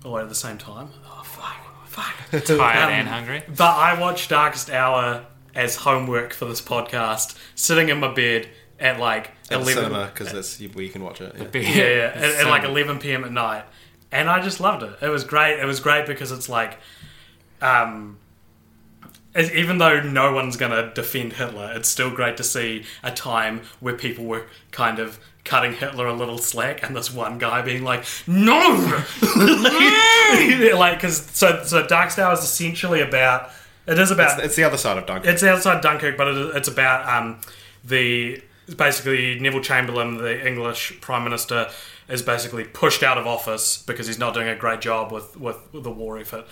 All 0.07 0.19
at 0.19 0.29
the 0.29 0.35
same 0.37 0.57
time. 0.57 0.89
Oh 1.05 1.23
fuck. 1.25 1.57
Fuck. 1.87 2.45
Tired 2.45 2.85
Um, 2.85 2.91
and 2.93 3.09
hungry. 3.09 3.43
But 3.49 3.75
I 3.77 3.99
watched 4.01 4.31
Darkest 4.31 4.71
Hour 4.71 5.27
as 5.55 5.75
homework 5.77 6.33
for 6.33 6.45
this 6.45 6.61
podcast, 6.61 7.37
sitting 7.57 7.89
in 7.89 7.99
my 7.99 8.13
bed 8.13 8.49
at 8.79 9.01
like 9.01 9.33
At 9.51 9.61
eleven. 9.63 9.75
cinema, 9.85 10.07
because 10.07 10.33
that's 10.33 10.61
where 10.61 10.85
you 10.85 10.91
can 10.91 11.03
watch 11.03 11.21
it. 11.21 11.35
Yeah. 11.37 11.61
Yeah, 11.61 11.89
yeah, 11.89 12.13
at, 12.15 12.23
at 12.23 12.47
like 12.47 12.63
eleven 12.65 12.99
p.m. 13.01 13.25
at 13.25 13.33
night, 13.33 13.65
and 14.13 14.29
I 14.31 14.41
just 14.43 14.61
loved 14.61 14.85
it. 14.85 14.93
It 15.03 15.09
was 15.09 15.25
great. 15.25 15.59
It 15.59 15.65
was 15.65 15.81
great 15.81 16.07
because 16.07 16.31
it's 16.31 16.49
like, 16.49 16.79
um, 17.61 18.19
even 19.37 19.79
though 19.79 20.01
no 20.01 20.33
one's 20.33 20.57
gonna 20.57 20.93
defend 20.95 21.33
Hitler, 21.33 21.73
it's 21.75 21.89
still 21.89 22.11
great 22.11 22.37
to 22.37 22.45
see 22.45 22.85
a 23.03 23.11
time 23.11 23.63
where 23.81 23.95
people 23.95 24.25
were 24.25 24.47
kind 24.71 24.99
of 24.99 25.19
cutting 25.47 25.73
Hitler 25.73 26.07
a 26.07 26.13
little 26.13 26.39
slack, 26.39 26.83
and 26.83 26.95
this 26.95 27.13
one 27.13 27.39
guy 27.39 27.63
being 27.63 27.83
like, 27.83 28.05
"No," 28.27 28.59
like 29.37 30.97
because 30.97 31.25
so 31.33 31.63
so 31.65 31.87
Dark 31.87 32.19
Hour 32.19 32.35
is 32.35 32.41
essentially 32.41 33.01
about. 33.01 33.51
It 33.87 34.01
is 34.01 34.11
about 34.11 34.43
It's 34.43 34.57
the 34.57 34.65
other 34.65 34.77
side 34.77 34.99
of 34.99 35.07
Dunkirk. 35.07 35.33
it's 35.33 35.43
the 35.43 35.49
other 35.49 35.59
outside 35.59 35.81
Dunkirk, 35.81 36.17
but 36.17 36.27
it, 36.27 36.57
it's 36.57 36.67
about 36.67 37.09
um, 37.09 37.41
the 37.85 38.43
basically 38.77 39.39
Neville 39.39 39.61
Chamberlain, 39.61 40.17
the 40.17 40.45
English 40.45 41.01
Prime 41.01 41.23
Minister, 41.23 41.71
is 42.09 42.21
basically 42.21 42.65
pushed 42.65 43.05
out 43.05 43.17
of 43.17 43.29
office 43.29 43.83
because 43.87 44.09
he's 44.09 44.19
not 44.19 44.35
doing 44.35 44.49
a 44.49 44.57
great 44.57 44.81
job 44.81 45.13
with, 45.13 45.39
with, 45.39 45.57
the 45.73 45.91
war 45.91 46.19
effort, 46.19 46.47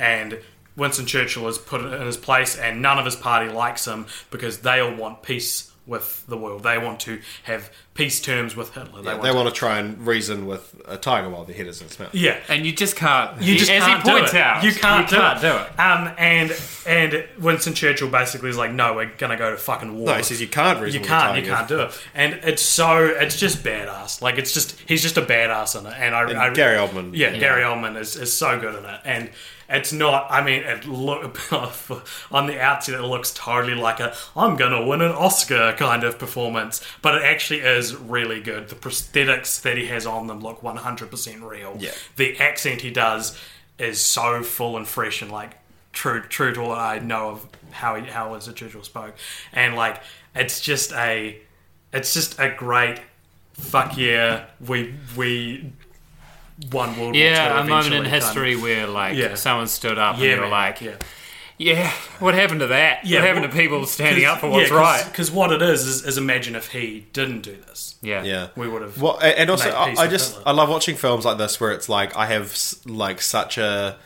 and 0.00 0.40
Winston 0.76 1.06
Churchill 1.06 1.46
is 1.46 1.58
put 1.58 1.80
in 1.80 2.06
his 2.06 2.16
place, 2.16 2.56
and 2.56 2.82
none 2.82 2.98
of 2.98 3.04
his 3.04 3.14
party 3.16 3.50
likes 3.50 3.86
him 3.86 4.06
because 4.30 4.58
they 4.58 4.80
all 4.80 4.94
want 4.94 5.22
peace 5.22 5.69
with 5.90 6.24
the 6.26 6.38
world. 6.38 6.62
They 6.62 6.78
want 6.78 7.00
to 7.00 7.20
have 7.42 7.70
peace 7.92 8.20
terms 8.22 8.56
with 8.56 8.72
Hitler. 8.72 9.02
They, 9.02 9.08
Yeah, 9.10 9.12
want 9.14 9.22
they 9.24 9.28
to- 9.30 9.34
want 9.34 9.48
to 9.48 9.54
try 9.54 9.78
and 9.78 10.06
reason 10.06 10.46
with 10.46 10.80
a 10.88 10.96
tiger 10.96 11.28
while 11.28 11.44
their 11.44 11.54
head 11.56 11.66
is 11.66 11.80
in 11.82 11.88
its 11.88 11.98
mouth. 11.98 12.14
yeah, 12.14 12.38
And 12.48 12.64
you 12.64 12.72
just 12.72 12.96
can't. 12.96 13.42
You 13.42 13.56
just 13.58 13.70
as 13.70 13.82
can't 13.82 14.02
he 14.02 14.08
do 14.10 14.16
points 14.16 14.32
it. 14.32 14.40
out, 14.40 14.64
You 14.64 14.72
can't, 14.72 15.10
you 15.10 15.16
do, 15.16 15.20
can't 15.22 15.38
it. 15.38 15.42
do 15.42 15.56
it. 15.56 15.80
Um, 15.80 16.14
and 16.16 16.56
and 16.86 17.28
Winston 17.38 17.74
Churchill 17.74 18.08
basically 18.08 18.48
is 18.48 18.56
like, 18.56 18.72
no, 18.72 18.94
we're 18.94 19.10
gonna 19.18 19.36
go 19.36 19.50
to 19.50 19.56
fucking 19.58 19.94
war. 19.98 20.06
No, 20.06 20.14
he 20.14 20.22
says 20.22 20.40
you 20.40 20.48
can't 20.48 20.80
reason 20.80 20.94
You 20.94 21.00
with 21.00 21.08
can't. 21.10 21.36
a 21.36 21.40
You 21.40 21.46
can't 21.46 21.68
do 21.68 21.80
it. 21.80 22.00
And 22.14 22.34
it's 22.44 22.62
so. 22.62 23.04
It's 23.06 23.36
just 23.38 23.62
badass. 23.64 24.22
Like 24.22 24.38
it's 24.38 24.54
just. 24.54 24.78
He's 24.86 25.02
just 25.02 25.16
a 25.18 25.22
badass 25.22 25.78
in 25.78 25.86
it. 25.86 25.94
And 25.98 26.14
I. 26.14 26.22
And 26.30 26.38
I 26.38 26.50
Gary 26.54 26.78
Oldman. 26.78 27.10
Yeah, 27.14 27.36
Gary 27.36 27.62
Oldman 27.62 27.98
is, 27.98 28.16
is 28.16 28.32
so 28.34 28.58
good 28.58 28.74
in 28.76 28.84
it. 28.84 29.00
And 29.04 29.30
it's 29.70 29.92
not. 29.92 30.26
I 30.30 30.42
mean, 30.42 30.62
it 30.62 30.86
look 30.86 31.52
on 32.32 32.46
the 32.46 32.60
outset, 32.60 32.96
it 32.96 33.02
looks 33.02 33.32
totally 33.32 33.74
like 33.74 34.00
a 34.00 34.14
I'm 34.36 34.56
gonna 34.56 34.84
win 34.84 35.00
an 35.00 35.12
Oscar 35.12 35.74
kind 35.78 36.04
of 36.04 36.18
performance, 36.18 36.84
but 37.02 37.14
it 37.14 37.22
actually 37.22 37.60
is 37.60 37.94
really 37.94 38.40
good. 38.40 38.68
The 38.68 38.74
prosthetics 38.74 39.62
that 39.62 39.78
he 39.78 39.86
has 39.86 40.06
on 40.06 40.26
them 40.26 40.40
look 40.40 40.60
100% 40.60 41.48
real. 41.48 41.76
Yeah. 41.78 41.92
The 42.16 42.38
accent 42.38 42.80
he 42.80 42.90
does 42.90 43.38
is 43.78 44.00
so 44.00 44.42
full 44.42 44.76
and 44.76 44.86
fresh 44.86 45.22
and 45.22 45.30
like 45.30 45.56
true 45.92 46.22
true 46.22 46.52
to 46.54 46.60
what 46.62 46.78
I 46.78 46.98
know 46.98 47.30
of 47.30 47.48
how 47.70 47.94
he 47.94 48.10
how 48.10 48.32
Winston 48.32 48.54
Churchill 48.54 48.82
spoke, 48.82 49.14
and 49.52 49.76
like 49.76 50.02
it's 50.34 50.60
just 50.60 50.92
a 50.92 51.40
it's 51.92 52.12
just 52.12 52.38
a 52.38 52.50
great 52.50 53.00
fuck 53.52 53.96
yeah 53.96 54.46
we 54.66 54.94
we 55.16 55.72
won 56.72 56.90
World 56.90 56.98
War 56.98 57.14
Yeah, 57.14 57.54
II 57.56 57.60
a 57.60 57.64
moment 57.64 57.70
in 57.70 57.70
eventually 57.72 57.96
kind 57.96 58.06
of- 58.06 58.12
history 58.12 58.56
where 58.56 58.86
like 58.86 59.16
Yeah. 59.16 59.34
someone 59.34 59.66
stood 59.68 59.98
up 59.98 60.14
and 60.16 60.24
Yeah, 60.24 60.34
you 60.34 60.40
were 60.40 60.48
like, 60.48 60.80
yeah. 60.80 60.92
yeah, 61.58 61.90
what 62.18 62.34
happened 62.34 62.60
to 62.60 62.66
that? 62.68 63.04
Yeah, 63.04 63.18
what 63.20 63.26
happened 63.26 63.44
well, 63.46 63.52
to 63.52 63.58
people 63.58 63.86
standing 63.86 64.24
up 64.24 64.40
for 64.40 64.48
what's 64.50 64.70
right? 64.70 65.04
Because 65.04 65.30
what 65.30 65.52
it 65.52 65.62
is, 65.62 65.86
is 65.86 66.04
is 66.04 66.18
imagine 66.18 66.54
if 66.54 66.68
he 66.72 67.06
didn't 67.12 67.40
do 67.42 67.56
this, 67.66 67.94
Yeah, 68.02 68.22
Yeah. 68.22 68.48
we 68.56 68.68
would 68.68 68.82
have. 68.82 69.00
Well, 69.00 69.18
and 69.20 69.48
also, 69.50 69.66
made 69.66 69.74
I, 69.74 69.88
peace 69.90 69.98
I 69.98 70.02
with 70.02 70.10
just 70.10 70.34
Hitler. 70.36 70.48
I 70.48 70.52
love 70.52 70.68
watching 70.68 70.96
films 70.96 71.24
like 71.24 71.38
this 71.38 71.60
where 71.60 71.72
it's 71.72 71.88
like 71.88 72.16
I 72.16 72.26
have 72.26 72.56
like 72.86 73.20
such 73.22 73.58
a 73.58 73.96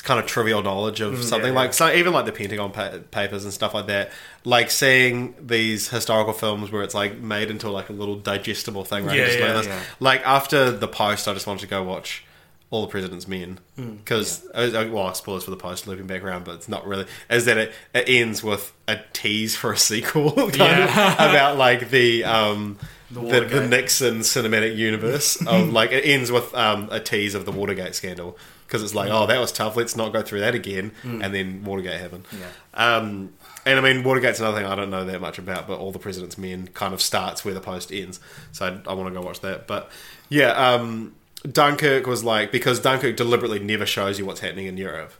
kind 0.00 0.18
of 0.18 0.26
trivial 0.26 0.62
knowledge 0.62 1.00
of 1.00 1.22
something 1.22 1.50
Mm, 1.50 1.54
yeah, 1.54 1.60
like 1.60 1.74
so 1.74 1.92
even 1.92 2.12
like 2.14 2.24
the 2.24 2.32
Pentagon 2.32 2.70
pa- 2.72 2.98
Papers 3.10 3.44
and 3.44 3.52
stuff 3.52 3.74
like 3.74 3.88
that. 3.88 4.10
Like 4.44 4.70
seeing 4.70 5.34
these 5.38 5.88
historical 5.90 6.32
films 6.32 6.72
where 6.72 6.82
it's 6.82 6.94
like 6.94 7.18
made 7.18 7.50
into 7.50 7.68
like 7.70 7.90
a 7.90 7.92
little 7.92 8.16
digestible 8.16 8.84
thing. 8.84 9.04
Right? 9.06 9.18
Yeah, 9.18 9.26
yeah, 9.32 9.62
yeah. 9.62 9.80
Like 10.00 10.26
after 10.26 10.70
the 10.70 10.88
Post, 10.88 11.28
I 11.28 11.34
just 11.34 11.46
wanted 11.46 11.60
to 11.60 11.66
go 11.66 11.82
watch. 11.82 12.24
All 12.70 12.80
the 12.80 12.88
President's 12.88 13.28
Men, 13.28 13.60
Mm, 13.78 13.98
because 13.98 14.42
well, 14.54 15.12
spoilers 15.12 15.44
for 15.44 15.50
the 15.50 15.58
post, 15.58 15.86
looping 15.86 16.06
back 16.06 16.24
around, 16.24 16.46
but 16.46 16.54
it's 16.54 16.70
not 16.70 16.86
really. 16.86 17.04
Is 17.28 17.44
that 17.44 17.58
it? 17.58 17.72
It 17.92 18.08
ends 18.08 18.42
with 18.42 18.72
a 18.88 18.98
tease 19.12 19.54
for 19.54 19.72
a 19.72 19.76
sequel, 19.76 20.30
kind 20.50 20.82
of, 20.84 20.88
about 21.18 21.58
like 21.58 21.90
the 21.90 22.24
um, 22.24 22.78
the, 23.10 23.20
the, 23.20 23.26
Watergate. 23.26 23.68
Nixon 23.68 24.20
cinematic 24.20 24.74
universe 24.74 25.36
of 25.46 25.70
like 25.74 25.92
it 25.92 26.06
ends 26.06 26.32
with 26.32 26.54
um, 26.54 26.88
a 26.90 26.98
tease 26.98 27.34
of 27.34 27.44
the 27.44 27.52
Watergate 27.52 27.94
scandal 27.94 28.38
because 28.72 28.82
it's 28.82 28.94
like 28.94 29.10
oh 29.10 29.26
that 29.26 29.38
was 29.38 29.52
tough 29.52 29.76
let's 29.76 29.94
not 29.96 30.12
go 30.14 30.22
through 30.22 30.40
that 30.40 30.54
again 30.54 30.92
and 31.04 31.34
then 31.34 31.62
Watergate 31.62 32.00
happened 32.00 32.24
um, 32.72 33.30
and 33.66 33.78
I 33.78 33.82
mean 33.82 34.02
Watergate's 34.02 34.40
another 34.40 34.56
thing 34.56 34.66
I 34.66 34.74
don't 34.74 34.88
know 34.90 35.04
that 35.04 35.20
much 35.20 35.38
about 35.38 35.68
but 35.68 35.78
all 35.78 35.92
the 35.92 35.98
President's 35.98 36.38
Men 36.38 36.68
kind 36.68 36.94
of 36.94 37.02
starts 37.02 37.44
where 37.44 37.52
the 37.52 37.60
Post 37.60 37.92
ends 37.92 38.18
so 38.52 38.66
I, 38.86 38.90
I 38.90 38.94
want 38.94 39.12
to 39.12 39.20
go 39.20 39.24
watch 39.24 39.40
that 39.40 39.66
but 39.66 39.90
yeah 40.30 40.52
um, 40.52 41.14
Dunkirk 41.50 42.06
was 42.06 42.24
like 42.24 42.50
because 42.50 42.80
Dunkirk 42.80 43.16
deliberately 43.16 43.58
never 43.58 43.84
shows 43.84 44.18
you 44.18 44.24
what's 44.24 44.40
happening 44.40 44.66
in 44.66 44.76
Europe 44.78 45.12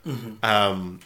um, 0.43 0.99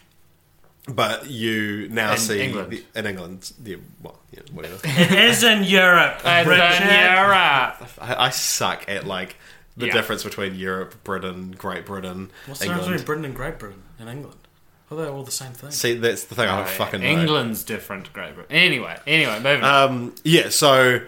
but 0.88 1.30
you 1.30 1.90
now 1.90 2.14
In 2.14 2.18
see 2.18 2.42
England. 2.42 2.72
the- 2.72 2.84
in 2.96 3.06
England 3.06 3.52
yeah, 3.64 3.76
well 4.02 4.20
yeah, 4.32 4.40
whatever 4.54 4.78
it 4.86 5.12
is 5.12 5.44
in 5.44 5.64
Europe. 5.64 6.22
And 6.24 6.48
Richard. 6.48 6.88
then. 6.88 7.18
I, 7.30 7.76
I 8.26 8.30
suck 8.30 8.86
at 8.88 9.06
like 9.06 9.36
the 9.78 9.86
Yeah. 9.88 9.94
difference 9.94 10.24
between 10.24 10.56
Europe, 10.56 10.96
Britain, 11.04 11.56
Great 11.58 11.86
Britain, 11.86 12.32
What's 12.48 12.60
the 12.60 12.66
difference 12.66 12.88
between 12.88 13.06
Britain 13.06 13.26
and 13.26 13.36
Great 13.36 13.60
Britain 13.60 13.84
and 14.00 14.10
England? 14.10 14.40
Well, 14.90 15.00
they're 15.02 15.12
all 15.12 15.24
the 15.24 15.32
same 15.32 15.52
thing. 15.52 15.70
See, 15.72 15.94
that's 15.96 16.24
the 16.24 16.36
thing 16.36 16.48
I 16.50 16.58
don't 16.58 16.70
fucking 16.70 17.02
know. 17.02 17.08
England's 17.08 17.64
different 17.64 18.06
to 18.06 18.12
Great 18.12 18.36
Britain. 18.36 18.56
Anyway, 18.56 18.98
anyway, 19.06 19.38
moving 19.40 19.64
Uh, 19.64 19.68
on. 19.68 19.90
Um, 19.92 20.16
yeah, 20.24 20.50
so 20.50 21.02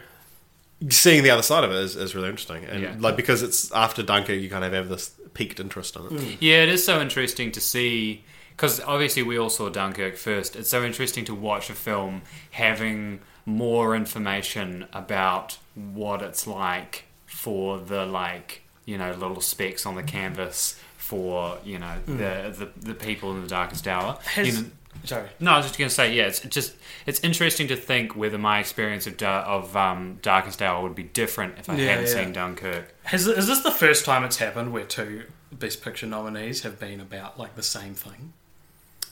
seeing 0.89 1.23
the 1.23 1.29
other 1.29 1.41
side 1.41 1.63
of 1.63 1.71
it 1.71 1.77
is, 1.77 1.95
is 1.95 2.15
really 2.15 2.29
interesting, 2.29 2.63
and 2.65 2.81
Yeah. 2.83 2.95
like 2.99 3.15
because 3.15 3.41
it's 3.41 3.71
after 3.73 4.03
Dunkirk, 4.03 4.39
you 4.39 4.49
kind 4.49 4.63
of 4.63 4.73
have 4.73 4.89
this 4.89 5.11
peaked 5.33 5.59
interest 5.59 5.95
in 5.95 6.05
it. 6.17 6.37
Yeah, 6.41 6.63
it 6.63 6.69
is 6.69 6.83
so 6.85 7.01
interesting 7.01 7.51
to 7.53 7.61
see 7.61 8.23
because 8.55 8.79
obviously 8.81 9.23
we 9.23 9.37
all 9.37 9.49
saw 9.49 9.69
Dunkirk 9.69 10.17
first. 10.17 10.55
It's 10.55 10.69
so 10.69 10.83
interesting 10.83 11.23
to 11.25 11.33
watch 11.33 11.69
a 11.69 11.73
film 11.73 12.21
having 12.51 13.21
more 13.45 13.95
information 13.95 14.85
about 14.93 15.57
what 15.75 16.21
it's 16.21 16.45
like 16.45 17.05
for 17.39 17.79
the 17.79 18.05
like 18.05 18.61
you 18.85 18.97
know 18.97 19.11
little 19.13 19.39
specks 19.39 19.85
on 19.85 19.95
the 19.95 20.03
canvas 20.03 20.77
for 20.97 21.57
you 21.63 21.79
know 21.79 21.95
the, 22.05 22.53
the 22.59 22.69
the 22.87 22.93
people 22.93 23.31
in 23.31 23.41
the 23.41 23.47
darkest 23.47 23.87
hour. 23.87 24.17
Has- 24.25 24.47
You 24.57 24.63
know- 24.63 24.69
Sorry. 25.05 25.29
no, 25.39 25.51
I 25.51 25.57
was 25.57 25.67
just 25.67 25.77
going 25.79 25.87
to 25.87 25.95
say, 25.95 26.13
yeah, 26.13 26.23
it's 26.27 26.41
just 26.41 26.75
it's 27.05 27.21
interesting 27.21 27.69
to 27.69 27.77
think 27.77 28.17
whether 28.17 28.37
my 28.37 28.59
experience 28.59 29.07
of 29.07 29.21
of 29.23 29.77
um, 29.77 30.19
Darkest 30.21 30.61
Hour 30.61 30.83
would 30.83 30.95
be 30.95 31.03
different 31.03 31.57
if 31.57 31.69
I 31.69 31.75
Yeah, 31.77 31.85
hadn't 31.91 32.07
yeah. 32.07 32.13
seen 32.25 32.33
Dunkirk. 32.33 32.93
Has, 33.03 33.25
is 33.25 33.47
this 33.47 33.61
the 33.61 33.71
first 33.71 34.03
time 34.03 34.25
it's 34.25 34.37
happened 34.37 34.73
where 34.73 34.83
two 34.83 35.23
Best 35.53 35.81
Picture 35.81 36.05
nominees 36.05 36.63
have 36.63 36.79
been 36.81 36.99
about 36.99 37.39
like 37.39 37.55
the 37.55 37.63
same 37.63 37.93
thing? 37.93 38.33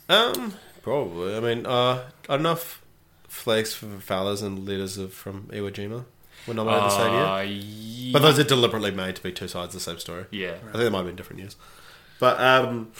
Um, 0.09 0.55
probably. 0.81 1.37
I 1.37 1.39
mean, 1.39 1.65
uh, 1.65 2.03
enough 2.29 2.81
flakes 3.29 3.73
for 3.73 3.85
fellas 4.01 4.41
and 4.41 4.67
letters 4.67 4.97
of 4.97 5.13
from 5.13 5.43
Iwo 5.53 5.71
Jima 5.71 6.03
were 6.47 6.53
nominated 6.53 6.83
the 6.85 6.97
same 6.97 7.13
year. 7.13 7.23
Uh, 7.23 7.41
ye- 7.41 8.11
But 8.13 8.21
those 8.21 8.39
are 8.39 8.43
deliberately 8.43 8.91
made 8.91 9.15
to 9.17 9.23
be 9.23 9.31
two 9.31 9.47
sides 9.47 9.75
of 9.75 9.81
the 9.81 9.89
same 9.91 9.99
story. 9.99 10.25
yeah, 10.31 10.51
I 10.69 10.71
think 10.71 10.73
they 10.75 10.89
might 10.89 10.99
have 10.99 11.07
been 11.07 11.15
different 11.15 11.39
years. 11.41 11.55
But 12.19 12.39
um, 12.39 12.91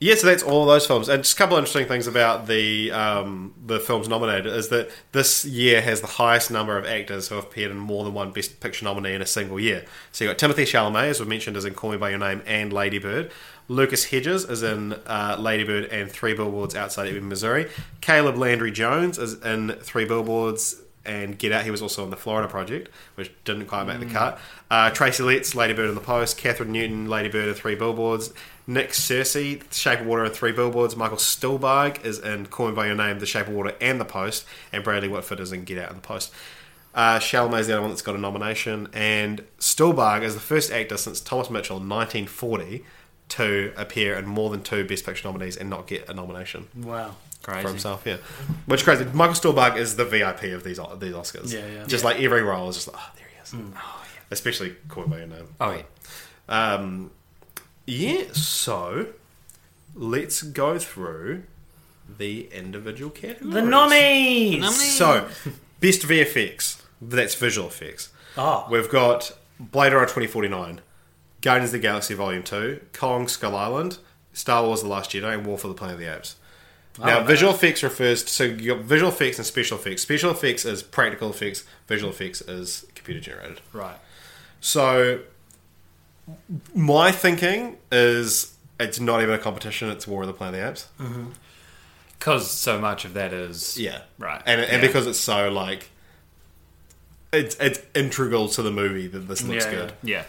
yeah, 0.00 0.16
so 0.16 0.26
that's 0.26 0.42
all 0.42 0.66
those 0.66 0.86
films. 0.86 1.08
And 1.08 1.22
just 1.22 1.34
a 1.34 1.38
couple 1.38 1.56
of 1.56 1.60
interesting 1.62 1.86
things 1.86 2.06
about 2.06 2.46
the 2.46 2.90
um, 2.92 3.54
the 3.64 3.80
films 3.80 4.06
nominated 4.08 4.46
is 4.52 4.68
that 4.68 4.90
this 5.12 5.44
year 5.46 5.80
has 5.80 6.00
the 6.02 6.06
highest 6.08 6.50
number 6.50 6.76
of 6.76 6.84
actors 6.84 7.28
who 7.28 7.36
have 7.36 7.44
appeared 7.44 7.70
in 7.70 7.78
more 7.78 8.04
than 8.04 8.12
one 8.12 8.30
Best 8.32 8.60
Picture 8.60 8.84
nominee 8.84 9.14
in 9.14 9.22
a 9.22 9.26
single 9.26 9.58
year. 9.58 9.84
So 10.12 10.24
you 10.24 10.30
got 10.30 10.38
Timothée 10.38 10.64
Chalamet, 10.66 11.04
as 11.10 11.20
we 11.20 11.26
mentioned, 11.26 11.56
is 11.56 11.64
in 11.64 11.72
Call 11.74 11.92
Me 11.92 11.96
by 11.96 12.10
Your 12.10 12.18
Name 12.18 12.42
and 12.44 12.70
Lady 12.72 12.98
Bird. 12.98 13.30
Lucas 13.66 14.04
Hedges 14.06 14.44
is 14.44 14.62
in 14.62 14.92
uh, 15.06 15.36
Lady 15.38 15.64
Bird 15.64 15.86
and 15.86 16.10
Three 16.12 16.34
Billboards 16.34 16.74
Outside 16.74 17.08
Ebbing, 17.08 17.30
Missouri. 17.30 17.70
Caleb 18.02 18.36
Landry 18.36 18.70
Jones 18.72 19.16
is 19.16 19.40
in 19.42 19.70
Three 19.80 20.04
Billboards 20.04 20.82
and 21.04 21.38
Get 21.38 21.52
Out. 21.52 21.64
He 21.64 21.70
was 21.70 21.82
also 21.82 22.04
in 22.04 22.10
the 22.10 22.16
Florida 22.16 22.48
Project, 22.48 22.88
which 23.14 23.30
didn't 23.44 23.66
quite 23.66 23.84
make 23.86 24.00
the 24.00 24.06
cut. 24.06 24.38
Uh, 24.70 24.90
Tracy 24.90 25.22
Letts, 25.22 25.54
Lady 25.54 25.74
Bird 25.74 25.88
in 25.88 25.94
the 25.94 26.00
Post. 26.00 26.38
Kathryn 26.38 26.68
Newton, 26.68 27.08
Lady 27.08 27.28
Bird 27.28 27.48
and 27.48 27.56
Three 27.56 27.74
Billboards. 27.74 28.32
Nick 28.66 28.90
Searcy, 28.90 29.62
Shape 29.72 30.00
of 30.00 30.06
Water 30.06 30.24
and 30.24 30.34
Three 30.34 30.52
Billboards. 30.52 30.96
Michael 30.96 31.18
Stuhlbarg 31.18 32.04
is 32.04 32.18
in 32.18 32.46
Call 32.46 32.72
by 32.72 32.86
Your 32.86 32.94
Name, 32.94 33.18
The 33.18 33.26
Shape 33.26 33.48
of 33.48 33.54
Water 33.54 33.74
and 33.80 34.00
The 34.00 34.04
Post. 34.04 34.46
And 34.72 34.82
Bradley 34.82 35.08
Whitford 35.08 35.40
is 35.40 35.52
in 35.52 35.64
Get 35.64 35.78
Out 35.78 35.90
and 35.90 35.98
The 35.98 36.06
Post. 36.06 36.32
Uh, 36.94 37.18
is 37.20 37.30
the 37.30 37.72
only 37.72 37.80
one 37.80 37.90
that's 37.90 38.02
got 38.02 38.14
a 38.14 38.18
nomination, 38.18 38.88
and 38.92 39.42
Stuhlbarg 39.58 40.22
is 40.22 40.34
the 40.34 40.40
first 40.40 40.70
actor 40.70 40.96
since 40.96 41.20
Thomas 41.20 41.50
Mitchell 41.50 41.78
in 41.78 41.88
1940 41.88 42.84
to 43.30 43.72
appear 43.76 44.16
in 44.16 44.26
more 44.26 44.48
than 44.50 44.62
two 44.62 44.84
Best 44.84 45.04
Picture 45.04 45.26
nominees 45.26 45.56
and 45.56 45.68
not 45.68 45.86
get 45.88 46.08
a 46.08 46.14
nomination 46.14 46.68
Wow. 46.76 47.16
Crazy. 47.44 47.62
for 47.62 47.68
himself. 47.68 48.02
Yeah, 48.06 48.16
which 48.66 48.80
is 48.80 48.84
crazy. 48.84 49.04
Michael 49.12 49.34
Stuhlbarg 49.34 49.76
is 49.76 49.96
the 49.96 50.04
VIP 50.04 50.44
of 50.54 50.64
these 50.64 50.78
uh, 50.78 50.94
these 50.96 51.12
Oscars. 51.14 51.52
Yeah, 51.52 51.66
yeah. 51.66 51.84
Just 51.86 52.04
like 52.04 52.20
every 52.20 52.42
role 52.42 52.68
is 52.68 52.76
just 52.76 52.88
like, 52.88 52.96
oh, 52.98 53.12
there 53.16 53.26
he 53.32 53.40
is. 53.42 53.50
Mm. 53.52 53.72
Oh, 53.76 54.02
yeah. 54.04 54.20
Especially 54.30 54.74
Call 54.88 55.04
Me 55.04 55.10
by 55.10 55.18
Your 55.18 55.26
Name. 55.28 55.48
Oh 55.60 55.70
yeah, 55.72 55.82
Um, 56.48 57.10
yeah. 57.86 58.24
So 58.32 59.06
let's 59.94 60.42
go 60.42 60.78
through 60.78 61.44
the 62.18 62.48
individual 62.52 63.10
categories. 63.10 63.54
The 63.54 63.62
nominees! 63.62 64.96
So, 64.96 65.28
best 65.80 66.02
VFX. 66.02 66.82
That's 67.00 67.34
visual 67.34 67.68
effects. 67.68 68.10
Oh. 68.36 68.66
We've 68.70 68.88
got 68.90 69.32
Blade 69.60 69.92
Runner 69.92 70.04
2049, 70.06 70.80
Guardians 71.40 71.68
of 71.70 71.72
the 71.72 71.78
Galaxy 71.78 72.14
Volume 72.14 72.42
2, 72.42 72.80
Kong 72.92 73.28
Skull 73.28 73.54
Island, 73.56 73.98
Star 74.32 74.64
Wars 74.64 74.82
The 74.82 74.88
Last 74.88 75.10
Jedi, 75.12 75.32
and 75.34 75.46
War 75.46 75.56
for 75.58 75.68
the 75.68 75.74
Planet 75.74 75.94
of 75.94 76.00
the 76.00 76.14
Apes. 76.16 76.36
Now, 76.98 77.20
Oh, 77.20 77.24
visual 77.24 77.52
effects 77.52 77.82
refers 77.82 78.22
to 78.22 78.28
so 78.30 78.44
you 78.44 78.74
got 78.74 78.84
visual 78.84 79.10
effects 79.10 79.38
and 79.38 79.46
special 79.46 79.78
effects. 79.78 80.02
Special 80.02 80.30
effects 80.30 80.64
is 80.64 80.82
practical 80.82 81.30
effects, 81.30 81.64
visual 81.88 82.12
effects 82.12 82.40
is 82.42 82.86
computer 82.94 83.20
generated. 83.20 83.60
right. 83.72 83.96
So, 84.60 85.20
my 86.74 87.10
thinking 87.12 87.76
is 87.92 88.54
it's 88.80 88.98
not 89.00 89.22
even 89.22 89.34
a 89.34 89.38
competition, 89.38 89.90
it's 89.90 90.06
War 90.06 90.22
of 90.22 90.28
the 90.28 90.32
Planet 90.32 90.54
of 90.54 90.60
the 90.64 90.70
Apes. 90.70 90.88
Mm-hmm. 91.00 91.30
Because 92.18 92.50
so 92.50 92.80
much 92.80 93.04
of 93.04 93.12
that 93.14 93.32
is 93.32 93.76
Yeah, 93.76 94.02
right, 94.18 94.40
And 94.46 94.60
and 94.60 94.80
Yeah. 94.82 94.86
because 94.86 95.06
it's 95.06 95.18
so 95.18 95.50
like, 95.50 95.90
it's 97.32 97.56
it's 97.56 97.80
integral 97.94 98.48
to 98.50 98.62
the 98.62 98.70
movie 98.70 99.06
that 99.08 99.28
this 99.28 99.42
looks 99.42 99.64
Yeah, 99.66 99.70
good. 99.72 99.92
yeah, 100.02 100.22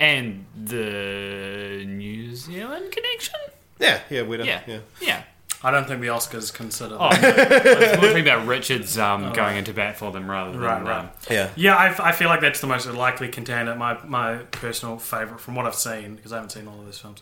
and 0.00 0.46
the 0.56 1.84
New 1.86 2.34
Zealand 2.34 2.90
connection. 2.90 3.34
Yeah, 3.78 4.00
yeah, 4.10 4.22
we 4.22 4.38
don't. 4.38 4.46
Yeah, 4.46 4.62
Yeah, 4.66 4.78
yeah. 5.00 5.22
I 5.62 5.70
don't 5.70 5.86
think 5.88 6.00
the 6.00 6.08
Oscars 6.08 6.52
consider 6.52 6.96
Oh, 7.00 7.08
that. 7.10 7.76
I 7.76 7.80
was 7.80 7.92
talking 8.08 8.20
about 8.20 8.46
Richards 8.46 8.98
um, 8.98 9.32
going 9.32 9.56
into 9.56 9.72
bat 9.72 9.96
for 9.96 10.12
them 10.12 10.30
rather 10.30 10.52
than 10.52 10.60
Right, 10.60 10.82
right. 10.82 11.00
Um, 11.00 11.10
yeah. 11.30 11.50
Yeah, 11.56 11.74
I, 11.76 12.08
I 12.08 12.12
feel 12.12 12.28
like 12.28 12.40
that's 12.40 12.60
the 12.60 12.66
most 12.66 12.86
likely 12.86 13.28
contender. 13.28 13.74
My 13.74 13.98
my 14.04 14.36
personal 14.50 14.98
favourite 14.98 15.40
from 15.40 15.54
what 15.54 15.66
I've 15.66 15.74
seen, 15.74 16.14
because 16.16 16.32
I 16.32 16.36
haven't 16.36 16.50
seen 16.50 16.68
all 16.68 16.78
of 16.78 16.84
those 16.84 16.98
films, 16.98 17.20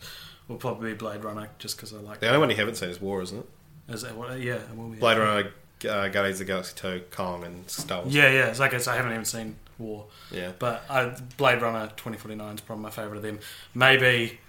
will 0.49 0.57
probably 0.57 0.91
be 0.91 0.97
Blade 0.97 1.23
Runner, 1.25 1.49
just 1.59 1.77
because 1.77 1.95
I 1.95 1.99
like. 1.99 2.21
The 2.21 2.27
only 2.27 2.39
one 2.41 2.51
you 2.51 2.57
haven't 2.57 2.75
seen 2.77 2.89
is 2.91 3.01
War, 3.01 3.23
isn't 3.23 3.39
it? 3.39 3.49
Is 3.95 4.03
that 4.03 4.17
what? 4.17 4.39
Yeah, 4.41 4.55
it 4.55 4.77
will 4.77 4.89
be. 4.89 4.99
Blade 4.99 5.19
Runner, 5.19 5.51
uh, 5.89 6.09
Guardians 6.09 6.41
of 6.41 6.47
the 6.47 6.53
Galaxy 6.53 6.73
Two, 6.75 7.03
Kong, 7.11 7.45
and 7.45 7.69
Star 7.71 8.03
Wars. 8.03 8.15
Yeah, 8.15 8.31
yeah. 8.31 8.47
It's 8.47 8.59
like 8.61 8.75
I 8.75 8.79
said, 8.79 8.95
I 8.95 8.97
haven't 8.97 9.13
even 9.13 9.25
seen 9.25 9.57
War, 9.79 10.07
yeah. 10.33 10.53
but 10.59 10.83
I, 10.91 11.17
Blade 11.37 11.63
Runner 11.63 11.91
twenty 11.97 12.19
forty 12.19 12.35
nine 12.35 12.57
is 12.57 12.61
probably 12.63 12.83
my 12.83 12.91
favourite 12.91 13.17
of 13.19 13.23
them. 13.23 13.39
Maybe, 13.75 14.41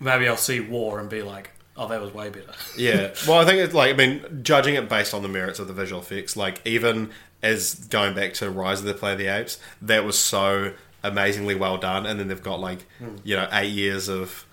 maybe 0.00 0.28
I'll 0.28 0.36
see 0.36 0.60
War 0.60 1.00
and 1.00 1.08
be 1.08 1.22
like, 1.22 1.50
oh, 1.76 1.88
that 1.88 2.00
was 2.00 2.12
way 2.12 2.30
better. 2.30 2.52
Yeah. 2.76 3.14
Well, 3.26 3.38
I 3.38 3.44
think 3.44 3.58
it's 3.60 3.74
like 3.74 3.94
I 3.94 3.96
mean, 3.96 4.40
judging 4.42 4.74
it 4.74 4.88
based 4.88 5.14
on 5.14 5.22
the 5.22 5.28
merits 5.28 5.58
of 5.58 5.68
the 5.68 5.74
visual 5.74 6.00
effects, 6.00 6.36
like 6.36 6.60
even 6.66 7.10
as 7.42 7.74
going 7.74 8.14
back 8.14 8.34
to 8.34 8.50
Rise 8.50 8.80
of 8.80 8.86
the 8.86 8.94
Planet 8.94 9.20
of 9.20 9.26
the 9.26 9.40
Apes, 9.40 9.58
that 9.82 10.04
was 10.04 10.18
so 10.18 10.72
amazingly 11.02 11.54
well 11.54 11.78
done, 11.78 12.06
and 12.06 12.18
then 12.18 12.28
they've 12.28 12.42
got 12.42 12.60
like 12.60 12.86
you 13.24 13.36
know 13.36 13.48
eight 13.52 13.72
years 13.72 14.08
of 14.08 14.46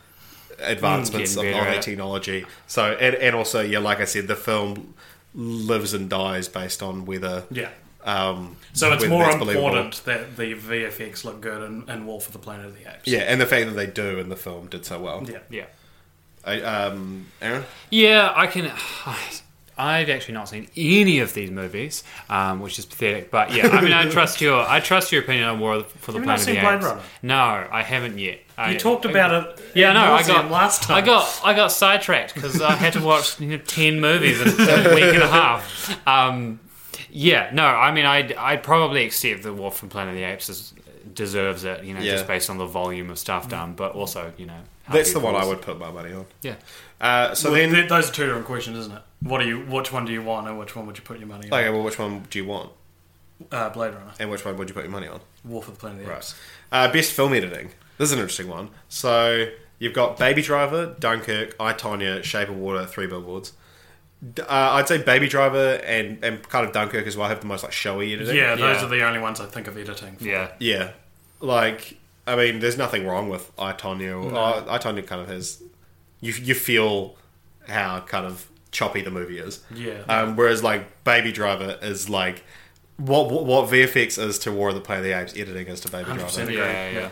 advancements 0.59 1.35
Getting 1.35 1.51
of, 1.51 1.55
better 1.55 1.69
of 1.69 1.75
that 1.75 1.83
technology. 1.83 2.45
So 2.67 2.93
and, 2.93 3.15
and 3.15 3.35
also 3.35 3.61
yeah, 3.61 3.79
like 3.79 3.99
I 3.99 4.05
said, 4.05 4.27
the 4.27 4.35
film 4.35 4.93
lives 5.33 5.93
and 5.93 6.09
dies 6.09 6.47
based 6.47 6.81
on 6.81 7.05
whether 7.05 7.45
yeah. 7.51 7.69
um 8.03 8.57
So 8.73 8.91
it's 8.91 9.07
more 9.07 9.29
important 9.29 10.03
that 10.05 10.35
the 10.35 10.55
VFX 10.55 11.23
look 11.23 11.41
good 11.41 11.63
in, 11.63 11.89
in 11.89 12.05
War 12.05 12.19
for 12.19 12.31
the 12.31 12.39
Planet 12.39 12.65
of 12.65 12.75
the 12.75 12.91
Apes. 12.91 13.07
Yeah, 13.07 13.19
and 13.19 13.39
the 13.39 13.45
fact 13.45 13.67
that 13.67 13.73
they 13.73 13.87
do 13.87 14.17
in 14.19 14.29
the 14.29 14.35
film 14.35 14.67
did 14.67 14.85
so 14.85 14.99
well. 14.99 15.23
Yeah. 15.29 15.39
yeah. 15.49 15.65
I, 16.45 16.61
um, 16.61 17.27
Aaron. 17.41 17.65
Yeah, 17.89 18.31
I 18.35 18.47
can. 18.47 18.71
I've 19.77 20.09
actually 20.09 20.33
not 20.33 20.49
seen 20.49 20.67
any 20.75 21.19
of 21.19 21.33
these 21.33 21.49
movies, 21.51 22.03
um, 22.29 22.59
which 22.59 22.77
is 22.79 22.85
pathetic. 22.85 23.31
But 23.31 23.53
yeah, 23.53 23.67
I 23.69 23.79
mean, 23.81 23.93
I 23.93 24.09
trust 24.09 24.41
your 24.41 24.59
I 24.67 24.81
trust 24.81 25.13
your 25.13 25.21
opinion 25.21 25.45
on 25.47 25.59
War 25.61 25.83
for 25.83 26.11
the 26.11 26.17
Have 26.17 26.23
you 26.23 26.27
not 26.27 26.39
Planet 26.39 26.41
of 26.41 26.45
seen 26.45 26.55
the 26.55 26.61
Blade 26.61 26.75
Apes. 26.75 26.85
Runner? 26.85 27.01
No, 27.23 27.67
I 27.71 27.81
haven't 27.83 28.17
yet. 28.17 28.39
I, 28.57 28.71
You 28.71 28.79
talked 28.79 29.05
I- 29.05 29.11
about 29.11 29.31
it. 29.57 29.71
Yeah, 29.75 29.89
ad 29.91 29.93
no, 29.93 30.01
I 30.01 30.05
nauseam 30.17 30.35
got 30.35 30.51
last 30.51 30.83
time. 30.83 30.97
I 30.97 31.01
got 31.01 31.41
I 31.45 31.53
got 31.53 31.71
sidetracked 31.71 32.35
because 32.35 32.61
I 32.61 32.73
had 32.73 32.91
to 32.93 33.01
watch 33.01 33.39
you 33.39 33.47
know, 33.47 33.57
ten 33.57 34.01
movies 34.01 34.41
in 34.41 34.47
a 34.49 34.51
week 34.95 35.13
and 35.13 35.23
a 35.23 35.27
half. 35.29 36.05
Um, 36.05 36.59
yeah, 37.09 37.49
no, 37.53 37.65
I 37.65 37.93
mean, 37.93 38.05
I'd 38.05 38.33
I'd 38.33 38.63
probably 38.63 39.05
accept 39.05 39.43
the 39.43 39.53
War 39.53 39.71
from 39.71 39.87
Planet 39.87 40.13
of 40.13 40.17
the 40.17 40.25
Apes 40.25 40.49
is, 40.49 40.73
deserves 41.13 41.63
it, 41.63 41.85
you 41.85 41.93
know, 41.93 42.01
Yeah. 42.01 42.11
just 42.15 42.27
based 42.27 42.49
on 42.49 42.57
the 42.57 42.65
volume 42.65 43.09
of 43.09 43.17
stuff 43.17 43.47
done, 43.47 43.75
but 43.75 43.93
also 43.93 44.33
you 44.37 44.45
know 44.45 44.53
how 44.53 44.59
That's 44.91 45.13
the 45.13 45.19
one 45.19 45.35
I 45.35 45.45
would 45.45 45.61
put 45.61 45.77
my 45.79 45.91
money 45.91 46.13
on. 46.13 46.25
Yeah. 46.41 46.55
Uh, 47.01 47.33
so 47.35 47.51
Well, 47.51 47.59
then, 47.61 47.71
th- 47.71 47.89
those 47.89 48.09
are 48.09 48.13
two 48.13 48.25
different 48.25 48.45
questions, 48.45 48.77
isn't 48.77 48.91
it? 48.95 49.01
What 49.21 49.39
do 49.41 49.47
you? 49.47 49.59
Which 49.61 49.91
one 49.91 50.05
do 50.05 50.11
you 50.11 50.21
want, 50.21 50.47
and 50.47 50.57
which 50.59 50.75
one 50.75 50.85
would 50.87 50.97
you 50.97 51.03
put 51.03 51.19
your 51.19 51.27
money 51.27 51.49
on? 51.49 51.59
okay, 51.59 51.69
well, 51.69 51.83
which 51.83 51.97
one 51.99 52.25
do 52.29 52.39
you 52.39 52.45
want, 52.45 52.71
Uh, 53.51 53.69
Blade 53.69 53.93
Runner, 53.93 54.11
and 54.19 54.29
which 54.29 54.43
one 54.45 54.57
would 54.57 54.67
you 54.69 54.73
put 54.73 54.83
your 54.83 54.91
money 54.91 55.07
on? 55.07 55.19
War 55.45 55.61
for 55.63 55.71
the 55.71 55.77
Planet 55.77 55.99
of 55.99 56.05
the 56.05 56.09
Right. 56.11 56.17
Apes. 56.17 56.35
Uh, 56.71 56.91
best 56.91 57.13
film 57.13 57.33
editing. 57.33 57.71
This 57.97 58.09
is 58.09 58.13
an 58.13 58.19
interesting 58.19 58.47
one. 58.49 58.69
So 58.89 59.47
you've 59.79 59.93
got 59.93 60.17
Baby 60.17 60.41
Driver, 60.41 60.95
Dunkirk, 60.99 61.55
I 61.59 61.73
Tonya, 61.73 62.23
Shape 62.23 62.49
of 62.49 62.55
Water, 62.57 62.85
Three 62.85 63.07
Billboards. 63.07 63.53
D- 64.33 64.41
Uh, 64.41 64.45
I'd 64.73 64.87
say 64.89 64.97
Baby 64.97 65.27
Driver 65.29 65.75
and, 65.85 66.21
and 66.23 66.47
kind 66.49 66.65
of 66.65 66.73
Dunkirk 66.73 67.07
as 67.07 67.15
well 67.15 67.29
have 67.29 67.39
the 67.39 67.47
most 67.47 67.63
like 67.63 67.71
showy 67.71 68.13
editing. 68.13 68.35
Yeah, 68.35 68.55
those 68.55 68.77
Yeah. 68.81 68.85
are 68.85 68.89
the 68.89 69.03
only 69.05 69.19
ones 69.19 69.39
I 69.39 69.45
think 69.45 69.67
of 69.67 69.77
editing. 69.77 70.17
For. 70.17 70.23
Yeah. 70.25 70.49
Yeah, 70.59 70.91
like 71.39 71.95
I 72.29 72.35
mean, 72.35 72.59
there's 72.59 72.77
nothing 72.77 73.07
wrong 73.07 73.29
with 73.29 73.51
I 73.57 73.73
Tonya. 73.73 74.33
Uh, 74.33 74.65
I 74.69 74.77
Tonya 74.77 75.05
kind 75.05 75.21
of 75.21 75.27
has 75.27 75.63
you 76.21 76.33
you 76.33 76.53
feel 76.53 77.17
how 77.67 78.01
kind 78.01 78.25
of 78.25 78.47
choppy 78.71 79.01
the 79.01 79.11
movie 79.11 79.39
is. 79.39 79.61
Yeah. 79.73 80.03
Um, 80.07 80.35
whereas 80.35 80.63
like 80.63 81.03
Baby 81.03 81.31
Driver 81.31 81.77
is 81.81 82.09
like 82.09 82.43
what, 82.97 83.31
what 83.31 83.45
what 83.45 83.69
VFX 83.69 84.21
is 84.21 84.37
to 84.39 84.51
War 84.51 84.69
of 84.69 84.75
the 84.75 84.81
Planet 84.81 85.05
of 85.05 85.11
the 85.11 85.19
Apes, 85.19 85.33
editing 85.37 85.67
is 85.67 85.79
to 85.81 85.91
Baby 85.91 86.11
100% 86.11 86.17
Driver. 86.17 86.41
agree. 86.41 86.55
Yeah, 86.55 86.91
yeah. 86.91 87.09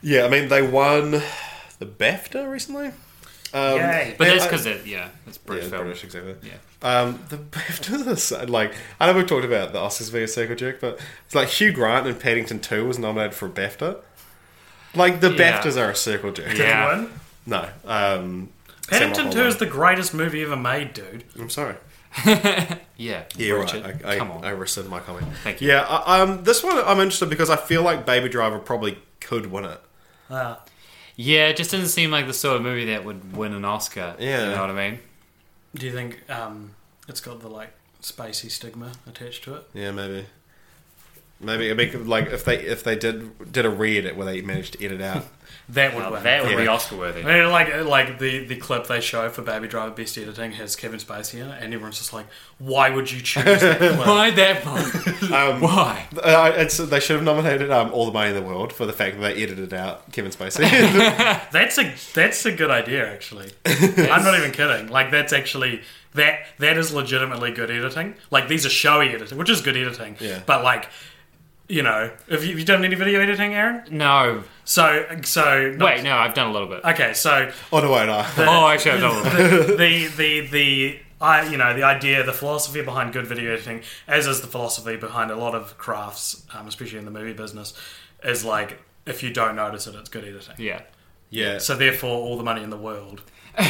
Yeah, 0.00 0.24
I 0.24 0.28
mean 0.28 0.48
they 0.48 0.62
won 0.62 1.10
the 1.10 1.86
BAFTA 1.86 2.50
recently. 2.50 2.92
Um, 3.52 3.76
Yay. 3.76 4.14
But 4.18 4.28
and 4.28 4.38
that's 4.38 4.46
because 4.46 4.66
it, 4.66 4.86
yeah, 4.86 5.08
it's 5.26 5.38
British 5.38 5.64
yeah, 5.64 5.70
film. 5.70 5.82
British 5.84 6.04
exactly. 6.04 6.36
Yeah. 6.42 6.56
Um, 6.82 7.24
the 7.30 7.36
BAFTAs 7.38 8.42
are 8.42 8.46
like 8.46 8.74
I 9.00 9.06
know 9.06 9.16
we've 9.16 9.26
talked 9.26 9.44
about 9.44 9.72
the 9.72 9.78
Oscars 9.78 10.12
being 10.12 10.24
a 10.24 10.28
circle 10.28 10.56
jerk, 10.56 10.80
but 10.80 11.00
it's 11.26 11.34
like 11.34 11.48
Hugh 11.48 11.72
Grant 11.72 12.06
in 12.06 12.14
Paddington 12.14 12.60
Two 12.60 12.86
was 12.86 12.98
nominated 12.98 13.34
for 13.34 13.46
a 13.46 13.50
BAFTA. 13.50 14.02
Like 14.94 15.20
the 15.20 15.30
Yeah. 15.32 15.60
BAFTAs 15.62 15.76
are 15.76 15.90
a 15.90 15.94
circle 15.96 16.32
jerk. 16.32 16.48
Did 16.48 16.58
Yeah. 16.58 16.88
win? 16.96 17.10
No, 17.46 17.68
um, 17.86 18.48
Paddington 18.88 19.30
Sam 19.30 19.32
2 19.32 19.46
is 19.46 19.56
the 19.56 19.66
greatest 19.66 20.14
movie 20.14 20.42
ever 20.42 20.56
made, 20.56 20.92
dude. 20.94 21.24
I'm 21.38 21.50
sorry. 21.50 21.76
Yeah, 22.96 23.24
Yeah, 23.36 23.52
Richard, 23.52 23.84
right. 23.84 24.04
I, 24.04 24.14
I, 24.14 24.18
come 24.18 24.30
on. 24.32 24.44
I 24.44 24.50
rescind 24.50 24.88
my 24.88 24.98
comment. 24.98 25.26
Thank 25.44 25.60
you. 25.60 25.68
Yeah, 25.68 25.82
I, 25.84 26.20
um, 26.20 26.42
this 26.42 26.64
one 26.64 26.76
I'm 26.78 26.98
interested 26.98 27.30
because 27.30 27.48
I 27.48 27.54
feel 27.56 27.82
like 27.82 28.04
Baby 28.04 28.28
Driver 28.28 28.58
probably 28.58 28.98
could 29.20 29.52
win 29.52 29.66
it. 29.66 29.80
Uh, 30.28 30.56
Yeah, 31.14 31.46
it 31.48 31.56
just 31.56 31.70
doesn't 31.70 31.88
seem 31.88 32.10
like 32.10 32.26
the 32.26 32.32
sort 32.32 32.56
of 32.56 32.62
movie 32.62 32.86
that 32.86 33.04
would 33.04 33.36
win 33.36 33.52
an 33.54 33.64
Oscar. 33.64 34.16
Yeah. 34.18 34.46
You 34.46 34.50
know 34.56 34.60
what 34.62 34.70
I 34.70 34.90
mean? 34.90 34.98
Do 35.76 35.86
you 35.86 35.92
think 35.92 36.28
um, 36.28 36.74
it's 37.06 37.20
got 37.20 37.40
the 37.40 37.48
like 37.48 37.72
spacey 38.02 38.50
stigma 38.50 38.92
attached 39.06 39.44
to 39.44 39.54
it? 39.54 39.68
Yeah, 39.74 39.92
maybe. 39.92 40.26
Maybe 41.40 41.70
I 41.70 41.74
mean, 41.74 42.06
like 42.08 42.26
if 42.26 42.44
they 42.44 42.56
if 42.58 42.82
they 42.82 42.96
did 42.96 43.52
did 43.52 43.64
a 43.64 43.70
re-edit 43.70 44.16
where 44.16 44.26
they 44.26 44.40
managed 44.42 44.74
to 44.74 44.84
edit 44.84 45.00
out. 45.00 45.24
That 45.72 45.94
would 45.94 46.00
Well, 46.02 46.12
win. 46.12 46.22
that 46.22 46.44
would 46.46 46.56
be 46.56 46.66
Oscar 46.66 46.96
worthy. 46.96 47.22
I 47.22 47.42
mean, 47.42 47.50
like 47.52 47.84
like 47.84 48.18
the, 48.18 48.46
the 48.46 48.56
clip 48.56 48.86
they 48.86 49.02
show 49.02 49.28
for 49.28 49.42
Baby 49.42 49.68
Driver 49.68 49.94
Best 49.94 50.16
Editing 50.16 50.52
has 50.52 50.74
Kevin 50.76 50.98
Spacey 50.98 51.42
in 51.42 51.48
it, 51.48 51.62
and 51.62 51.74
everyone's 51.74 51.98
just 51.98 52.14
like, 52.14 52.24
"Why 52.56 52.88
would 52.88 53.10
you 53.12 53.20
choose 53.20 53.44
that?" 53.44 53.76
clip? 53.78 53.98
Why 53.98 54.30
that 54.30 54.64
one? 54.64 55.30
Um, 55.54 55.60
Why? 55.60 56.06
Uh, 56.22 56.52
it's, 56.56 56.78
they 56.78 57.00
should 57.00 57.16
have 57.16 57.24
nominated 57.24 57.70
um, 57.70 57.92
All 57.92 58.06
the 58.06 58.12
Money 58.12 58.30
in 58.30 58.36
the 58.36 58.42
World 58.42 58.72
for 58.72 58.86
the 58.86 58.94
fact 58.94 59.20
that 59.20 59.34
they 59.34 59.42
edited 59.42 59.74
out 59.74 60.10
Kevin 60.10 60.30
Spacey. 60.32 60.60
That's 61.52 61.76
a 61.76 61.94
that's 62.14 62.46
a 62.46 62.52
good 62.52 62.70
idea, 62.70 63.06
actually. 63.12 63.50
I'm 63.66 64.24
not 64.24 64.38
even 64.38 64.52
kidding. 64.52 64.88
Like 64.88 65.10
that's 65.10 65.34
actually 65.34 65.82
that 66.14 66.40
that 66.60 66.78
is 66.78 66.94
legitimately 66.94 67.50
good 67.52 67.70
editing. 67.70 68.14
Like 68.30 68.48
these 68.48 68.64
are 68.64 68.70
showy 68.70 69.10
editing, 69.10 69.36
which 69.36 69.50
is 69.50 69.60
good 69.60 69.76
editing. 69.76 70.16
Yeah. 70.18 70.40
But 70.46 70.64
like, 70.64 70.88
you 71.68 71.82
know, 71.82 72.10
have 72.30 72.42
you, 72.42 72.50
have 72.50 72.58
you 72.58 72.64
done 72.64 72.84
any 72.84 72.94
video 72.94 73.20
editing, 73.20 73.54
Aaron? 73.54 73.82
No. 73.90 74.42
So 74.64 75.06
so 75.22 75.76
Wait, 75.78 76.02
no, 76.02 76.16
I've 76.16 76.34
done 76.34 76.48
a 76.48 76.52
little 76.52 76.68
bit. 76.68 76.84
Okay, 76.84 77.12
so 77.14 77.50
oh 77.72 77.80
no, 77.80 77.92
wait, 77.92 78.06
no. 78.06 78.24
oh, 78.38 78.68
actually, 78.68 78.92
I've 78.92 79.00
done 79.00 79.14
a 79.14 79.30
little 79.30 79.66
bit. 79.66 79.78
the 79.78 80.06
the 80.06 80.46
the 80.48 81.00
I 81.20 81.48
you 81.50 81.56
know 81.56 81.74
the 81.74 81.82
idea, 81.82 82.24
the 82.24 82.32
philosophy 82.32 82.82
behind 82.82 83.12
good 83.12 83.26
video 83.26 83.52
editing, 83.52 83.82
as 84.06 84.26
is 84.26 84.40
the 84.40 84.46
philosophy 84.46 84.96
behind 84.96 85.30
a 85.30 85.36
lot 85.36 85.54
of 85.54 85.76
crafts, 85.78 86.46
um, 86.54 86.66
especially 86.66 86.98
in 86.98 87.04
the 87.04 87.10
movie 87.10 87.32
business, 87.32 87.74
is 88.24 88.44
like 88.44 88.78
if 89.06 89.22
you 89.22 89.32
don't 89.32 89.56
notice 89.56 89.86
it, 89.86 89.94
it's 89.94 90.08
good 90.08 90.24
editing. 90.24 90.54
Yeah. 90.58 90.82
Yeah. 91.30 91.58
So 91.58 91.76
therefore, 91.76 92.10
all 92.16 92.36
the 92.36 92.44
money 92.44 92.62
in 92.62 92.70
the 92.70 92.76
world. 92.76 93.22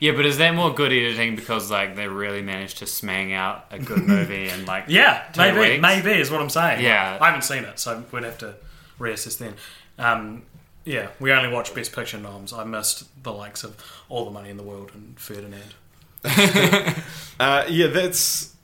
Yeah, 0.00 0.12
but 0.12 0.24
is 0.24 0.38
that 0.38 0.54
more 0.54 0.72
good 0.72 0.92
editing 0.92 1.36
because 1.36 1.70
like 1.70 1.94
they 1.94 2.08
really 2.08 2.40
managed 2.40 2.78
to 2.78 2.86
smang 2.86 3.34
out 3.34 3.66
a 3.70 3.78
good 3.78 4.02
movie 4.06 4.48
and 4.48 4.66
like 4.66 4.84
Yeah, 4.88 5.22
maybe, 5.36 5.58
weeks? 5.58 5.82
maybe 5.82 6.12
is 6.12 6.30
what 6.30 6.40
I'm 6.40 6.48
saying. 6.48 6.82
Yeah. 6.82 7.18
I 7.20 7.26
haven't 7.26 7.42
seen 7.42 7.64
it, 7.64 7.78
so 7.78 8.02
we'd 8.10 8.24
have 8.24 8.38
to 8.38 8.54
reassess 8.98 9.36
then. 9.36 9.54
Um, 9.98 10.44
yeah, 10.86 11.08
we 11.20 11.30
only 11.32 11.52
watch 11.52 11.74
Best 11.74 11.92
Picture 11.92 12.16
noms. 12.16 12.54
I 12.54 12.64
missed 12.64 13.22
the 13.22 13.30
likes 13.30 13.62
of 13.62 13.76
All 14.08 14.24
the 14.24 14.30
Money 14.30 14.48
in 14.48 14.56
the 14.56 14.62
World 14.62 14.90
and 14.94 15.20
Ferdinand. 15.20 15.74
Uh, 17.38 17.64
yeah, 17.68 17.86
that's 17.86 18.54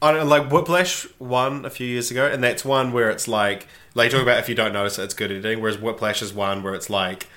I 0.00 0.12
don't 0.12 0.28
like 0.28 0.50
Whiplash 0.50 1.06
won 1.18 1.64
a 1.66 1.70
few 1.70 1.86
years 1.86 2.10
ago, 2.10 2.26
and 2.26 2.42
that's 2.42 2.64
one 2.64 2.92
where 2.92 3.10
it's 3.10 3.28
like 3.28 3.66
like 3.94 4.06
you 4.06 4.18
talk 4.18 4.22
about 4.22 4.38
if 4.38 4.48
you 4.48 4.54
don't 4.54 4.72
notice 4.72 4.98
it, 4.98 5.04
it's 5.04 5.14
good 5.14 5.30
editing. 5.30 5.60
Whereas 5.60 5.78
Whiplash 5.78 6.22
is 6.22 6.32
one 6.34 6.62
where 6.62 6.74
it's 6.74 6.88
like 6.88 7.28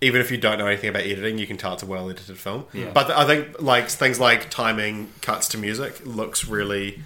even 0.00 0.20
if 0.20 0.30
you 0.30 0.36
don't 0.36 0.58
know 0.58 0.66
anything 0.66 0.90
about 0.90 1.02
editing, 1.02 1.38
you 1.38 1.46
can 1.46 1.56
tell 1.56 1.74
it's 1.74 1.82
a 1.82 1.86
well 1.86 2.10
edited 2.10 2.36
film. 2.38 2.66
Yeah. 2.72 2.90
But 2.92 3.10
I 3.10 3.26
think 3.26 3.60
like 3.60 3.88
things 3.88 4.18
like 4.20 4.50
timing, 4.50 5.10
cuts 5.22 5.48
to 5.48 5.58
music 5.58 6.04
looks 6.04 6.46
really 6.46 7.00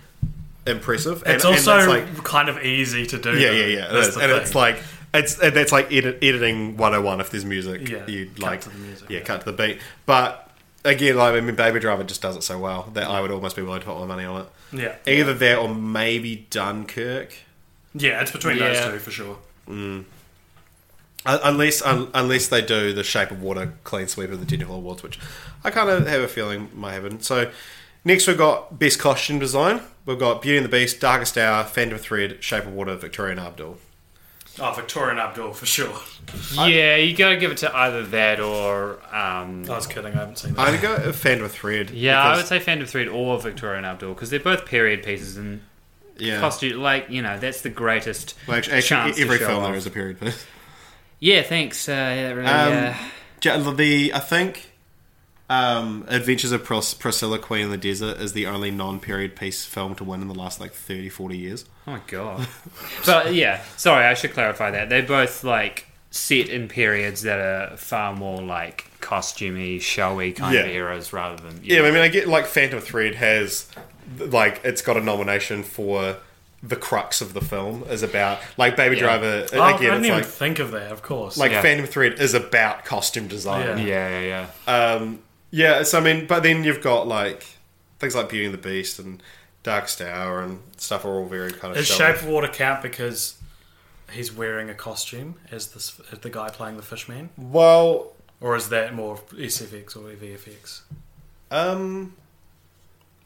impressive. 0.66 1.22
It's 1.26 1.44
and, 1.44 1.54
also 1.54 1.78
and 1.78 1.80
it's 2.04 2.16
like 2.16 2.24
kind 2.24 2.48
of 2.48 2.62
easy 2.64 3.06
to 3.06 3.18
do. 3.18 3.38
yeah, 3.38 3.50
yeah, 3.50 3.66
yeah, 3.66 3.88
it 3.88 3.92
That's 3.92 4.08
is. 4.08 4.14
the 4.16 4.20
and 4.22 4.32
thing. 4.32 4.40
it's 4.42 4.54
like 4.54 4.82
it's 5.14 5.34
that's 5.36 5.72
like 5.72 5.92
edit, 5.92 6.18
editing 6.22 6.76
101 6.76 7.20
if 7.20 7.30
there's 7.30 7.44
music. 7.44 7.88
Yeah, 7.88 8.06
you 8.06 8.26
cut 8.30 8.40
like 8.40 8.60
to 8.62 8.68
the 8.70 8.78
music, 8.78 9.08
yeah, 9.10 9.18
yeah. 9.18 9.24
cut 9.24 9.44
to 9.44 9.52
the 9.52 9.56
beat. 9.56 9.80
But 10.06 10.50
again, 10.84 11.16
like 11.16 11.34
I 11.34 11.40
mean, 11.40 11.54
Baby 11.54 11.80
Driver 11.80 12.04
just 12.04 12.20
does 12.22 12.36
it 12.36 12.42
so 12.42 12.58
well 12.58 12.90
that 12.94 13.08
I 13.08 13.20
would 13.20 13.30
almost 13.30 13.56
be 13.56 13.62
willing 13.62 13.80
to 13.80 13.86
put 13.86 13.98
my 13.98 14.06
money 14.06 14.24
on 14.24 14.42
it. 14.42 14.46
yeah, 14.72 14.96
Either 15.06 15.32
that 15.34 15.58
or 15.58 15.74
maybe 15.74 16.46
Dunkirk. 16.50 17.34
yeah. 17.94 18.20
It's 18.20 18.30
between 18.32 18.58
Yeah. 18.58 18.72
those 18.74 18.92
two 18.92 18.98
for 18.98 19.10
sure. 19.10 19.38
Un- 19.68 20.04
Unless 21.28 21.82
un- 21.82 22.08
unless 22.14 22.48
they 22.48 22.62
do 22.62 22.92
the 22.94 23.04
Shape 23.04 23.30
of 23.30 23.42
Water 23.42 23.74
clean 23.84 24.08
sweep 24.08 24.30
of 24.30 24.40
the 24.40 24.46
technical 24.46 24.76
awards, 24.76 25.02
which 25.02 25.18
I 25.62 25.70
kind 25.70 25.90
of 25.90 26.06
have 26.06 26.22
a 26.22 26.28
feeling 26.28 26.70
might 26.74 26.92
happen. 26.94 27.20
So 27.20 27.50
next 28.04 28.26
we've 28.26 28.38
got 28.38 28.78
best 28.78 28.98
costume 28.98 29.38
design. 29.38 29.82
We've 30.06 30.18
got 30.18 30.40
Beauty 30.40 30.56
and 30.56 30.64
the 30.64 30.70
Beast, 30.70 31.00
Darkest 31.00 31.36
Hour, 31.36 31.64
Phantom 31.64 31.98
Thread, 31.98 32.42
Shape 32.42 32.64
of 32.64 32.72
Water, 32.72 32.96
Victoria 32.96 33.32
and 33.32 33.40
Abdul. 33.40 33.76
Oh, 34.60 34.72
Victoria 34.72 35.10
and 35.10 35.20
Abdul 35.20 35.52
for 35.52 35.66
sure. 35.66 35.94
Yeah, 36.54 36.96
you 36.96 37.16
gotta 37.16 37.36
give 37.36 37.50
it 37.50 37.58
to 37.58 37.74
either 37.74 38.04
that 38.06 38.38
or 38.38 39.00
um, 39.14 39.64
I 39.66 39.74
was 39.74 39.86
kidding. 39.86 40.12
I 40.12 40.18
haven't 40.18 40.38
seen 40.38 40.54
that. 40.54 40.68
I'd 40.68 40.80
go 40.82 40.94
with 41.06 41.16
Phantom 41.16 41.48
Thread. 41.48 41.90
yeah, 41.90 42.22
I 42.22 42.36
would 42.36 42.46
say 42.46 42.58
Phantom 42.58 42.86
Thread 42.86 43.08
or 43.08 43.40
Victoria 43.40 43.78
and 43.78 43.86
Abdul 43.86 44.12
because 44.14 44.28
they're 44.28 44.40
both 44.40 44.66
period 44.66 45.02
pieces 45.02 45.38
and 45.38 45.62
yeah. 46.18 46.40
costume. 46.40 46.82
Like 46.82 47.08
you 47.08 47.22
know, 47.22 47.38
that's 47.38 47.62
the 47.62 47.70
greatest. 47.70 48.34
Well, 48.46 48.58
actually, 48.58 48.82
chance 48.82 48.92
actually 48.92 49.14
to 49.14 49.22
every 49.22 49.38
show 49.38 49.46
film 49.46 49.62
off. 49.62 49.68
there 49.68 49.76
is 49.76 49.86
a 49.86 49.90
period 49.90 50.20
piece. 50.20 50.46
Yeah, 51.20 51.42
thanks. 51.42 51.88
Uh, 51.88 51.92
yeah, 51.92 52.30
really, 52.32 52.48
Um, 52.48 52.94
uh, 53.44 53.72
the 53.72 54.12
I 54.14 54.18
think 54.20 54.70
um, 55.50 56.04
Adventures 56.08 56.52
of 56.52 56.64
Pris- 56.64 56.94
Priscilla, 56.94 57.38
Queen 57.38 57.64
in 57.64 57.70
the 57.70 57.76
Desert 57.78 58.20
is 58.20 58.32
the 58.34 58.46
only 58.46 58.70
non-period 58.70 59.34
piece 59.34 59.64
film 59.64 59.94
to 59.96 60.04
win 60.04 60.20
in 60.22 60.28
the 60.28 60.34
last 60.34 60.60
like 60.60 60.72
30, 60.72 61.08
40 61.08 61.36
years. 61.36 61.64
oh 61.86 61.92
my 61.92 62.00
god. 62.06 62.46
but 63.06 63.34
yeah, 63.34 63.62
sorry, 63.76 64.04
I 64.04 64.14
should 64.14 64.32
clarify 64.32 64.70
that 64.72 64.88
they're 64.88 65.02
both 65.02 65.44
like 65.44 65.86
set 66.10 66.48
in 66.48 66.68
periods 66.68 67.22
that 67.22 67.38
are 67.38 67.76
far 67.76 68.14
more 68.14 68.42
like 68.42 68.90
costumey, 69.00 69.80
showy 69.80 70.32
kind 70.32 70.56
of 70.56 70.66
eras 70.66 71.12
rather 71.12 71.42
than 71.42 71.60
Yeah, 71.62 71.82
I 71.82 71.90
mean, 71.90 72.00
I 72.02 72.08
get 72.08 72.28
like 72.28 72.46
Phantom 72.46 72.80
Thread 72.80 73.14
has 73.14 73.70
like 74.18 74.60
it's 74.64 74.82
got 74.82 74.96
a 74.96 75.00
nomination 75.00 75.62
for 75.62 76.16
the 76.62 76.76
crux 76.76 77.20
of 77.20 77.34
the 77.34 77.40
film 77.40 77.84
is 77.84 78.02
about 78.02 78.40
like 78.56 78.76
Baby 78.76 78.96
Yeah. 78.96 79.02
Driver 79.02 79.46
Oh, 79.52 79.60
I 79.60 79.70
again. 79.70 79.80
didn't 79.80 79.96
It's 79.98 80.06
even 80.06 80.18
like 80.18 80.26
think 80.26 80.58
of 80.58 80.70
that. 80.72 80.90
Of 80.90 81.02
course. 81.02 81.36
like 81.36 81.52
Yeah. 81.52 81.62
Phantom 81.62 81.86
Thread 81.86 82.14
is 82.20 82.34
about 82.34 82.84
costume 82.84 83.28
design. 83.28 83.78
Yeah. 83.78 83.84
Yeah, 83.84 84.20
yeah, 84.20 84.46
yeah. 84.66 84.72
Um, 84.94 85.20
yeah, 85.50 85.82
so 85.84 85.98
I 85.98 86.02
mean, 86.02 86.26
but 86.26 86.42
then 86.42 86.64
you've 86.64 86.82
got 86.82 87.06
like 87.06 87.46
things 88.00 88.14
like 88.14 88.28
Beauty 88.28 88.46
and 88.46 88.54
the 88.54 88.58
Beast 88.58 88.98
and 88.98 89.22
Darkest 89.62 90.00
Hour 90.00 90.42
and 90.42 90.60
stuff 90.76 91.04
are 91.04 91.10
all 91.10 91.26
very 91.26 91.52
kind 91.52 91.72
of 91.72 91.76
Is 91.78 91.86
showy. 91.86 91.98
Shape 92.12 92.16
of 92.22 92.26
Water 92.28 92.48
count 92.48 92.82
because 92.82 93.36
he's 94.10 94.32
wearing 94.32 94.68
a 94.70 94.74
costume 94.74 95.36
as 95.50 95.68
this 95.68 96.00
as 96.12 96.18
the 96.20 96.30
guy 96.30 96.48
playing 96.50 96.76
the 96.76 96.82
fishman, 96.82 97.30
Well, 97.36 98.12
or 98.40 98.56
is 98.56 98.68
that 98.70 98.94
more 98.94 99.18
SFX 99.32 99.96
or 99.96 100.00
VFX? 100.14 100.80
um, 101.50 102.14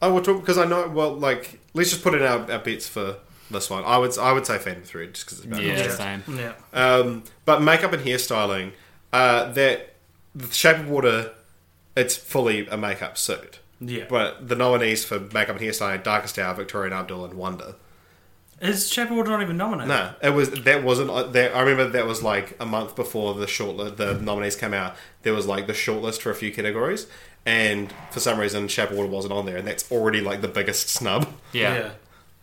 I 0.01 0.07
will 0.07 0.21
talk 0.21 0.39
because 0.41 0.57
I 0.57 0.65
know. 0.65 0.87
Well, 0.87 1.13
like 1.15 1.59
let's 1.73 1.89
just 1.91 2.03
put 2.03 2.13
in 2.15 2.21
our, 2.21 2.49
our 2.51 2.59
bets 2.59 2.87
for 2.87 3.17
this 3.51 3.69
one. 3.69 3.83
I 3.85 3.97
would 3.97 4.17
I 4.17 4.31
would 4.33 4.45
say 4.45 4.57
Phantom 4.57 4.83
Thread 4.83 5.13
just 5.13 5.25
because 5.25 5.39
it's 5.39 5.47
about 5.47 5.61
Yeah, 5.63 5.87
costume. 5.87 6.23
same. 6.27 6.37
Yeah. 6.39 6.53
Um, 6.73 7.23
but 7.45 7.61
makeup 7.61 7.93
and 7.93 8.03
hairstyling, 8.03 8.71
uh, 9.11 9.51
that 9.53 9.95
the 10.35 10.51
Shape 10.51 10.77
of 10.77 10.87
Water, 10.89 11.31
it's 11.95 12.15
fully 12.15 12.67
a 12.67 12.77
makeup 12.77 13.17
suit. 13.17 13.59
Yeah. 13.79 14.05
But 14.09 14.47
the 14.47 14.55
nominees 14.55 15.03
for 15.05 15.19
makeup 15.19 15.49
and 15.57 15.59
hairstyling: 15.59 15.95
are 15.95 16.03
Darkest 16.03 16.39
Hour, 16.39 16.53
Victoria 16.55 16.85
and 16.91 16.93
Abdul, 16.99 17.25
and 17.25 17.33
Wonder. 17.35 17.75
Is 18.61 18.89
Shape 18.89 19.09
of 19.11 19.17
Water 19.17 19.31
not 19.31 19.41
even 19.41 19.57
nominated? 19.57 19.89
No, 19.89 20.13
it 20.21 20.29
was 20.29 20.49
that 20.51 20.83
wasn't 20.83 21.09
uh, 21.09 21.23
that. 21.23 21.53
I 21.53 21.61
remember 21.61 21.89
that 21.89 22.07
was 22.07 22.23
like 22.23 22.55
a 22.61 22.65
month 22.65 22.95
before 22.95 23.33
the 23.33 23.45
short 23.47 23.97
the 23.97 24.13
nominees 24.13 24.55
came 24.55 24.73
out. 24.73 24.95
There 25.23 25.33
was 25.33 25.45
like 25.47 25.67
the 25.67 25.73
shortlist 25.73 26.21
for 26.21 26.29
a 26.31 26.35
few 26.35 26.51
categories, 26.53 27.07
and 27.45 27.93
for 28.11 28.19
some 28.19 28.39
reason, 28.39 28.67
Shape 28.67 28.91
Water 28.91 29.07
wasn't 29.09 29.33
on 29.33 29.45
there, 29.45 29.57
and 29.57 29.67
that's 29.67 29.91
already 29.91 30.21
like 30.21 30.41
the 30.41 30.47
biggest 30.47 30.89
snub. 30.89 31.27
Yeah. 31.51 31.75
Yeah. 31.75 31.91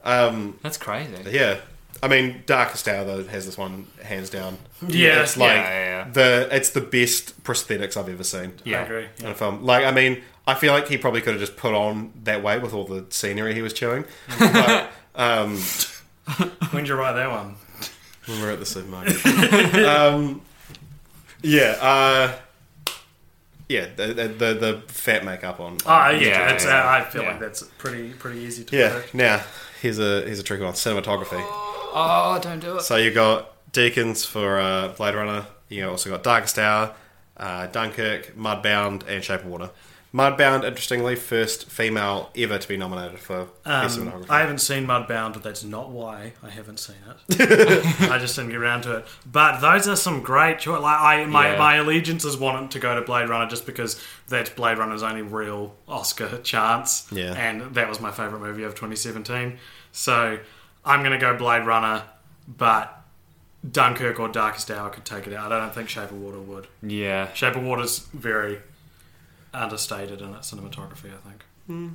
Um, 0.03 0.59
That's 0.63 0.79
crazy. 0.79 1.15
yeah, 1.31 1.59
I 2.03 2.09
mean, 2.09 2.43
Darkest 2.47 2.89
Hour 2.89 3.05
though 3.05 3.25
has 3.25 3.45
this 3.45 3.59
one 3.59 3.87
hands 4.03 4.31
down. 4.31 4.57
Yeah, 4.87 5.21
it's 5.23 5.37
like 5.37 5.51
yeah, 5.53 5.63
yeah, 5.69 6.07
yeah. 6.07 6.11
the 6.11 6.49
it's 6.53 6.71
the 6.71 6.81
best 6.81 7.43
prosthetics 7.45 7.99
I've 7.99 8.09
ever 8.09 8.25
seen. 8.25 8.55
Yeah, 8.65 8.79
I 8.79 8.81
Yeah. 8.81 8.85
agree. 8.87 9.07
In 9.19 9.27
a 9.27 9.35
film, 9.35 9.63
like 9.63 9.85
I 9.85 9.91
mean, 9.91 10.23
I 10.47 10.55
feel 10.55 10.73
like 10.73 10.89
he 10.89 10.97
probably 10.97 11.21
could 11.21 11.35
have 11.35 11.41
just 11.41 11.57
put 11.57 11.75
on 11.75 12.13
that 12.25 12.43
weight 12.43 12.63
with 12.63 12.73
all 12.73 12.85
the 12.85 13.05
scenery 13.11 13.53
he 13.55 13.61
was 13.61 13.75
chewing. 13.75 14.07
but 14.39 14.91
um, 15.17 15.59
When 16.71 16.85
did 16.85 16.89
you 16.89 16.95
write 16.95 17.13
that 17.13 17.31
one? 17.31 17.57
when 18.27 18.41
we're 18.41 18.53
at 18.53 18.59
the 18.59 18.65
supermarket. 18.67 19.23
um, 19.85 20.41
yeah, 21.43 21.77
uh, 21.81 22.33
yeah, 23.71 23.87
the, 23.95 24.09
the 24.09 24.29
the 24.29 24.55
the 24.55 24.83
fat 24.89 25.25
makeup 25.25 25.61
on. 25.61 25.79
Oh, 25.87 26.11
yeah. 26.11 26.19
Yeah, 26.19 26.53
it's, 26.53 26.67
uh, 26.67 26.83
I 26.85 27.09
feel 27.09 27.23
yeah. 27.23 27.31
like 27.31 27.41
that's 27.41 27.63
pretty 27.79 28.11
pretty 28.11 28.41
easy 28.41 28.65
to 28.65 28.77
yeah. 28.77 28.91
predict. 28.91 29.15
Now 29.15 29.45
here's 29.81 30.01
a 30.01 30.23
here's 30.23 30.41
a 30.41 30.43
tricky 30.43 30.65
one: 30.65 30.73
cinematography. 30.73 31.41
Oh, 31.93 32.39
don't 32.43 32.59
do 32.59 32.79
it. 32.79 32.83
So 32.83 32.97
you 32.97 33.13
got 33.13 33.73
Deakins 33.73 34.27
for 34.27 34.59
uh, 34.59 34.89
Blade 34.89 35.15
Runner. 35.15 35.47
You 35.69 35.89
also 35.89 36.11
got 36.11 36.25
Darkest 36.25 36.59
Hour, 36.59 36.97
uh, 37.37 37.69
Dunkirk, 37.69 38.35
Mudbound, 38.37 39.07
and 39.07 39.23
Shape 39.23 39.43
of 39.43 39.47
Water. 39.47 39.71
Mudbound, 40.13 40.65
interestingly, 40.65 41.15
first 41.15 41.71
female 41.71 42.31
ever 42.37 42.59
to 42.59 42.67
be 42.69 42.77
nominated 42.77 43.21
for 43.21 43.47
best 43.65 43.97
Um, 43.97 44.09
cinematography. 44.09 44.31
I 44.31 44.41
haven't 44.41 44.59
seen 44.59 44.85
Mudbound, 44.85 45.35
but 45.35 45.45
that's 45.45 45.63
not 45.63 45.91
why 45.91 46.33
I 46.43 46.51
haven't 46.51 46.79
seen 46.81 46.97
it. 47.07 47.41
I 48.11 48.19
just 48.19 48.35
didn't 48.35 48.51
get 48.51 48.59
around 48.59 48.83
to 48.83 48.97
it. 48.97 49.07
But 49.31 49.61
those 49.61 49.87
are 49.87 49.95
some 49.95 50.21
great 50.21 50.59
choices. 50.59 50.83
Like 50.83 51.01
I, 51.01 51.25
my 51.27 51.53
Yeah. 51.53 51.59
my 51.59 51.75
allegiances 51.77 52.37
want 52.37 52.73
to 52.73 52.81
go 52.81 52.97
to 52.97 53.03
Blade 53.03 53.29
Runner 53.29 53.49
just 53.49 53.67
because 53.67 54.03
that's 54.29 54.51
Blade 54.51 54.79
Runner's 54.79 55.05
only 55.05 55.23
real 55.23 55.77
Oscar 55.87 56.39
chance. 56.39 57.07
Yeah. 57.13 57.35
and 57.35 57.75
that 57.77 57.89
was 57.89 58.01
my 58.01 58.11
favorite 58.11 58.41
movie 58.41 58.65
of 58.65 58.75
2017. 58.75 59.59
So 59.93 60.41
I'm 60.85 61.05
gonna 61.05 61.19
go 61.21 61.37
Blade 61.37 61.65
Runner, 61.67 62.03
but 62.49 62.97
Dunkirk 63.71 64.19
or 64.19 64.27
Darkest 64.29 64.71
Hour 64.71 64.91
could 64.91 65.05
take 65.05 65.27
it 65.27 65.35
out. 65.35 65.53
I 65.53 65.59
don't 65.61 65.75
think 65.75 65.89
Shape 65.89 66.11
of 66.11 66.21
Water 66.21 66.41
would. 66.41 66.67
Yeah. 66.83 67.33
Shape 67.35 67.55
of 67.57 67.63
Water's 67.63 67.99
very 68.15 68.59
understated 69.55 70.21
in 70.21 70.35
its 70.35 70.53
cinematography. 70.53 71.13
I 71.13 71.29
think. 71.29 71.45
Hmm. 71.67 71.89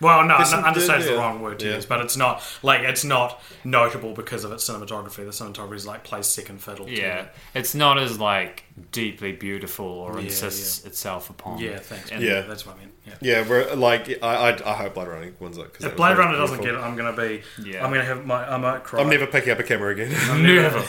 Well, 0.00 0.24
no, 0.24 0.36
There's 0.36 0.52
no 0.52 0.60
understated 0.62 1.00
is 1.02 1.08
the 1.08 1.16
wrong 1.16 1.40
word 1.42 1.58
to 1.58 1.66
Yeah. 1.68 1.74
use, 1.74 1.84
but 1.84 2.00
it's 2.00 2.16
not 2.16 2.40
like 2.62 2.82
it's 2.82 3.02
not 3.02 3.42
notable 3.64 4.12
because 4.14 4.44
of 4.44 4.52
its 4.52 4.68
cinematography. 4.68 5.16
The 5.16 5.24
cinematography 5.32 5.74
is 5.74 5.86
like 5.88 6.04
plays 6.04 6.26
second 6.28 6.62
fiddle. 6.62 6.86
to 6.86 6.92
Yeah. 6.92 7.22
it. 7.22 7.34
It's 7.56 7.74
not 7.74 7.98
as 7.98 8.20
like 8.20 8.62
deeply 8.92 9.32
beautiful 9.32 9.86
or 9.86 10.14
Yeah, 10.20 10.26
insists 10.26 10.86
itself 10.86 11.30
upon. 11.30 11.58
yeah. 11.58 11.78
Thanks. 11.80 12.12
And- 12.12 12.22
Yeah. 12.22 12.42
that's 12.42 12.64
what 12.64 12.76
I 12.76 12.78
mean. 12.78 12.92
Yeah. 13.06 13.14
Yeah, 13.20 13.48
we're 13.48 13.74
like 13.74 14.22
I, 14.22 14.50
I, 14.52 14.70
I 14.70 14.74
hope 14.76 14.94
Blade 14.94 15.08
Runner 15.08 15.32
wins 15.40 15.58
it. 15.58 15.72
'cause 15.74 15.80
that 15.82 15.88
If 15.90 15.96
Blade 15.96 16.16
Runner 16.16 16.36
doesn't 16.36 16.60
get 16.62 16.74
it, 16.74 16.78
I'm 16.78 16.94
gonna 16.94 17.12
be. 17.16 17.42
Yeah. 17.64 17.84
I'm 17.84 17.90
gonna 17.92 18.04
have 18.04 18.24
my. 18.24 18.48
I 18.48 18.56
might 18.56 18.84
cry. 18.84 19.00
I'm 19.00 19.08
never 19.10 19.26
picking 19.26 19.50
up 19.50 19.58
a 19.58 19.64
camera 19.64 19.90
again. 19.92 20.10
Never. 20.44 20.84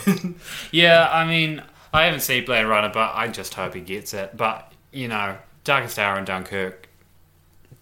yeah, 0.72 1.10
I 1.12 1.26
mean, 1.26 1.64
I 1.92 2.04
haven't 2.04 2.20
seen 2.22 2.46
Blade 2.46 2.66
Runner, 2.66 2.90
but 2.94 3.12
I 3.16 3.28
just 3.30 3.56
hope 3.56 3.74
he 3.74 3.82
gets 3.82 4.14
it. 4.14 4.38
But 4.38 4.72
you 4.92 5.08
know, 5.08 5.38
Darkest 5.70 6.00
Hour 6.00 6.18
and 6.18 6.26
Dunkirk, 6.26 6.90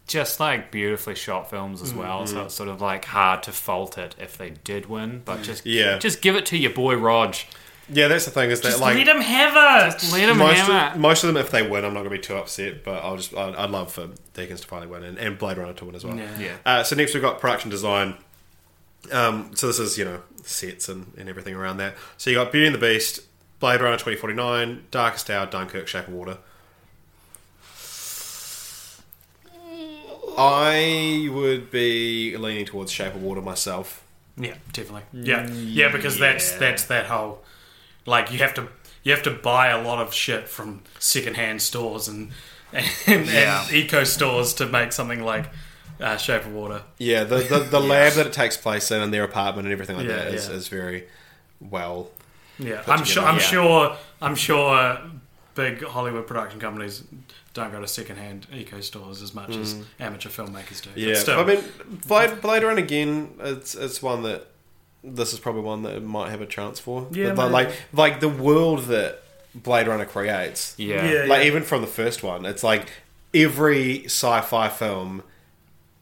just 0.08 0.42
like 0.42 0.72
beautifully 0.72 1.16
shot 1.16 1.50
films 1.50 1.82
as 1.82 1.94
well. 1.94 2.28
So 2.28 2.44
it's 2.44 2.54
sort 2.54 2.68
of 2.68 2.82
like 2.82 3.06
hard 3.06 3.44
to 3.44 3.54
fault 3.54 3.98
it 3.98 4.14
if 4.20 4.38
they 4.38 4.50
did 4.50 4.88
win. 4.88 5.22
But 5.24 5.42
just 5.42 5.66
Yeah. 5.66 5.98
just 5.98 6.22
give 6.22 6.36
it 6.36 6.46
to 6.48 6.58
your 6.58 6.72
boy 6.72 6.96
Rog. 6.96 7.36
yeah, 7.90 8.10
that's 8.10 8.26
the 8.26 8.32
thing 8.32 8.52
is 8.52 8.60
that 8.60 8.70
Just 8.72 8.82
like 8.82 8.98
let 8.98 9.08
him 9.08 9.22
have 9.22 9.54
it. 9.94 10.12
Let 10.12 10.28
him 10.30 10.38
most 10.38 10.58
have 10.58 10.92
of, 10.92 10.98
it. 10.98 11.00
most 11.00 11.24
of 11.24 11.28
them, 11.34 11.38
if 11.38 11.50
they 11.50 11.62
win, 11.66 11.86
I'm 11.86 11.94
not 11.94 12.02
going 12.02 12.10
to 12.12 12.18
be 12.18 12.22
too 12.22 12.36
upset. 12.36 12.84
But 12.84 13.04
I'll 13.06 13.16
just 13.16 13.34
I'd, 13.34 13.56
I'd 13.56 13.70
love 13.70 13.90
for 13.94 14.08
Deakins 14.34 14.60
to 14.62 14.68
finally 14.68 14.88
win 14.88 15.04
and, 15.04 15.18
and 15.18 15.38
Blade 15.38 15.58
Runner 15.58 15.72
to 15.74 15.86
win 15.86 15.96
as 15.96 16.04
well. 16.04 16.18
Yeah. 16.18 16.38
Yeah. 16.38 16.56
Uh, 16.66 16.84
so 16.84 16.96
next 16.98 17.14
we've 17.14 17.24
got 17.24 17.40
production 17.40 17.70
design. 17.70 18.16
Um, 19.12 19.52
so 19.56 19.68
this 19.68 19.80
is 19.80 19.98
you 19.98 20.04
know 20.04 20.22
sets 20.44 20.90
and, 20.90 21.14
and 21.18 21.30
everything 21.30 21.56
around 21.56 21.78
that. 21.78 21.96
So 22.18 22.30
you 22.30 22.36
got 22.36 22.52
Beauty 22.52 22.66
and 22.68 22.76
the 22.76 22.80
Beast, 22.80 23.22
Blade 23.62 23.80
Runner 23.80 23.96
2049, 23.96 24.86
Darkest 24.92 25.30
Hour, 25.30 25.46
Dunkirk, 25.46 25.88
Shape 25.88 26.08
of 26.10 26.14
Water. 26.14 26.38
I 30.38 31.30
would 31.32 31.72
be 31.72 32.38
leaning 32.38 32.66
towards 32.66 32.92
Shape 32.92 33.16
of 33.16 33.22
Water 33.24 33.42
myself. 33.42 34.04
Yeah, 34.38 34.56
definitely. 34.72 35.04
Yeah, 35.14 35.48
yeah, 35.50 35.92
because 35.92 36.20
that's 36.20 36.52
yeah. 36.54 36.60
that's 36.60 36.84
that 36.86 37.08
whole 37.08 37.44
like 38.06 38.32
you 38.32 38.38
have 38.40 38.54
to 38.56 38.68
you 39.04 39.12
have 39.14 39.24
to 39.24 39.32
buy 39.32 39.70
a 39.70 39.82
lot 39.82 40.00
of 40.00 40.14
shit 40.14 40.48
from 40.48 40.84
secondhand 41.00 41.62
stores 41.62 42.08
and 42.08 42.32
and, 42.72 42.86
Yeah. 43.26 43.64
and 43.64 43.74
eco 43.74 44.04
stores 44.04 44.54
to 44.56 44.68
make 44.68 44.92
something 44.92 45.24
like 45.24 45.50
uh, 46.00 46.18
Shape 46.18 46.46
of 46.46 46.54
Water. 46.54 46.84
Yeah, 47.00 47.24
the 47.24 47.38
the, 47.38 47.60
the 47.60 47.80
lab 47.94 48.14
that 48.14 48.28
it 48.28 48.34
takes 48.34 48.58
place 48.58 48.92
in 48.92 49.02
and 49.02 49.12
their 49.12 49.24
apartment 49.24 49.66
and 49.66 49.74
everything 49.74 49.98
like 49.98 50.08
Yeah, 50.08 50.18
that 50.18 50.34
is, 50.34 50.48
yeah. 50.48 50.56
is 50.56 50.68
very 50.68 51.08
well. 51.60 52.10
Yeah, 52.60 52.82
Put 52.82 52.90
I'm 52.94 53.06
sure. 53.06 53.24
together, 53.24 53.28
I'm 53.28 53.36
yeah. 53.36 53.42
sure. 53.42 53.98
I'm 54.22 54.36
sure. 54.36 54.98
Big 55.56 55.84
Hollywood 55.84 56.28
production 56.28 56.60
companies 56.60 57.04
don't 57.58 57.72
go 57.72 57.82
to 57.82 57.88
secondhand 57.88 58.48
eco 58.54 58.80
stores 58.80 59.22
as 59.22 59.34
much 59.34 59.56
as 59.56 59.74
mm. 59.74 59.84
amateur 60.00 60.30
filmmakers 60.30 60.82
do. 60.82 60.90
Yeah, 60.96 61.16
still, 61.16 61.40
I 61.40 61.44
mean, 61.44 61.64
Blade, 62.08 62.40
Blade 62.42 62.64
Runner 62.64 62.80
again. 62.80 63.34
It's 63.40 63.76
it's 63.76 64.02
one 64.02 64.24
that 64.24 64.48
this 65.04 65.34
is 65.34 65.40
probably 65.40 65.62
one 65.62 65.84
that 65.84 65.96
it 65.96 66.04
might 66.04 66.30
have 66.30 66.42
a 66.42 66.46
chance 66.46 66.80
for. 66.80 67.08
Yeah, 67.12 67.34
But, 67.34 67.52
like 67.52 67.72
like 67.92 68.20
the 68.20 68.30
world 68.30 68.86
that 68.86 69.24
Blade 69.56 69.88
Runner 69.88 70.06
creates. 70.06 70.76
Yeah. 70.78 71.10
Yeah. 71.10 71.26
like 71.26 71.46
even 71.46 71.64
from 71.64 71.82
the 71.82 71.88
first 71.88 72.24
one, 72.24 72.46
it's 72.46 72.64
like 72.64 72.90
every 73.34 74.06
sci-fi 74.06 74.70
film 74.70 75.24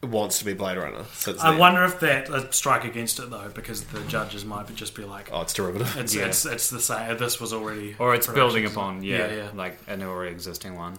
wants 0.02 0.38
to 0.38 0.44
be 0.44 0.52
Blade 0.52 0.76
Runner. 0.78 1.04
Since 1.14 1.40
I 1.40 1.50
then. 1.50 1.58
wonder 1.58 1.84
if 1.84 2.00
that 2.00 2.28
uh, 2.30 2.50
strike 2.50 2.84
against 2.84 3.18
it 3.18 3.30
though, 3.30 3.50
because 3.54 3.82
the 3.84 4.00
judges 4.04 4.44
might 4.44 4.72
just 4.74 4.94
be 4.94 5.04
like, 5.04 5.30
Oh, 5.32 5.40
it's 5.42 5.52
derivative. 5.54 5.96
it's, 5.96 6.14
Yeah. 6.14 6.26
it's 6.26 6.44
it's 6.46 6.70
the 6.70 6.80
same. 6.80 7.16
This 7.18 7.40
was 7.40 7.52
already 7.52 7.96
Or 7.98 8.14
it's 8.14 8.26
production 8.26 8.34
building 8.46 8.62
design. 8.64 8.76
upon, 8.96 9.02
yeah, 9.02 9.26
yeah, 9.28 9.34
yeah. 9.36 9.48
like 9.54 9.78
an 9.88 10.02
already 10.02 10.32
existing 10.32 10.76
one. 10.76 10.98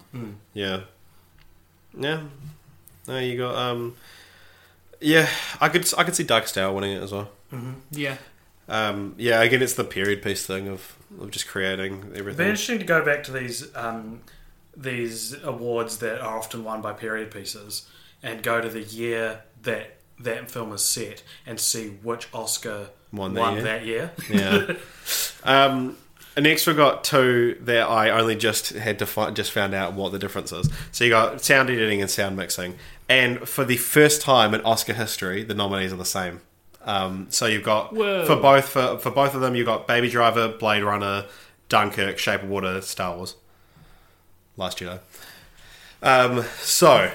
Yeah. 0.52 0.80
Yeah. 1.98 2.22
No, 3.06 3.18
you 3.18 3.38
got 3.38 3.54
um. 3.56 3.96
Yeah, 5.00 5.28
I 5.60 5.68
could 5.68 5.88
I 5.96 6.04
could 6.04 6.16
see 6.16 6.24
Dark 6.24 6.48
Star 6.48 6.72
winning 6.72 6.92
it 6.96 7.02
as 7.02 7.12
well. 7.12 7.30
Yeah. 7.90 8.16
Um, 8.68 9.14
yeah, 9.16 9.40
again, 9.40 9.62
it's 9.62 9.72
the 9.74 9.84
period 9.84 10.20
piece 10.22 10.44
thing 10.44 10.68
of, 10.68 10.94
of 11.18 11.30
just 11.30 11.48
creating 11.48 12.00
It'd 12.00 12.12
be 12.12 12.18
everything. 12.18 12.44
interesting 12.48 12.78
to 12.80 12.84
go 12.84 13.02
back 13.02 13.22
to 13.24 13.32
these 13.32 13.74
um, 13.74 14.20
these 14.76 15.32
awards 15.42 15.98
that 15.98 16.20
are 16.20 16.36
often 16.36 16.64
won 16.64 16.82
by 16.82 16.92
period 16.92 17.30
pieces 17.30 17.88
and 18.22 18.42
go 18.42 18.60
to 18.60 18.68
the 18.68 18.82
year 18.82 19.42
that 19.62 19.98
that 20.20 20.50
film 20.50 20.72
is 20.72 20.82
set 20.82 21.22
and 21.46 21.60
see 21.60 21.88
which 22.02 22.28
Oscar 22.32 22.90
Won 23.12 23.34
won, 23.34 23.62
that 23.62 23.84
year. 23.86 24.10
that 24.26 24.30
year. 24.30 24.76
Yeah. 25.44 25.44
um, 25.44 25.96
and 26.36 26.44
next 26.44 26.66
we 26.66 26.74
got 26.74 27.02
two 27.02 27.58
that 27.62 27.88
I 27.88 28.10
only 28.10 28.36
just 28.36 28.70
had 28.70 28.98
to 29.00 29.06
find, 29.06 29.34
just 29.34 29.50
found 29.50 29.74
out 29.74 29.94
what 29.94 30.12
the 30.12 30.18
difference 30.18 30.52
is. 30.52 30.70
So 30.92 31.04
you 31.04 31.10
got 31.10 31.40
sound 31.40 31.70
editing 31.70 32.00
and 32.00 32.10
sound 32.10 32.36
mixing, 32.36 32.76
and 33.08 33.40
for 33.40 33.64
the 33.64 33.76
first 33.76 34.20
time 34.20 34.54
in 34.54 34.60
Oscar 34.60 34.92
history, 34.92 35.42
the 35.42 35.54
nominees 35.54 35.92
are 35.92 35.96
the 35.96 36.04
same. 36.04 36.40
Um, 36.82 37.26
so 37.30 37.46
you've 37.46 37.64
got 37.64 37.92
Whoa. 37.94 38.24
for 38.24 38.36
both 38.36 38.68
for, 38.68 38.98
for 38.98 39.10
both 39.10 39.34
of 39.34 39.40
them, 39.40 39.54
you've 39.54 39.66
got 39.66 39.88
Baby 39.88 40.08
Driver, 40.10 40.48
Blade 40.48 40.84
Runner, 40.84 41.26
Dunkirk, 41.68 42.18
Shape 42.18 42.42
of 42.42 42.48
Water, 42.48 42.80
Star 42.82 43.16
Wars, 43.16 43.34
Last 44.56 44.78
Jedi. 44.78 45.00
Um, 46.02 46.44
so, 46.60 47.10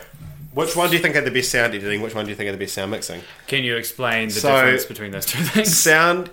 which 0.54 0.76
one 0.76 0.90
do 0.90 0.96
you 0.96 1.02
think 1.02 1.16
had 1.16 1.26
the 1.26 1.32
best 1.32 1.52
sound 1.52 1.74
editing? 1.74 2.02
Which 2.02 2.16
one 2.16 2.26
do 2.26 2.30
you 2.32 2.36
think 2.36 2.48
had 2.48 2.56
the 2.56 2.64
best 2.64 2.74
sound 2.74 2.92
mixing? 2.92 3.22
Can 3.48 3.64
you 3.64 3.76
explain 3.78 4.28
the 4.30 4.34
So- 4.36 4.50
difference 4.56 4.86
between 4.86 5.12
those 5.12 5.26
two 5.26 5.44
things? 5.44 5.76
sound 5.78 6.30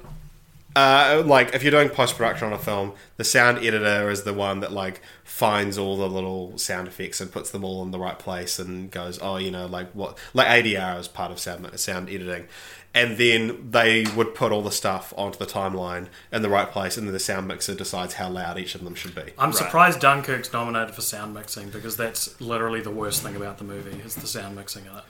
uh, 0.77 1.23
like 1.27 1.53
if 1.53 1.65
you're 1.65 1.73
doing 1.73 1.89
post 1.89 2.17
production 2.17 2.47
on 2.47 2.53
a 2.53 2.59
film, 2.59 2.93
the 3.17 3.25
sound 3.25 3.59
editor 3.59 4.09
is 4.09 4.23
the 4.23 4.33
one 4.33 4.61
that 4.61 4.71
like 4.71 5.03
finds 5.25 5.77
all 5.77 5.97
the 5.97 6.09
little 6.09 6.57
sound 6.59 6.87
effects 6.87 7.21
and 7.21 7.33
puts 7.33 7.51
them 7.51 7.65
all 7.65 7.83
in 7.83 7.91
the 7.91 7.99
right 7.99 8.19
place 8.21 8.59
and 8.61 8.89
goes, 8.91 9.19
oh, 9.21 9.37
you 9.37 9.51
know, 9.51 9.67
like 9.67 9.91
what, 9.95 10.17
like 10.33 10.47
ADR 10.47 11.01
is 11.01 11.09
part 11.09 11.33
of 11.33 11.41
sound 11.41 11.69
sound 11.81 12.09
editing, 12.09 12.47
and 12.93 13.19
then 13.19 13.71
they 13.71 14.05
would 14.17 14.35
put 14.35 14.51
all 14.51 14.63
the 14.63 14.73
stuff 14.73 15.15
onto 15.17 15.39
the 15.39 15.47
timeline 15.47 16.09
in 16.33 16.43
the 16.43 16.49
right 16.49 16.71
place, 16.71 16.97
and 16.97 17.07
then 17.07 17.13
the 17.13 17.21
sound 17.21 17.47
mixer 17.47 17.75
decides 17.75 18.15
how 18.15 18.29
loud 18.29 18.59
each 18.59 18.75
of 18.75 18.83
them 18.83 18.95
should 18.95 19.15
be. 19.15 19.33
I'm 19.39 19.53
surprised 19.53 20.01
Dunkirk's 20.01 20.53
nominated 20.53 20.95
for 20.95 21.03
sound 21.03 21.33
mixing 21.35 21.71
because 21.71 21.97
that's 21.97 22.41
literally 22.41 22.81
the 22.81 22.91
worst 22.91 23.23
thing 23.23 23.37
about 23.37 23.59
the 23.59 23.65
movie 23.65 24.01
is 24.01 24.17
the 24.17 24.27
sound 24.27 24.57
mixing 24.57 24.87
in 24.87 24.93
it. 24.93 25.05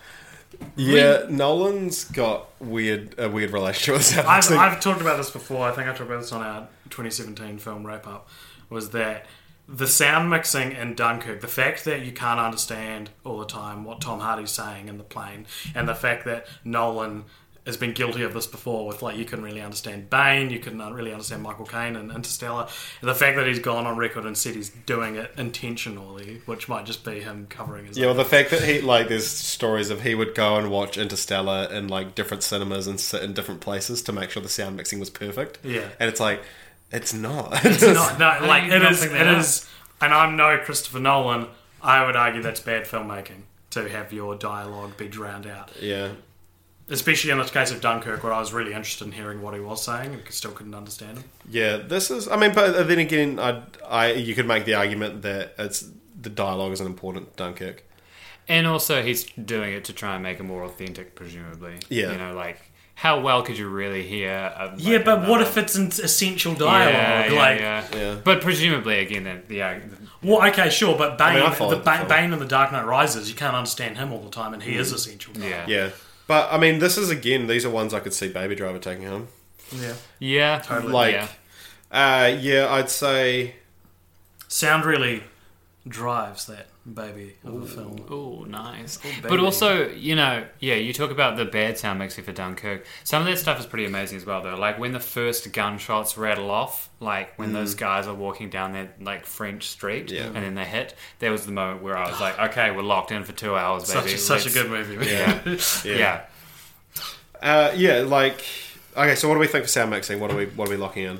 Yeah, 0.77 1.27
Nolan's 1.31 2.05
got 2.05 2.49
weird 2.61 3.15
a 3.19 3.29
weird 3.31 3.53
relationship 3.53 3.95
with 3.95 4.05
sound 4.05 4.29
I've, 4.29 4.37
mixing. 4.39 4.59
I've 4.59 4.81
talked 4.81 5.01
about 5.01 5.17
this 5.17 5.31
before. 5.31 5.67
I 5.67 5.73
think 5.73 5.89
I 5.89 5.93
talked 5.93 6.11
about 6.11 6.21
this 6.21 6.33
on 6.33 6.43
our 6.43 6.69
2017 6.91 7.59
film 7.59 7.87
wrap 7.87 8.07
up. 8.07 8.29
Was 8.69 8.91
that 8.91 9.27
the 9.69 9.87
sound 9.87 10.29
mixing 10.29 10.73
in 10.73 10.95
Dunkirk? 10.95 11.41
The 11.41 11.49
fact 11.49 11.85
that 11.85 12.05
you 12.05 12.13
can't 12.13 12.41
understand 12.41 13.11
all 13.25 13.39
the 13.39 13.47
time 13.47 13.85
what 13.85 14.01
Tom 14.01 14.21
Hardy's 14.21 14.51
saying 14.51 14.89
in 14.89 14.99
the 14.99 15.05
plane, 15.05 15.47
and 15.75 15.89
the 15.89 15.95
fact 15.95 16.25
that 16.25 16.47
Nolan 16.65 17.25
has 17.67 17.77
been 17.77 17.93
guilty 17.93 18.23
of 18.23 18.33
this 18.33 18.47
before 18.47 18.87
with 18.87 19.03
like 19.03 19.17
you 19.17 19.25
couldn't 19.25 19.45
really 19.45 19.61
understand 19.61 20.09
Bane, 20.11 20.51
you 20.51 20.59
couldn't 20.59 20.81
really 20.93 21.13
understand 21.13 21.43
Michael 21.43 21.67
Caine 21.67 21.95
and 21.97 22.11
Interstellar. 22.11 22.69
And 23.01 23.09
the 23.11 23.15
fact 23.15 23.37
that 23.37 23.47
he's 23.47 23.59
gone 23.59 23.87
on 23.87 23.97
record 23.97 24.25
and 24.25 24.37
said 24.37 24.55
he's 24.55 24.71
doing 24.71 25.17
it 25.17 25.33
intentionally, 25.37 26.41
which 26.47 26.69
might 26.69 26.87
just 26.87 27.05
be 27.05 27.21
him 27.21 27.47
covering 27.49 27.87
his. 27.87 27.99
Yeah, 27.99 28.07
well, 28.07 28.15
the 28.15 28.25
fact 28.25 28.51
that 28.51 28.63
he 28.63 28.81
like 28.81 29.09
there's 29.09 29.27
stories 29.27 29.91
of 29.91 30.03
he 30.03 30.15
would 30.15 30.35
go 30.35 30.57
and 30.57 30.71
watch 30.71 30.97
Interstellar 30.97 31.69
in 31.71 31.89
like 31.89 32.15
different 32.15 32.43
cinemas 32.43 32.87
and 32.87 32.99
sit 32.99 33.23
in 33.23 33.35
different 33.35 33.61
places 33.61 34.03
to 34.03 34.13
make 34.13 34.31
sure 34.31 34.43
the 34.43 34.49
sound 34.49 34.77
mixing 34.77 34.99
was 34.99 35.11
perfect. 35.11 35.59
Yeah. 35.63 35.89
and 35.99 36.09
it's 36.09 36.21
like 36.21 36.43
it's 36.91 37.15
not. 37.15 37.65
It's 37.65 37.83
not, 37.83 38.19
no, 38.41 38.47
like 38.47 38.65
did 38.65 38.73
it 38.73 38.83
not 38.83 38.93
is. 38.93 39.01
think 39.01 39.13
It 39.13 39.25
that 39.25 39.39
is, 39.39 39.69
and 40.01 40.13
I'm 40.13 40.37
no 40.37 40.59
Christopher 40.59 40.99
Nolan. 41.01 41.47
I 41.83 42.05
would 42.05 42.17
argue 42.17 42.43
that's 42.43 42.61
bad 42.61 42.85
filmmaking 42.85 43.43
to 43.71 43.89
have 43.89 44.13
your 44.13 44.35
dialogue 44.35 44.97
be 44.97 45.09
drowned 45.09 45.47
out, 45.47 45.71
yeah, 45.81 46.11
especially 46.91 47.31
in 47.31 47.39
the 47.39 47.45
case 47.45 47.71
of 47.71 47.81
Dunkirk, 47.81 48.23
where 48.23 48.33
I 48.33 48.41
was 48.41 48.53
really 48.53 48.73
interested 48.73 49.07
in 49.07 49.13
hearing 49.13 49.41
what 49.43 49.55
he 49.55 49.61
was 49.61 49.83
saying 49.83 50.13
and 50.13 50.23
still 50.31 50.53
couldn't 50.53 50.75
understand 50.75 51.19
him. 51.19 51.25
yeah. 51.49 51.77
This 51.79 52.11
is. 52.11 52.29
I 52.29 52.37
mean, 52.37 52.53
but 52.55 52.87
then 52.89 52.99
again, 52.99 53.39
I, 53.39 53.63
I 53.89 54.13
you 54.13 54.35
could 54.35 54.47
make 54.47 54.65
the 54.65 54.75
argument 54.75 55.23
that 55.23 55.55
it's 55.59 55.89
the 56.21 56.31
dialogue 56.31 56.73
isn't 56.73 56.87
important. 56.87 57.37
Dunkirk. 57.37 57.85
And 58.49 58.67
also, 58.67 59.03
he's 59.03 59.25
doing 59.25 59.73
it 59.75 59.85
to 59.85 59.93
try 59.93 60.15
and 60.15 60.23
make 60.25 60.41
it 60.41 60.43
more 60.43 60.65
authentic, 60.65 61.15
presumably. 61.15 61.75
Yeah. 61.89 62.11
You 62.13 62.19
know, 62.19 62.35
like, 62.35 62.61
how 62.97 63.21
well 63.21 63.43
could 63.43 63.57
you 63.57 63.69
really 63.69 64.03
hear? 64.03 64.53
A, 64.57 64.67
like, 64.67 64.75
Yeah, 64.79 64.99
but 65.05 65.29
what 65.29 65.41
if 65.41 65.57
it's 65.57 65.77
an 65.77 65.87
essential 65.87 66.55
dialogue? 66.55 67.31
yeah, 67.33 67.39
like, 67.39 67.61
yeah. 67.61 67.87
Yeah. 67.95 68.17
But 68.25 68.41
presumably, 68.41 68.99
again, 68.99 69.23
then, 69.23 69.43
yeah. 69.49 69.79
well, 70.23 70.45
okay, 70.49 70.69
sure, 70.69 70.99
but 70.99 71.17
Bane, 71.17 71.35
mean, 71.35 71.43
I 71.45 71.55
the 71.55 71.69
the 71.69 71.77
Bane, 71.77 71.97
film. 71.99 72.09
Bane 72.09 72.33
in 72.33 72.39
the 72.41 72.45
Dark 72.45 72.73
Knight 72.73 72.87
Rises, 72.87 73.29
you 73.31 73.37
can't 73.37 73.55
understand 73.55 73.97
him 73.99 74.13
all 74.13 74.21
the 74.21 74.31
time, 74.31 74.53
and 74.53 74.63
he 74.65 74.73
Mm. 74.73 74.81
is 74.81 74.93
essential. 74.93 75.33
Dialogue. 75.35 75.69
Yeah. 75.69 75.85
Yeah, 75.85 75.91
but 76.31 76.49
I 76.53 76.59
mean, 76.59 76.79
this 76.79 76.97
is 76.97 77.11
again. 77.11 77.49
These 77.49 77.65
are 77.65 77.71
ones 77.71 77.93
I 77.93 77.99
could 77.99 78.15
see 78.15 78.29
Baby 78.29 78.55
Driver 78.55 78.79
taking 78.79 79.05
home. 79.07 79.27
yeah. 79.73 79.95
Yeah. 80.21 80.59
Totally. 80.65 80.93
Like, 80.93 81.15
Yeah. 81.15 81.29
uh, 81.91 82.27
yeah, 82.41 82.73
I'd 82.73 82.89
say 82.89 83.57
Sound 84.47 84.85
really 84.85 85.25
drives 85.89 86.47
that 86.47 86.67
baby 86.95 87.37
of 87.45 87.63
a 87.63 87.67
film. 87.67 88.05
Oh, 88.11 88.45
nice. 88.49 88.97
baby. 88.99 89.17
but 89.29 89.41
also, 89.41 89.89
you 89.89 90.15
know, 90.17 90.45
yeah, 90.59 90.75
you 90.75 90.93
talk 90.93 91.11
about 91.11 91.37
the 91.37 91.45
bad 91.45 91.79
sound 91.79 91.99
mixing 91.99 92.25
for 92.25 92.33
Dunkirk. 92.33 92.85
Some 93.05 93.23
of 93.23 93.29
that 93.29 93.39
stuff 93.39 93.59
is 93.61 93.67
pretty 93.67 93.85
amazing 93.87 94.19
as 94.19 94.27
well, 94.27 94.43
though. 94.43 94.57
Like 94.57 94.79
when 94.79 94.93
the 94.93 95.01
first 95.01 95.53
gunshots 95.53 96.17
rattle 96.19 96.51
off, 96.51 96.91
like 97.01 97.39
when 97.39 97.53
those 97.53 97.75
guys 97.75 98.07
are 98.07 98.15
walking 98.15 98.51
down 98.51 98.73
that 98.75 99.03
like 99.03 99.27
French 99.27 99.69
street, 99.69 100.09
Mm. 100.09 100.13
Yeah. 100.13 100.25
and 100.27 100.37
then 100.37 100.55
they 100.55 100.65
hit. 100.65 100.95
That 101.21 101.31
was 101.31 101.47
the 101.47 101.53
moment 101.53 101.83
where 101.83 101.97
I 101.97 102.11
was 102.11 102.21
like, 102.21 102.39
okay, 102.51 102.71
we're 102.71 102.83
locked 102.83 103.13
in 103.13 103.25
for 103.25 103.33
two 103.33 103.55
hours, 103.57 103.87
Such 103.87 104.05
baby. 104.05 104.15
a, 104.15 104.19
such 104.19 104.41
a 104.41 104.45
Let's- 104.45 104.55
good 104.55 104.71
movie. 104.71 105.07
Yeah, 105.07 105.41
yeah. 105.85 106.21
Uh, 107.43 107.73
yeah, 107.75 108.01
like 108.03 108.45
okay. 108.97 109.15
So 109.15 109.29
what 109.29 109.35
do 109.35 109.41
we 109.41 109.47
think 109.47 109.65
for 109.65 109.69
sound 109.69 109.91
mixing? 109.91 110.21
What 110.21 110.31
are 110.31 110.37
we 110.37 110.47
what 110.47 110.69
are 110.69 110.71
we 110.73 110.77
locking 110.77 111.05
in? 111.05 111.19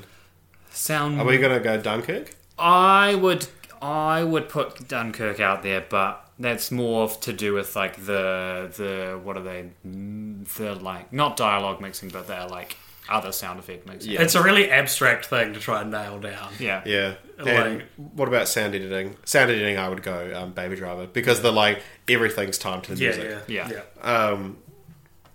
Sound. 0.71 1.19
Are 1.19 1.25
we 1.25 1.37
gonna 1.37 1.59
go 1.59 1.81
Dunkirk? 1.81 2.35
I 2.59 3.15
would 3.15 3.47
I 3.81 4.23
would 4.23 4.47
put 4.49 4.87
Dunkirk 4.87 5.39
out 5.39 5.63
there, 5.63 5.83
but 5.89 6.27
that's 6.39 6.71
more 6.71 7.07
to 7.09 7.33
do 7.33 7.53
with 7.53 7.75
like 7.75 7.97
the 8.05 8.71
the 8.77 9.19
what 9.23 9.37
are 9.37 9.43
they 9.43 9.69
Mm, 9.85 10.45
the 10.55 10.75
like 10.75 11.11
not 11.13 11.37
dialogue 11.37 11.81
mixing, 11.81 12.09
but 12.09 12.27
they're 12.27 12.47
like 12.47 12.77
other 13.09 13.31
sound 13.31 13.59
effect 13.59 13.87
mixing. 13.87 14.11
Yeah. 14.13 14.21
It's 14.21 14.35
a 14.35 14.43
really 14.43 14.69
abstract 14.69 15.25
thing 15.25 15.53
to 15.53 15.59
try 15.59 15.81
and 15.81 15.91
nail 15.91 16.19
down. 16.19 16.49
yeah, 16.59 16.81
Yeah. 16.85 17.15
Like- 17.39 17.47
And 17.47 17.83
what 18.13 18.27
about 18.27 18.47
sound 18.47 18.73
editing? 18.75 19.17
Sound 19.25 19.49
editing, 19.51 19.77
I 19.77 19.89
would 19.89 20.03
go 20.03 20.31
um, 20.35 20.51
Baby 20.53 20.75
Driver 20.75 21.07
because 21.07 21.41
the 21.41 21.51
like 21.51 21.81
everything's 22.07 22.57
timed 22.59 22.83
to 22.85 22.95
the 22.95 23.03
Yeah, 23.03 23.09
music. 23.09 23.43
yeah, 23.47 23.69
Yeah. 23.69 23.81
Um, 24.01 24.57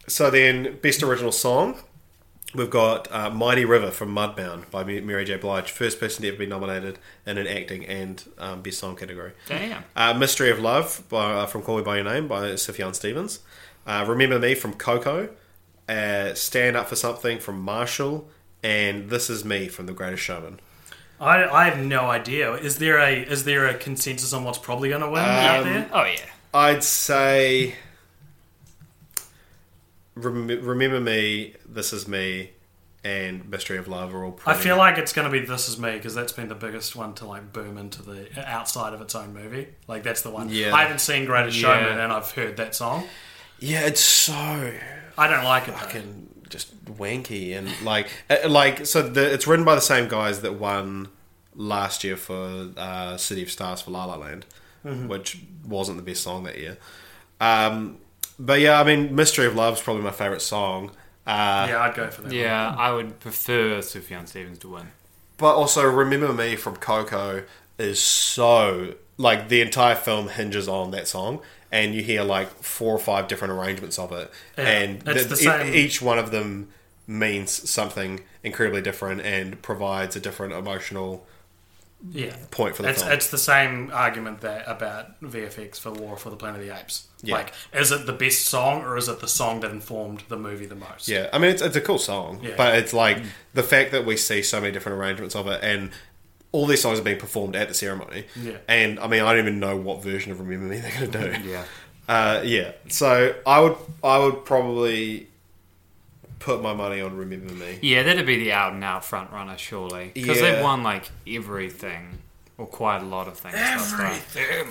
so 0.06 0.30
then, 0.30 0.78
best 0.80 1.02
original 1.02 1.32
song, 1.32 1.80
we've 2.56 2.70
got 2.70 3.10
uh, 3.12 3.30
"Mighty 3.30 3.64
River" 3.64 3.90
from 3.90 4.14
Mudbound 4.14 4.70
by 4.70 4.84
Mary 4.84 5.24
J. 5.24 5.36
Blige, 5.36 5.70
first 5.70 6.00
person 6.00 6.22
to 6.22 6.28
ever 6.28 6.38
be 6.38 6.46
nominated 6.46 6.98
in 7.26 7.38
an 7.38 7.46
acting 7.46 7.84
and 7.86 8.22
um, 8.38 8.62
best 8.62 8.78
song 8.78 8.96
category. 8.96 9.32
Damn. 9.46 9.84
Uh, 9.94 10.14
"Mystery 10.14 10.50
of 10.50 10.58
Love" 10.58 11.02
by, 11.08 11.32
uh, 11.32 11.46
from 11.46 11.62
"Call 11.62 11.76
Me 11.78 11.82
by 11.82 11.96
Your 11.96 12.04
Name" 12.04 12.28
by 12.28 12.50
Sufjan 12.50 12.94
Stevens. 12.94 13.40
Uh, 13.86 14.04
"Remember 14.08 14.38
Me" 14.38 14.54
from 14.54 14.74
Coco. 14.74 15.28
Uh, 15.88 16.34
"Stand 16.34 16.76
Up 16.76 16.88
for 16.88 16.96
Something" 16.96 17.38
from 17.38 17.60
Marshall, 17.60 18.28
and 18.62 19.10
"This 19.10 19.30
Is 19.30 19.44
Me" 19.44 19.68
from 19.68 19.86
The 19.86 19.92
Greatest 19.92 20.22
Showman. 20.22 20.60
I, 21.20 21.44
I 21.44 21.64
have 21.70 21.78
no 21.78 22.10
idea. 22.10 22.54
Is 22.54 22.78
there 22.78 22.98
a 22.98 23.22
is 23.22 23.44
there 23.44 23.66
a 23.66 23.74
consensus 23.74 24.32
on 24.32 24.44
what's 24.44 24.58
probably 24.58 24.90
going 24.90 25.00
to 25.00 25.10
win 25.10 25.22
out 25.22 25.64
there? 25.64 25.88
Oh 25.92 26.04
yeah. 26.04 26.26
I'd 26.52 26.84
say 26.84 27.74
Rem- 30.16 30.46
Remember 30.48 31.00
Me, 31.00 31.54
This 31.68 31.92
Is 31.92 32.08
Me, 32.08 32.50
and 33.04 33.48
Mystery 33.48 33.78
of 33.78 33.86
Love 33.86 34.14
are 34.14 34.24
all 34.24 34.40
I 34.46 34.54
feel 34.54 34.76
like 34.76 34.98
it's 34.98 35.12
going 35.12 35.30
to 35.30 35.40
be 35.40 35.46
This 35.46 35.68
Is 35.68 35.78
Me 35.78 35.92
because 35.92 36.14
that's 36.14 36.32
been 36.32 36.48
the 36.48 36.54
biggest 36.56 36.96
one 36.96 37.14
to 37.14 37.26
like 37.26 37.52
boom 37.52 37.78
into 37.78 38.02
the 38.02 38.26
outside 38.44 38.94
of 38.94 39.00
its 39.00 39.14
own 39.14 39.32
movie. 39.32 39.68
Like 39.86 40.02
that's 40.02 40.22
the 40.22 40.30
one. 40.30 40.48
Yeah. 40.48 40.74
I 40.74 40.82
haven't 40.82 41.00
seen 41.00 41.24
Greatest 41.24 41.56
Yeah. 41.58 41.78
Showman 41.78 42.00
and 42.00 42.12
I've 42.12 42.30
heard 42.32 42.56
that 42.56 42.74
song. 42.74 43.06
Yeah, 43.60 43.86
it's 43.86 44.00
so 44.00 44.34
I 45.16 45.28
don't 45.28 45.44
like 45.44 45.68
it. 45.68 45.72
though. 45.72 45.76
fucking 45.78 46.22
just 46.48 46.84
wanky 46.86 47.56
and 47.56 47.68
like 47.84 48.08
uh, 48.30 48.48
like 48.48 48.86
so 48.86 49.02
the 49.02 49.32
it's 49.32 49.46
written 49.46 49.64
by 49.64 49.74
the 49.74 49.80
same 49.80 50.08
guys 50.08 50.40
that 50.42 50.54
won 50.54 51.08
last 51.54 52.04
year 52.04 52.16
for 52.16 52.70
uh, 52.76 53.16
City 53.16 53.42
of 53.42 53.50
Stars 53.50 53.80
for 53.82 53.90
La 53.92 54.04
La 54.06 54.16
Land, 54.16 54.46
Mm-hmm. 54.84 55.08
which 55.08 55.38
wasn't 55.64 55.96
the 55.96 56.02
best 56.02 56.22
song 56.22 56.44
that 56.44 56.58
year. 56.58 56.76
Um, 57.40 57.98
but 58.38 58.60
yeah, 58.60 58.80
I 58.80 58.84
mean, 58.84 59.14
Mystery 59.14 59.46
of 59.46 59.54
Love 59.54 59.74
is 59.74 59.80
probably 59.80 60.02
my 60.02 60.10
favorite 60.10 60.42
song. 60.42 60.90
Uh, 61.26 61.66
Yeah, 61.68 61.80
I'd 61.80 61.94
go 61.94 62.08
for 62.10 62.22
that. 62.22 62.28
one. 62.28 62.36
Yeah, 62.36 62.74
I 62.76 62.92
would 62.92 63.18
prefer 63.20 63.78
Sufjan 63.80 64.28
Stevens 64.28 64.58
to 64.60 64.68
win. 64.68 64.88
But 65.38 65.54
also, 65.56 65.84
Remember 65.84 66.32
Me 66.32 66.56
from 66.56 66.76
Coco 66.76 67.42
is 67.78 68.00
so 68.00 68.94
like 69.18 69.48
the 69.48 69.60
entire 69.60 69.94
film 69.94 70.28
hinges 70.28 70.68
on 70.68 70.90
that 70.92 71.08
song, 71.08 71.40
and 71.72 71.94
you 71.94 72.02
hear 72.02 72.22
like 72.22 72.48
four 72.62 72.94
or 72.94 72.98
five 72.98 73.28
different 73.28 73.52
arrangements 73.52 73.98
of 73.98 74.12
it, 74.12 74.30
Yeah, 74.56 74.64
and 74.64 75.02
it's 75.08 75.26
the- 75.26 75.36
the 75.36 75.66
e- 75.74 75.84
each 75.84 76.00
one 76.02 76.18
of 76.18 76.30
them 76.30 76.68
means 77.06 77.68
something 77.70 78.20
incredibly 78.42 78.82
different 78.82 79.20
and 79.22 79.60
provides 79.62 80.16
a 80.16 80.20
different 80.20 80.52
emotional 80.52 81.26
yeah. 82.12 82.36
point 82.50 82.76
for 82.76 82.82
the 82.82 82.90
It's, 82.90 83.02
film. 83.02 83.12
it's 83.14 83.30
the 83.30 83.38
same 83.38 83.90
argument 83.92 84.40
that 84.42 84.64
about 84.66 85.20
VFX 85.22 85.78
for 85.80 85.90
War 85.92 86.16
for 86.16 86.30
the 86.30 86.36
Planet 86.36 86.60
of 86.60 86.66
the 86.66 86.78
Apes. 86.78 87.06
Yeah. 87.22 87.36
Like, 87.36 87.52
is 87.72 87.90
it 87.92 88.06
the 88.06 88.12
best 88.12 88.46
song 88.46 88.82
or 88.82 88.96
is 88.96 89.08
it 89.08 89.20
the 89.20 89.28
song 89.28 89.60
that 89.60 89.70
informed 89.70 90.22
the 90.28 90.36
movie 90.36 90.66
the 90.66 90.74
most? 90.76 91.08
yeah, 91.08 91.28
I 91.32 91.38
mean 91.38 91.50
it's, 91.50 91.62
it's 91.62 91.76
a 91.76 91.80
cool 91.80 91.98
song, 91.98 92.40
Yeah. 92.42 92.54
but 92.56 92.76
it's 92.76 92.92
like 92.92 93.18
the 93.54 93.62
fact 93.62 93.92
that 93.92 94.04
we 94.04 94.16
see 94.16 94.42
so 94.42 94.60
many 94.60 94.72
different 94.72 94.98
arrangements 94.98 95.34
of 95.34 95.46
it, 95.48 95.60
and 95.62 95.90
all 96.52 96.66
these 96.66 96.80
songs 96.80 96.98
are 96.98 97.02
being 97.02 97.18
performed 97.18 97.56
at 97.56 97.68
the 97.68 97.74
ceremony. 97.74 98.26
Yeah. 98.40 98.58
and 98.68 99.00
I 99.00 99.06
mean 99.08 99.22
I 99.22 99.32
don't 99.32 99.40
even 99.46 99.60
know 99.60 99.76
what 99.76 100.02
version 100.02 100.32
of 100.32 100.40
Remember 100.40 100.66
Me 100.72 100.78
they're 100.80 101.08
going 101.08 101.10
to 101.10 101.38
do. 101.40 101.48
Yeah. 101.50 101.64
Uh, 102.08 102.40
yeah, 102.44 102.70
so 102.88 103.34
I 103.44 103.60
would 103.60 103.76
I 104.04 104.18
would 104.18 104.44
probably 104.44 105.26
put 106.46 106.62
my 106.62 106.72
money 106.72 107.00
on 107.00 107.16
Remember 107.16 107.52
Me. 107.52 107.78
Yeah, 107.82 108.04
that'd 108.04 108.24
be 108.24 108.38
the 108.38 108.52
out 108.52 108.72
and 108.72 108.82
out 108.84 109.04
front 109.04 109.32
runner, 109.32 109.58
surely. 109.58 110.12
Because 110.14 110.40
Yeah. 110.40 110.52
they've 110.52 110.62
won 110.62 110.82
like 110.84 111.10
everything, 111.28 112.20
or 112.56 112.66
quite 112.66 113.02
a 113.02 113.04
lot 113.04 113.26
of 113.28 113.36
things. 113.36 113.54
thus 113.56 113.92
far. 113.92 114.16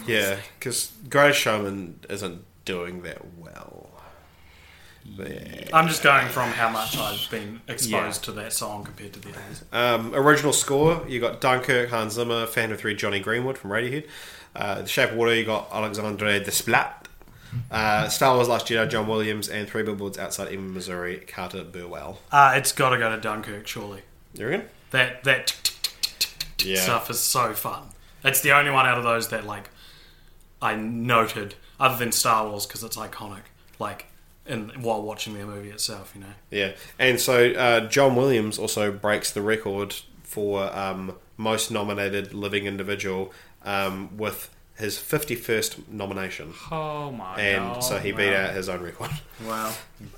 Yeah, 0.07 0.37
because 0.57 0.93
Greatest 1.09 1.39
Showman 1.41 1.99
isn't 2.09 2.43
doing 2.63 3.01
that 3.03 3.19
well. 3.37 3.91
But, 5.17 5.29
yeah. 5.29 5.69
I'm 5.71 5.87
just 5.87 6.01
going 6.01 6.27
from 6.29 6.49
how 6.49 6.69
much 6.69 6.97
I've 6.97 7.29
been 7.29 7.61
exposed 7.67 7.91
Yeah. 8.21 8.25
to 8.25 8.31
that 8.39 8.53
song 8.53 8.85
compared 8.85 9.13
to 9.13 9.19
the 9.19 9.29
others. 9.29 9.63
Um, 9.71 10.15
original 10.15 10.51
score, 10.53 11.03
you 11.07 11.19
got 11.19 11.41
Dunkirk, 11.41 11.89
Hans 11.89 12.13
Zimmer, 12.13 12.47
Phantom 12.47 12.75
Thread, 12.77 12.97
Jonny 12.97 13.19
Greenwood 13.19 13.57
from 13.57 13.69
Radiohead. 13.69 14.07
Uh, 14.55 14.81
the 14.81 14.87
Shape 14.87 15.11
of 15.11 15.17
Water, 15.17 15.35
you 15.35 15.43
got 15.45 15.69
Alexandre 15.71 16.39
Desplat. 16.39 17.04
Uh, 17.71 18.07
Star 18.09 18.35
Wars 18.35 18.47
Last 18.47 18.67
Jedi, 18.67 18.89
John 18.89 19.07
Williams, 19.07 19.47
and 19.49 19.67
Three 19.67 19.83
Billboards 19.83 20.17
Outside 20.17 20.47
Ebbing, 20.47 20.73
Missouri, 20.73 21.17
Carter 21.27 21.63
Burwell. 21.63 22.19
Uh, 22.31 22.53
it's 22.55 22.71
got 22.71 22.89
to 22.89 22.97
go 22.97 23.13
to 23.15 23.21
Dunkirk, 23.21 23.67
surely. 23.67 24.01
You 24.33 24.47
reckon? 24.47 24.67
That 24.91 25.23
that 25.23 25.71
Yeah. 26.59 26.79
stuff 26.81 27.09
is 27.09 27.19
so 27.19 27.53
fun. 27.53 27.89
It's 28.23 28.41
the 28.41 28.51
only 28.51 28.71
one 28.71 28.85
out 28.85 28.97
of 28.97 29.03
those 29.03 29.29
that 29.29 29.45
like 29.45 29.69
I 30.61 30.75
noted, 30.75 31.55
other 31.79 31.97
than 31.97 32.11
Star 32.11 32.47
Wars, 32.47 32.65
because 32.65 32.83
it's 32.83 32.97
iconic. 32.97 33.41
Like 33.79 34.05
in 34.45 34.69
while 34.81 35.01
watching 35.01 35.33
the 35.37 35.45
movie 35.45 35.69
itself, 35.69 36.11
you 36.15 36.21
know. 36.21 36.33
Yeah, 36.51 36.71
and 36.99 37.19
so 37.19 37.51
uh, 37.51 37.81
John 37.87 38.15
Williams 38.15 38.57
also 38.59 38.91
breaks 38.91 39.31
the 39.31 39.41
record 39.41 39.95
for 40.23 40.73
um, 40.77 41.15
most 41.37 41.71
nominated 41.71 42.33
living 42.33 42.65
individual 42.65 43.33
um, 43.63 44.15
with 44.17 44.49
his 44.77 44.97
51st 44.97 45.87
nomination. 45.89 46.53
Oh 46.71 47.11
my 47.11 47.39
And 47.39 47.73
god. 47.75 47.79
so 47.79 47.97
he 47.99 48.11
beat 48.11 48.33
out 48.33 48.53
his 48.53 48.67
own 48.69 48.81
record. 48.81 49.11
Wow. 49.45 49.73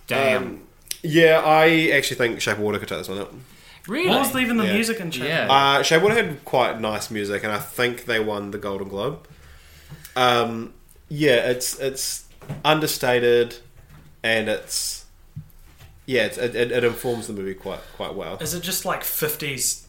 Damn. 0.08 0.44
Um, 0.44 0.62
yeah, 1.04 1.42
I 1.46 1.90
actually 1.94 2.18
think 2.18 2.42
Shape 2.42 2.58
of 2.58 2.64
Water 2.64 2.80
could 2.80 2.88
take 2.90 2.98
this 3.00 3.08
one 3.10 3.20
out. 3.20 3.34
really? 3.88 4.10
What 4.10 4.20
was 4.34 4.36
even 4.42 4.58
the 4.58 4.66
Yeah. 4.66 4.74
music 4.74 5.00
in 5.00 5.12
Shape? 5.12 5.26
Yeah. 5.28 5.48
Uh, 5.52 5.84
Shape 5.84 5.98
of 5.98 6.04
Water 6.04 6.16
had 6.16 6.44
quite 6.46 6.80
nice 6.82 7.10
music, 7.12 7.44
and 7.44 7.52
I 7.54 7.60
think 7.60 8.06
they 8.06 8.20
won 8.20 8.52
the 8.52 8.58
Golden 8.58 8.88
Globe. 8.90 9.28
Um, 10.16 10.74
yeah, 11.10 11.50
it's 11.50 11.78
it's 11.80 12.26
understated, 12.66 13.58
and 14.24 14.50
it's 14.50 15.06
yeah, 16.06 16.26
it's, 16.26 16.38
it, 16.38 16.56
it, 16.56 16.72
it 16.72 16.84
informs 16.84 17.28
the 17.28 17.34
movie 17.34 17.54
quite 17.54 17.80
quite 17.96 18.16
well. 18.16 18.38
Is 18.42 18.54
it 18.54 18.62
just 18.64 18.86
like 18.86 19.04
fifties 19.04 19.87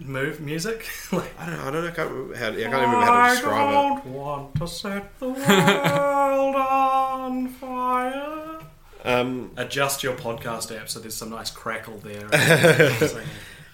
move 0.00 0.40
music? 0.40 0.86
like 1.12 1.32
I 1.38 1.46
don't 1.46 1.56
know. 1.56 1.62
I 1.62 1.70
don't 1.70 1.84
know. 1.84 1.88
I 1.88 1.92
can't 1.92 2.36
how, 2.36 2.46
I 2.46 2.50
can't 2.50 2.58
even 2.58 2.70
remember 2.72 3.06
how 3.06 3.28
to 3.28 3.34
describe 3.34 3.72
it. 3.72 3.76
I 3.76 3.88
don't 3.88 4.06
want 4.06 4.54
to 4.56 4.66
set 4.66 5.18
the 5.18 5.28
world 5.28 6.56
on 6.56 7.48
fire. 7.48 8.60
Um, 9.04 9.52
Adjust 9.56 10.02
your 10.02 10.14
podcast 10.14 10.76
app 10.78 10.88
so 10.90 11.00
there's 11.00 11.14
some 11.14 11.30
nice 11.30 11.50
crackle 11.50 11.98
there. 11.98 12.28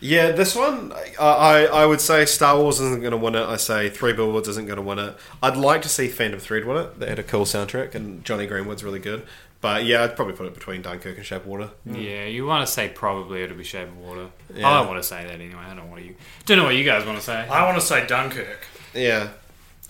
yeah, 0.01 0.31
this 0.31 0.55
one, 0.55 0.93
I, 1.19 1.25
I 1.25 1.65
I 1.65 1.87
would 1.87 2.01
say 2.01 2.25
Star 2.27 2.57
Wars 2.59 2.81
isn't 2.81 3.01
going 3.01 3.11
to 3.11 3.17
win 3.17 3.35
it. 3.35 3.45
I 3.45 3.57
say 3.57 3.89
Three 3.89 4.13
Billboards 4.13 4.49
isn't 4.49 4.67
going 4.67 4.77
to 4.77 4.83
win 4.83 4.99
it. 4.99 5.17
I'd 5.43 5.57
like 5.57 5.83
to 5.83 5.89
see 5.89 6.09
Phantom 6.09 6.39
Thread 6.39 6.65
win 6.65 6.77
it. 6.77 7.01
They 7.01 7.09
had 7.09 7.19
a 7.19 7.25
cool 7.25 7.45
soundtrack, 7.45 7.95
and 7.95 8.25
Jonny 8.25 8.47
Greenwood's 8.47 8.85
really 8.85 9.01
good. 9.01 9.27
But 9.67 9.85
yeah, 9.85 10.05
I'd 10.05 10.15
probably 10.15 10.35
put 10.35 10.47
it 10.47 10.55
between 10.55 10.81
Dunkirk 10.81 11.17
and 11.17 11.27
Shape 11.27 11.41
of 11.43 11.49
Water. 11.49 11.71
Yeah, 11.85 12.27
you 12.27 12.47
want 12.47 12.65
to 12.65 12.73
say 12.73 12.89
probably 12.89 13.43
it'll 13.43 13.57
be 13.57 13.65
Shape 13.65 13.89
of 13.89 13.99
Water. 13.99 14.29
Yeah. 14.55 14.69
I 14.69 14.79
don't 14.79 14.87
want 14.87 15.03
to 15.03 15.09
say 15.09 15.25
that 15.25 15.41
anyway. 15.41 15.59
I 15.59 15.75
don't 15.75 15.91
want 15.91 16.03
to. 16.03 16.07
you. 16.07 16.15
Don't 16.45 16.59
know 16.59 16.65
what 16.67 16.77
you 16.77 16.85
guys 16.85 17.05
want 17.05 17.19
to 17.19 17.25
say. 17.25 17.35
I 17.35 17.65
want 17.65 17.77
to 17.77 17.85
say 17.85 18.07
Dunkirk. 18.07 18.65
Yeah. 18.95 19.31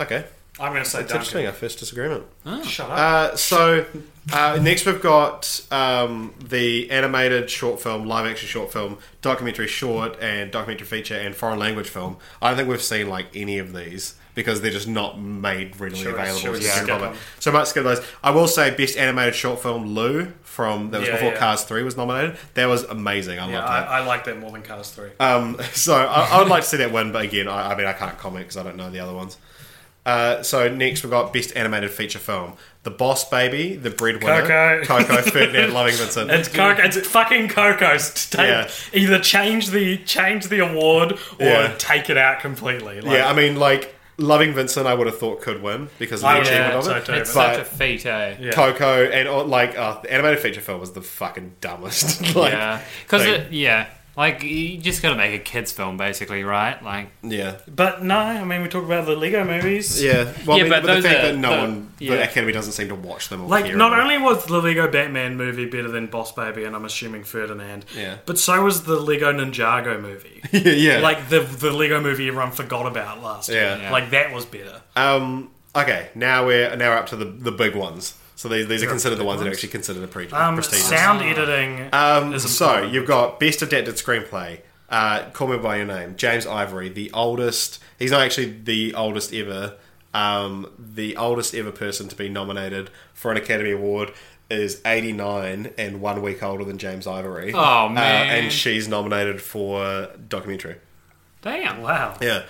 Okay. 0.01 0.25
I'm 0.59 0.73
going 0.73 0.83
to 0.83 0.89
say 0.89 1.01
That's 1.01 1.13
interesting. 1.13 1.43
Dunkirk. 1.43 1.55
Our 1.55 1.61
first 1.61 1.79
disagreement. 1.79 2.25
Shut 2.65 2.89
up. 2.89 2.99
Uh, 2.99 3.37
so 3.37 3.85
uh, 4.33 4.59
next 4.63 4.87
we've 4.87 5.03
got 5.03 5.61
um, 5.71 6.33
the 6.43 6.91
animated 6.91 7.51
short 7.51 7.79
film, 7.79 8.07
live 8.07 8.25
action 8.25 8.49
short 8.49 8.73
film, 8.73 8.97
documentary 9.21 9.67
short, 9.67 10.17
and 10.23 10.51
documentary 10.51 10.87
feature, 10.87 11.17
and 11.17 11.37
foreign 11.37 11.59
language 11.59 11.91
film. 11.91 12.17
I 12.41 12.49
don't 12.49 12.57
think 12.57 12.71
we've 12.71 12.81
seen 12.81 13.11
like 13.11 13.27
any 13.35 13.59
of 13.59 13.75
these 13.75 14.15
because 14.37 14.61
they're 14.61 14.71
just 14.71 14.87
not 14.87 15.21
made 15.21 15.81
readily 15.81 16.05
we- 16.07 16.13
available. 16.13 16.39
should 16.39 16.53
we 16.53 16.59
to 16.61 16.65
skip 16.65 16.87
general 16.87 16.99
public. 17.01 17.19
them? 17.19 17.29
So 17.41 17.51
I 17.51 17.55
might 17.55 17.67
skip 17.67 17.83
those. 17.83 18.01
I 18.23 18.31
will 18.31 18.47
say 18.47 18.71
best 18.71 18.97
animated 18.97 19.35
short 19.35 19.61
film, 19.61 19.87
Lou 19.87 20.27
from 20.45 20.91
that 20.93 21.01
was 21.01 21.09
Yeah, 21.09 21.15
before 21.17 21.33
yeah. 21.33 21.39
Cars 21.39 21.65
Three 21.65 21.83
was 21.83 21.97
nominated. 21.97 22.37
That 22.55 22.67
was 22.67 22.85
amazing. 22.85 23.41
I 23.41 23.51
yeah, 23.51 23.59
loved 23.59 23.69
that. 23.73 23.89
I, 23.89 23.99
I 23.99 24.07
like 24.07 24.25
that 24.27 24.39
more 24.39 24.53
than 24.53 24.63
Cars 24.63 24.91
3. 24.93 25.11
Um, 25.19 25.59
so 25.73 25.95
I, 25.97 26.29
I 26.31 26.39
would 26.39 26.49
like 26.49 26.63
to 26.63 26.69
see 26.69 26.77
that 26.77 26.93
win, 26.93 27.11
but 27.11 27.25
again, 27.25 27.49
I, 27.49 27.73
I 27.73 27.77
mean, 27.77 27.87
I 27.87 27.93
can't 27.93 28.17
comment 28.19 28.45
because 28.45 28.57
I 28.57 28.63
don't 28.63 28.77
know 28.77 28.89
the 28.91 29.01
other 29.01 29.13
ones. 29.15 29.37
Uh, 30.05 30.41
so 30.41 30.69
next 30.69 31.03
we've 31.03 31.11
got 31.11 31.33
best 31.33 31.57
animated 31.57 31.91
feature 31.91 32.21
film: 32.21 32.53
The 32.85 32.93
Boss 32.93 33.29
Baby, 33.29 33.75
The 33.75 33.91
Breadwinner, 33.91 34.43
Coco. 34.43 34.85
Coco, 34.85 35.23
Ferdinand 35.31 35.73
Loving 35.75 35.95
Vincent. 35.95 36.31
It's 36.31 36.47
Coco. 36.49 36.81
It's 36.81 36.97
fucking 37.09 37.49
Coco's. 37.49 38.29
Take, 38.31 38.47
Yeah. 38.47 38.71
Either 38.93 39.19
change 39.19 39.71
the 39.71 39.97
change 40.05 40.47
the 40.47 40.61
award 40.61 41.15
or 41.41 41.47
Yeah. 41.47 41.75
take 41.79 42.09
it 42.09 42.17
out 42.17 42.39
completely. 42.39 43.01
Like, 43.01 43.19
yeah, 43.19 43.29
I 43.29 43.33
mean, 43.35 43.57
like 43.57 43.96
Loving 44.19 44.55
Vincent, 44.55 44.87
I 44.87 44.95
would 44.95 45.07
have 45.07 45.19
thought 45.19 45.43
could 45.43 45.61
win 45.63 45.91
because 45.99 46.21
of 46.23 46.27
I 46.27 46.33
the 46.35 46.39
would 46.39 46.47
achievement 46.47 46.73
have 46.73 46.79
of 46.81 46.85
thought 46.87 46.97
it. 46.97 47.07
so 47.07 47.13
too, 47.13 47.21
It's 47.21 47.35
but- 47.35 47.55
such 47.57 47.61
a 47.61 47.65
feat, 47.67 48.07
eh? 48.07 48.37
Yeah. 48.41 48.51
Coco 48.53 49.05
and 49.05 49.29
uh, 49.29 49.45
like 49.45 49.77
uh, 49.79 50.01
the 50.01 50.11
animated 50.13 50.41
feature 50.41 50.61
film 50.63 50.81
was 50.81 50.93
the 50.93 51.03
fucking 51.03 51.57
dumbest. 51.61 52.23
like, 52.35 52.53
yeah, 52.53 52.81
because 53.03 53.23
thing. 53.25 53.49
yeah, 53.51 53.89
like 54.17 54.43
you 54.43 54.79
just 54.79 55.03
got 55.03 55.11
to 55.11 55.17
make 55.17 55.39
a 55.39 55.43
kids 55.43 55.73
film, 55.73 55.97
basically, 55.97 56.43
right? 56.43 56.83
Like, 56.83 57.11
yeah, 57.23 57.57
But 57.69 58.03
no, 58.03 58.17
I 58.19 58.43
mean 58.45 58.63
we 58.63 58.69
talk 58.69 58.85
about 58.85 59.05
the 59.07 59.15
Lego 59.15 59.45
movies. 59.45 60.03
yeah. 60.03 60.33
Well, 60.47 60.57
I 60.59 60.63
mean, 60.63 60.71
but 60.71 60.83
but 60.85 60.97
the 60.97 61.03
fact 61.03 61.19
are- 61.21 61.27
that 61.33 61.37
no 61.39 61.51
the- 61.51 61.59
one, 61.63 61.93
yeah. 61.99 62.11
the 62.17 62.23
Academy 62.25 62.53
doesn't 62.53 62.73
seem 62.73 62.89
to 62.89 62.95
watch 62.95 63.29
them. 63.29 63.43
Or 63.43 63.49
Like, 63.49 63.75
not 63.75 63.93
about 63.93 64.01
only 64.03 64.19
was 64.19 64.45
the 64.47 64.59
Lego 64.59 64.91
Batman 64.91 65.37
movie 65.37 65.67
better 65.67 65.89
than 65.89 66.07
Boss 66.07 66.33
Baby, 66.33 66.65
and 66.65 66.75
I'm 66.75 66.85
assuming 66.85 67.25
Ferdinand, 67.25 67.85
Yeah. 67.97 68.17
but 68.27 68.39
so 68.39 68.63
was 68.63 68.85
the 68.85 68.97
Lego 68.99 69.33
Ninjago 69.33 70.01
movie. 70.01 70.41
it. 70.53 70.77
yeah, 70.79 70.99
Like 71.01 71.29
the 71.29 71.41
the 71.41 71.71
Lego 71.71 72.01
movie 72.01 72.29
everyone 72.29 72.53
forgot 72.53 72.87
about 72.87 73.23
last 73.23 73.49
year. 73.51 73.61
Yeah. 73.63 73.83
Yeah. 73.83 73.91
Like 73.93 74.11
that 74.11 74.33
was 74.33 74.45
better. 74.47 74.81
Um. 74.97 75.51
Okay. 75.75 76.09
Now 76.15 76.47
we're 76.47 76.75
now 76.77 76.91
we're 76.93 76.97
up 76.97 77.07
to 77.09 77.17
the 77.17 77.27
the 77.27 77.53
big 77.53 77.75
ones. 77.75 78.15
So 78.37 78.49
these 78.49 78.69
these 78.69 78.83
are 78.83 78.87
considered 78.87 79.17
the 79.17 79.25
ones, 79.25 79.41
that 79.41 79.49
are 79.49 79.51
actually 79.51 79.71
considered 79.71 80.05
a 80.05 80.07
pre- 80.07 80.29
Um, 80.31 80.55
prestigious. 80.55 80.87
sound 80.89 81.23
editing. 81.23 81.89
Um, 81.93 82.33
is 82.35 82.55
so 82.57 82.83
you've 82.83 83.07
got 83.09 83.41
best 83.41 83.63
adapted 83.63 83.95
screenplay. 83.97 84.61
Uh, 84.89 85.25
Call 85.33 85.49
Me 85.49 85.57
by 85.57 85.77
Your 85.77 85.87
Name. 85.87 86.15
James 86.17 86.47
Ivory, 86.47 86.89
the 86.89 87.11
oldest. 87.13 87.81
He's 87.99 88.11
not 88.13 88.21
actually 88.21 88.55
the 88.63 88.95
oldest 88.95 89.33
ever. 89.35 89.75
Um, 90.15 90.71
the 90.79 91.17
oldest 91.17 91.55
ever 91.55 91.73
person 91.73 92.09
to 92.09 92.15
be 92.17 92.29
nominated 92.29 92.91
for 93.13 93.31
an 93.33 93.37
Academy 93.37 93.73
Award 93.73 94.13
is 94.49 94.81
89 94.87 95.73
and 95.77 96.01
one 96.01 96.23
week 96.23 96.43
older 96.43 96.63
than 96.65 96.79
James 96.79 97.07
Ivory. 97.07 97.53
Oh, 97.53 97.87
Uh, 97.87 97.89
man. 97.89 98.29
and 98.45 98.53
she's 98.53 98.87
nominated 98.87 99.43
for 99.43 100.09
documentary. 100.29 100.77
damn. 101.43 101.81
wow. 101.83 102.17
Yeah. 102.21 102.43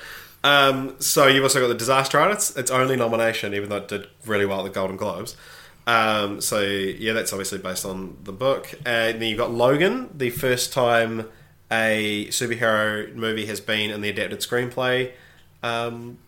Um, 0.45 0.95
so 1.01 1.27
you've 1.27 1.43
also 1.43 1.61
got 1.61 1.69
the 1.69 1.75
Disaster 1.75 2.21
Artist. 2.21 2.57
Its 2.59 2.71
only 2.71 2.97
nomination, 2.97 3.53
even 3.55 3.69
though 3.69 3.77
it 3.79 3.89
did 3.89 4.09
really 4.27 4.47
well 4.47 4.61
at 4.61 4.65
the 4.65 4.71
Golden 4.71 4.97
Globes. 4.97 5.37
Um, 5.87 6.41
so 6.41 6.61
yeah, 6.61 7.13
that's 7.13 7.33
obviously 7.33 7.59
based 7.59 7.85
on 7.85 8.17
the 8.25 8.33
book. 8.33 8.75
And 8.85 9.21
then 9.21 9.29
you've 9.29 9.39
got 9.39 9.53
Logan, 9.53 10.11
the 10.17 10.31
first 10.31 10.73
time 10.73 11.29
a 11.71 12.27
superhero 12.29 13.15
movie 13.15 13.47
has 13.47 13.61
been 13.61 13.91
in 13.91 14.01
the 14.01 14.09
adapted 14.09 14.41
screenplay 14.41 15.13
um, 15.63 16.19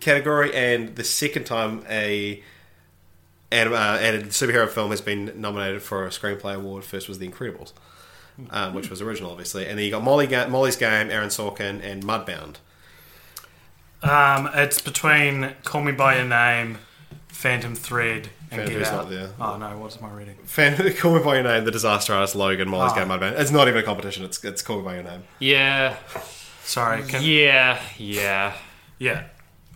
category, 0.00 0.54
and 0.54 0.94
the 0.96 1.04
second 1.04 1.44
time 1.44 1.84
a 1.88 2.42
anim- 3.50 3.72
uh, 3.72 3.98
added 4.00 4.26
superhero 4.26 4.68
film 4.68 4.90
has 4.90 5.00
been 5.00 5.32
nominated 5.40 5.82
for 5.82 6.04
a 6.06 6.10
screenplay 6.10 6.54
award. 6.54 6.84
First 6.84 7.08
was 7.08 7.18
The 7.18 7.28
Incredibles, 7.28 7.72
um, 8.50 8.74
which 8.74 8.90
was 8.90 9.00
original, 9.00 9.30
obviously, 9.30 9.66
and 9.66 9.78
then 9.78 9.84
you 9.84 9.90
got 9.90 10.02
Molly 10.02 10.26
Ga- 10.26 10.48
Molly's 10.48 10.76
Game, 10.76 11.10
Aaron 11.10 11.28
Sorkin, 11.28 11.82
and 11.82 12.02
Mudbound. 12.02 12.56
Um, 14.02 14.50
it's 14.54 14.80
between 14.80 15.54
Call 15.62 15.82
Me 15.82 15.92
by 15.92 16.16
Your 16.16 16.26
Name, 16.26 16.78
Phantom 17.28 17.74
Thread, 17.74 18.30
and 18.52 18.60
Phantom 18.62 18.78
Get 18.78 18.88
Out. 18.88 18.94
not 18.94 19.10
there. 19.10 19.30
Oh 19.40 19.56
no, 19.56 19.78
what's 19.78 20.00
my 20.00 20.10
reading? 20.10 20.36
Fan, 20.44 20.94
Call 20.96 21.16
Me 21.16 21.22
by 21.24 21.34
Your 21.36 21.44
Name, 21.44 21.64
The 21.64 21.70
Disaster 21.70 22.12
Artist, 22.14 22.34
Logan, 22.36 22.68
Molly's 22.68 22.92
Oh. 22.92 22.96
Game, 22.96 23.08
Mudbound. 23.08 23.38
It's 23.40 23.50
not 23.50 23.68
even 23.68 23.80
a 23.80 23.82
competition. 23.82 24.24
It's 24.24 24.42
it's 24.44 24.62
Call 24.62 24.78
Me 24.78 24.84
by 24.84 24.94
Your 24.94 25.04
Name. 25.04 25.24
Yeah, 25.38 25.96
Sorry. 26.64 27.02
Can, 27.02 27.22
yeah. 27.22 27.80
yeah, 27.98 28.54
yeah. 28.98 29.24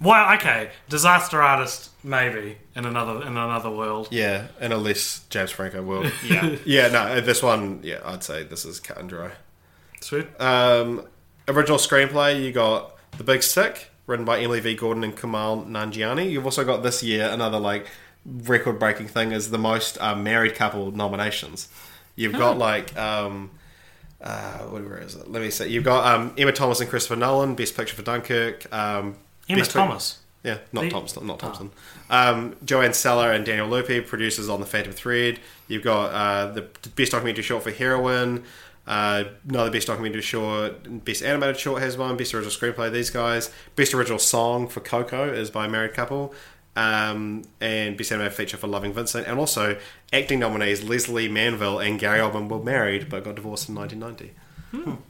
Well, 0.01 0.35
okay. 0.35 0.70
Disaster 0.90 1.43
artist, 1.43 1.90
maybe 2.05 2.59
in 2.74 2.85
another 2.85 3.23
in 3.23 3.28
another 3.36 3.70
world. 3.70 4.09
Yeah, 4.11 4.48
in 4.61 4.70
a 4.73 4.77
less 4.77 5.24
James 5.31 5.51
Franco 5.51 5.82
world. 5.82 6.12
Yeah. 6.28 6.57
yeah, 6.66 6.89
no, 6.89 7.20
this 7.23 7.43
one, 7.43 7.81
yeah, 7.82 8.01
I'd 8.05 8.23
say 8.23 8.43
this 8.44 8.65
is 8.66 8.78
cut 8.78 8.98
and 8.98 9.09
dry. 9.09 9.31
Sweet. 10.01 10.27
Um, 10.40 11.07
original 11.48 11.78
screenplay, 11.78 12.44
you 12.44 12.53
got 12.53 12.94
The 13.16 13.24
Big 13.24 13.43
Sick, 13.43 13.90
written 14.07 14.27
by 14.27 14.39
Emily 14.40 14.61
V. 14.61 14.74
Gordon 14.74 15.03
and 15.03 15.16
Kumail 15.16 15.66
Nanjiani. 15.66 16.31
You've 16.31 16.44
also 16.44 16.65
got 16.65 16.82
this 16.82 17.03
year 17.03 17.28
another 17.31 17.59
like 17.59 17.86
record 18.27 18.78
breaking 18.78 19.09
thing 19.09 19.32
is 19.32 19.51
the 19.51 19.59
most 19.59 19.98
uh, 20.01 20.15
married 20.16 20.55
couple 20.55 20.90
nominations. 20.90 21.69
You've 22.16 22.32
got 22.32 22.59
like 22.59 22.97
um, 22.97 23.51
uh, 24.20 24.59
where 24.65 24.98
is 24.98 25.15
it? 25.15 25.31
Let 25.31 25.43
me 25.43 25.51
see. 25.51 25.69
You've 25.69 25.85
got 25.85 26.12
um, 26.15 26.35
Emma 26.39 26.53
Thomas 26.53 26.81
and 26.81 26.89
Christopher 26.89 27.16
Nolan, 27.16 27.55
Best 27.55 27.77
Picture 27.77 27.94
for 27.94 28.03
Dunkirk. 28.03 28.73
Um, 28.73 29.16
Emma 29.48 29.61
Best 29.61 29.70
Pic- 29.70 29.74
Thomas. 29.74 30.19
yeah, 30.43 30.59
not 30.73 30.82
The- 30.82 30.90
Thompson, 30.90 31.27
not 31.27 31.39
Thompson. 31.39 31.70
Um, 32.09 32.55
JoAnne 32.65 32.94
Sellar 32.94 33.32
and 33.32 33.44
Daniel 33.44 33.69
Lupi, 33.69 34.05
producers 34.07 34.48
on 34.48 34.61
The 34.61 34.66
Phantom 34.66 34.93
Thread. 34.93 35.39
You've 35.69 35.82
got 35.82 36.12
uh, 36.12 36.53
the 36.53 36.62
best 36.97 37.12
documentary 37.12 37.43
short 37.43 37.62
for 37.65 37.70
Heroin. 37.70 38.44
Uh, 38.86 39.24
another 39.48 39.70
best 39.70 39.89
documentary 39.89 40.23
short, 40.23 41.05
best 41.05 41.20
animated 41.23 41.59
short 41.59 41.82
has 41.82 41.97
one. 41.98 42.16
Best 42.16 42.32
original 42.32 42.53
screenplay, 42.53 42.90
these 42.90 43.11
guys. 43.11 43.51
Best 43.74 43.93
original 43.93 44.20
song 44.20 44.69
for 44.69 44.78
Coco 44.81 45.32
is 45.32 45.51
by 45.51 45.66
a 45.66 45.69
married 45.69 45.93
couple. 45.93 46.32
Um, 46.77 47.43
and 47.61 47.97
best 47.97 48.12
animated 48.12 48.35
feature 48.36 48.59
for 48.59 48.66
Loving 48.66 48.93
Vincent. 48.93 49.27
And 49.27 49.39
also 49.39 49.78
acting 50.12 50.39
nominees 50.40 50.85
Lesley 50.85 51.27
Manville 51.27 51.78
and 51.78 51.98
Gary 51.98 52.20
Oldman 52.20 52.48
were 52.48 52.62
married 52.62 53.09
but 53.09 53.24
got 53.24 53.35
divorced 53.36 53.69
in 53.70 53.74
1990. 53.74 55.03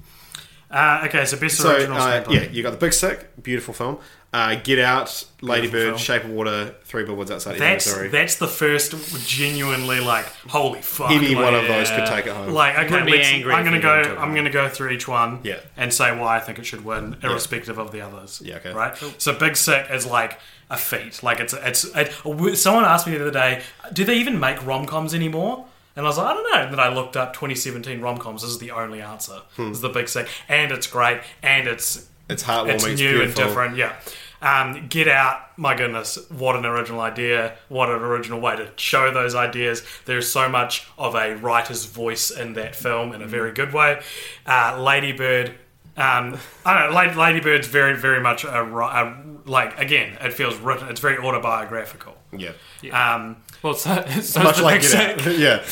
Uh, 0.68 1.04
okay, 1.06 1.24
so 1.24 1.36
best 1.38 1.58
So 1.58 1.74
original 1.76 1.96
uh, 1.96 2.22
screenplay. 2.24 2.34
yeah, 2.34 2.50
you 2.50 2.62
got 2.62 2.72
the 2.72 2.76
Big 2.76 2.92
Sick, 2.92 3.42
beautiful 3.42 3.72
film. 3.72 3.98
Uh, 4.32 4.56
Get 4.56 4.80
Out, 4.80 5.24
Lady 5.40 5.70
Bird, 5.70 5.90
film. 5.90 5.98
Shape 5.98 6.24
of 6.24 6.30
Water, 6.30 6.74
Three 6.84 7.04
Billboards 7.04 7.30
Outside 7.30 7.50
Ebbing, 7.52 7.60
That's 7.60 7.86
Missouri. 7.86 8.08
that's 8.08 8.36
the 8.36 8.48
first 8.48 8.92
genuinely 9.26 10.00
like 10.00 10.26
holy 10.48 10.82
fuck. 10.82 11.12
Any 11.12 11.34
like, 11.34 11.44
one 11.44 11.54
of 11.54 11.66
those 11.68 11.88
could 11.90 12.06
take 12.06 12.26
it 12.26 12.32
home. 12.34 12.50
Like 12.52 12.76
okay, 12.76 12.90
Wouldn't 12.90 13.10
be 13.10 13.22
angry 13.22 13.54
I'm 13.54 13.64
gonna 13.64 13.80
go. 13.80 14.02
didn't 14.02 14.18
I'm 14.18 14.34
gonna 14.34 14.50
go 14.50 14.68
through 14.68 14.90
each 14.90 15.06
one. 15.06 15.40
Yeah. 15.44 15.60
And 15.76 15.94
say 15.94 16.10
why 16.18 16.36
I 16.36 16.40
think 16.40 16.58
it 16.58 16.66
should 16.66 16.84
win, 16.84 17.16
irrespective 17.22 17.78
of 17.78 17.92
the 17.92 18.00
others. 18.00 18.42
Yeah, 18.44 18.56
okay. 18.56 18.72
Right. 18.72 18.96
So 19.18 19.38
Big 19.38 19.56
Sick 19.56 19.86
is 19.90 20.04
like 20.04 20.38
a 20.70 20.76
feat. 20.76 21.22
Like 21.22 21.40
it's 21.40 21.52
it's. 21.52 21.84
It, 21.84 22.56
someone 22.56 22.84
asked 22.84 23.06
me 23.06 23.16
the 23.16 23.22
other 23.22 23.30
day, 23.30 23.62
do 23.92 24.04
they 24.04 24.18
even 24.18 24.38
make 24.40 24.64
rom 24.66 24.86
coms 24.86 25.14
anymore? 25.14 25.66
And 25.94 26.04
I 26.04 26.08
was 26.08 26.18
like, 26.18 26.26
I 26.26 26.34
don't 26.34 26.52
know. 26.52 26.62
And 26.62 26.72
then 26.72 26.80
I 26.80 26.88
looked 26.88 27.16
up 27.16 27.32
2017 27.32 28.00
rom 28.00 28.18
coms. 28.18 28.42
This 28.42 28.50
is 28.50 28.58
the 28.58 28.70
only 28.72 29.00
answer. 29.00 29.40
Hmm. 29.56 29.68
This 29.68 29.78
is 29.78 29.80
the 29.80 29.88
Big 29.88 30.08
Sick, 30.08 30.28
and 30.48 30.70
it's 30.70 30.86
great, 30.86 31.20
and 31.42 31.66
it's 31.66 32.08
it's 32.28 32.42
heartwarming, 32.42 32.74
it's 32.74 32.86
it's, 32.86 33.00
new 33.00 33.22
and 33.22 33.34
different. 33.34 33.76
Yeah. 33.76 33.94
Um, 34.42 34.88
Get 34.88 35.08
Out, 35.08 35.56
my 35.56 35.74
goodness, 35.74 36.18
what 36.30 36.56
an 36.56 36.66
original 36.66 37.00
idea! 37.00 37.56
What 37.68 37.88
an 37.88 38.02
original 38.02 38.38
way 38.38 38.56
to 38.56 38.70
show 38.76 39.10
those 39.10 39.34
ideas. 39.34 39.82
There's 40.04 40.30
so 40.30 40.48
much 40.48 40.86
of 40.98 41.14
a 41.14 41.36
writer's 41.36 41.86
voice 41.86 42.30
in 42.30 42.52
that 42.52 42.76
film 42.76 43.14
in 43.14 43.22
a 43.22 43.26
very 43.26 43.52
good 43.52 43.72
way. 43.72 44.02
Uh, 44.44 44.80
Lady 44.82 45.12
Bird, 45.12 45.54
um, 45.96 46.38
I 46.66 46.78
don't 46.78 46.92
know. 46.92 47.20
Lady 47.20 47.40
Bird's 47.40 47.66
very, 47.66 47.96
very 47.96 48.20
much 48.20 48.44
a, 48.44 48.62
a 48.62 49.22
like 49.46 49.78
again. 49.78 50.18
It 50.20 50.32
feels 50.32 50.56
written. 50.58 50.88
It's 50.88 51.00
very 51.00 51.18
autobiographical. 51.18 52.16
Yeah. 52.36 52.52
yeah. 52.82 53.14
Um, 53.14 53.36
Well, 53.62 53.74
so, 53.74 54.04
so 54.20 54.42
Much 54.42 54.60
like 54.60 54.82
Big 54.82 54.90
Get 54.90 55.26
Out. 55.26 55.38
yeah. 55.38 55.64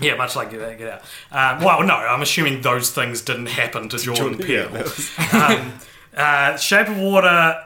yeah, 0.00 0.14
much 0.16 0.36
like 0.36 0.50
Get 0.50 0.60
Out. 0.60 0.78
Get 0.78 0.90
Out. 1.32 1.58
Um, 1.58 1.64
well, 1.64 1.82
no, 1.82 1.94
I'm 1.94 2.22
assuming 2.22 2.62
those 2.62 2.90
things 2.90 3.22
didn't 3.22 3.46
happen 3.46 3.88
to 3.88 3.98
Jordan 3.98 4.38
Peele. 4.38 4.70
Yeah. 4.72 5.58
um, 5.60 5.72
uh, 6.16 6.56
Shape 6.56 6.88
of 6.88 6.98
Water, 6.98 7.64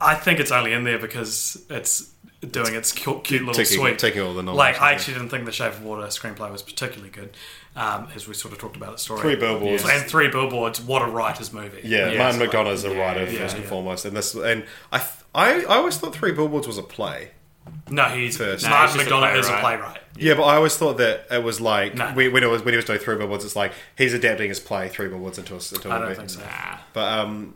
I 0.00 0.14
think 0.16 0.40
it's 0.40 0.50
only 0.50 0.72
in 0.72 0.84
there 0.84 0.98
because 0.98 1.64
it's 1.70 2.11
doing 2.50 2.74
its 2.74 2.92
cute, 2.92 3.22
cute 3.24 3.40
little 3.42 3.54
Taking- 3.54 3.78
sweep. 3.78 3.98
taking 3.98 4.20
all 4.22 4.34
the 4.34 4.42
nominations, 4.42 4.58
Like, 4.58 4.82
I 4.82 4.90
yeah. 4.90 4.96
actually 4.96 5.14
didn't 5.14 5.28
think 5.28 5.44
the 5.44 5.52
Shape 5.52 5.72
of 5.72 5.82
Water 5.82 6.02
screenplay 6.08 6.50
was 6.50 6.62
particularly 6.62 7.10
good, 7.10 7.36
um, 7.76 8.08
as 8.16 8.26
we 8.26 8.34
sort 8.34 8.52
of 8.52 8.58
talked 8.60 8.76
about 8.76 8.92
the 8.92 8.98
story. 8.98 9.20
Three 9.20 9.36
Billboards. 9.36 9.84
And 9.88 10.02
Three 10.04 10.28
Billboards, 10.28 10.80
what 10.80 11.02
a 11.02 11.06
writer's 11.06 11.52
movie. 11.52 11.80
Yeah, 11.84 12.10
Yeah, 12.10 12.18
Martin 12.18 12.42
it's 12.42 12.52
McDonagh's 12.52 12.84
a 12.84 12.90
writer 12.90 13.20
yeah, 13.30 13.38
first 13.38 13.54
yeah. 13.54 13.60
and 13.60 13.68
foremost, 13.68 14.04
and 14.04 14.16
this 14.16 14.34
and 14.34 14.64
I, 14.92 15.02
I 15.34 15.60
I 15.62 15.76
always 15.76 15.96
thought 15.98 16.14
Three 16.14 16.32
Billboards 16.32 16.66
was 16.66 16.78
a 16.78 16.82
play. 16.82 17.30
No, 17.88 18.04
he's 18.06 18.36
First. 18.38 18.64
No, 18.64 18.70
Martin 18.70 18.98
he's 18.98 19.08
just 19.08 19.22
a 19.22 19.38
is 19.38 19.46
a 19.46 19.50
playwright. 19.50 19.60
playwright. 19.60 19.98
Yeah, 20.16 20.34
but 20.34 20.42
I 20.42 20.56
always 20.56 20.76
thought 20.76 20.98
that 20.98 21.26
it 21.30 21.44
was 21.44 21.60
like 21.60 21.94
No. 21.94 22.06
when, 22.08 22.32
when 22.32 22.42
it 22.42 22.48
was 22.50 22.62
when 22.64 22.72
he 22.74 22.76
was 22.76 22.84
doing 22.86 22.98
Three 22.98 23.14
Billboards, 23.16 23.44
it's 23.44 23.54
like 23.54 23.72
he's 23.96 24.14
adapting 24.14 24.48
his 24.48 24.58
play 24.58 24.88
Three 24.88 25.06
Billboards 25.06 25.38
into 25.38 25.52
a, 25.54 25.58
into 25.58 25.88
a 25.88 25.92
I 25.92 25.98
don't 25.98 26.08
movie. 26.08 26.14
think 26.16 26.30
so. 26.30 26.40
Nah. 26.40 26.78
But 26.92 27.18
um, 27.20 27.54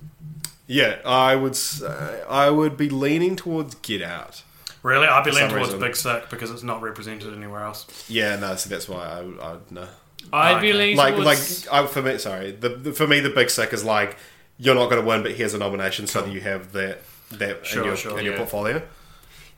yeah, 0.68 0.98
I 1.04 1.34
would 1.34 1.56
say, 1.56 2.22
I 2.28 2.50
would 2.50 2.76
be 2.76 2.88
leaning 2.88 3.34
towards 3.34 3.74
Get 3.76 4.00
Out. 4.00 4.42
Really, 4.86 5.06
I'd 5.08 5.24
be 5.24 5.30
For 5.30 5.36
leaning 5.36 5.50
towards 5.50 5.66
reason. 5.72 5.80
Big 5.80 5.96
Sick 5.96 6.30
because 6.30 6.50
it's 6.52 6.62
not 6.62 6.80
represented 6.80 7.34
anywhere 7.34 7.64
else. 7.64 7.86
Yeah, 8.08 8.36
no, 8.36 8.54
so 8.54 8.68
that's 8.70 8.88
why 8.88 9.04
I 9.04 9.22
would 9.22 9.40
I 9.40 9.52
would 9.52 9.70
no. 9.72 9.88
I'd 10.32 10.60
be 10.60 10.68
Okay. 10.70 10.78
leaning 10.78 10.96
Like 10.96 11.14
towards, 11.16 11.66
like 11.66 11.72
I, 11.84 11.86
for 11.88 12.02
me, 12.02 12.18
sorry, 12.18 12.52
the, 12.52 12.68
the 12.70 12.92
for 12.92 13.06
me 13.06 13.18
the 13.20 13.30
Big 13.30 13.50
Sick 13.50 13.72
is 13.72 13.84
like 13.84 14.16
you're 14.58 14.74
not 14.76 14.88
going 14.90 15.02
to 15.02 15.06
win, 15.08 15.22
but 15.22 15.32
here's 15.32 15.54
a 15.54 15.58
nomination 15.58 16.06
so 16.06 16.22
that 16.22 16.30
you 16.32 16.40
have 16.40 16.72
that 16.72 17.00
that 17.32 17.66
Sure, 17.66 17.82
in, 17.82 17.88
your, 17.88 17.96
sure. 17.96 18.18
in 18.18 18.24
your 18.24 18.34
Yeah. 18.34 18.38
portfolio. 18.38 18.82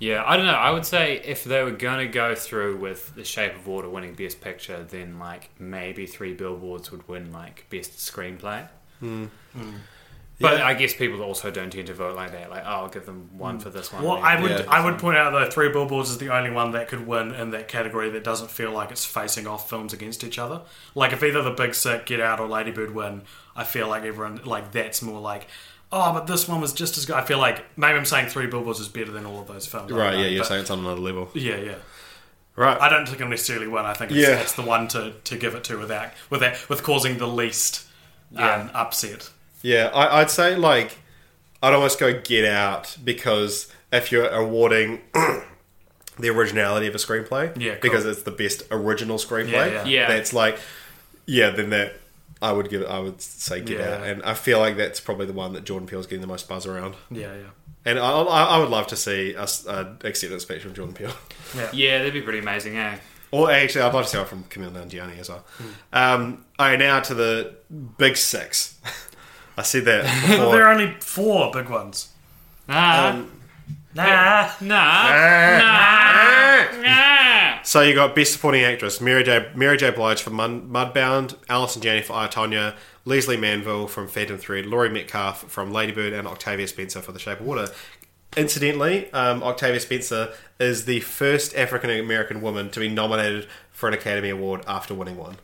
Yeah, 0.00 0.22
I 0.24 0.36
don't 0.36 0.46
know. 0.46 0.52
I 0.52 0.70
would 0.70 0.86
say 0.86 1.20
if 1.24 1.44
they 1.44 1.62
were 1.62 1.72
going 1.72 1.98
to 2.06 2.12
go 2.12 2.34
through 2.34 2.76
with 2.78 3.14
The 3.16 3.24
Shape 3.24 3.54
of 3.56 3.66
Water 3.66 3.88
winning 3.88 4.14
Best 4.14 4.40
Picture, 4.40 4.82
then 4.88 5.18
like 5.18 5.50
maybe 5.58 6.06
Three 6.06 6.32
Billboards 6.34 6.90
would 6.90 7.06
win 7.08 7.32
like 7.32 7.66
Best 7.68 7.92
Screenplay. 7.98 8.68
Hmm. 9.00 9.26
Hmm. 9.54 9.70
But 10.40 10.58
Yeah. 10.58 10.66
I 10.68 10.74
guess 10.74 10.94
people 10.94 11.20
also 11.22 11.50
don't 11.50 11.70
tend 11.70 11.88
to 11.88 11.94
vote 11.94 12.14
like 12.14 12.30
that. 12.30 12.48
Like, 12.48 12.62
oh, 12.64 12.70
I'll 12.70 12.88
give 12.88 13.06
them 13.06 13.28
one 13.36 13.58
for 13.58 13.70
this 13.70 13.92
one. 13.92 14.04
Well, 14.04 14.18
I 14.22 14.40
would 14.40 14.50
Yeah. 14.52 14.64
I 14.68 14.84
would 14.84 14.96
point 14.98 15.16
out 15.18 15.32
though, 15.32 15.50
Three 15.50 15.68
Billboards 15.70 16.10
is 16.10 16.18
the 16.18 16.28
only 16.32 16.50
one 16.50 16.70
that 16.72 16.86
could 16.88 17.06
win 17.08 17.34
in 17.34 17.50
that 17.50 17.66
category 17.66 18.08
that 18.10 18.22
doesn't 18.22 18.50
feel 18.50 18.70
like 18.70 18.92
it's 18.92 19.04
facing 19.04 19.46
off 19.48 19.68
films 19.68 19.92
against 19.92 20.22
each 20.22 20.38
other. 20.38 20.60
Like 20.94 21.12
if 21.12 21.22
either 21.24 21.42
The 21.42 21.50
Big 21.50 21.74
Sick, 21.74 22.06
Get 22.06 22.20
Out, 22.20 22.38
or 22.38 22.46
Lady 22.46 22.70
Bird 22.70 22.94
win, 22.94 23.22
I 23.56 23.64
feel 23.64 23.88
like 23.88 24.04
everyone 24.04 24.40
like 24.44 24.70
that's 24.70 25.02
more 25.02 25.20
like. 25.20 25.48
Oh, 25.90 26.12
but 26.12 26.26
this 26.26 26.46
one 26.46 26.60
was 26.60 26.72
just 26.72 26.98
as 26.98 27.06
good. 27.06 27.16
I 27.16 27.22
feel 27.22 27.38
like 27.38 27.64
maybe 27.76 27.98
I'm 27.98 28.04
saying 28.04 28.28
Three 28.28 28.46
Billboards 28.46 28.78
is 28.78 28.88
better 28.88 29.10
than 29.10 29.26
all 29.26 29.40
of 29.40 29.48
those 29.48 29.66
films. 29.66 29.86
I 29.86 29.88
don't 29.96 29.98
Right, 29.98 30.14
know, 30.14 30.20
yeah, 30.22 30.28
you're 30.28 30.44
saying 30.44 30.60
it's 30.60 30.70
on 30.70 30.80
another 30.80 31.00
level. 31.00 31.30
Yeah, 31.34 31.56
yeah. 31.56 31.74
Right. 32.54 32.80
I 32.80 32.88
don't 32.88 33.06
think 33.06 33.20
it'll 33.20 33.30
necessarily 33.30 33.68
win. 33.68 33.84
I 33.86 33.94
think 33.94 34.10
it's, 34.10 34.20
Yeah. 34.20 34.38
it's 34.40 34.52
the 34.52 34.62
one 34.62 34.86
to, 34.88 35.12
to 35.24 35.36
give 35.36 35.54
it 35.54 35.64
to 35.64 35.78
without 35.78 36.10
with 36.28 36.40
that 36.40 36.68
with 36.68 36.82
causing 36.82 37.18
the 37.18 37.26
least 37.26 37.86
Yeah. 38.30 38.54
um, 38.54 38.70
upset. 38.74 39.30
Yeah, 39.62 39.86
I, 39.94 40.20
I'd 40.20 40.30
say 40.30 40.56
like 40.56 40.98
I'd 41.62 41.74
almost 41.74 41.98
go 41.98 42.20
Get 42.20 42.44
Out 42.44 42.96
because 43.02 43.72
if 43.92 44.12
you're 44.12 44.28
awarding 44.28 45.00
the 46.18 46.28
originality 46.28 46.86
of 46.86 46.94
a 46.94 46.98
screenplay, 46.98 47.56
Yeah, 47.60 47.72
cool. 47.74 47.80
because 47.82 48.06
it's 48.06 48.22
the 48.22 48.30
best 48.30 48.62
original 48.70 49.18
screenplay, 49.18 49.52
Yeah, 49.72 49.84
yeah. 49.84 49.84
Yeah. 49.84 50.08
that's 50.08 50.32
like 50.32 50.58
yeah, 51.26 51.50
then 51.50 51.70
that 51.70 51.94
I 52.40 52.52
would 52.52 52.70
give 52.70 52.82
it. 52.82 52.88
I 52.88 52.98
would 53.00 53.20
say 53.20 53.60
Get 53.60 53.78
Yeah. 53.80 53.94
Out, 53.96 54.02
and 54.06 54.22
I 54.22 54.34
feel 54.34 54.58
like 54.60 54.76
that's 54.76 55.00
probably 55.00 55.26
the 55.26 55.32
one 55.32 55.52
that 55.54 55.64
Jordan 55.64 55.88
Peele's 55.88 56.06
getting 56.06 56.20
the 56.20 56.26
most 56.28 56.48
buzz 56.48 56.66
around. 56.66 56.94
Yeah, 57.10 57.34
yeah. 57.34 57.42
And 57.84 57.98
I, 57.98 58.10
I, 58.10 58.44
I 58.44 58.58
would 58.58 58.68
love 58.68 58.86
to 58.88 58.96
see 58.96 59.32
a, 59.34 59.42
s- 59.42 59.66
a 59.66 59.96
acceptance 60.04 60.42
speech 60.42 60.62
from 60.62 60.74
Jordan 60.74 60.94
Peele. 60.94 61.12
Yeah, 61.56 61.68
yeah, 61.72 61.98
that'd 61.98 62.12
be 62.12 62.20
pretty 62.20 62.40
amazing, 62.40 62.76
eh? 62.76 62.98
Or 63.30 63.50
actually, 63.50 63.80
I'd 63.82 63.94
love 63.94 64.04
to 64.04 64.10
see 64.10 64.18
one 64.18 64.26
from 64.26 64.44
Kumail 64.44 64.70
Nanjiani 64.72 65.18
as 65.18 65.30
well. 65.30 65.44
Hmm. 65.56 65.64
Um, 65.94 66.44
all 66.58 66.66
right, 66.66 66.78
now 66.78 67.00
to 67.00 67.14
the 67.14 67.54
big 67.98 68.16
six. 68.16 68.78
I 69.58 69.62
said 69.62 69.84
that 69.86 70.04
But 70.04 70.28
before. 70.38 70.52
there 70.52 70.66
are 70.66 70.72
only 70.72 70.94
four 71.00 71.50
big 71.52 71.68
ones. 71.68 72.08
Nah, 72.68 73.08
Um, 73.10 73.30
Nah. 73.94 74.50
nah, 74.60 75.48
nah, 75.48 76.82
nah. 76.82 77.62
So 77.62 77.80
you 77.80 77.94
got 77.94 78.14
Best 78.14 78.32
Supporting 78.32 78.62
Actress, 78.62 79.00
Mary 79.00 79.24
J. 79.24 79.48
Mary 79.54 79.76
J. 79.76 79.90
Blige 79.90 80.22
for 80.22 80.30
Mun- 80.30 80.68
Mudbound, 80.70 81.34
Allison 81.48 81.82
Janney 81.82 82.02
for 82.02 82.12
I, 82.14 82.28
Tonya, 82.28 82.76
Lesley 83.04 83.36
Manville 83.36 83.88
from 83.88 84.06
Phantom 84.08 84.38
Thread, 84.38 84.66
Laurie 84.66 84.90
Metcalf 84.90 85.44
from 85.50 85.72
Lady 85.72 85.92
Bird, 85.92 86.12
and 86.12 86.28
Octavia 86.28 86.68
Spencer 86.68 87.00
for 87.02 87.12
The 87.12 87.18
Shape 87.18 87.40
of 87.40 87.46
Water. 87.46 87.68
Incidentally, 88.36 89.10
um, 89.12 89.42
Octavia 89.42 89.80
Spencer 89.80 90.28
is 90.60 90.84
the 90.84 91.00
first 91.00 91.56
African 91.56 91.90
American 91.90 92.40
woman 92.40 92.70
to 92.70 92.80
be 92.80 92.88
nominated 92.88 93.48
for 93.72 93.88
an 93.88 93.94
Academy 93.94 94.28
Award 94.28 94.62
after 94.68 94.94
winning 94.94 95.16
one. 95.16 95.36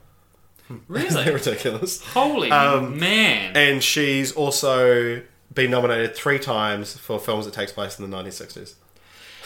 That 0.69 0.81
Really? 0.89 1.31
ridiculous? 1.32 2.03
Holy 2.07 2.51
Um, 2.51 2.99
man! 2.99 3.57
And 3.57 3.82
she's 3.82 4.32
also 4.32 5.23
been 5.53 5.70
nominated 5.70 6.15
three 6.16 6.39
times 6.39 6.97
for 6.97 7.19
films 7.20 7.45
that 7.45 7.55
takes 7.55 7.70
place 7.73 7.99
in 7.99 8.09
the 8.11 8.16
1960s. 8.16 8.74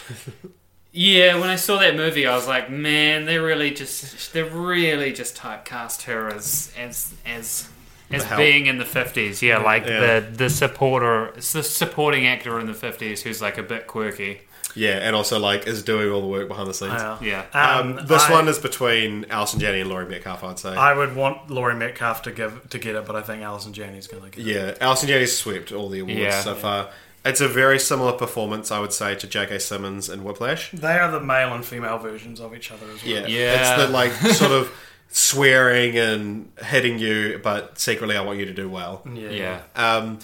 Yeah, 0.91 1.39
when 1.39 1.49
I 1.49 1.55
saw 1.55 1.77
that 1.77 1.95
movie, 1.95 2.25
I 2.25 2.35
was 2.35 2.47
like, 2.47 2.71
man, 2.71 3.25
they 3.25 3.37
really 3.37 3.69
just 3.69 4.33
they 4.33 4.41
really 4.41 5.13
just 5.13 5.37
typecast 5.37 6.03
her 6.05 6.29
as 6.29 6.73
as 6.75 7.13
as 7.27 7.69
as 8.09 8.23
help. 8.23 8.39
being 8.39 8.65
in 8.65 8.79
the 8.79 8.85
fifties. 8.85 9.43
Yeah, 9.43 9.59
like 9.59 9.85
Yeah. 9.85 10.19
the 10.21 10.27
the 10.31 10.49
supporter, 10.49 11.27
it's 11.37 11.53
the 11.53 11.61
supporting 11.61 12.25
actor 12.25 12.59
in 12.59 12.65
the 12.65 12.73
fifties 12.73 13.21
who's 13.21 13.39
like 13.39 13.59
a 13.59 13.63
bit 13.63 13.85
quirky. 13.85 14.41
Yeah, 14.75 14.97
and 14.99 15.15
also 15.15 15.39
like 15.39 15.67
is 15.67 15.83
doing 15.83 16.11
all 16.11 16.21
the 16.21 16.27
work 16.27 16.47
behind 16.47 16.67
the 16.69 16.73
scenes. 16.73 17.01
Yeah. 17.21 17.45
Um, 17.53 18.05
this 18.05 18.23
I- 18.23 18.31
one 18.31 18.47
is 18.47 18.59
between 18.59 19.25
Allison 19.29 19.59
Janney 19.59 19.79
and 19.81 19.89
Laurie 19.89 20.05
Metcalf, 20.07 20.43
I'd 20.43 20.59
say. 20.59 20.75
I 20.75 20.93
would 20.93 21.15
want 21.15 21.49
Laurie 21.49 21.75
Metcalf 21.75 22.21
to 22.23 22.31
give 22.31 22.69
to 22.69 22.77
get 22.79 22.95
it, 22.95 23.05
but 23.05 23.15
I 23.15 23.21
think 23.21 23.41
Allison 23.41 23.73
Janney's 23.73 24.07
going 24.07 24.23
to 24.23 24.29
get 24.29 24.45
it. 24.47 24.51
yeah, 24.51 24.75
Allison 24.79 25.07
Janney's 25.09 25.35
swept 25.37 25.71
all 25.71 25.89
the 25.89 25.99
awards 25.99 26.19
Yeah. 26.19 26.41
so 26.41 26.55
far. 26.55 26.89
It's 27.25 27.41
a 27.41 27.47
very 27.49 27.79
similar 27.79 28.13
performance, 28.13 28.71
I 28.71 28.79
would 28.79 28.93
say, 28.93 29.13
to 29.15 29.27
J.K. 29.27 29.59
Simmons 29.59 30.07
and 30.07 30.23
Whiplash. 30.23 30.71
They 30.71 30.97
are 30.97 31.11
the 31.11 31.19
male 31.19 31.53
and 31.53 31.65
female 31.65 31.97
versions 31.97 32.39
of 32.39 32.55
each 32.55 32.71
other 32.71 32.85
as 32.93 33.03
well. 33.03 33.13
Yeah, 33.13 33.27
Yeah. 33.27 33.59
it's 33.75 33.83
the 33.83 33.89
like 33.91 34.11
sort 34.35 34.51
of 34.53 34.71
swearing 35.09 35.97
and 35.97 36.51
hitting 36.63 36.97
you, 36.99 37.39
but 37.43 37.77
secretly 37.77 38.15
I 38.15 38.21
want 38.21 38.39
you 38.39 38.45
to 38.45 38.53
do 38.53 38.69
well. 38.69 39.01
Yeah. 39.13 39.29
Yeah. 39.31 39.61
Um, 39.75 40.19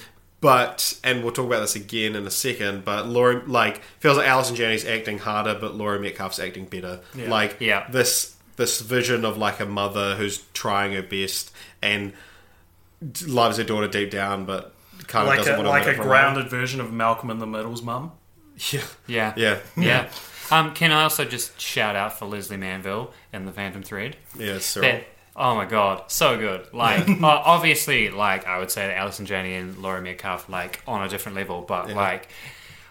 but 0.45 0.99
and 1.03 1.23
we'll 1.23 1.31
talk 1.33 1.47
about 1.47 1.61
this 1.61 1.75
again 1.75 2.15
in 2.15 2.27
a 2.27 2.29
second. 2.29 2.85
But 2.85 3.07
Laura, 3.07 3.41
like, 3.47 3.81
feels 3.99 4.15
like 4.17 4.27
Allison 4.27 4.55
Janney's 4.55 4.85
acting 4.85 5.17
harder, 5.17 5.57
but 5.59 5.73
Laura 5.73 5.99
Metcalf's 5.99 6.37
acting 6.37 6.65
better. 6.65 6.99
Yeah. 7.15 7.31
Like, 7.31 7.57
Yeah. 7.59 7.87
this 7.89 8.35
this 8.55 8.79
vision 8.79 9.25
of 9.25 9.37
like 9.39 9.59
a 9.59 9.65
mother 9.65 10.15
who's 10.15 10.43
trying 10.53 10.93
her 10.93 11.01
best 11.01 11.51
and 11.81 12.13
loves 13.25 13.57
her 13.57 13.63
daughter 13.63 13.87
deep 13.87 14.11
down, 14.11 14.45
but 14.45 14.71
kind 15.07 15.23
of 15.23 15.29
Like 15.29 15.39
doesn't 15.39 15.53
a, 15.55 15.57
want 15.57 15.65
to 15.83 15.89
like 15.89 15.97
a 15.97 15.99
grounded 15.99 16.47
version 16.49 16.79
of 16.79 16.93
Malcolm 16.93 17.31
in 17.31 17.39
the 17.39 17.47
Middle's 17.47 17.81
mum. 17.81 18.11
Yeah, 18.71 18.81
Yeah. 19.07 19.33
yeah, 19.35 19.57
Yeah. 19.75 20.09
Um, 20.51 20.75
can 20.75 20.91
I 20.91 21.01
also 21.01 21.25
just 21.25 21.59
shout 21.59 21.95
out 21.95 22.19
for 22.19 22.27
Lesley 22.27 22.55
Manville 22.57 23.11
in 23.33 23.47
the 23.47 23.51
Phantom 23.51 23.81
Thread? 23.81 24.15
yeah. 24.37 24.59
Cyril. 24.59 24.91
That, 24.91 25.07
oh 25.35 25.55
my 25.55 25.65
god, 25.65 26.03
so 26.11 26.37
good. 26.37 26.67
Like, 26.73 27.07
uh, 27.23 27.25
obviously, 27.25 28.09
like 28.09 28.45
I 28.47 28.59
would 28.59 28.71
say 28.71 28.87
that 28.87 28.97
Allison 28.97 29.25
Janney 29.25 29.55
and 29.55 29.77
Laurie 29.77 30.01
Metcalf 30.01 30.49
like 30.49 30.81
on 30.87 31.03
a 31.03 31.09
different 31.09 31.35
level, 31.35 31.61
but 31.61 31.89
like, 31.91 32.27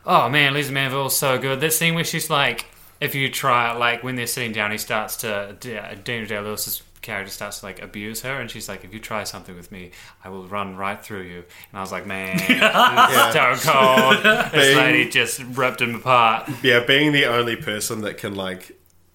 oh 0.06 0.28
man, 0.28 0.54
Lesley 0.54 0.74
Manville 0.74 1.10
so 1.10 1.38
good. 1.38 1.60
That 1.60 1.72
scene 1.72 1.94
where 1.94 2.04
she's 2.04 2.30
like, 2.30 2.66
if 3.00 3.14
you 3.14 3.30
try, 3.30 3.76
like 3.76 4.02
when 4.02 4.16
they're 4.16 4.26
sitting 4.26 4.52
down, 4.52 4.70
he 4.70 4.78
starts 4.78 5.16
to 5.18 5.56
Daniel 5.60 6.26
Day 6.26 6.38
Lewis's 6.40 6.82
character 7.02 7.30
starts 7.30 7.60
to 7.60 7.66
like 7.66 7.82
abuse 7.82 8.22
her, 8.22 8.40
and 8.40 8.50
she's 8.50 8.66
like, 8.68 8.82
if 8.82 8.94
you 8.94 8.98
try 8.98 9.24
something 9.24 9.54
with 9.54 9.70
me, 9.70 9.90
I 10.24 10.30
will 10.30 10.46
run 10.46 10.74
right 10.76 11.02
through 11.02 11.22
you. 11.22 11.36
And 11.70 11.78
I 11.78 11.80
was 11.80 11.92
like, 11.92 12.06
man, 12.06 12.36
this 12.38 12.48
is 12.48 13.62
so 13.62 13.70
cold. 13.72 14.22
This 14.52 14.66
Being- 14.74 14.76
lady 14.78 15.10
just 15.10 15.40
ripped 15.42 15.80
him 15.82 15.94
apart. 15.96 16.48
yeah, 16.62 16.80
being 16.84 17.12
the 17.12 17.26
only 17.26 17.56
person 17.56 18.00
that 18.02 18.16
can 18.16 18.34
like 18.34 18.72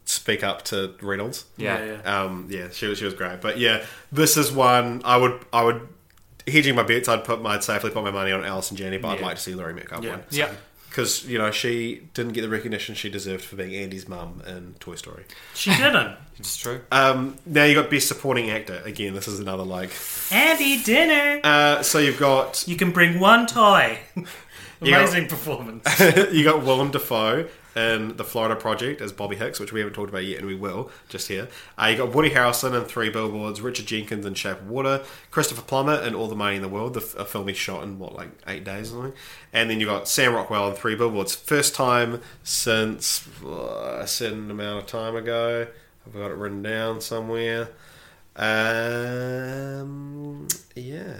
speak 0.09 0.43
up 0.43 0.63
to 0.65 0.95
Reynolds. 1.01 1.45
Yeah. 1.57 1.83
Yeah, 1.83 1.97
yeah. 2.03 2.21
Um, 2.23 2.47
yeah, 2.49 2.67
she 2.71 2.87
was 2.87 2.97
she 2.97 3.05
was 3.05 3.13
great. 3.13 3.41
But 3.41 3.57
yeah, 3.59 3.85
this 4.11 4.37
is 4.37 4.51
one 4.51 5.01
I 5.05 5.17
would 5.17 5.39
I 5.53 5.63
would 5.63 5.87
hedging 6.47 6.75
my 6.75 6.83
bets. 6.83 7.07
I'd 7.07 7.23
put 7.23 7.41
my 7.41 7.55
I'd 7.55 7.63
safely 7.63 7.91
put 7.91 8.03
my 8.03 8.11
money 8.11 8.31
on 8.31 8.43
Alison 8.43 8.75
Janney, 8.77 8.97
but 8.97 9.09
I'd 9.09 9.19
Yeah. 9.19 9.25
like 9.25 9.35
to 9.37 9.41
see 9.41 9.53
Laurie 9.55 9.73
Metcalf 9.73 10.03
Yeah. 10.03 10.11
win. 10.11 10.23
Yeah. 10.31 10.51
because 10.89 11.23
you 11.25 11.37
know 11.37 11.51
she 11.51 12.07
didn't 12.15 12.33
get 12.33 12.41
the 12.41 12.49
recognition 12.49 12.95
she 12.95 13.09
deserved 13.09 13.43
for 13.45 13.55
being 13.55 13.75
Andy's 13.75 14.07
mum 14.07 14.41
in 14.47 14.73
Toy 14.79 14.95
Story. 14.95 15.23
She 15.53 15.69
didn't. 15.75 16.15
It's 16.39 16.55
true. 16.55 16.79
Um, 16.89 17.35
now 17.45 17.65
you 17.65 17.75
got 17.75 17.89
best 17.89 18.07
supporting 18.07 18.49
actor 18.49 18.81
again. 18.85 19.13
This 19.13 19.27
is 19.27 19.41
another 19.41 19.63
like. 19.63 19.89
Andy 20.31 20.81
dinner. 20.81 21.41
Uh, 21.43 21.83
so 21.83 21.99
you've 21.99 22.17
got 22.17 22.63
You 22.65 22.77
can 22.77 22.91
bring 22.91 23.19
one 23.19 23.45
toy. 23.45 23.99
You 24.81 24.91
got- 24.91 25.01
Amazing 25.01 25.27
performance. 25.27 25.99
you 26.31 26.45
got 26.45 26.63
Willem 26.63 26.91
Dafoe 26.91 27.49
in 27.79 28.17
the 28.17 28.23
Florida 28.23 28.55
Project 28.55 29.01
as 29.01 29.11
Bobby 29.11 29.37
Hicks, 29.37 29.59
which 29.59 29.71
we 29.71 29.79
haven't 29.79 29.93
talked 29.93 30.09
about 30.09 30.25
yet, 30.25 30.39
and 30.39 30.47
we 30.47 30.55
will 30.55 30.91
just 31.07 31.27
here. 31.27 31.47
Uh, 31.77 31.87
you 31.87 31.97
got 31.97 32.13
Woody 32.13 32.31
Harrelson 32.31 32.79
in 32.79 32.85
Three 32.85 33.09
Billboards, 33.09 33.61
Richard 33.61 33.85
Jenkins 33.85 34.25
in 34.25 34.33
Shape 34.33 34.59
of 34.59 34.69
Water, 34.69 35.03
Christopher 35.31 35.61
Plummer 35.61 35.95
in 35.95 36.13
All 36.13 36.27
the 36.27 36.35
Money 36.35 36.57
in 36.57 36.61
the 36.61 36.67
World, 36.67 36.93
the 36.93 37.15
a 37.17 37.25
film 37.25 37.47
he 37.47 37.53
shot 37.53 37.83
in 37.83 37.97
what 37.97 38.13
like 38.13 38.29
eight 38.47 38.63
days 38.63 38.91
or 38.91 38.95
something, 38.95 39.13
and 39.53 39.69
then 39.69 39.79
you 39.79 39.85
got 39.85 40.07
Sam 40.07 40.33
Rockwell 40.33 40.69
in 40.69 40.75
Three 40.75 40.95
Billboards, 40.95 41.35
first 41.35 41.73
time 41.73 42.21
since 42.43 43.27
uh, 43.43 43.99
a 44.01 44.07
certain 44.07 44.51
amount 44.51 44.79
of 44.79 44.85
time 44.87 45.15
ago. 45.15 45.67
I've 46.05 46.13
got 46.13 46.31
it 46.31 46.35
written 46.35 46.61
down 46.61 47.01
somewhere. 47.01 47.69
Um, 48.35 50.47
yeah. 50.75 51.19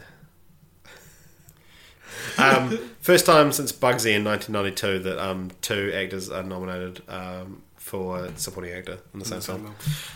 Um, 2.38 2.78
first 3.02 3.26
time 3.26 3.52
since 3.52 3.72
Bugsy 3.72 4.16
in 4.16 4.24
1992 4.24 5.00
that 5.00 5.20
um, 5.24 5.52
two 5.62 5.92
actors 5.96 6.30
are 6.30 6.44
nominated 6.44 7.02
um, 7.10 7.62
for 7.76 8.30
supporting 8.36 8.72
actor 8.74 8.98
in 9.14 9.20
the 9.20 9.26
same 9.26 9.42
film. 9.42 9.66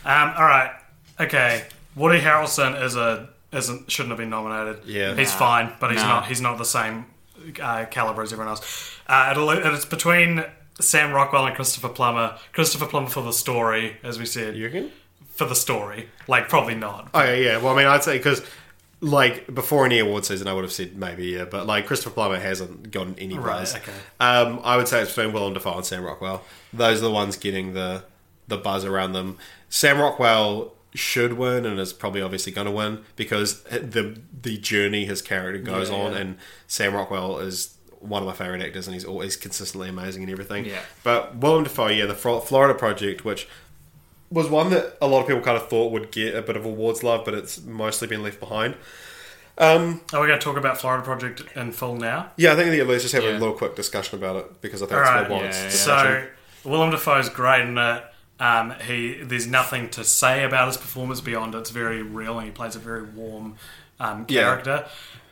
Um, 0.05 0.33
all 0.37 0.45
right. 0.45 0.71
Okay. 1.19 1.65
Woody 1.95 2.19
Harrelson 2.19 2.81
is 2.81 2.95
a 2.95 3.29
isn't 3.51 3.91
shouldn't 3.91 4.09
have 4.11 4.17
been 4.17 4.29
nominated. 4.31 4.83
Yeah. 4.85 5.15
he's 5.15 5.31
Nah. 5.33 5.37
fine, 5.39 5.73
but 5.79 5.91
he's 5.91 6.01
Nah. 6.01 6.07
not. 6.21 6.27
He's 6.27 6.41
not 6.41 6.57
the 6.57 6.65
same 6.65 7.05
uh, 7.61 7.85
caliber 7.91 8.23
as 8.23 8.31
everyone 8.33 8.49
else. 8.49 8.95
Uh, 9.05 9.29
it'll, 9.31 9.49
it's 9.51 9.85
between 9.85 10.43
Sam 10.79 11.11
Rockwell 11.11 11.45
and 11.45 11.55
Christopher 11.55 11.89
Plummer. 11.89 12.37
Christopher 12.53 12.87
Plummer 12.87 13.09
for 13.09 13.21
the 13.21 13.33
story, 13.33 13.97
as 14.01 14.17
we 14.17 14.25
said, 14.25 14.55
You 14.55 14.65
reckon? 14.65 14.91
for 15.29 15.45
the 15.45 15.55
story. 15.55 16.09
Like 16.27 16.49
probably 16.49 16.73
not. 16.75 17.09
Oh 17.13 17.23
yeah, 17.23 17.35
yeah. 17.35 17.57
Well, 17.57 17.73
I 17.73 17.77
mean, 17.77 17.87
I'd 17.87 18.03
say 18.03 18.17
because 18.17 18.41
like 19.03 19.53
before 19.53 19.85
any 19.85 19.99
award 19.99 20.25
season, 20.25 20.47
I 20.47 20.53
would 20.53 20.63
have 20.63 20.71
said 20.73 20.95
maybe 20.97 21.25
yeah, 21.27 21.45
but 21.45 21.67
like 21.67 21.85
Christopher 21.85 22.13
Plummer 22.13 22.39
hasn't 22.39 22.91
gotten 22.91 23.15
any 23.19 23.37
Right, 23.37 23.59
buzz. 23.59 23.75
okay. 23.75 23.91
Um, 24.19 24.59
I 24.63 24.77
would 24.77 24.87
say 24.87 25.01
it's 25.01 25.13
between 25.13 25.33
Willem 25.33 25.53
Dafoe 25.53 25.75
and 25.75 25.85
Sam 25.85 26.03
Rockwell. 26.03 26.43
Those 26.71 26.99
are 26.99 27.05
the 27.05 27.11
ones 27.11 27.35
getting 27.37 27.73
the 27.73 28.03
the 28.47 28.57
buzz 28.57 28.85
around 28.85 29.13
them. 29.13 29.37
Sam 29.69 29.99
Rockwell 29.99 30.73
should 30.95 31.33
win 31.33 31.65
and 31.65 31.79
is 31.79 31.91
probably 31.91 32.21
obviously 32.21 32.51
going 32.51 32.65
to 32.67 32.71
win 32.71 33.03
because 33.15 33.63
the 33.63 34.19
the 34.41 34.57
journey 34.57 35.05
his 35.05 35.21
character 35.21 35.59
goes 35.61 35.89
Yeah, 35.89 35.95
on, 35.97 36.11
yeah. 36.13 36.17
and 36.19 36.37
Sam 36.67 36.93
Rockwell 36.93 37.39
is 37.39 37.75
one 37.99 38.21
of 38.21 38.27
my 38.27 38.33
favorite 38.33 38.61
actors, 38.61 38.85
and 38.87 38.93
he's 38.93 39.05
always 39.05 39.35
consistently 39.35 39.89
amazing 39.89 40.23
and 40.23 40.31
everything. 40.31 40.65
Yeah. 40.65 40.81
But 41.03 41.37
Willem 41.37 41.63
Dafoe, 41.63 41.87
yeah, 41.87 42.05
the 42.05 42.13
Florida 42.15 42.73
Project, 42.77 43.23
which 43.25 43.47
was 44.33 44.49
one 44.49 44.69
that 44.71 44.97
a 45.01 45.07
lot 45.07 45.21
of 45.21 45.27
people 45.27 45.41
kind 45.41 45.55
of 45.57 45.69
thought 45.69 45.91
would 45.91 46.11
get 46.11 46.35
a 46.35 46.41
bit 46.41 46.55
of 46.57 46.65
awards 46.65 47.03
love, 47.03 47.23
but 47.23 47.33
it's 47.33 47.61
mostly 47.63 48.07
been 48.07 48.23
left 48.23 48.39
behind. 48.39 48.75
Um, 49.57 50.01
Are 50.11 50.21
we 50.21 50.27
going 50.27 50.39
to 50.39 50.43
talk 50.43 50.57
about 50.57 50.79
Florida 50.81 51.03
Project 51.03 51.43
in 51.55 51.71
full 51.71 51.95
now? 51.95 52.31
yeah, 52.37 52.53
I 52.53 52.55
think 52.55 52.71
that 52.71 52.87
let's 52.87 53.03
just 53.03 53.13
have 53.13 53.23
a 53.23 53.33
little 53.37 53.53
quick 53.53 53.75
discussion 53.75 54.17
about 54.17 54.35
it 54.37 54.61
because 54.61 54.81
I 54.81 54.87
think 54.87 54.97
All 54.97 55.01
it's 55.03 55.09
right. 55.11 55.21
what 55.21 55.29
warrants 55.29 55.57
Yeah, 55.57 55.63
yeah. 55.65 55.69
discussion. 55.69 56.27
So 56.63 56.69
Willem 56.69 56.89
Dafoe's 56.89 57.29
great 57.29 57.61
in 57.61 57.77
it. 57.77 58.03
Um, 58.39 58.73
he 58.87 59.13
there's 59.21 59.45
nothing 59.45 59.89
to 59.91 60.03
say 60.03 60.43
about 60.43 60.67
his 60.67 60.77
performance 60.77 61.21
beyond 61.21 61.53
it's 61.53 61.69
very 61.69 62.01
real, 62.01 62.39
and 62.39 62.47
he 62.47 62.51
plays 62.51 62.75
a 62.75 62.79
very 62.79 63.03
warm 63.03 63.55
um, 63.99 64.25
Yeah. 64.27 64.41
character. 64.41 64.85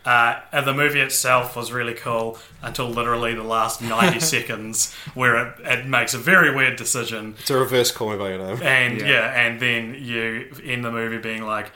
Uh, 0.03 0.40
and 0.52 0.65
the 0.65 0.73
movie 0.73 0.99
itself 0.99 1.56
was 1.56 1.72
really 1.72 1.94
cool 1.94 2.38
until 2.64 2.90
literally 2.90 3.36
the 3.36 3.44
last 3.44 3.82
90 3.84 4.19
seconds, 4.19 4.94
where 5.14 5.36
it, 5.49 5.53
it 5.60 5.86
makes 5.86 6.14
a 6.15 6.18
very 6.18 6.56
weird 6.56 6.76
decision. 6.76 7.36
It's 7.40 7.52
a 7.52 7.57
reverse 7.57 7.91
call 7.91 8.10
me 8.11 8.18
by 8.18 8.30
your 8.30 8.40
name. 8.40 8.61
And 8.64 8.99
Yeah. 8.99 9.07
yeah. 9.07 9.41
and 9.41 9.60
then 9.60 9.95
you 9.99 10.52
end 10.64 10.84
the 10.84 10.91
movie 10.91 11.19
being 11.19 11.44
like, 11.44 11.72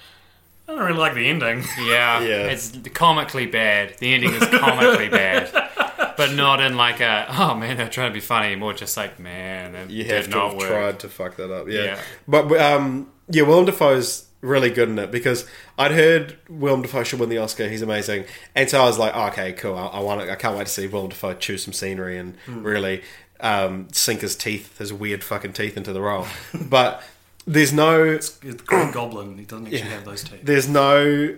I 0.68 0.72
don't 0.73 0.84
really 0.84 0.97
like 0.97 1.14
the 1.14 1.27
ending. 1.27 1.64
Yeah, 1.80 2.19
Yeah. 2.22 2.47
it's 2.47 2.76
comically 2.95 3.45
bad. 3.45 3.95
The 3.99 4.11
ending 4.15 4.34
is 4.34 4.43
comically 4.47 5.10
bad, 5.10 5.52
but 6.18 6.34
not 6.34 6.60
in 6.61 6.76
like 6.76 7.02
a 7.02 7.27
oh 7.30 7.53
man 7.53 7.77
they're 7.77 7.88
trying 7.88 8.10
to 8.10 8.14
be 8.15 8.19
funny. 8.19 8.56
More 8.56 8.73
just 8.73 8.97
like 8.97 9.19
man, 9.19 9.73
that 9.73 9.91
You 9.91 10.03
did 10.03 10.11
have 10.14 10.23
to 10.26 10.30
not 10.31 10.47
have 10.53 10.57
work. 10.57 10.69
tried 10.69 10.99
to 11.02 11.10
fuck 11.10 11.35
that 11.35 11.52
up. 11.53 11.68
Yeah. 11.69 11.84
Yeah. 11.84 11.99
But 12.27 12.52
um, 12.60 13.11
yeah, 13.30 13.43
Willem 13.43 13.65
Dafoe's 13.65 14.24
really 14.45 14.69
good 14.69 14.89
in 14.89 14.97
it 14.99 15.11
because 15.11 15.47
I'd 15.77 15.91
heard 15.91 16.38
Willem 16.49 16.81
Dafoe 16.84 17.03
should 17.03 17.19
win 17.19 17.30
the 17.30 17.38
Oscar. 17.39 17.67
He's 17.67 17.81
amazing, 17.81 18.26
and 18.55 18.69
so 18.69 18.81
I 18.81 18.85
was 18.85 18.97
like, 18.97 19.13
oh, 19.15 19.27
okay, 19.27 19.53
cool. 19.53 19.76
I, 19.76 19.88
I 19.88 19.99
want. 19.99 20.22
I 20.30 20.35
can't 20.35 20.57
wait 20.57 20.67
to 20.67 20.73
see 20.73 20.88
Willem 20.88 21.09
Dafoe 21.09 21.34
choose 21.34 21.63
some 21.63 21.73
scenery 21.73 22.17
and 22.17 22.35
Hmm. 22.45 22.63
really 22.63 23.01
um, 23.39 23.88
sink 23.91 24.22
his 24.22 24.35
teeth, 24.35 24.77
his 24.77 24.93
weird 24.93 25.23
fucking 25.23 25.53
teeth 25.53 25.76
into 25.77 25.91
the 25.93 26.01
role. 26.01 26.27
but 26.53 27.03
there's 27.45 27.73
no. 27.73 28.03
It's 28.03 28.30
the 28.30 28.53
Green 28.53 28.91
Goblin. 28.91 29.38
He 29.38 29.45
doesn't 29.45 29.65
actually 29.67 29.81
have 29.81 30.05
those 30.05 30.23
teeth. 30.23 30.39
there's 30.43 30.69
no 30.69 31.35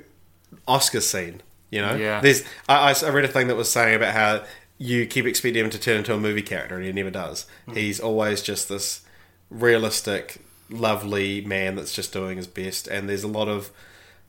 Oscar 0.68 1.02
scene. 1.02 1.42
You 1.72 1.82
know, 1.82 1.96
Yeah. 1.96 2.22
There's 2.22 2.44
I, 2.70 2.94
I 2.94 3.10
read 3.10 3.26
a 3.26 3.28
thing 3.28 3.48
that 3.48 3.56
was 3.56 3.70
saying 3.70 3.96
about 3.96 4.14
how 4.14 4.44
you 4.78 5.06
keep 5.08 5.26
expecting 5.26 5.64
him 5.66 5.70
to 5.72 5.80
turn 5.80 5.98
into 5.98 6.14
a 6.14 6.20
movie 6.20 6.42
character, 6.44 6.76
and 6.76 6.86
he 6.86 6.92
never 6.94 7.10
does. 7.12 7.46
He's 7.74 8.00
always 8.00 8.42
just 8.42 8.70
this 8.70 9.02
realistic, 9.50 10.38
lovely 10.70 11.42
man 11.42 11.76
that's 11.76 11.94
just 11.94 12.14
doing 12.14 12.38
his 12.38 12.48
best. 12.48 12.88
And 12.88 13.10
there's 13.10 13.24
a 13.24 13.28
lot 13.28 13.48
of 13.48 13.72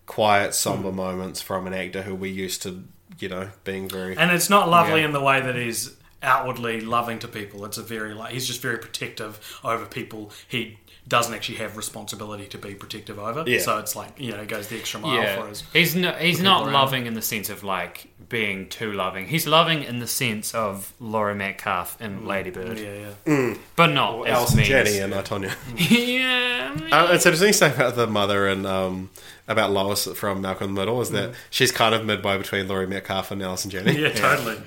quiet, 0.07 0.55
somber 0.55 0.91
hmm. 0.91 0.97
moments 0.97 1.41
from 1.41 1.67
an 1.67 1.75
actor 1.75 2.03
who 2.03 2.15
we 2.15 2.31
used 2.31 2.63
to, 2.63 2.85
you 3.19 3.29
know, 3.29 3.51
being 3.65 3.89
very. 3.89 4.17
And 4.17 4.31
it's 4.31 4.51
not 4.51 4.69
lovely 4.69 5.01
Yeah. 5.01 5.07
in 5.07 5.13
the 5.13 5.23
way 5.23 5.41
that 5.41 5.55
he's 5.55 5.97
outwardly 6.23 6.81
loving 6.81 7.19
to 7.21 7.29
people. 7.29 7.65
It's 7.65 7.79
a 7.79 7.83
very 7.83 8.15
like 8.15 8.33
he's 8.33 8.47
just 8.47 8.61
very 8.61 8.79
protective 8.79 9.61
over 9.63 9.87
people 9.87 10.33
he 10.47 10.79
doesn't 11.09 11.33
actually 11.35 11.57
have 11.59 11.77
responsibility 11.77 12.47
to 12.47 12.59
be 12.59 12.75
protective 12.75 13.19
over. 13.19 13.43
Yeah. 13.47 13.61
So 13.61 13.79
it's 13.79 13.97
like 13.97 14.21
you 14.21 14.31
know 14.33 14.41
it 14.43 14.49
goes 14.49 14.69
the 14.69 14.77
extra 14.79 15.01
mile 15.01 15.17
for 15.17 15.23
Yeah, 15.43 15.47
his. 15.49 15.63
he's 15.73 15.97
no, 15.97 16.13
he's 16.13 16.41
not 16.41 16.65
around. 16.65 16.73
loving 16.75 17.07
in 17.07 17.15
the 17.15 17.23
sense 17.23 17.49
of 17.49 17.65
like 17.65 18.07
being 18.29 18.69
too 18.69 18.93
loving. 18.93 19.27
He's 19.27 19.47
loving 19.47 19.83
in 19.83 20.01
the 20.01 20.07
sense 20.07 20.55
of 20.55 20.93
Laura 21.01 21.35
Metcalf 21.35 21.99
in 22.01 22.27
Lady 22.27 22.51
Bird, 22.51 22.79
Yeah, 22.79 23.11
yeah. 23.27 23.55
but 23.75 23.87
not 23.87 24.27
as 24.29 24.35
Allison 24.37 24.57
mean 24.59 24.67
Janney 24.67 24.91
as- 24.91 24.99
and 24.99 25.15
I, 25.15 25.23
Tonya. 25.23 25.55
yeah, 25.77 26.77
Uh, 26.93 27.09
it's 27.15 27.25
interesting 27.25 27.53
stuff 27.55 27.77
about 27.77 27.97
the 27.97 28.07
mother 28.07 28.47
and 28.47 28.67
um, 28.67 29.09
about 29.47 29.71
Lois 29.71 30.07
from 30.15 30.43
Malcolm 30.43 30.69
in 30.71 30.75
the 30.75 30.81
Middle 30.83 31.01
is 31.01 31.11
that 31.11 31.33
she's 31.51 31.73
kind 31.73 31.95
of 31.95 32.05
midway 32.05 32.37
between 32.37 32.69
Laurie 32.69 32.87
Metcalf 32.87 33.31
and 33.31 33.43
Allison 33.43 33.71
Janney. 33.71 33.99
Yeah, 33.99 34.11
totally. 34.13 34.59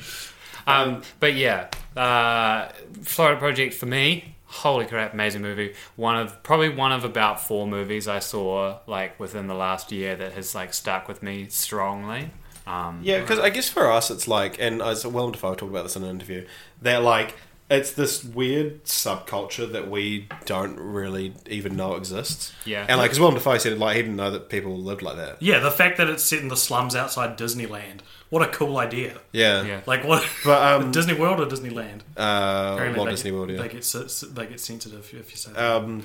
Um, 0.68 1.01
but 1.19 1.34
yeah, 1.35 1.68
uh, 1.95 2.69
Florida 3.03 3.39
Project 3.39 3.73
for 3.76 3.85
me, 3.85 4.35
holy 4.51 4.85
crap, 4.85 5.13
amazing 5.13 5.41
movie. 5.41 5.73
One 5.95 6.17
of 6.17 6.43
probably 6.43 6.69
one 6.69 6.91
of 6.91 7.05
about 7.05 7.39
four 7.39 7.65
movies 7.65 8.07
I 8.07 8.19
saw 8.19 8.79
like 8.85 9.19
within 9.19 9.47
the 9.47 9.53
last 9.55 9.91
year 9.91 10.15
that 10.17 10.33
has 10.33 10.53
like 10.53 10.73
stuck 10.73 11.07
with 11.07 11.23
me 11.23 11.47
strongly. 11.49 12.31
Um, 12.67 12.99
Yeah, 13.01 13.21
because 13.21 13.39
I 13.39 13.49
guess 13.49 13.69
for 13.69 13.89
us, 13.89 14.11
it's 14.11 14.27
like, 14.27 14.59
and 14.59 14.81
I 14.81 14.89
was 14.89 15.05
wondered 15.05 15.07
as 15.07 15.13
Willem 15.13 15.31
Dafoe 15.31 15.55
talked 15.55 15.71
about 15.71 15.83
this 15.83 15.95
in 15.95 16.03
an 16.03 16.09
interview, 16.09 16.45
They're 16.81 16.99
like 16.99 17.35
it's 17.72 17.91
this 17.91 18.23
weird 18.23 18.84
subculture 18.84 19.72
that 19.72 19.89
we 19.89 20.27
don't 20.45 20.77
really 20.77 21.34
even 21.49 21.76
know 21.77 21.95
exists. 21.95 22.52
Yeah. 22.65 22.85
and 22.88 22.98
like, 22.98 23.10
because 23.10 23.19
Willem 23.19 23.35
Dafoe 23.35 23.57
said, 23.57 23.80
like 23.80 23.95
he 23.95 24.02
didn't 24.02 24.18
know 24.18 24.30
that 24.30 24.49
people 24.49 24.77
lived 24.77 25.02
like 25.02 25.15
that. 25.15 25.41
Yeah, 25.41 25.60
the 25.60 25.72
fact 25.72 25.98
that 25.98 26.10
it's 26.10 26.23
set 26.23 26.39
in 26.39 26.49
the 26.49 26.57
slums 26.57 26.95
outside 26.95 27.38
Disneyland. 27.38 28.02
What 28.30 28.43
a 28.43 28.48
cool 28.48 28.77
idea. 28.77 29.19
Yeah, 29.31 29.64
Yeah. 29.64 29.81
Like 29.85 30.03
what? 30.03 30.26
But, 30.45 30.81
um, 30.81 30.91
Disney 30.98 31.14
World 31.14 31.39
or 31.39 31.45
Disneyland? 31.45 32.02
Uh, 32.15 32.73
Apparently 32.73 32.98
Walt 32.99 33.10
Disney 33.10 33.31
get, 33.31 33.38
World. 33.38 33.49
Yeah, 33.52 33.61
They 33.61 33.68
get 33.69 34.23
they 34.34 34.45
get 34.48 34.60
sensitive 34.60 35.14
if 35.14 35.31
you 35.31 35.38
say 35.38 35.52
that. 35.53 35.76
um, 35.76 36.03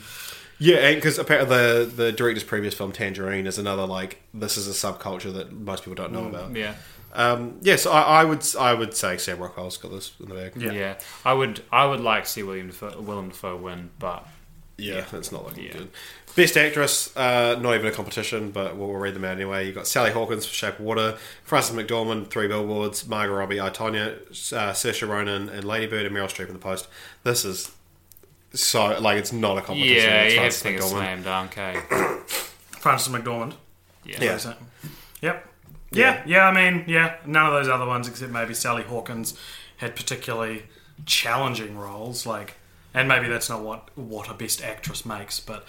yeah, 0.59 0.95
because 0.95 1.19
apparently 1.19 1.57
the 1.57 1.85
the 1.95 2.13
director's 2.13 2.45
previous 2.45 2.75
film 2.75 2.93
Tangerine 2.93 3.47
is 3.47 3.59
another 3.59 3.87
like 3.87 4.23
this 4.33 4.57
is 4.57 4.67
a 4.69 4.73
subculture 4.73 5.33
that 5.35 5.53
most 5.53 5.85
people 5.85 5.95
don't 5.97 6.13
know 6.13 6.27
about. 6.27 6.55
yeah. 6.57 6.75
Um, 7.17 7.59
yes, 7.63 7.87
I, 7.87 8.03
I 8.03 8.25
would 8.25 8.45
I 8.59 8.75
would 8.75 8.95
say 8.95 9.17
Sam 9.17 9.39
Rockwell's 9.39 9.77
got 9.79 9.91
this 9.91 10.13
in 10.21 10.29
the 10.29 10.35
bag. 10.35 10.53
Yeah. 10.57 10.73
Yeah. 10.73 10.95
I 11.25 11.33
would 11.33 11.63
I 11.73 11.87
would 11.87 12.01
like 12.01 12.25
to 12.25 12.31
see 12.31 12.43
William 12.43 12.69
Defoe, 12.69 13.01
Willem 13.01 13.31
Dafoe 13.31 13.57
win, 13.57 13.91
but 13.99 14.27
Yeah, 14.77 15.05
it's 15.13 15.33
not 15.33 15.45
looking 15.47 15.65
Yeah. 15.65 15.73
good. 15.73 15.89
Best 16.37 16.59
actress, 16.59 17.17
uh, 17.17 17.57
not 17.59 17.75
even 17.77 17.87
a 17.87 17.91
competition, 17.91 18.51
but 18.51 18.77
we'll, 18.77 18.89
we'll 18.89 18.99
read 18.99 19.15
them 19.15 19.25
out 19.25 19.31
anyway. 19.37 19.67
You 19.67 19.73
got 19.73 19.87
Sally 19.87 20.11
Hawkins 20.11 20.45
for 20.45 20.53
Shape 20.53 20.75
of 20.75 20.81
Water, 20.85 21.17
Frances 21.45 21.75
McDormand, 21.75 22.29
Three 22.29 22.47
Billboards, 22.47 23.09
Margot 23.09 23.33
Robbie, 23.33 23.59
I 23.59 23.71
Tonya, 23.71 24.19
uh, 24.53 24.73
Saoirse 24.73 25.09
Ronan, 25.09 25.49
and 25.49 25.65
Lady 25.65 25.87
Bird, 25.87 26.05
and 26.05 26.15
Meryl 26.15 26.29
Streep 26.29 26.49
in 26.49 26.53
the 26.53 26.59
Post. 26.59 26.89
This 27.25 27.47
is 27.47 27.73
so 28.53 28.99
like 29.01 29.17
it's 29.17 29.33
not 29.33 29.57
a 29.57 29.63
competition. 29.63 29.97
yeah, 29.97 30.23
it's 30.25 30.35
you 30.35 30.41
have 30.41 30.53
Frances 30.55 30.59
to 30.59 30.63
think 30.65 30.77
it's 30.77 30.93
McDormand. 30.93 31.23
slam 31.23 31.23
dunk. 31.23 32.29
Frances 32.81 33.09
McDormand. 33.13 33.55
Yeah. 34.05 34.23
Yeah. 34.23 34.55
Yep. 35.23 35.49
Yeah, 35.91 36.23
yeah, 36.27 36.47
I 36.49 36.53
mean, 36.53 36.85
yeah, 36.87 37.17
none 37.25 37.47
of 37.47 37.53
those 37.53 37.69
other 37.69 37.87
ones 37.87 38.09
except 38.09 38.33
maybe 38.33 38.55
Sally 38.55 38.83
Hawkins 38.83 39.39
had 39.79 39.95
particularly 39.97 40.65
challenging 41.05 41.77
roles, 41.79 42.27
like, 42.27 42.55
and 42.95 43.09
maybe 43.09 43.29
that's 43.29 43.49
not 43.49 43.63
what 43.63 43.89
what 43.97 44.29
a 44.31 44.35
best 44.35 44.63
actress 44.63 45.05
makes, 45.07 45.39
but 45.41 45.65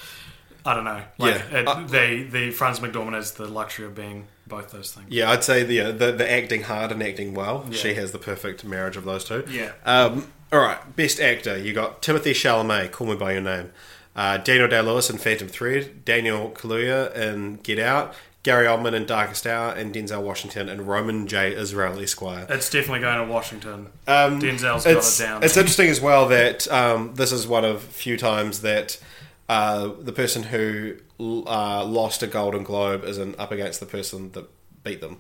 I 0.66 0.74
don't 0.74 0.84
know. 0.86 1.02
Like, 1.18 1.36
Yeah. 1.52 1.58
it, 1.60 1.68
Uh, 1.68 1.84
they 1.86 2.24
the 2.24 2.52
Frances 2.52 2.84
McDormand 2.84 3.14
has 3.14 3.32
the 3.34 3.48
luxury 3.48 3.86
of 3.86 3.96
being 3.96 4.28
both 4.48 4.72
those 4.72 4.92
things. 4.92 5.08
Yeah, 5.10 5.32
I'd 5.32 5.44
say 5.44 5.64
the, 5.64 5.92
the 5.92 6.12
the 6.12 6.30
acting 6.30 6.64
hard 6.64 6.92
and 6.92 7.02
acting 7.04 7.34
well. 7.34 7.66
She 7.72 7.94
has 7.96 8.12
the 8.12 8.18
perfect 8.20 8.64
marriage 8.64 8.98
of 8.98 9.04
those 9.06 9.24
two. 9.24 9.44
Yeah. 9.50 9.72
Um, 9.86 10.32
all 10.52 10.60
right, 10.60 10.96
best 10.96 11.20
actor. 11.20 11.58
You 11.58 11.74
got 11.74 12.02
Timothée 12.02 12.32
Chalamet, 12.32 12.92
Call 12.92 13.08
Me 13.08 13.16
by 13.16 13.34
Your 13.34 13.42
Name. 13.42 13.72
Uh, 14.16 14.38
Daniel 14.38 14.68
Day 14.68 14.82
Lewis 14.82 15.10
in 15.10 15.18
Phantom 15.18 15.48
Thread. 15.48 16.04
Daniel 16.06 16.50
Kaluuya 16.52 17.14
in 17.16 17.58
Get 17.58 17.78
Out. 17.80 18.16
Gary 18.48 18.66
Oldman 18.66 18.94
in 18.94 19.06
Darkest 19.06 19.46
Hour, 19.46 19.74
and 19.74 19.94
Denzel 19.94 20.24
Washington 20.24 20.70
and 20.70 20.88
Roman 20.88 21.28
J. 21.28 21.54
Israel 21.54 22.00
Esquire. 22.00 22.48
It's 22.50 22.70
definitely 22.70 23.02
going 23.02 23.28
to 23.28 23.30
Washington. 23.30 23.88
Um, 24.08 24.40
Denzel's 24.40 24.86
got 24.86 24.96
it's, 24.96 25.20
it 25.20 25.24
down. 25.26 25.44
It's 25.44 25.58
interesting 25.58 25.90
as 25.90 26.00
well 26.00 26.30
that 26.30 26.66
um, 26.72 27.14
this 27.16 27.34
is 27.34 27.46
one 27.46 27.66
of 27.66 27.84
few 27.84 28.16
times 28.16 28.62
that 28.62 29.04
uh, 29.50 29.92
the 30.00 30.14
person 30.14 30.44
who 30.44 30.96
uh, 31.20 31.84
lost 31.84 32.24
a 32.24 32.28
Golden 32.28 32.64
Globe 32.64 33.04
isn't 33.04 33.38
up 33.38 33.52
against 33.52 33.82
the 33.82 33.86
person 33.86 34.32
that 34.32 34.46
beat 34.82 35.02
them. 35.02 35.18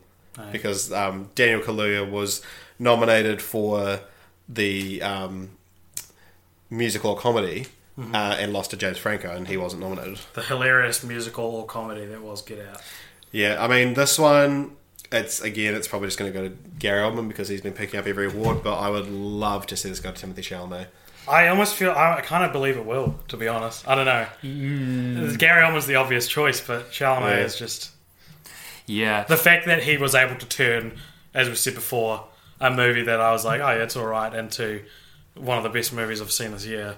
Because 0.54 0.94
um, 0.94 1.30
Daniel 1.36 1.60
Kaluuya 1.60 2.10
was 2.10 2.42
nominated 2.80 3.42
for 3.42 4.00
the 4.48 5.02
um, 5.02 5.50
musical 6.70 7.12
or 7.12 7.18
comedy 7.18 7.66
Mm-hmm. 8.00 8.14
uh, 8.14 8.36
and 8.38 8.54
lost 8.54 8.70
to 8.70 8.78
James 8.78 9.00
Franco, 9.00 9.36
and 9.36 9.48
he 9.48 9.58
wasn't 9.58 9.82
nominated. 9.82 10.20
the 10.36 10.44
hilarious 10.44 11.04
musical 11.04 11.46
or 11.46 11.66
comedy 11.66 12.06
that 12.06 12.22
was 12.22 12.44
Get 12.44 12.60
Out. 12.60 12.80
Yeah, 13.32 13.58
I 13.64 13.68
mean 13.68 13.94
this 13.94 14.18
one. 14.18 14.76
It's 15.12 15.42
again, 15.42 15.74
it's 15.74 15.88
probably 15.88 16.08
just 16.08 16.18
going 16.20 16.32
to 16.34 16.38
go 16.40 16.48
to 16.50 16.54
Gary 16.80 17.02
Oldman 17.02 17.28
because 17.30 17.48
he's 17.48 17.62
been 17.62 17.74
picking 17.74 18.00
up 18.00 18.08
every 18.08 18.28
award. 18.28 18.64
But 18.64 18.78
I 18.78 18.90
would 18.90 19.10
love 19.10 19.66
to 19.68 19.78
see 19.78 19.90
this 19.90 20.00
go 20.00 20.12
to 20.12 20.28
Timothée 20.28 20.40
Chalamet. 20.40 20.88
I 21.30 21.48
almost 21.50 21.76
feel 21.76 21.92
I 21.92 22.22
kind 22.22 22.44
of 22.46 22.52
believe 22.54 22.78
it 22.78 22.86
will. 22.86 23.16
To 23.30 23.38
be 23.38 23.48
honest, 23.48 23.88
I 23.88 23.96
don't 23.96 24.06
know. 24.06 24.26
Mm. 24.44 25.38
Gary 25.38 25.62
Oldman's 25.64 25.86
the 25.88 25.96
obvious 25.96 26.28
choice, 26.28 26.60
but 26.62 26.92
Chalamet 26.92 27.38
Yeah. 27.38 27.44
is 27.46 27.56
just 27.58 27.92
Yeah. 28.86 29.24
the 29.24 29.38
fact 29.38 29.66
that 29.66 29.84
he 29.84 29.98
was 29.98 30.16
able 30.16 30.36
to 30.36 30.46
turn, 30.46 30.98
as 31.34 31.50
we 31.50 31.56
said 31.56 31.76
before, 31.76 32.26
a 32.62 32.72
movie 32.72 33.04
that 33.04 33.20
I 33.20 33.32
was 33.34 33.44
like, 33.46 33.60
oh, 33.62 33.70
yeah, 33.70 33.84
it's 33.84 33.96
all 33.98 34.06
right, 34.08 34.34
into 34.34 34.84
one 35.36 35.58
of 35.58 35.64
the 35.64 35.70
best 35.70 35.92
movies 35.94 36.22
I've 36.22 36.32
seen 36.32 36.52
this 36.52 36.66
year, 36.66 36.96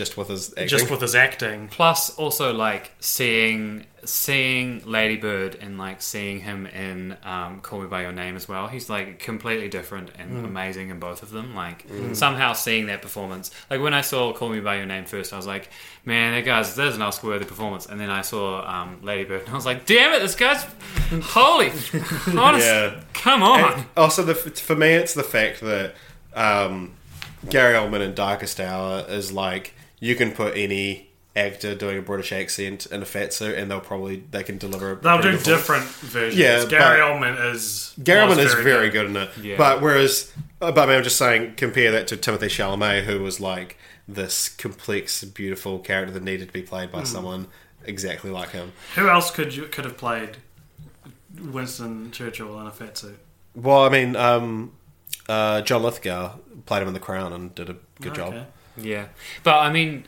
just 0.00 0.16
with 0.16 0.28
his 0.28 0.48
acting. 0.50 0.68
just 0.68 0.90
with 0.90 1.00
his 1.02 1.14
acting. 1.14 1.68
Plus, 1.68 2.10
also 2.16 2.52
like 2.54 2.90
seeing 3.00 3.84
seeing 4.02 4.82
Lady 4.86 5.16
Bird 5.16 5.56
and 5.60 5.76
like 5.76 6.00
seeing 6.00 6.40
him 6.40 6.64
in 6.66 7.18
um, 7.22 7.60
Call 7.60 7.80
Me 7.80 7.86
by 7.86 8.00
Your 8.00 8.12
Name 8.12 8.34
as 8.34 8.48
well. 8.48 8.66
He's 8.66 8.88
like 8.88 9.18
completely 9.18 9.68
different 9.68 10.08
and 10.18 10.42
amazing 10.44 10.88
in 10.88 10.98
both 10.98 11.22
of 11.22 11.30
them. 11.30 11.54
Like 11.54 11.84
somehow 12.14 12.54
seeing 12.54 12.86
that 12.86 13.02
performance. 13.02 13.50
Like 13.68 13.82
when 13.82 13.92
I 13.92 14.00
saw 14.00 14.32
Call 14.32 14.48
Me 14.48 14.60
by 14.60 14.76
Your 14.76 14.86
Name 14.86 15.04
first, 15.04 15.34
I 15.34 15.36
was 15.36 15.46
like, 15.46 15.68
man, 16.06 16.32
that 16.34 16.46
guy's 16.46 16.74
there's 16.74 16.96
an 16.96 17.02
Oscar-worthy 17.02 17.44
performance. 17.44 17.84
And 17.86 18.00
then 18.00 18.08
I 18.08 18.22
saw 18.22 18.66
um, 18.66 19.00
Lady 19.02 19.24
Bird, 19.28 19.42
and 19.42 19.50
I 19.50 19.54
was 19.54 19.66
like, 19.66 19.84
damn 19.84 20.14
it, 20.14 20.20
this 20.20 20.34
guy's 20.34 20.64
holy, 21.22 21.66
honest, 22.38 22.66
Yeah. 22.66 23.00
come 23.12 23.42
on. 23.42 23.72
And 23.74 23.86
also, 23.98 24.22
the, 24.22 24.34
for 24.34 24.74
me, 24.76 24.88
it's 24.94 25.12
the 25.12 25.22
fact 25.22 25.60
that 25.60 25.94
um, 26.34 26.94
Gary 27.50 27.74
Oldman 27.74 28.00
in 28.00 28.14
Darkest 28.14 28.58
Hour 28.60 29.04
is 29.10 29.30
like 29.30 29.74
you 30.00 30.16
can 30.16 30.32
put 30.32 30.56
any 30.56 31.10
actor 31.36 31.76
doing 31.76 31.96
a 31.96 32.02
British 32.02 32.32
accent 32.32 32.86
in 32.86 33.02
a 33.02 33.04
fat 33.04 33.32
suit, 33.32 33.56
and 33.56 33.70
they'll 33.70 33.80
probably 33.80 34.24
they 34.32 34.42
can 34.42 34.58
deliver. 34.58 34.92
a 34.92 34.96
They'll 34.96 35.22
do 35.22 35.38
different 35.38 35.84
versions. 35.84 36.36
Yeah, 36.36 36.64
Gary 36.66 37.00
Oldman 37.00 37.52
is 37.52 37.94
Gary 38.02 38.26
Oldman 38.28 38.38
is 38.44 38.54
very 38.54 38.90
good. 38.90 39.06
in 39.06 39.16
it, 39.16 39.30
Yeah. 39.40 39.56
but 39.56 39.80
whereas, 39.80 40.32
uh, 40.60 40.72
but 40.72 40.82
I 40.82 40.86
mean, 40.86 40.96
I'm 40.96 41.04
just 41.04 41.16
saying, 41.18 41.54
compare 41.56 41.92
that 41.92 42.08
to 42.08 42.16
Timothée 42.16 42.48
Chalamet, 42.50 43.04
who 43.04 43.20
was 43.22 43.38
like 43.40 43.78
this 44.08 44.48
complex, 44.48 45.22
beautiful 45.22 45.78
character 45.78 46.12
that 46.14 46.22
needed 46.24 46.48
to 46.48 46.52
be 46.52 46.62
played 46.62 46.90
by 46.90 47.04
someone 47.04 47.46
exactly 47.84 48.30
like 48.30 48.50
him. 48.50 48.72
Who 48.96 49.08
else 49.08 49.30
could 49.30 49.54
you 49.54 49.64
could 49.66 49.84
have 49.84 49.96
played 49.96 50.38
Winston 51.40 52.10
Churchill 52.10 52.58
in 52.60 52.66
a 52.66 52.70
fat 52.70 52.98
suit? 52.98 53.18
Well, 53.54 53.84
I 53.84 53.88
mean, 53.88 54.16
um, 54.16 54.72
uh, 55.28 55.62
John 55.62 55.82
Lithgow 55.82 56.38
played 56.66 56.82
him 56.82 56.88
in 56.88 56.94
The 56.94 57.00
Crown 57.00 57.32
and 57.32 57.54
did 57.54 57.70
a 57.70 57.76
good 58.00 58.14
job. 58.14 58.34
Yeah, 58.76 59.06
but 59.42 59.56
I 59.58 59.72
mean, 59.72 60.04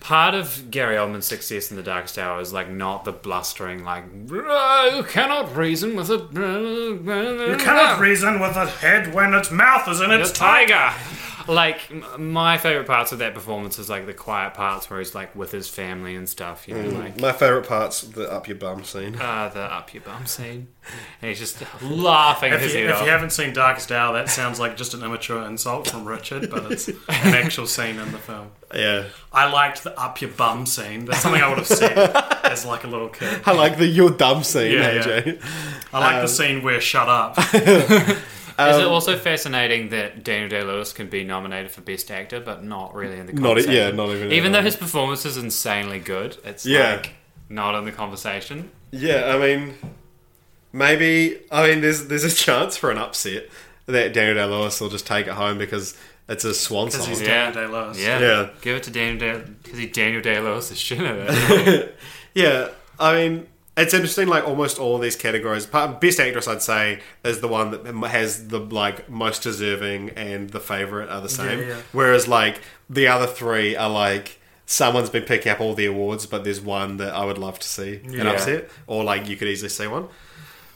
part 0.00 0.34
of 0.34 0.70
Gary 0.70 0.96
Oldman's 0.96 1.26
success 1.26 1.70
in 1.70 1.76
The 1.76 1.82
Darkest 1.82 2.16
Hour 2.18 2.40
is 2.40 2.52
like 2.52 2.70
not 2.70 3.04
the 3.04 3.12
blustering, 3.12 3.84
like 3.84 4.04
"Ah, 4.32 4.96
you 4.96 5.02
cannot 5.02 5.56
reason 5.56 5.96
with 5.96 6.10
a 6.10 6.28
You 6.32 7.50
you 7.50 7.56
cannot 7.58 7.98
reason 7.98 8.40
with 8.40 8.56
a 8.56 8.66
head 8.66 9.12
when 9.12 9.34
its 9.34 9.50
mouth 9.50 9.88
is 9.88 10.00
in 10.00 10.10
its 10.12 10.30
tiger. 10.32 10.92
Like 11.48 12.18
my 12.18 12.58
favorite 12.58 12.86
parts 12.86 13.12
of 13.12 13.18
that 13.20 13.34
performance 13.34 13.78
is 13.78 13.88
like 13.88 14.06
the 14.06 14.14
quiet 14.14 14.54
parts 14.54 14.90
where 14.90 14.98
he's 14.98 15.14
like 15.14 15.34
with 15.36 15.52
his 15.52 15.68
family 15.68 16.16
and 16.16 16.28
stuff. 16.28 16.66
You 16.66 16.74
know, 16.74 16.88
like 16.98 17.20
My 17.20 17.32
favourite 17.32 17.66
part's 17.68 18.02
the 18.02 18.30
up 18.30 18.48
your 18.48 18.56
bum 18.56 18.82
scene. 18.84 19.14
uh, 19.20 19.48
the 19.48 19.60
up 19.60 19.94
your 19.94 20.02
bum 20.02 20.26
scene, 20.26 20.68
and 21.22 21.28
he's 21.28 21.38
just 21.38 21.62
laughing 21.82 22.52
If 22.52 22.60
his 22.60 22.74
you, 22.74 22.80
head 22.80 22.90
if 22.90 22.96
off. 22.96 23.04
you 23.04 23.10
haven't 23.10 23.30
seen 23.30 23.52
Darkest 23.52 23.92
Hour, 23.92 24.14
that 24.14 24.28
sounds 24.28 24.58
like 24.58 24.76
just 24.76 24.94
an 24.94 25.02
immature 25.02 25.42
insult 25.46 25.88
from 25.90 26.04
Richard, 26.04 26.50
but 26.50 26.70
it's 26.72 26.88
an 26.88 26.96
actual 27.08 27.66
scene 27.66 27.98
in 27.98 28.10
the 28.12 28.18
film. 28.18 28.50
Yeah, 28.74 29.04
I 29.32 29.50
liked 29.50 29.84
the 29.84 29.98
up 29.98 30.20
your 30.20 30.30
bum 30.30 30.66
scene. 30.66 31.04
That's 31.04 31.20
something 31.20 31.40
I 31.40 31.48
would 31.48 31.58
have 31.58 31.66
said 31.68 31.96
as 32.44 32.66
like 32.66 32.82
a 32.84 32.88
little 32.88 33.08
kid. 33.08 33.42
I 33.46 33.52
like 33.52 33.78
the 33.78 33.86
your 33.86 34.10
dumb 34.10 34.42
scene, 34.42 34.72
Yeah, 34.72 35.02
AJ. 35.02 35.42
I 35.92 35.98
like 36.00 36.22
the 36.22 36.28
scene 36.28 36.62
where 36.64 36.80
shut 36.80 37.08
up. 37.08 37.38
Is 38.58 38.78
it 38.78 38.84
um, 38.84 38.92
also 38.92 39.16
fascinating 39.18 39.90
that 39.90 40.24
Daniel 40.24 40.48
Day 40.48 40.62
Lewis 40.62 40.92
can 40.92 41.08
be 41.08 41.24
nominated 41.24 41.70
for 41.70 41.82
Best 41.82 42.10
Actor, 42.10 42.40
but 42.40 42.64
not 42.64 42.94
really 42.94 43.18
in 43.18 43.26
the 43.26 43.32
Not- 43.34 43.42
conversation? 43.42 43.74
yeah, 43.74 43.90
not 43.90 44.08
even- 44.10 44.32
Even 44.32 44.52
though 44.52 44.62
his 44.62 44.76
performance 44.76 45.26
is 45.26 45.36
insanely 45.36 45.98
good, 45.98 46.36
it's 46.44 46.64
Yeah. 46.64 46.92
like 46.96 47.14
not 47.50 47.74
in 47.74 47.84
the 47.84 47.92
conversation. 47.92 48.70
Yeah, 48.92 49.34
I 49.34 49.38
mean, 49.38 49.74
maybe. 50.72 51.38
I 51.50 51.68
mean, 51.68 51.80
there's 51.80 52.06
there's 52.06 52.24
a 52.24 52.34
chance 52.34 52.76
for 52.76 52.90
an 52.90 52.98
upset 52.98 53.48
that 53.86 54.12
Daniel 54.12 54.34
Day 54.34 54.44
Lewis 54.44 54.80
will 54.80 54.88
just 54.88 55.06
take 55.06 55.26
it 55.26 55.32
home 55.34 55.58
because 55.58 55.96
it's 56.28 56.44
a 56.44 56.54
swan 56.54 56.86
Because 56.86 57.00
song. 57.02 57.08
he's 57.10 57.22
Yeah. 57.22 57.50
Daniel 57.50 57.68
Day-Lewis. 57.68 57.98
Yeah, 58.00 58.20
Yeah. 58.20 58.48
give 58.60 58.76
it 58.76 58.82
to 58.84 58.90
Daniel 58.90 59.18
Day 59.18 59.42
because 59.62 59.78
he 59.78 59.86
Daniel 59.86 60.22
Day 60.22 60.40
Lewis 60.40 60.70
is 60.70 60.78
shit 60.78 61.00
at 61.00 61.16
it. 61.68 61.94
Yeah, 62.34 62.68
I 63.00 63.14
mean, 63.14 63.46
it's 63.76 63.92
interesting. 63.94 64.28
Like 64.28 64.46
almost 64.46 64.78
all 64.78 64.96
of 64.96 65.02
these 65.02 65.16
categories, 65.16 65.66
best 65.66 66.18
actress, 66.20 66.48
I'd 66.48 66.62
say, 66.62 67.00
is 67.24 67.40
the 67.40 67.48
one 67.48 67.70
that 67.70 68.08
has 68.10 68.48
the 68.48 68.58
like 68.58 69.08
most 69.10 69.42
deserving 69.42 70.10
and 70.10 70.50
the 70.50 70.60
favorite 70.60 71.08
are 71.10 71.20
the 71.20 71.28
same. 71.28 71.60
Yeah, 71.60 71.66
yeah. 71.68 71.76
Whereas 71.92 72.26
like 72.28 72.60
the 72.90 73.08
other 73.08 73.26
three 73.26 73.76
are 73.76 73.90
like. 73.90 74.38
Someone's 74.68 75.10
been 75.10 75.22
picking 75.22 75.52
up 75.52 75.60
all 75.60 75.74
the 75.74 75.86
awards, 75.86 76.26
but 76.26 76.42
there's 76.42 76.60
one 76.60 76.96
that 76.96 77.14
I 77.14 77.24
would 77.24 77.38
love 77.38 77.56
to 77.60 77.68
see 77.68 78.00
an 78.02 78.14
Yeah. 78.14 78.30
upset, 78.32 78.68
or 78.88 79.04
like 79.04 79.28
you 79.28 79.36
could 79.36 79.46
easily 79.46 79.68
see 79.68 79.86
one. 79.86 80.08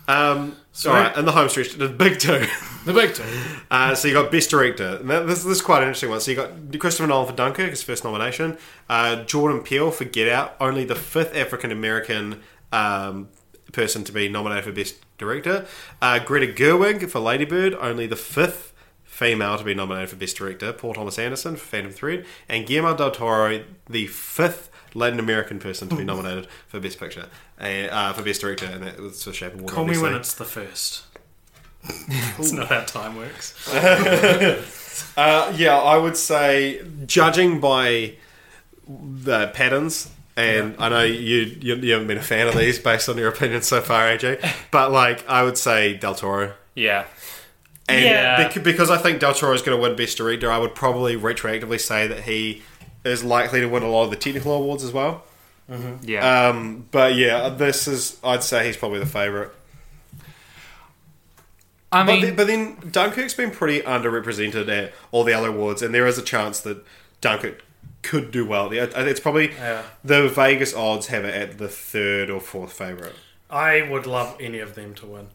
Um, 0.07 0.57
all 0.87 0.93
right, 0.93 1.17
in 1.17 1.25
the 1.25 1.33
home 1.33 1.49
stretch, 1.49 1.73
the 1.75 1.89
big 1.89 2.21
two. 2.21 2.47
the 2.85 2.93
big 2.93 3.15
two. 3.15 3.25
Uh, 3.71 3.95
so 3.97 4.07
you 4.09 4.15
got 4.15 4.31
best 4.33 4.51
director. 4.51 4.97
And 5.01 5.11
that- 5.11 5.27
this, 5.27 5.43
this 5.45 5.57
is 5.57 5.63
quite 5.63 5.79
an 5.83 5.89
interesting 5.89 6.11
one. 6.11 6.21
So 6.21 6.31
you 6.33 6.37
got 6.37 6.51
Christopher 6.81 7.07
Nolan 7.09 7.29
for 7.29 7.33
Dunkirk, 7.35 7.71
his 7.71 7.83
first 7.85 8.03
nomination. 8.05 8.59
Uh, 8.89 9.23
Jordan 9.25 9.61
Peele 9.63 9.91
for 9.93 10.05
Get 10.05 10.29
Out, 10.29 10.55
only 10.61 10.85
the 10.85 10.95
fifth 10.97 11.37
African 11.37 11.71
American 11.73 12.41
um, 12.73 13.29
person 13.73 14.05
to 14.05 14.13
be 14.13 14.29
nominated 14.29 14.65
for 14.65 14.73
best 14.73 14.97
director. 15.19 15.67
Uh, 16.01 16.19
Greta 16.19 16.53
Gerwig 16.53 17.09
for 17.11 17.21
Lady 17.21 17.45
Bird, 17.45 17.75
only 17.75 18.07
the 18.07 18.17
fifth 18.17 18.73
female 19.05 19.59
to 19.59 19.65
be 19.65 19.75
nominated 19.75 20.11
for 20.11 20.17
best 20.17 20.37
director. 20.37 20.73
Paul 20.73 20.95
Thomas 20.95 21.19
Anderson 21.19 21.57
for 21.57 21.65
Phantom 21.65 21.93
Thread, 21.93 22.25
and 22.49 22.67
Guillermo 22.67 22.97
del 22.97 23.11
Toro, 23.11 23.65
the 23.89 24.07
fifth 24.07 24.71
Latin 24.95 25.21
American 25.21 25.59
person 25.59 25.89
to 25.89 25.97
be 25.97 26.05
nominated 26.05 26.49
for 26.69 26.81
best 26.81 26.99
picture, 26.99 27.27
uh, 27.61 27.65
uh, 27.65 28.13
for 28.13 28.23
best 28.23 28.41
director, 28.41 28.67
and 28.67 28.83
that 28.83 28.99
was 28.99 29.23
for 29.23 29.33
Shape 29.33 29.55
of 29.55 29.61
Water. 29.63 29.75
Call 29.75 29.85
me 29.85 29.99
when 29.99 30.15
it's 30.15 30.35
the 30.35 30.45
first. 30.45 31.05
it's 32.39 32.53
not 32.53 32.69
how 32.69 32.83
time 32.85 33.17
works. 33.17 33.55
Uh, 35.17 35.53
yeah, 35.57 35.79
I 35.79 35.97
would 35.97 36.17
say, 36.17 36.83
judging 37.07 37.59
by 37.59 38.15
the 38.87 39.49
patterns, 39.49 40.11
and 40.41 40.77
I 40.79 40.89
know 40.89 41.03
you, 41.03 41.57
you 41.61 41.75
you 41.77 41.93
haven't 41.93 42.09
been 42.09 42.19
a 42.19 42.23
fan 42.23 42.47
of 42.49 42.57
these 42.57 42.79
based 42.79 43.09
on 43.09 43.17
your 43.19 43.29
opinion 43.29 43.63
so 43.63 43.81
far, 43.81 44.07
AJ, 44.09 44.45
but 44.71 44.91
like 44.93 45.29
I 45.29 45.43
would 45.43 45.59
say 45.59 45.95
Del 45.95 46.15
Toro. 46.15 46.53
Yeah, 46.75 47.05
And 47.89 48.05
Yeah. 48.05 48.49
bec- 48.49 48.63
because 48.63 48.91
I 48.91 48.97
think 48.99 49.21
Del 49.21 49.35
Toro 49.35 49.53
is 49.55 49.63
going 49.63 49.77
to 49.77 49.83
win 49.83 49.97
Best 49.97 50.17
Director, 50.17 50.51
I 50.51 50.59
would 50.59 50.75
probably 50.75 51.17
retroactively 51.17 51.81
say 51.81 52.07
that 52.07 52.21
he 52.23 52.63
is 53.05 53.25
likely 53.25 53.61
to 53.61 53.67
win 53.67 53.83
a 53.83 53.89
lot 53.89 54.05
of 54.05 54.11
the 54.11 54.17
technical 54.17 54.53
awards 54.55 54.85
as 54.85 54.93
well. 54.93 55.25
yeah. 56.03 56.49
Um, 56.49 56.87
but 56.91 57.15
yeah, 57.15 57.49
this 57.49 57.87
is 57.89 58.19
I'd 58.25 58.43
say 58.43 58.67
he's 58.67 58.77
probably 58.77 58.99
the 59.01 59.07
favourite. 59.07 59.51
I 61.93 62.05
But, 62.05 62.13
mean, 62.13 62.23
then, 62.23 62.37
but 62.37 62.47
then 62.47 62.77
Dunkirk's 62.93 63.35
been 63.35 63.51
pretty 63.51 63.81
underrepresented 63.83 64.69
at 64.69 64.93
all 65.11 65.25
the 65.25 65.33
other 65.33 65.49
awards, 65.49 65.83
and 65.83 65.93
there 65.93 66.07
is 66.07 66.19
a 66.19 66.23
chance 66.23 66.61
that 66.61 66.85
Dunkirk 67.21 67.63
could 68.03 68.31
do 68.31 68.45
well. 68.47 68.67
Uh, 68.67 68.89
it's 69.05 69.21
probably 69.21 69.53
Yeah. 69.53 69.83
the 70.05 70.29
Vegas 70.29 70.75
odds 70.75 71.09
have 71.09 71.25
it 71.25 71.35
at 71.35 71.59
the 71.59 71.69
third 71.69 72.31
or 72.31 72.41
fourth 72.41 72.73
favorite. 72.73 73.15
I 73.51 73.83
would 73.83 74.07
love 74.07 74.37
any 74.41 74.61
of 74.61 74.75
them 74.75 74.95
to 74.95 75.07
win. 75.07 75.29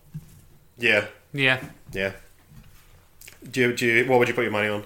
Yeah, 0.78 1.06
yeah. 1.34 1.60
yeah. 1.92 2.14
Do 3.50 3.62
you, 3.62 3.74
do 3.76 3.86
you, 3.86 4.10
what 4.10 4.20
would 4.20 4.28
you 4.28 4.34
put 4.34 4.44
your 4.44 4.52
money 4.52 4.70
on? 4.70 4.84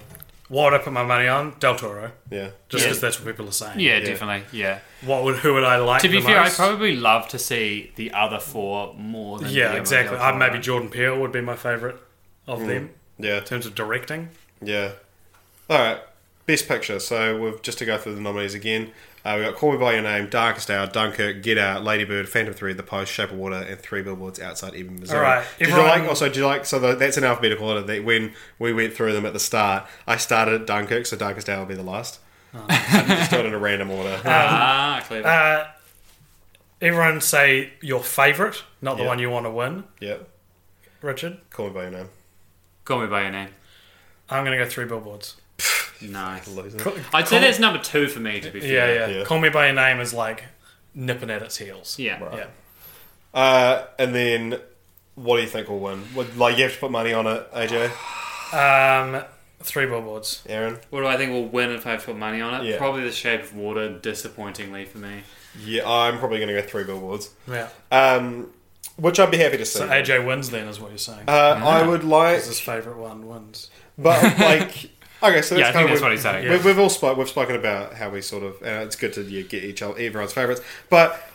What 0.48 0.72
would 0.72 0.80
I 0.80 0.82
put 0.82 0.92
my 0.92 1.04
money 1.04 1.28
on? 1.28 1.54
Del 1.60 1.76
Toro. 1.76 2.10
Yeah, 2.28 2.50
Just 2.68 2.82
Yeah. 2.82 2.88
because 2.88 3.00
that's 3.00 3.18
what 3.20 3.28
people 3.28 3.48
are 3.48 3.52
saying. 3.52 3.78
Yeah, 3.78 4.00
definitely. 4.00 4.44
Yeah. 4.58 4.80
What 5.02 5.22
would 5.22 5.36
who 5.36 5.54
would 5.54 5.62
I 5.62 5.76
like? 5.76 6.02
To 6.02 6.08
be 6.08 6.20
the 6.20 6.26
fair, 6.26 6.40
I'd 6.40 6.52
probably 6.52 6.96
love 6.96 7.28
to 7.28 7.38
see 7.38 7.92
the 7.94 8.12
other 8.12 8.40
four 8.40 8.92
more 8.94 9.38
than 9.38 9.48
Yeah, 9.50 9.66
Guillermo 9.66 9.80
exactly. 9.80 10.16
del 10.16 10.26
I, 10.26 10.30
Toro. 10.32 10.38
maybe 10.38 10.58
Jordan 10.58 10.90
Peele 10.90 11.20
would 11.20 11.30
be 11.30 11.40
my 11.40 11.54
favourite 11.54 11.96
of 12.48 12.60
mm. 12.60 12.66
them 12.66 12.90
yeah, 13.18 13.38
in 13.38 13.44
terms 13.44 13.64
of 13.64 13.74
directing. 13.76 14.30
yeah. 14.60 14.92
All 15.68 15.78
right, 15.78 16.00
best 16.46 16.68
picture. 16.68 16.98
So 17.00 17.40
we've 17.40 17.60
just 17.62 17.78
to 17.78 17.84
go 17.84 17.96
through 17.98 18.14
the 18.16 18.20
nominees 18.20 18.54
again. 18.54 18.92
Uh, 19.22 19.34
we 19.38 19.44
got 19.44 19.54
Call 19.54 19.72
Me 19.72 19.78
by 19.78 19.92
Your 19.92 20.02
Name, 20.02 20.30
Darkest 20.30 20.70
Hour, 20.70 20.86
Dunkirk, 20.86 21.42
Get 21.42 21.58
Out, 21.58 21.84
Lady 21.84 22.04
Bird, 22.04 22.26
Phantom 22.26 22.54
Thread, 22.54 22.78
The 22.78 22.82
Post, 22.82 23.12
Shape 23.12 23.30
of 23.32 23.36
Water, 23.36 23.56
and 23.56 23.78
Three 23.78 24.00
Billboards 24.00 24.40
Outside 24.40 24.74
Ebbing, 24.74 24.98
Missouri. 24.98 25.18
All 25.18 25.22
right, 25.22 25.44
Did 25.58 25.68
you 25.68 25.74
everyone- 25.74 26.00
like? 26.00 26.08
Also, 26.08 26.26
did 26.28 26.36
you 26.36 26.46
like? 26.46 26.64
So 26.64 26.78
the, 26.78 26.94
that's 26.94 27.18
in 27.18 27.24
alphabetical 27.24 27.68
order. 27.68 27.82
That 27.82 28.02
when 28.04 28.32
we 28.58 28.72
went 28.72 28.94
through 28.94 29.12
them 29.12 29.26
at 29.26 29.34
the 29.34 29.38
start, 29.40 29.86
I 30.06 30.16
started 30.16 30.62
at 30.62 30.66
Dunkirk, 30.66 31.04
so 31.04 31.16
Darkest 31.18 31.50
Hour 31.50 31.58
will 31.60 31.66
be 31.66 31.74
the 31.74 31.82
last. 31.82 32.18
Oh. 32.54 32.58
So 32.60 32.64
I 32.70 33.04
just 33.08 33.30
do 33.30 33.36
it 33.40 33.46
in 33.46 33.52
a 33.52 33.58
random 33.58 33.90
order. 33.90 34.18
Ah, 34.24 35.04
clever. 35.06 35.28
Uh, 35.28 35.66
everyone 36.80 37.20
say 37.20 37.74
your 37.82 38.02
favourite, 38.02 38.62
not 38.80 38.96
the 38.96 39.02
Yeah. 39.02 39.08
one 39.08 39.18
you 39.18 39.28
want 39.28 39.44
to 39.44 39.50
win. 39.50 39.84
yeah, 40.00 40.16
Richard, 41.02 41.38
Call 41.50 41.66
Me 41.68 41.72
by 41.74 41.82
Your 41.82 41.90
Name. 41.90 42.08
Call 42.86 43.00
me 43.02 43.06
by 43.06 43.22
your 43.22 43.30
name. 43.30 43.50
I'm 44.30 44.44
going 44.44 44.58
to 44.58 44.64
go 44.64 44.68
three 44.68 44.84
billboards. 44.86 45.36
Nice. 46.02 46.48
Loser. 46.48 46.92
I'd 47.12 47.28
say 47.28 47.40
that's 47.40 47.58
number 47.58 47.78
two 47.78 48.08
for 48.08 48.20
me, 48.20 48.40
to 48.40 48.50
be 48.50 48.60
fair. 48.60 48.94
yeah, 49.08 49.18
Yeah. 49.18 49.24
Call 49.24 49.38
me 49.40 49.48
by 49.50 49.66
your 49.66 49.74
name 49.74 50.00
is 50.00 50.14
like 50.14 50.44
nipping 50.94 51.30
at 51.30 51.42
its 51.42 51.56
heels. 51.58 51.98
Yeah. 51.98 52.18
yeah. 52.34 52.46
Uh, 53.32 53.84
and 53.98 54.14
then, 54.14 54.58
what 55.14 55.36
do 55.36 55.42
you 55.42 55.48
think 55.48 55.68
will 55.68 55.78
win? 55.78 56.02
Would, 56.14 56.36
like 56.36 56.56
you 56.56 56.64
have 56.64 56.72
to 56.74 56.78
put 56.80 56.90
money 56.90 57.12
on 57.12 57.26
it, 57.26 57.52
AJ, 57.52 57.90
Um, 58.52 59.22
three 59.60 59.86
billboards. 59.86 60.42
Aaron. 60.48 60.78
What 60.90 61.00
do 61.00 61.06
I 61.06 61.16
think 61.16 61.32
will 61.32 61.46
win 61.46 61.70
if 61.70 61.86
I 61.86 61.96
put 61.96 62.16
money 62.16 62.40
on 62.40 62.60
it? 62.60 62.68
Yeah. 62.70 62.78
Probably 62.78 63.02
The 63.04 63.12
Shape 63.12 63.42
of 63.42 63.54
Water, 63.54 63.88
disappointingly 63.98 64.84
for 64.84 64.98
me. 64.98 65.22
Yeah, 65.64 65.88
I'm 65.88 66.18
probably 66.18 66.38
going 66.38 66.48
to 66.54 66.60
go 66.60 66.66
three 66.66 66.84
billboards. 66.84 67.30
Yeah. 67.48 67.68
Um, 67.92 68.50
which 68.96 69.18
I'd 69.20 69.30
be 69.30 69.38
happy 69.38 69.56
to 69.58 69.64
see. 69.64 69.78
So 69.80 69.88
AJ 69.88 70.26
wins 70.26 70.50
then, 70.50 70.66
is 70.68 70.80
what 70.80 70.90
you're 70.90 70.98
saying. 70.98 71.24
uh, 71.28 71.60
I 71.62 71.86
would 71.86 72.04
like, 72.04 72.36
Because 72.36 72.48
his 72.48 72.60
favourite 72.60 72.98
one 72.98 73.28
wins. 73.28 73.70
but 73.96 74.22
like, 74.38 74.89
okay, 75.22 75.42
so 75.42 75.54
that's 75.54 75.60
Yeah, 75.60 75.68
I 75.68 75.72
kind 75.72 75.74
think 75.74 75.84
of 75.84 75.90
that's 75.90 76.02
what 76.02 76.12
he's 76.12 76.22
saying. 76.22 76.50
We've, 76.50 76.64
we've 76.64 76.78
all 76.78 76.90
spoke. 76.90 77.16
We've 77.18 77.28
spoken 77.28 77.56
about 77.56 77.94
how 77.94 78.10
we 78.10 78.22
sort 78.22 78.42
of. 78.42 78.54
Uh, 78.62 78.84
it's 78.84 78.96
good 78.96 79.12
to 79.14 79.22
yeah, 79.22 79.42
get 79.42 79.64
each 79.64 79.82
other, 79.82 79.98
everyone's 79.98 80.32
favorites. 80.32 80.60
But 80.88 81.28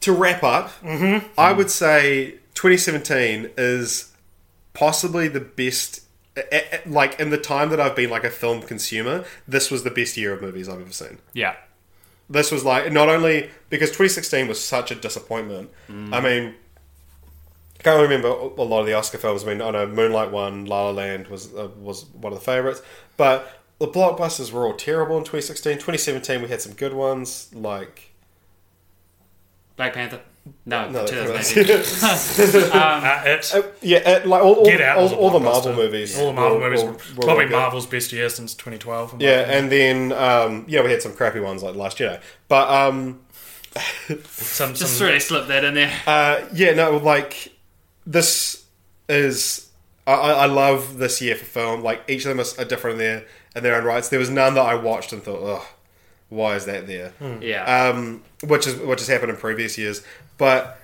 to 0.00 0.12
wrap 0.12 0.42
up, 0.42 0.70
Mm-hmm. 0.82 1.26
I 1.38 1.52
would 1.52 1.70
say 1.70 2.32
2017 2.54 3.50
is 3.56 4.12
possibly 4.72 5.28
the 5.28 5.40
best. 5.40 6.00
Like 6.84 7.20
in 7.20 7.30
the 7.30 7.38
time 7.38 7.70
that 7.70 7.78
I've 7.80 7.94
been 7.94 8.10
like 8.10 8.24
a 8.24 8.30
film 8.30 8.60
consumer, 8.62 9.24
this 9.46 9.70
was 9.70 9.84
the 9.84 9.90
best 9.90 10.16
year 10.16 10.32
of 10.32 10.42
movies 10.42 10.68
I've 10.68 10.80
ever 10.80 10.92
seen. 10.92 11.18
Yeah. 11.32 11.54
This 12.28 12.50
was 12.50 12.64
like 12.64 12.90
not 12.90 13.08
only 13.08 13.50
because 13.70 13.90
2016 13.90 14.48
was 14.48 14.62
such 14.62 14.90
a 14.90 14.94
disappointment. 14.94 15.70
I 15.88 16.20
mean, 16.20 16.54
can't 17.84 18.02
remember 18.02 18.28
a 18.28 18.62
lot 18.62 18.80
of 18.80 18.86
the 18.86 18.94
Oscar 18.94 19.18
films. 19.18 19.44
I 19.44 19.46
mean, 19.48 19.62
I 19.62 19.70
know 19.70 19.86
Moonlight 19.86 20.30
won, 20.32 20.64
La 20.64 20.84
La 20.86 20.90
Land 20.90 21.28
was 21.28 21.54
uh, 21.54 21.68
was 21.78 22.06
one 22.06 22.32
of 22.32 22.38
the 22.38 22.44
favorites, 22.44 22.82
but 23.16 23.60
the 23.78 23.86
blockbusters 23.88 24.50
were 24.52 24.66
all 24.66 24.74
terrible 24.74 25.16
in 25.18 25.22
2016. 25.24 25.74
2017, 25.74 26.42
we 26.42 26.48
had 26.48 26.60
some 26.62 26.72
good 26.72 26.94
ones 26.94 27.50
like. 27.54 28.10
Black 29.76 29.92
Panther. 29.94 30.20
No, 30.66 30.88
No, 30.90 31.06
2018. 31.06 31.64
Uh, 32.72 33.22
it. 33.26 33.54
Uh, 33.54 33.62
yeah, 33.80 33.98
uh, 33.98 34.28
like 34.28 34.42
all, 34.42 34.54
all, 34.54 34.64
Get 34.64 34.80
Out 34.80 34.98
all, 34.98 35.14
all 35.14 35.30
the. 35.30 35.40
Marvel 35.40 35.74
movies. 35.74 36.18
All 36.18 36.26
the 36.28 36.32
Marvel 36.34 36.58
were- 36.58 36.70
movies. 36.70 36.82
were- 36.84 36.90
were 36.90 36.96
were 37.16 37.22
probably 37.22 37.44
good. 37.46 37.52
Marvel's 37.52 37.86
best 37.86 38.12
year 38.12 38.28
since 38.28 38.54
2012. 38.54 39.20
Yeah, 39.20 39.40
opinion. 39.40 39.58
and 39.58 39.72
then 39.72 40.12
um, 40.12 40.64
yeah, 40.68 40.82
we 40.82 40.90
had 40.90 41.02
some 41.02 41.14
crappy 41.14 41.40
ones 41.40 41.62
like 41.62 41.74
Last 41.74 41.98
Jedi. 41.98 42.20
But 42.48 42.68
um, 42.70 43.20
some, 44.26 44.74
Just 44.74 44.98
some 44.98 45.06
really 45.06 45.18
slip 45.20 45.48
that 45.48 45.64
in 45.64 45.74
there. 45.74 45.92
uh, 46.06 46.42
yeah, 46.52 46.72
no, 46.74 46.98
like 46.98 47.52
this 48.06 48.64
is 49.08 49.70
I, 50.06 50.12
I 50.14 50.30
I 50.32 50.46
love 50.46 50.98
this 50.98 51.20
year 51.20 51.36
for 51.36 51.44
film. 51.44 51.82
Like 51.82 52.02
each 52.08 52.24
of 52.26 52.36
them 52.36 52.44
are 52.58 52.64
different 52.68 52.94
in 52.94 52.98
their 52.98 53.26
in 53.56 53.62
their 53.62 53.76
own 53.76 53.84
rights. 53.84 54.08
There 54.08 54.18
was 54.18 54.30
none 54.30 54.54
that 54.54 54.66
I 54.66 54.74
watched 54.74 55.12
and 55.12 55.22
thought, 55.22 55.40
oh, 55.42 55.66
why 56.28 56.56
is 56.56 56.66
that 56.66 56.86
there? 56.86 57.12
yeah. 57.40 57.88
um, 57.88 58.22
which 58.42 58.66
is 58.66 58.76
which 58.76 59.00
has 59.00 59.08
happened 59.08 59.30
in 59.30 59.36
previous 59.36 59.78
years. 59.78 60.02
But 60.38 60.78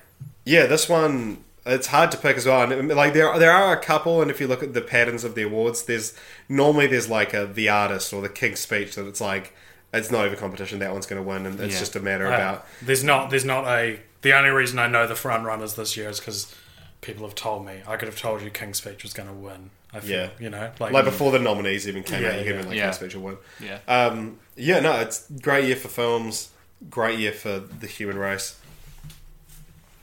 yeah, 0.44 0.66
this 0.66 0.88
one 0.88 1.44
it's 1.66 1.88
hard 1.88 2.10
to 2.10 2.16
pick 2.16 2.36
as 2.38 2.46
well. 2.46 2.70
And 2.70 2.88
like 2.88 3.12
there 3.12 3.38
there 3.38 3.52
are 3.52 3.76
a 3.76 3.80
couple, 3.80 4.22
and 4.22 4.30
if 4.30 4.40
you 4.40 4.46
look 4.46 4.62
at 4.62 4.72
the 4.72 4.80
patterns 4.80 5.24
of 5.24 5.34
the 5.34 5.42
awards, 5.42 5.84
there's 5.84 6.14
normally 6.48 6.86
there's 6.86 7.08
like 7.10 7.34
a 7.34 7.46
the 7.46 7.68
artist 7.68 8.12
or 8.12 8.22
the 8.22 8.28
King's 8.30 8.60
Speech 8.60 8.94
that 8.94 9.06
it's 9.06 9.20
like 9.20 9.54
it's 9.92 10.10
not 10.10 10.24
even 10.24 10.38
competition. 10.38 10.78
That 10.78 10.92
one's 10.92 11.06
going 11.06 11.20
to 11.22 11.28
win, 11.28 11.44
and 11.46 11.60
it's 11.60 11.74
Yeah. 11.74 11.80
just 11.80 11.96
a 11.96 12.00
matter 12.00 12.26
Uh, 12.26 12.34
about 12.34 12.66
there's 12.80 13.04
not 13.04 13.28
there's 13.28 13.44
not 13.44 13.66
a 13.66 13.98
the 14.22 14.32
only 14.32 14.50
reason 14.50 14.78
I 14.78 14.86
know 14.86 15.06
the 15.06 15.14
front 15.16 15.44
runners 15.44 15.74
this 15.74 15.96
year 15.96 16.08
is 16.08 16.18
because 16.20 16.54
people 17.00 17.24
have 17.26 17.34
told 17.34 17.64
me. 17.66 17.80
I 17.86 17.96
could 17.96 18.08
have 18.08 18.18
told 18.18 18.42
you 18.42 18.50
King's 18.50 18.78
Speech 18.78 19.02
was 19.02 19.12
going 19.12 19.28
to 19.28 19.34
win. 19.34 19.70
I 19.92 20.00
feel, 20.00 20.10
Yeah. 20.16 20.28
you 20.38 20.50
know, 20.50 20.70
like, 20.78 20.92
like 20.92 21.04
before 21.04 21.32
the 21.32 21.38
nominees 21.40 21.88
even 21.88 22.02
came 22.04 22.24
out. 22.24 22.38
You 22.38 22.44
could 22.44 22.46
have 22.46 22.46
yeah. 22.46 22.52
been 22.60 22.68
like 22.68 22.76
Yeah. 22.76 22.82
King's 22.84 22.96
Speech 22.96 23.14
will 23.16 23.22
win. 23.22 23.36
yeah. 23.60 23.78
Um, 23.88 24.38
yeah, 24.56 24.80
no, 24.80 25.00
it's 25.00 25.26
great 25.40 25.64
year 25.64 25.76
for 25.76 25.88
films. 25.88 26.50
Great 26.88 27.18
year 27.18 27.32
for 27.32 27.58
the 27.58 27.86
human 27.86 28.16
race. 28.18 28.56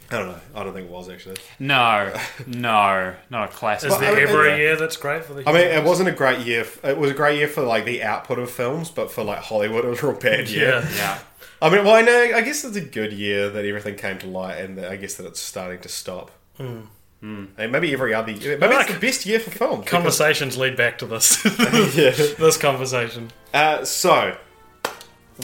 I 0.10 0.20
don't 0.20 0.28
know. 0.30 0.40
I 0.56 0.64
don't 0.64 0.74
think 0.74 0.88
it 0.88 0.92
was 0.92 1.10
actually. 1.10 1.36
no, 1.60 2.14
no, 2.48 3.14
not 3.30 3.50
a 3.50 3.54
classic. 3.54 3.92
is 3.92 3.98
there 4.00 4.16
I- 4.16 4.22
ever 4.22 4.50
I- 4.50 4.54
a 4.54 4.58
year 4.58 4.76
that's 4.78 4.96
great 4.96 5.26
for 5.26 5.34
the? 5.34 5.48
I 5.48 5.52
mean, 5.52 5.64
it 5.68 5.84
wasn't 5.84 6.08
a 6.08 6.14
great 6.14 6.46
year. 6.46 6.62
f- 6.62 6.84
It 6.86 6.98
was 6.98 7.12
a 7.12 7.14
great 7.14 7.38
year 7.38 7.48
for 7.50 7.62
like 7.64 7.84
the 7.86 8.04
output 8.04 8.40
of 8.40 8.50
films, 8.50 8.90
but 8.90 9.12
for 9.12 9.24
like 9.24 9.40
Hollywood, 9.40 9.84
it 9.84 9.90
was 9.90 10.02
a 10.04 10.08
real 10.08 10.20
bad 10.20 10.48
year. 10.50 10.82
yeah. 10.82 10.90
yeah. 10.96 11.20
I 11.62 11.70
mean, 11.70 11.84
well, 11.84 11.96
I 11.96 12.04
know. 12.04 12.22
I 12.36 12.42
guess 12.42 12.64
it's 12.64 12.78
a 12.78 12.82
good 12.82 13.12
year 13.12 13.50
that 13.50 13.66
everything 13.66 13.96
came 13.96 14.18
to 14.20 14.28
light, 14.28 14.58
and 14.60 14.78
that 14.78 14.92
I 14.92 14.96
guess 14.96 15.16
that 15.16 15.26
it's 15.26 15.40
starting 15.42 15.80
to 15.80 15.90
stop. 15.90 16.32
And 16.60 17.72
maybe 17.72 17.92
every 17.94 18.14
other 18.14 18.32
year, 18.32 18.58
maybe 18.58 18.74
like 18.74 18.86
it's 18.88 18.96
the 18.96 19.00
best 19.06 19.26
year 19.26 19.40
for 19.40 19.52
film. 19.52 19.80
because- 19.80 19.92
Conversations 19.92 20.58
lead 20.58 20.76
back 20.78 20.98
to 21.00 21.06
this. 21.06 21.42
this 21.44 22.58
conversation. 22.58 23.32
Uh, 23.54 23.84
so 23.86 24.38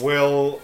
we'll 0.00 0.60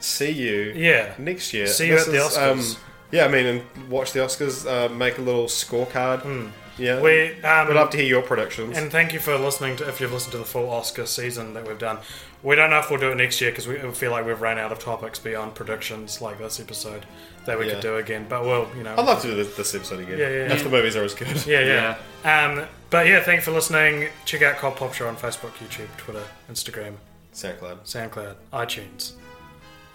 see 0.00 0.30
you. 0.30 0.72
Yeah. 0.74 1.14
Next 1.18 1.52
year. 1.52 1.66
See 1.66 1.88
you 1.88 1.98
at 1.98 2.06
the 2.06 2.22
um, 2.22 2.58
Oscars. 2.58 2.78
yeah, 3.10 3.24
I 3.24 3.28
mean, 3.28 3.46
and 3.46 3.88
watch 3.90 4.12
the 4.12 4.20
Oscars. 4.20 4.66
Uh, 4.66 4.92
make 4.92 5.18
a 5.18 5.22
little 5.22 5.46
scorecard. 5.46 6.50
Yeah. 6.78 7.00
We 7.00 7.42
um, 7.42 7.68
We'd 7.68 7.74
love 7.74 7.88
to 7.90 7.96
hear 7.96 8.06
your 8.06 8.22
predictions. 8.22 8.76
And 8.76 8.92
thank 8.92 9.14
you 9.14 9.18
for 9.18 9.38
listening 9.38 9.76
to 9.76 9.88
if 9.88 10.00
you've 10.00 10.12
listened 10.12 10.32
to 10.32 10.38
the 10.38 10.44
full 10.44 10.68
Oscar 10.70 11.06
season 11.06 11.54
that 11.54 11.66
we've 11.66 11.78
done. 11.78 11.98
We 12.46 12.54
don't 12.54 12.70
know 12.70 12.78
if 12.78 12.88
we'll 12.90 13.00
do 13.00 13.10
it 13.10 13.16
next 13.16 13.40
year 13.40 13.50
because 13.50 13.66
we 13.66 13.76
feel 13.90 14.12
like 14.12 14.24
we've 14.24 14.40
run 14.40 14.56
out 14.56 14.70
of 14.70 14.78
topics 14.78 15.18
beyond 15.18 15.56
predictions 15.56 16.20
like 16.20 16.38
this 16.38 16.60
episode 16.60 17.04
that 17.44 17.58
we 17.58 17.66
Yeah. 17.66 17.72
could 17.72 17.80
do 17.82 17.96
again. 17.96 18.26
But 18.28 18.44
we'll, 18.44 18.68
you 18.76 18.84
know, 18.84 18.92
I'd 18.96 19.04
love 19.04 19.20
to 19.22 19.28
do 19.28 19.34
this, 19.34 19.56
this 19.56 19.74
episode 19.74 19.98
again. 20.00 20.16
Yeah, 20.18 20.28
yeah, 20.28 20.52
If 20.52 20.58
yeah. 20.58 20.62
the 20.62 20.68
movies 20.70 20.94
are 20.94 21.02
as 21.02 21.14
good. 21.14 21.44
yeah, 21.46 21.96
yeah. 22.24 22.44
Um, 22.44 22.66
but 22.90 23.06
yeah, 23.08 23.20
thanks 23.24 23.44
for 23.46 23.50
listening. 23.50 24.10
Check 24.26 24.42
out 24.42 24.58
Cult 24.58 24.76
Pop 24.76 24.94
Show 24.94 25.08
on 25.08 25.16
Facebook, 25.16 25.54
YouTube, 25.54 25.88
Twitter, 25.96 26.22
Instagram, 26.48 26.94
SoundCloud. 27.34 27.78
SoundCloud, 27.84 28.36
iTunes, 28.52 29.12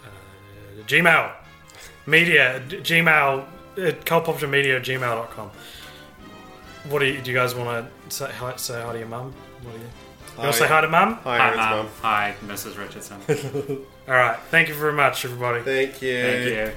uh, 0.04 0.82
Gmail, 0.86 1.32
media, 2.04 2.60
d- 2.68 2.76
Gmail, 2.80 3.44
uh, 3.44 3.80
cultpopshow 4.04 4.50
media, 4.50 4.78
gmail.com. 4.78 5.50
What 6.90 6.98
do 6.98 7.06
you, 7.06 7.22
do 7.22 7.30
you 7.30 7.36
guys 7.36 7.54
want 7.54 7.88
to 8.10 8.14
say 8.14 8.30
hi, 8.30 8.56
say 8.56 8.82
hi 8.82 8.92
to 8.92 8.98
your 8.98 9.08
mum? 9.08 9.32
What 9.62 9.72
do 9.72 9.78
you, 9.78 9.84
you 10.36 10.42
want 10.42 10.52
to 10.54 10.58
say 10.58 10.66
hi 10.68 10.80
to 10.80 10.88
mum? 10.88 11.14
Hi, 11.24 11.38
Hi, 11.38 11.44
Aaron's 11.46 11.56
Mum. 11.58 11.76
mum. 11.76 11.88
Hi, 12.02 12.34
Mrs. 12.46 12.78
Richardson. 12.78 13.20
All 14.08 14.14
right. 14.14 14.38
Thank 14.50 14.68
you 14.68 14.74
very 14.74 14.92
much, 14.92 15.24
everybody. 15.24 15.62
Thank 15.62 16.00
you. 16.02 16.22
Thank 16.22 16.46
you. 16.46 16.72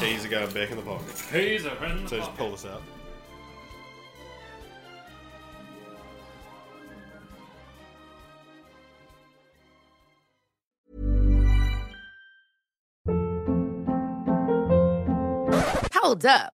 Keys 0.00 0.24
are 0.24 0.28
going 0.28 0.52
back 0.52 0.70
in 0.70 0.76
the 0.76 0.82
pocket. 0.82 1.18
He's 1.32 1.64
a 1.64 1.70
friend. 1.72 2.08
So 2.08 2.18
just 2.18 2.34
pull 2.36 2.52
this 2.52 2.64
out. 2.64 2.82
Hold 15.94 16.24
up. 16.26 16.54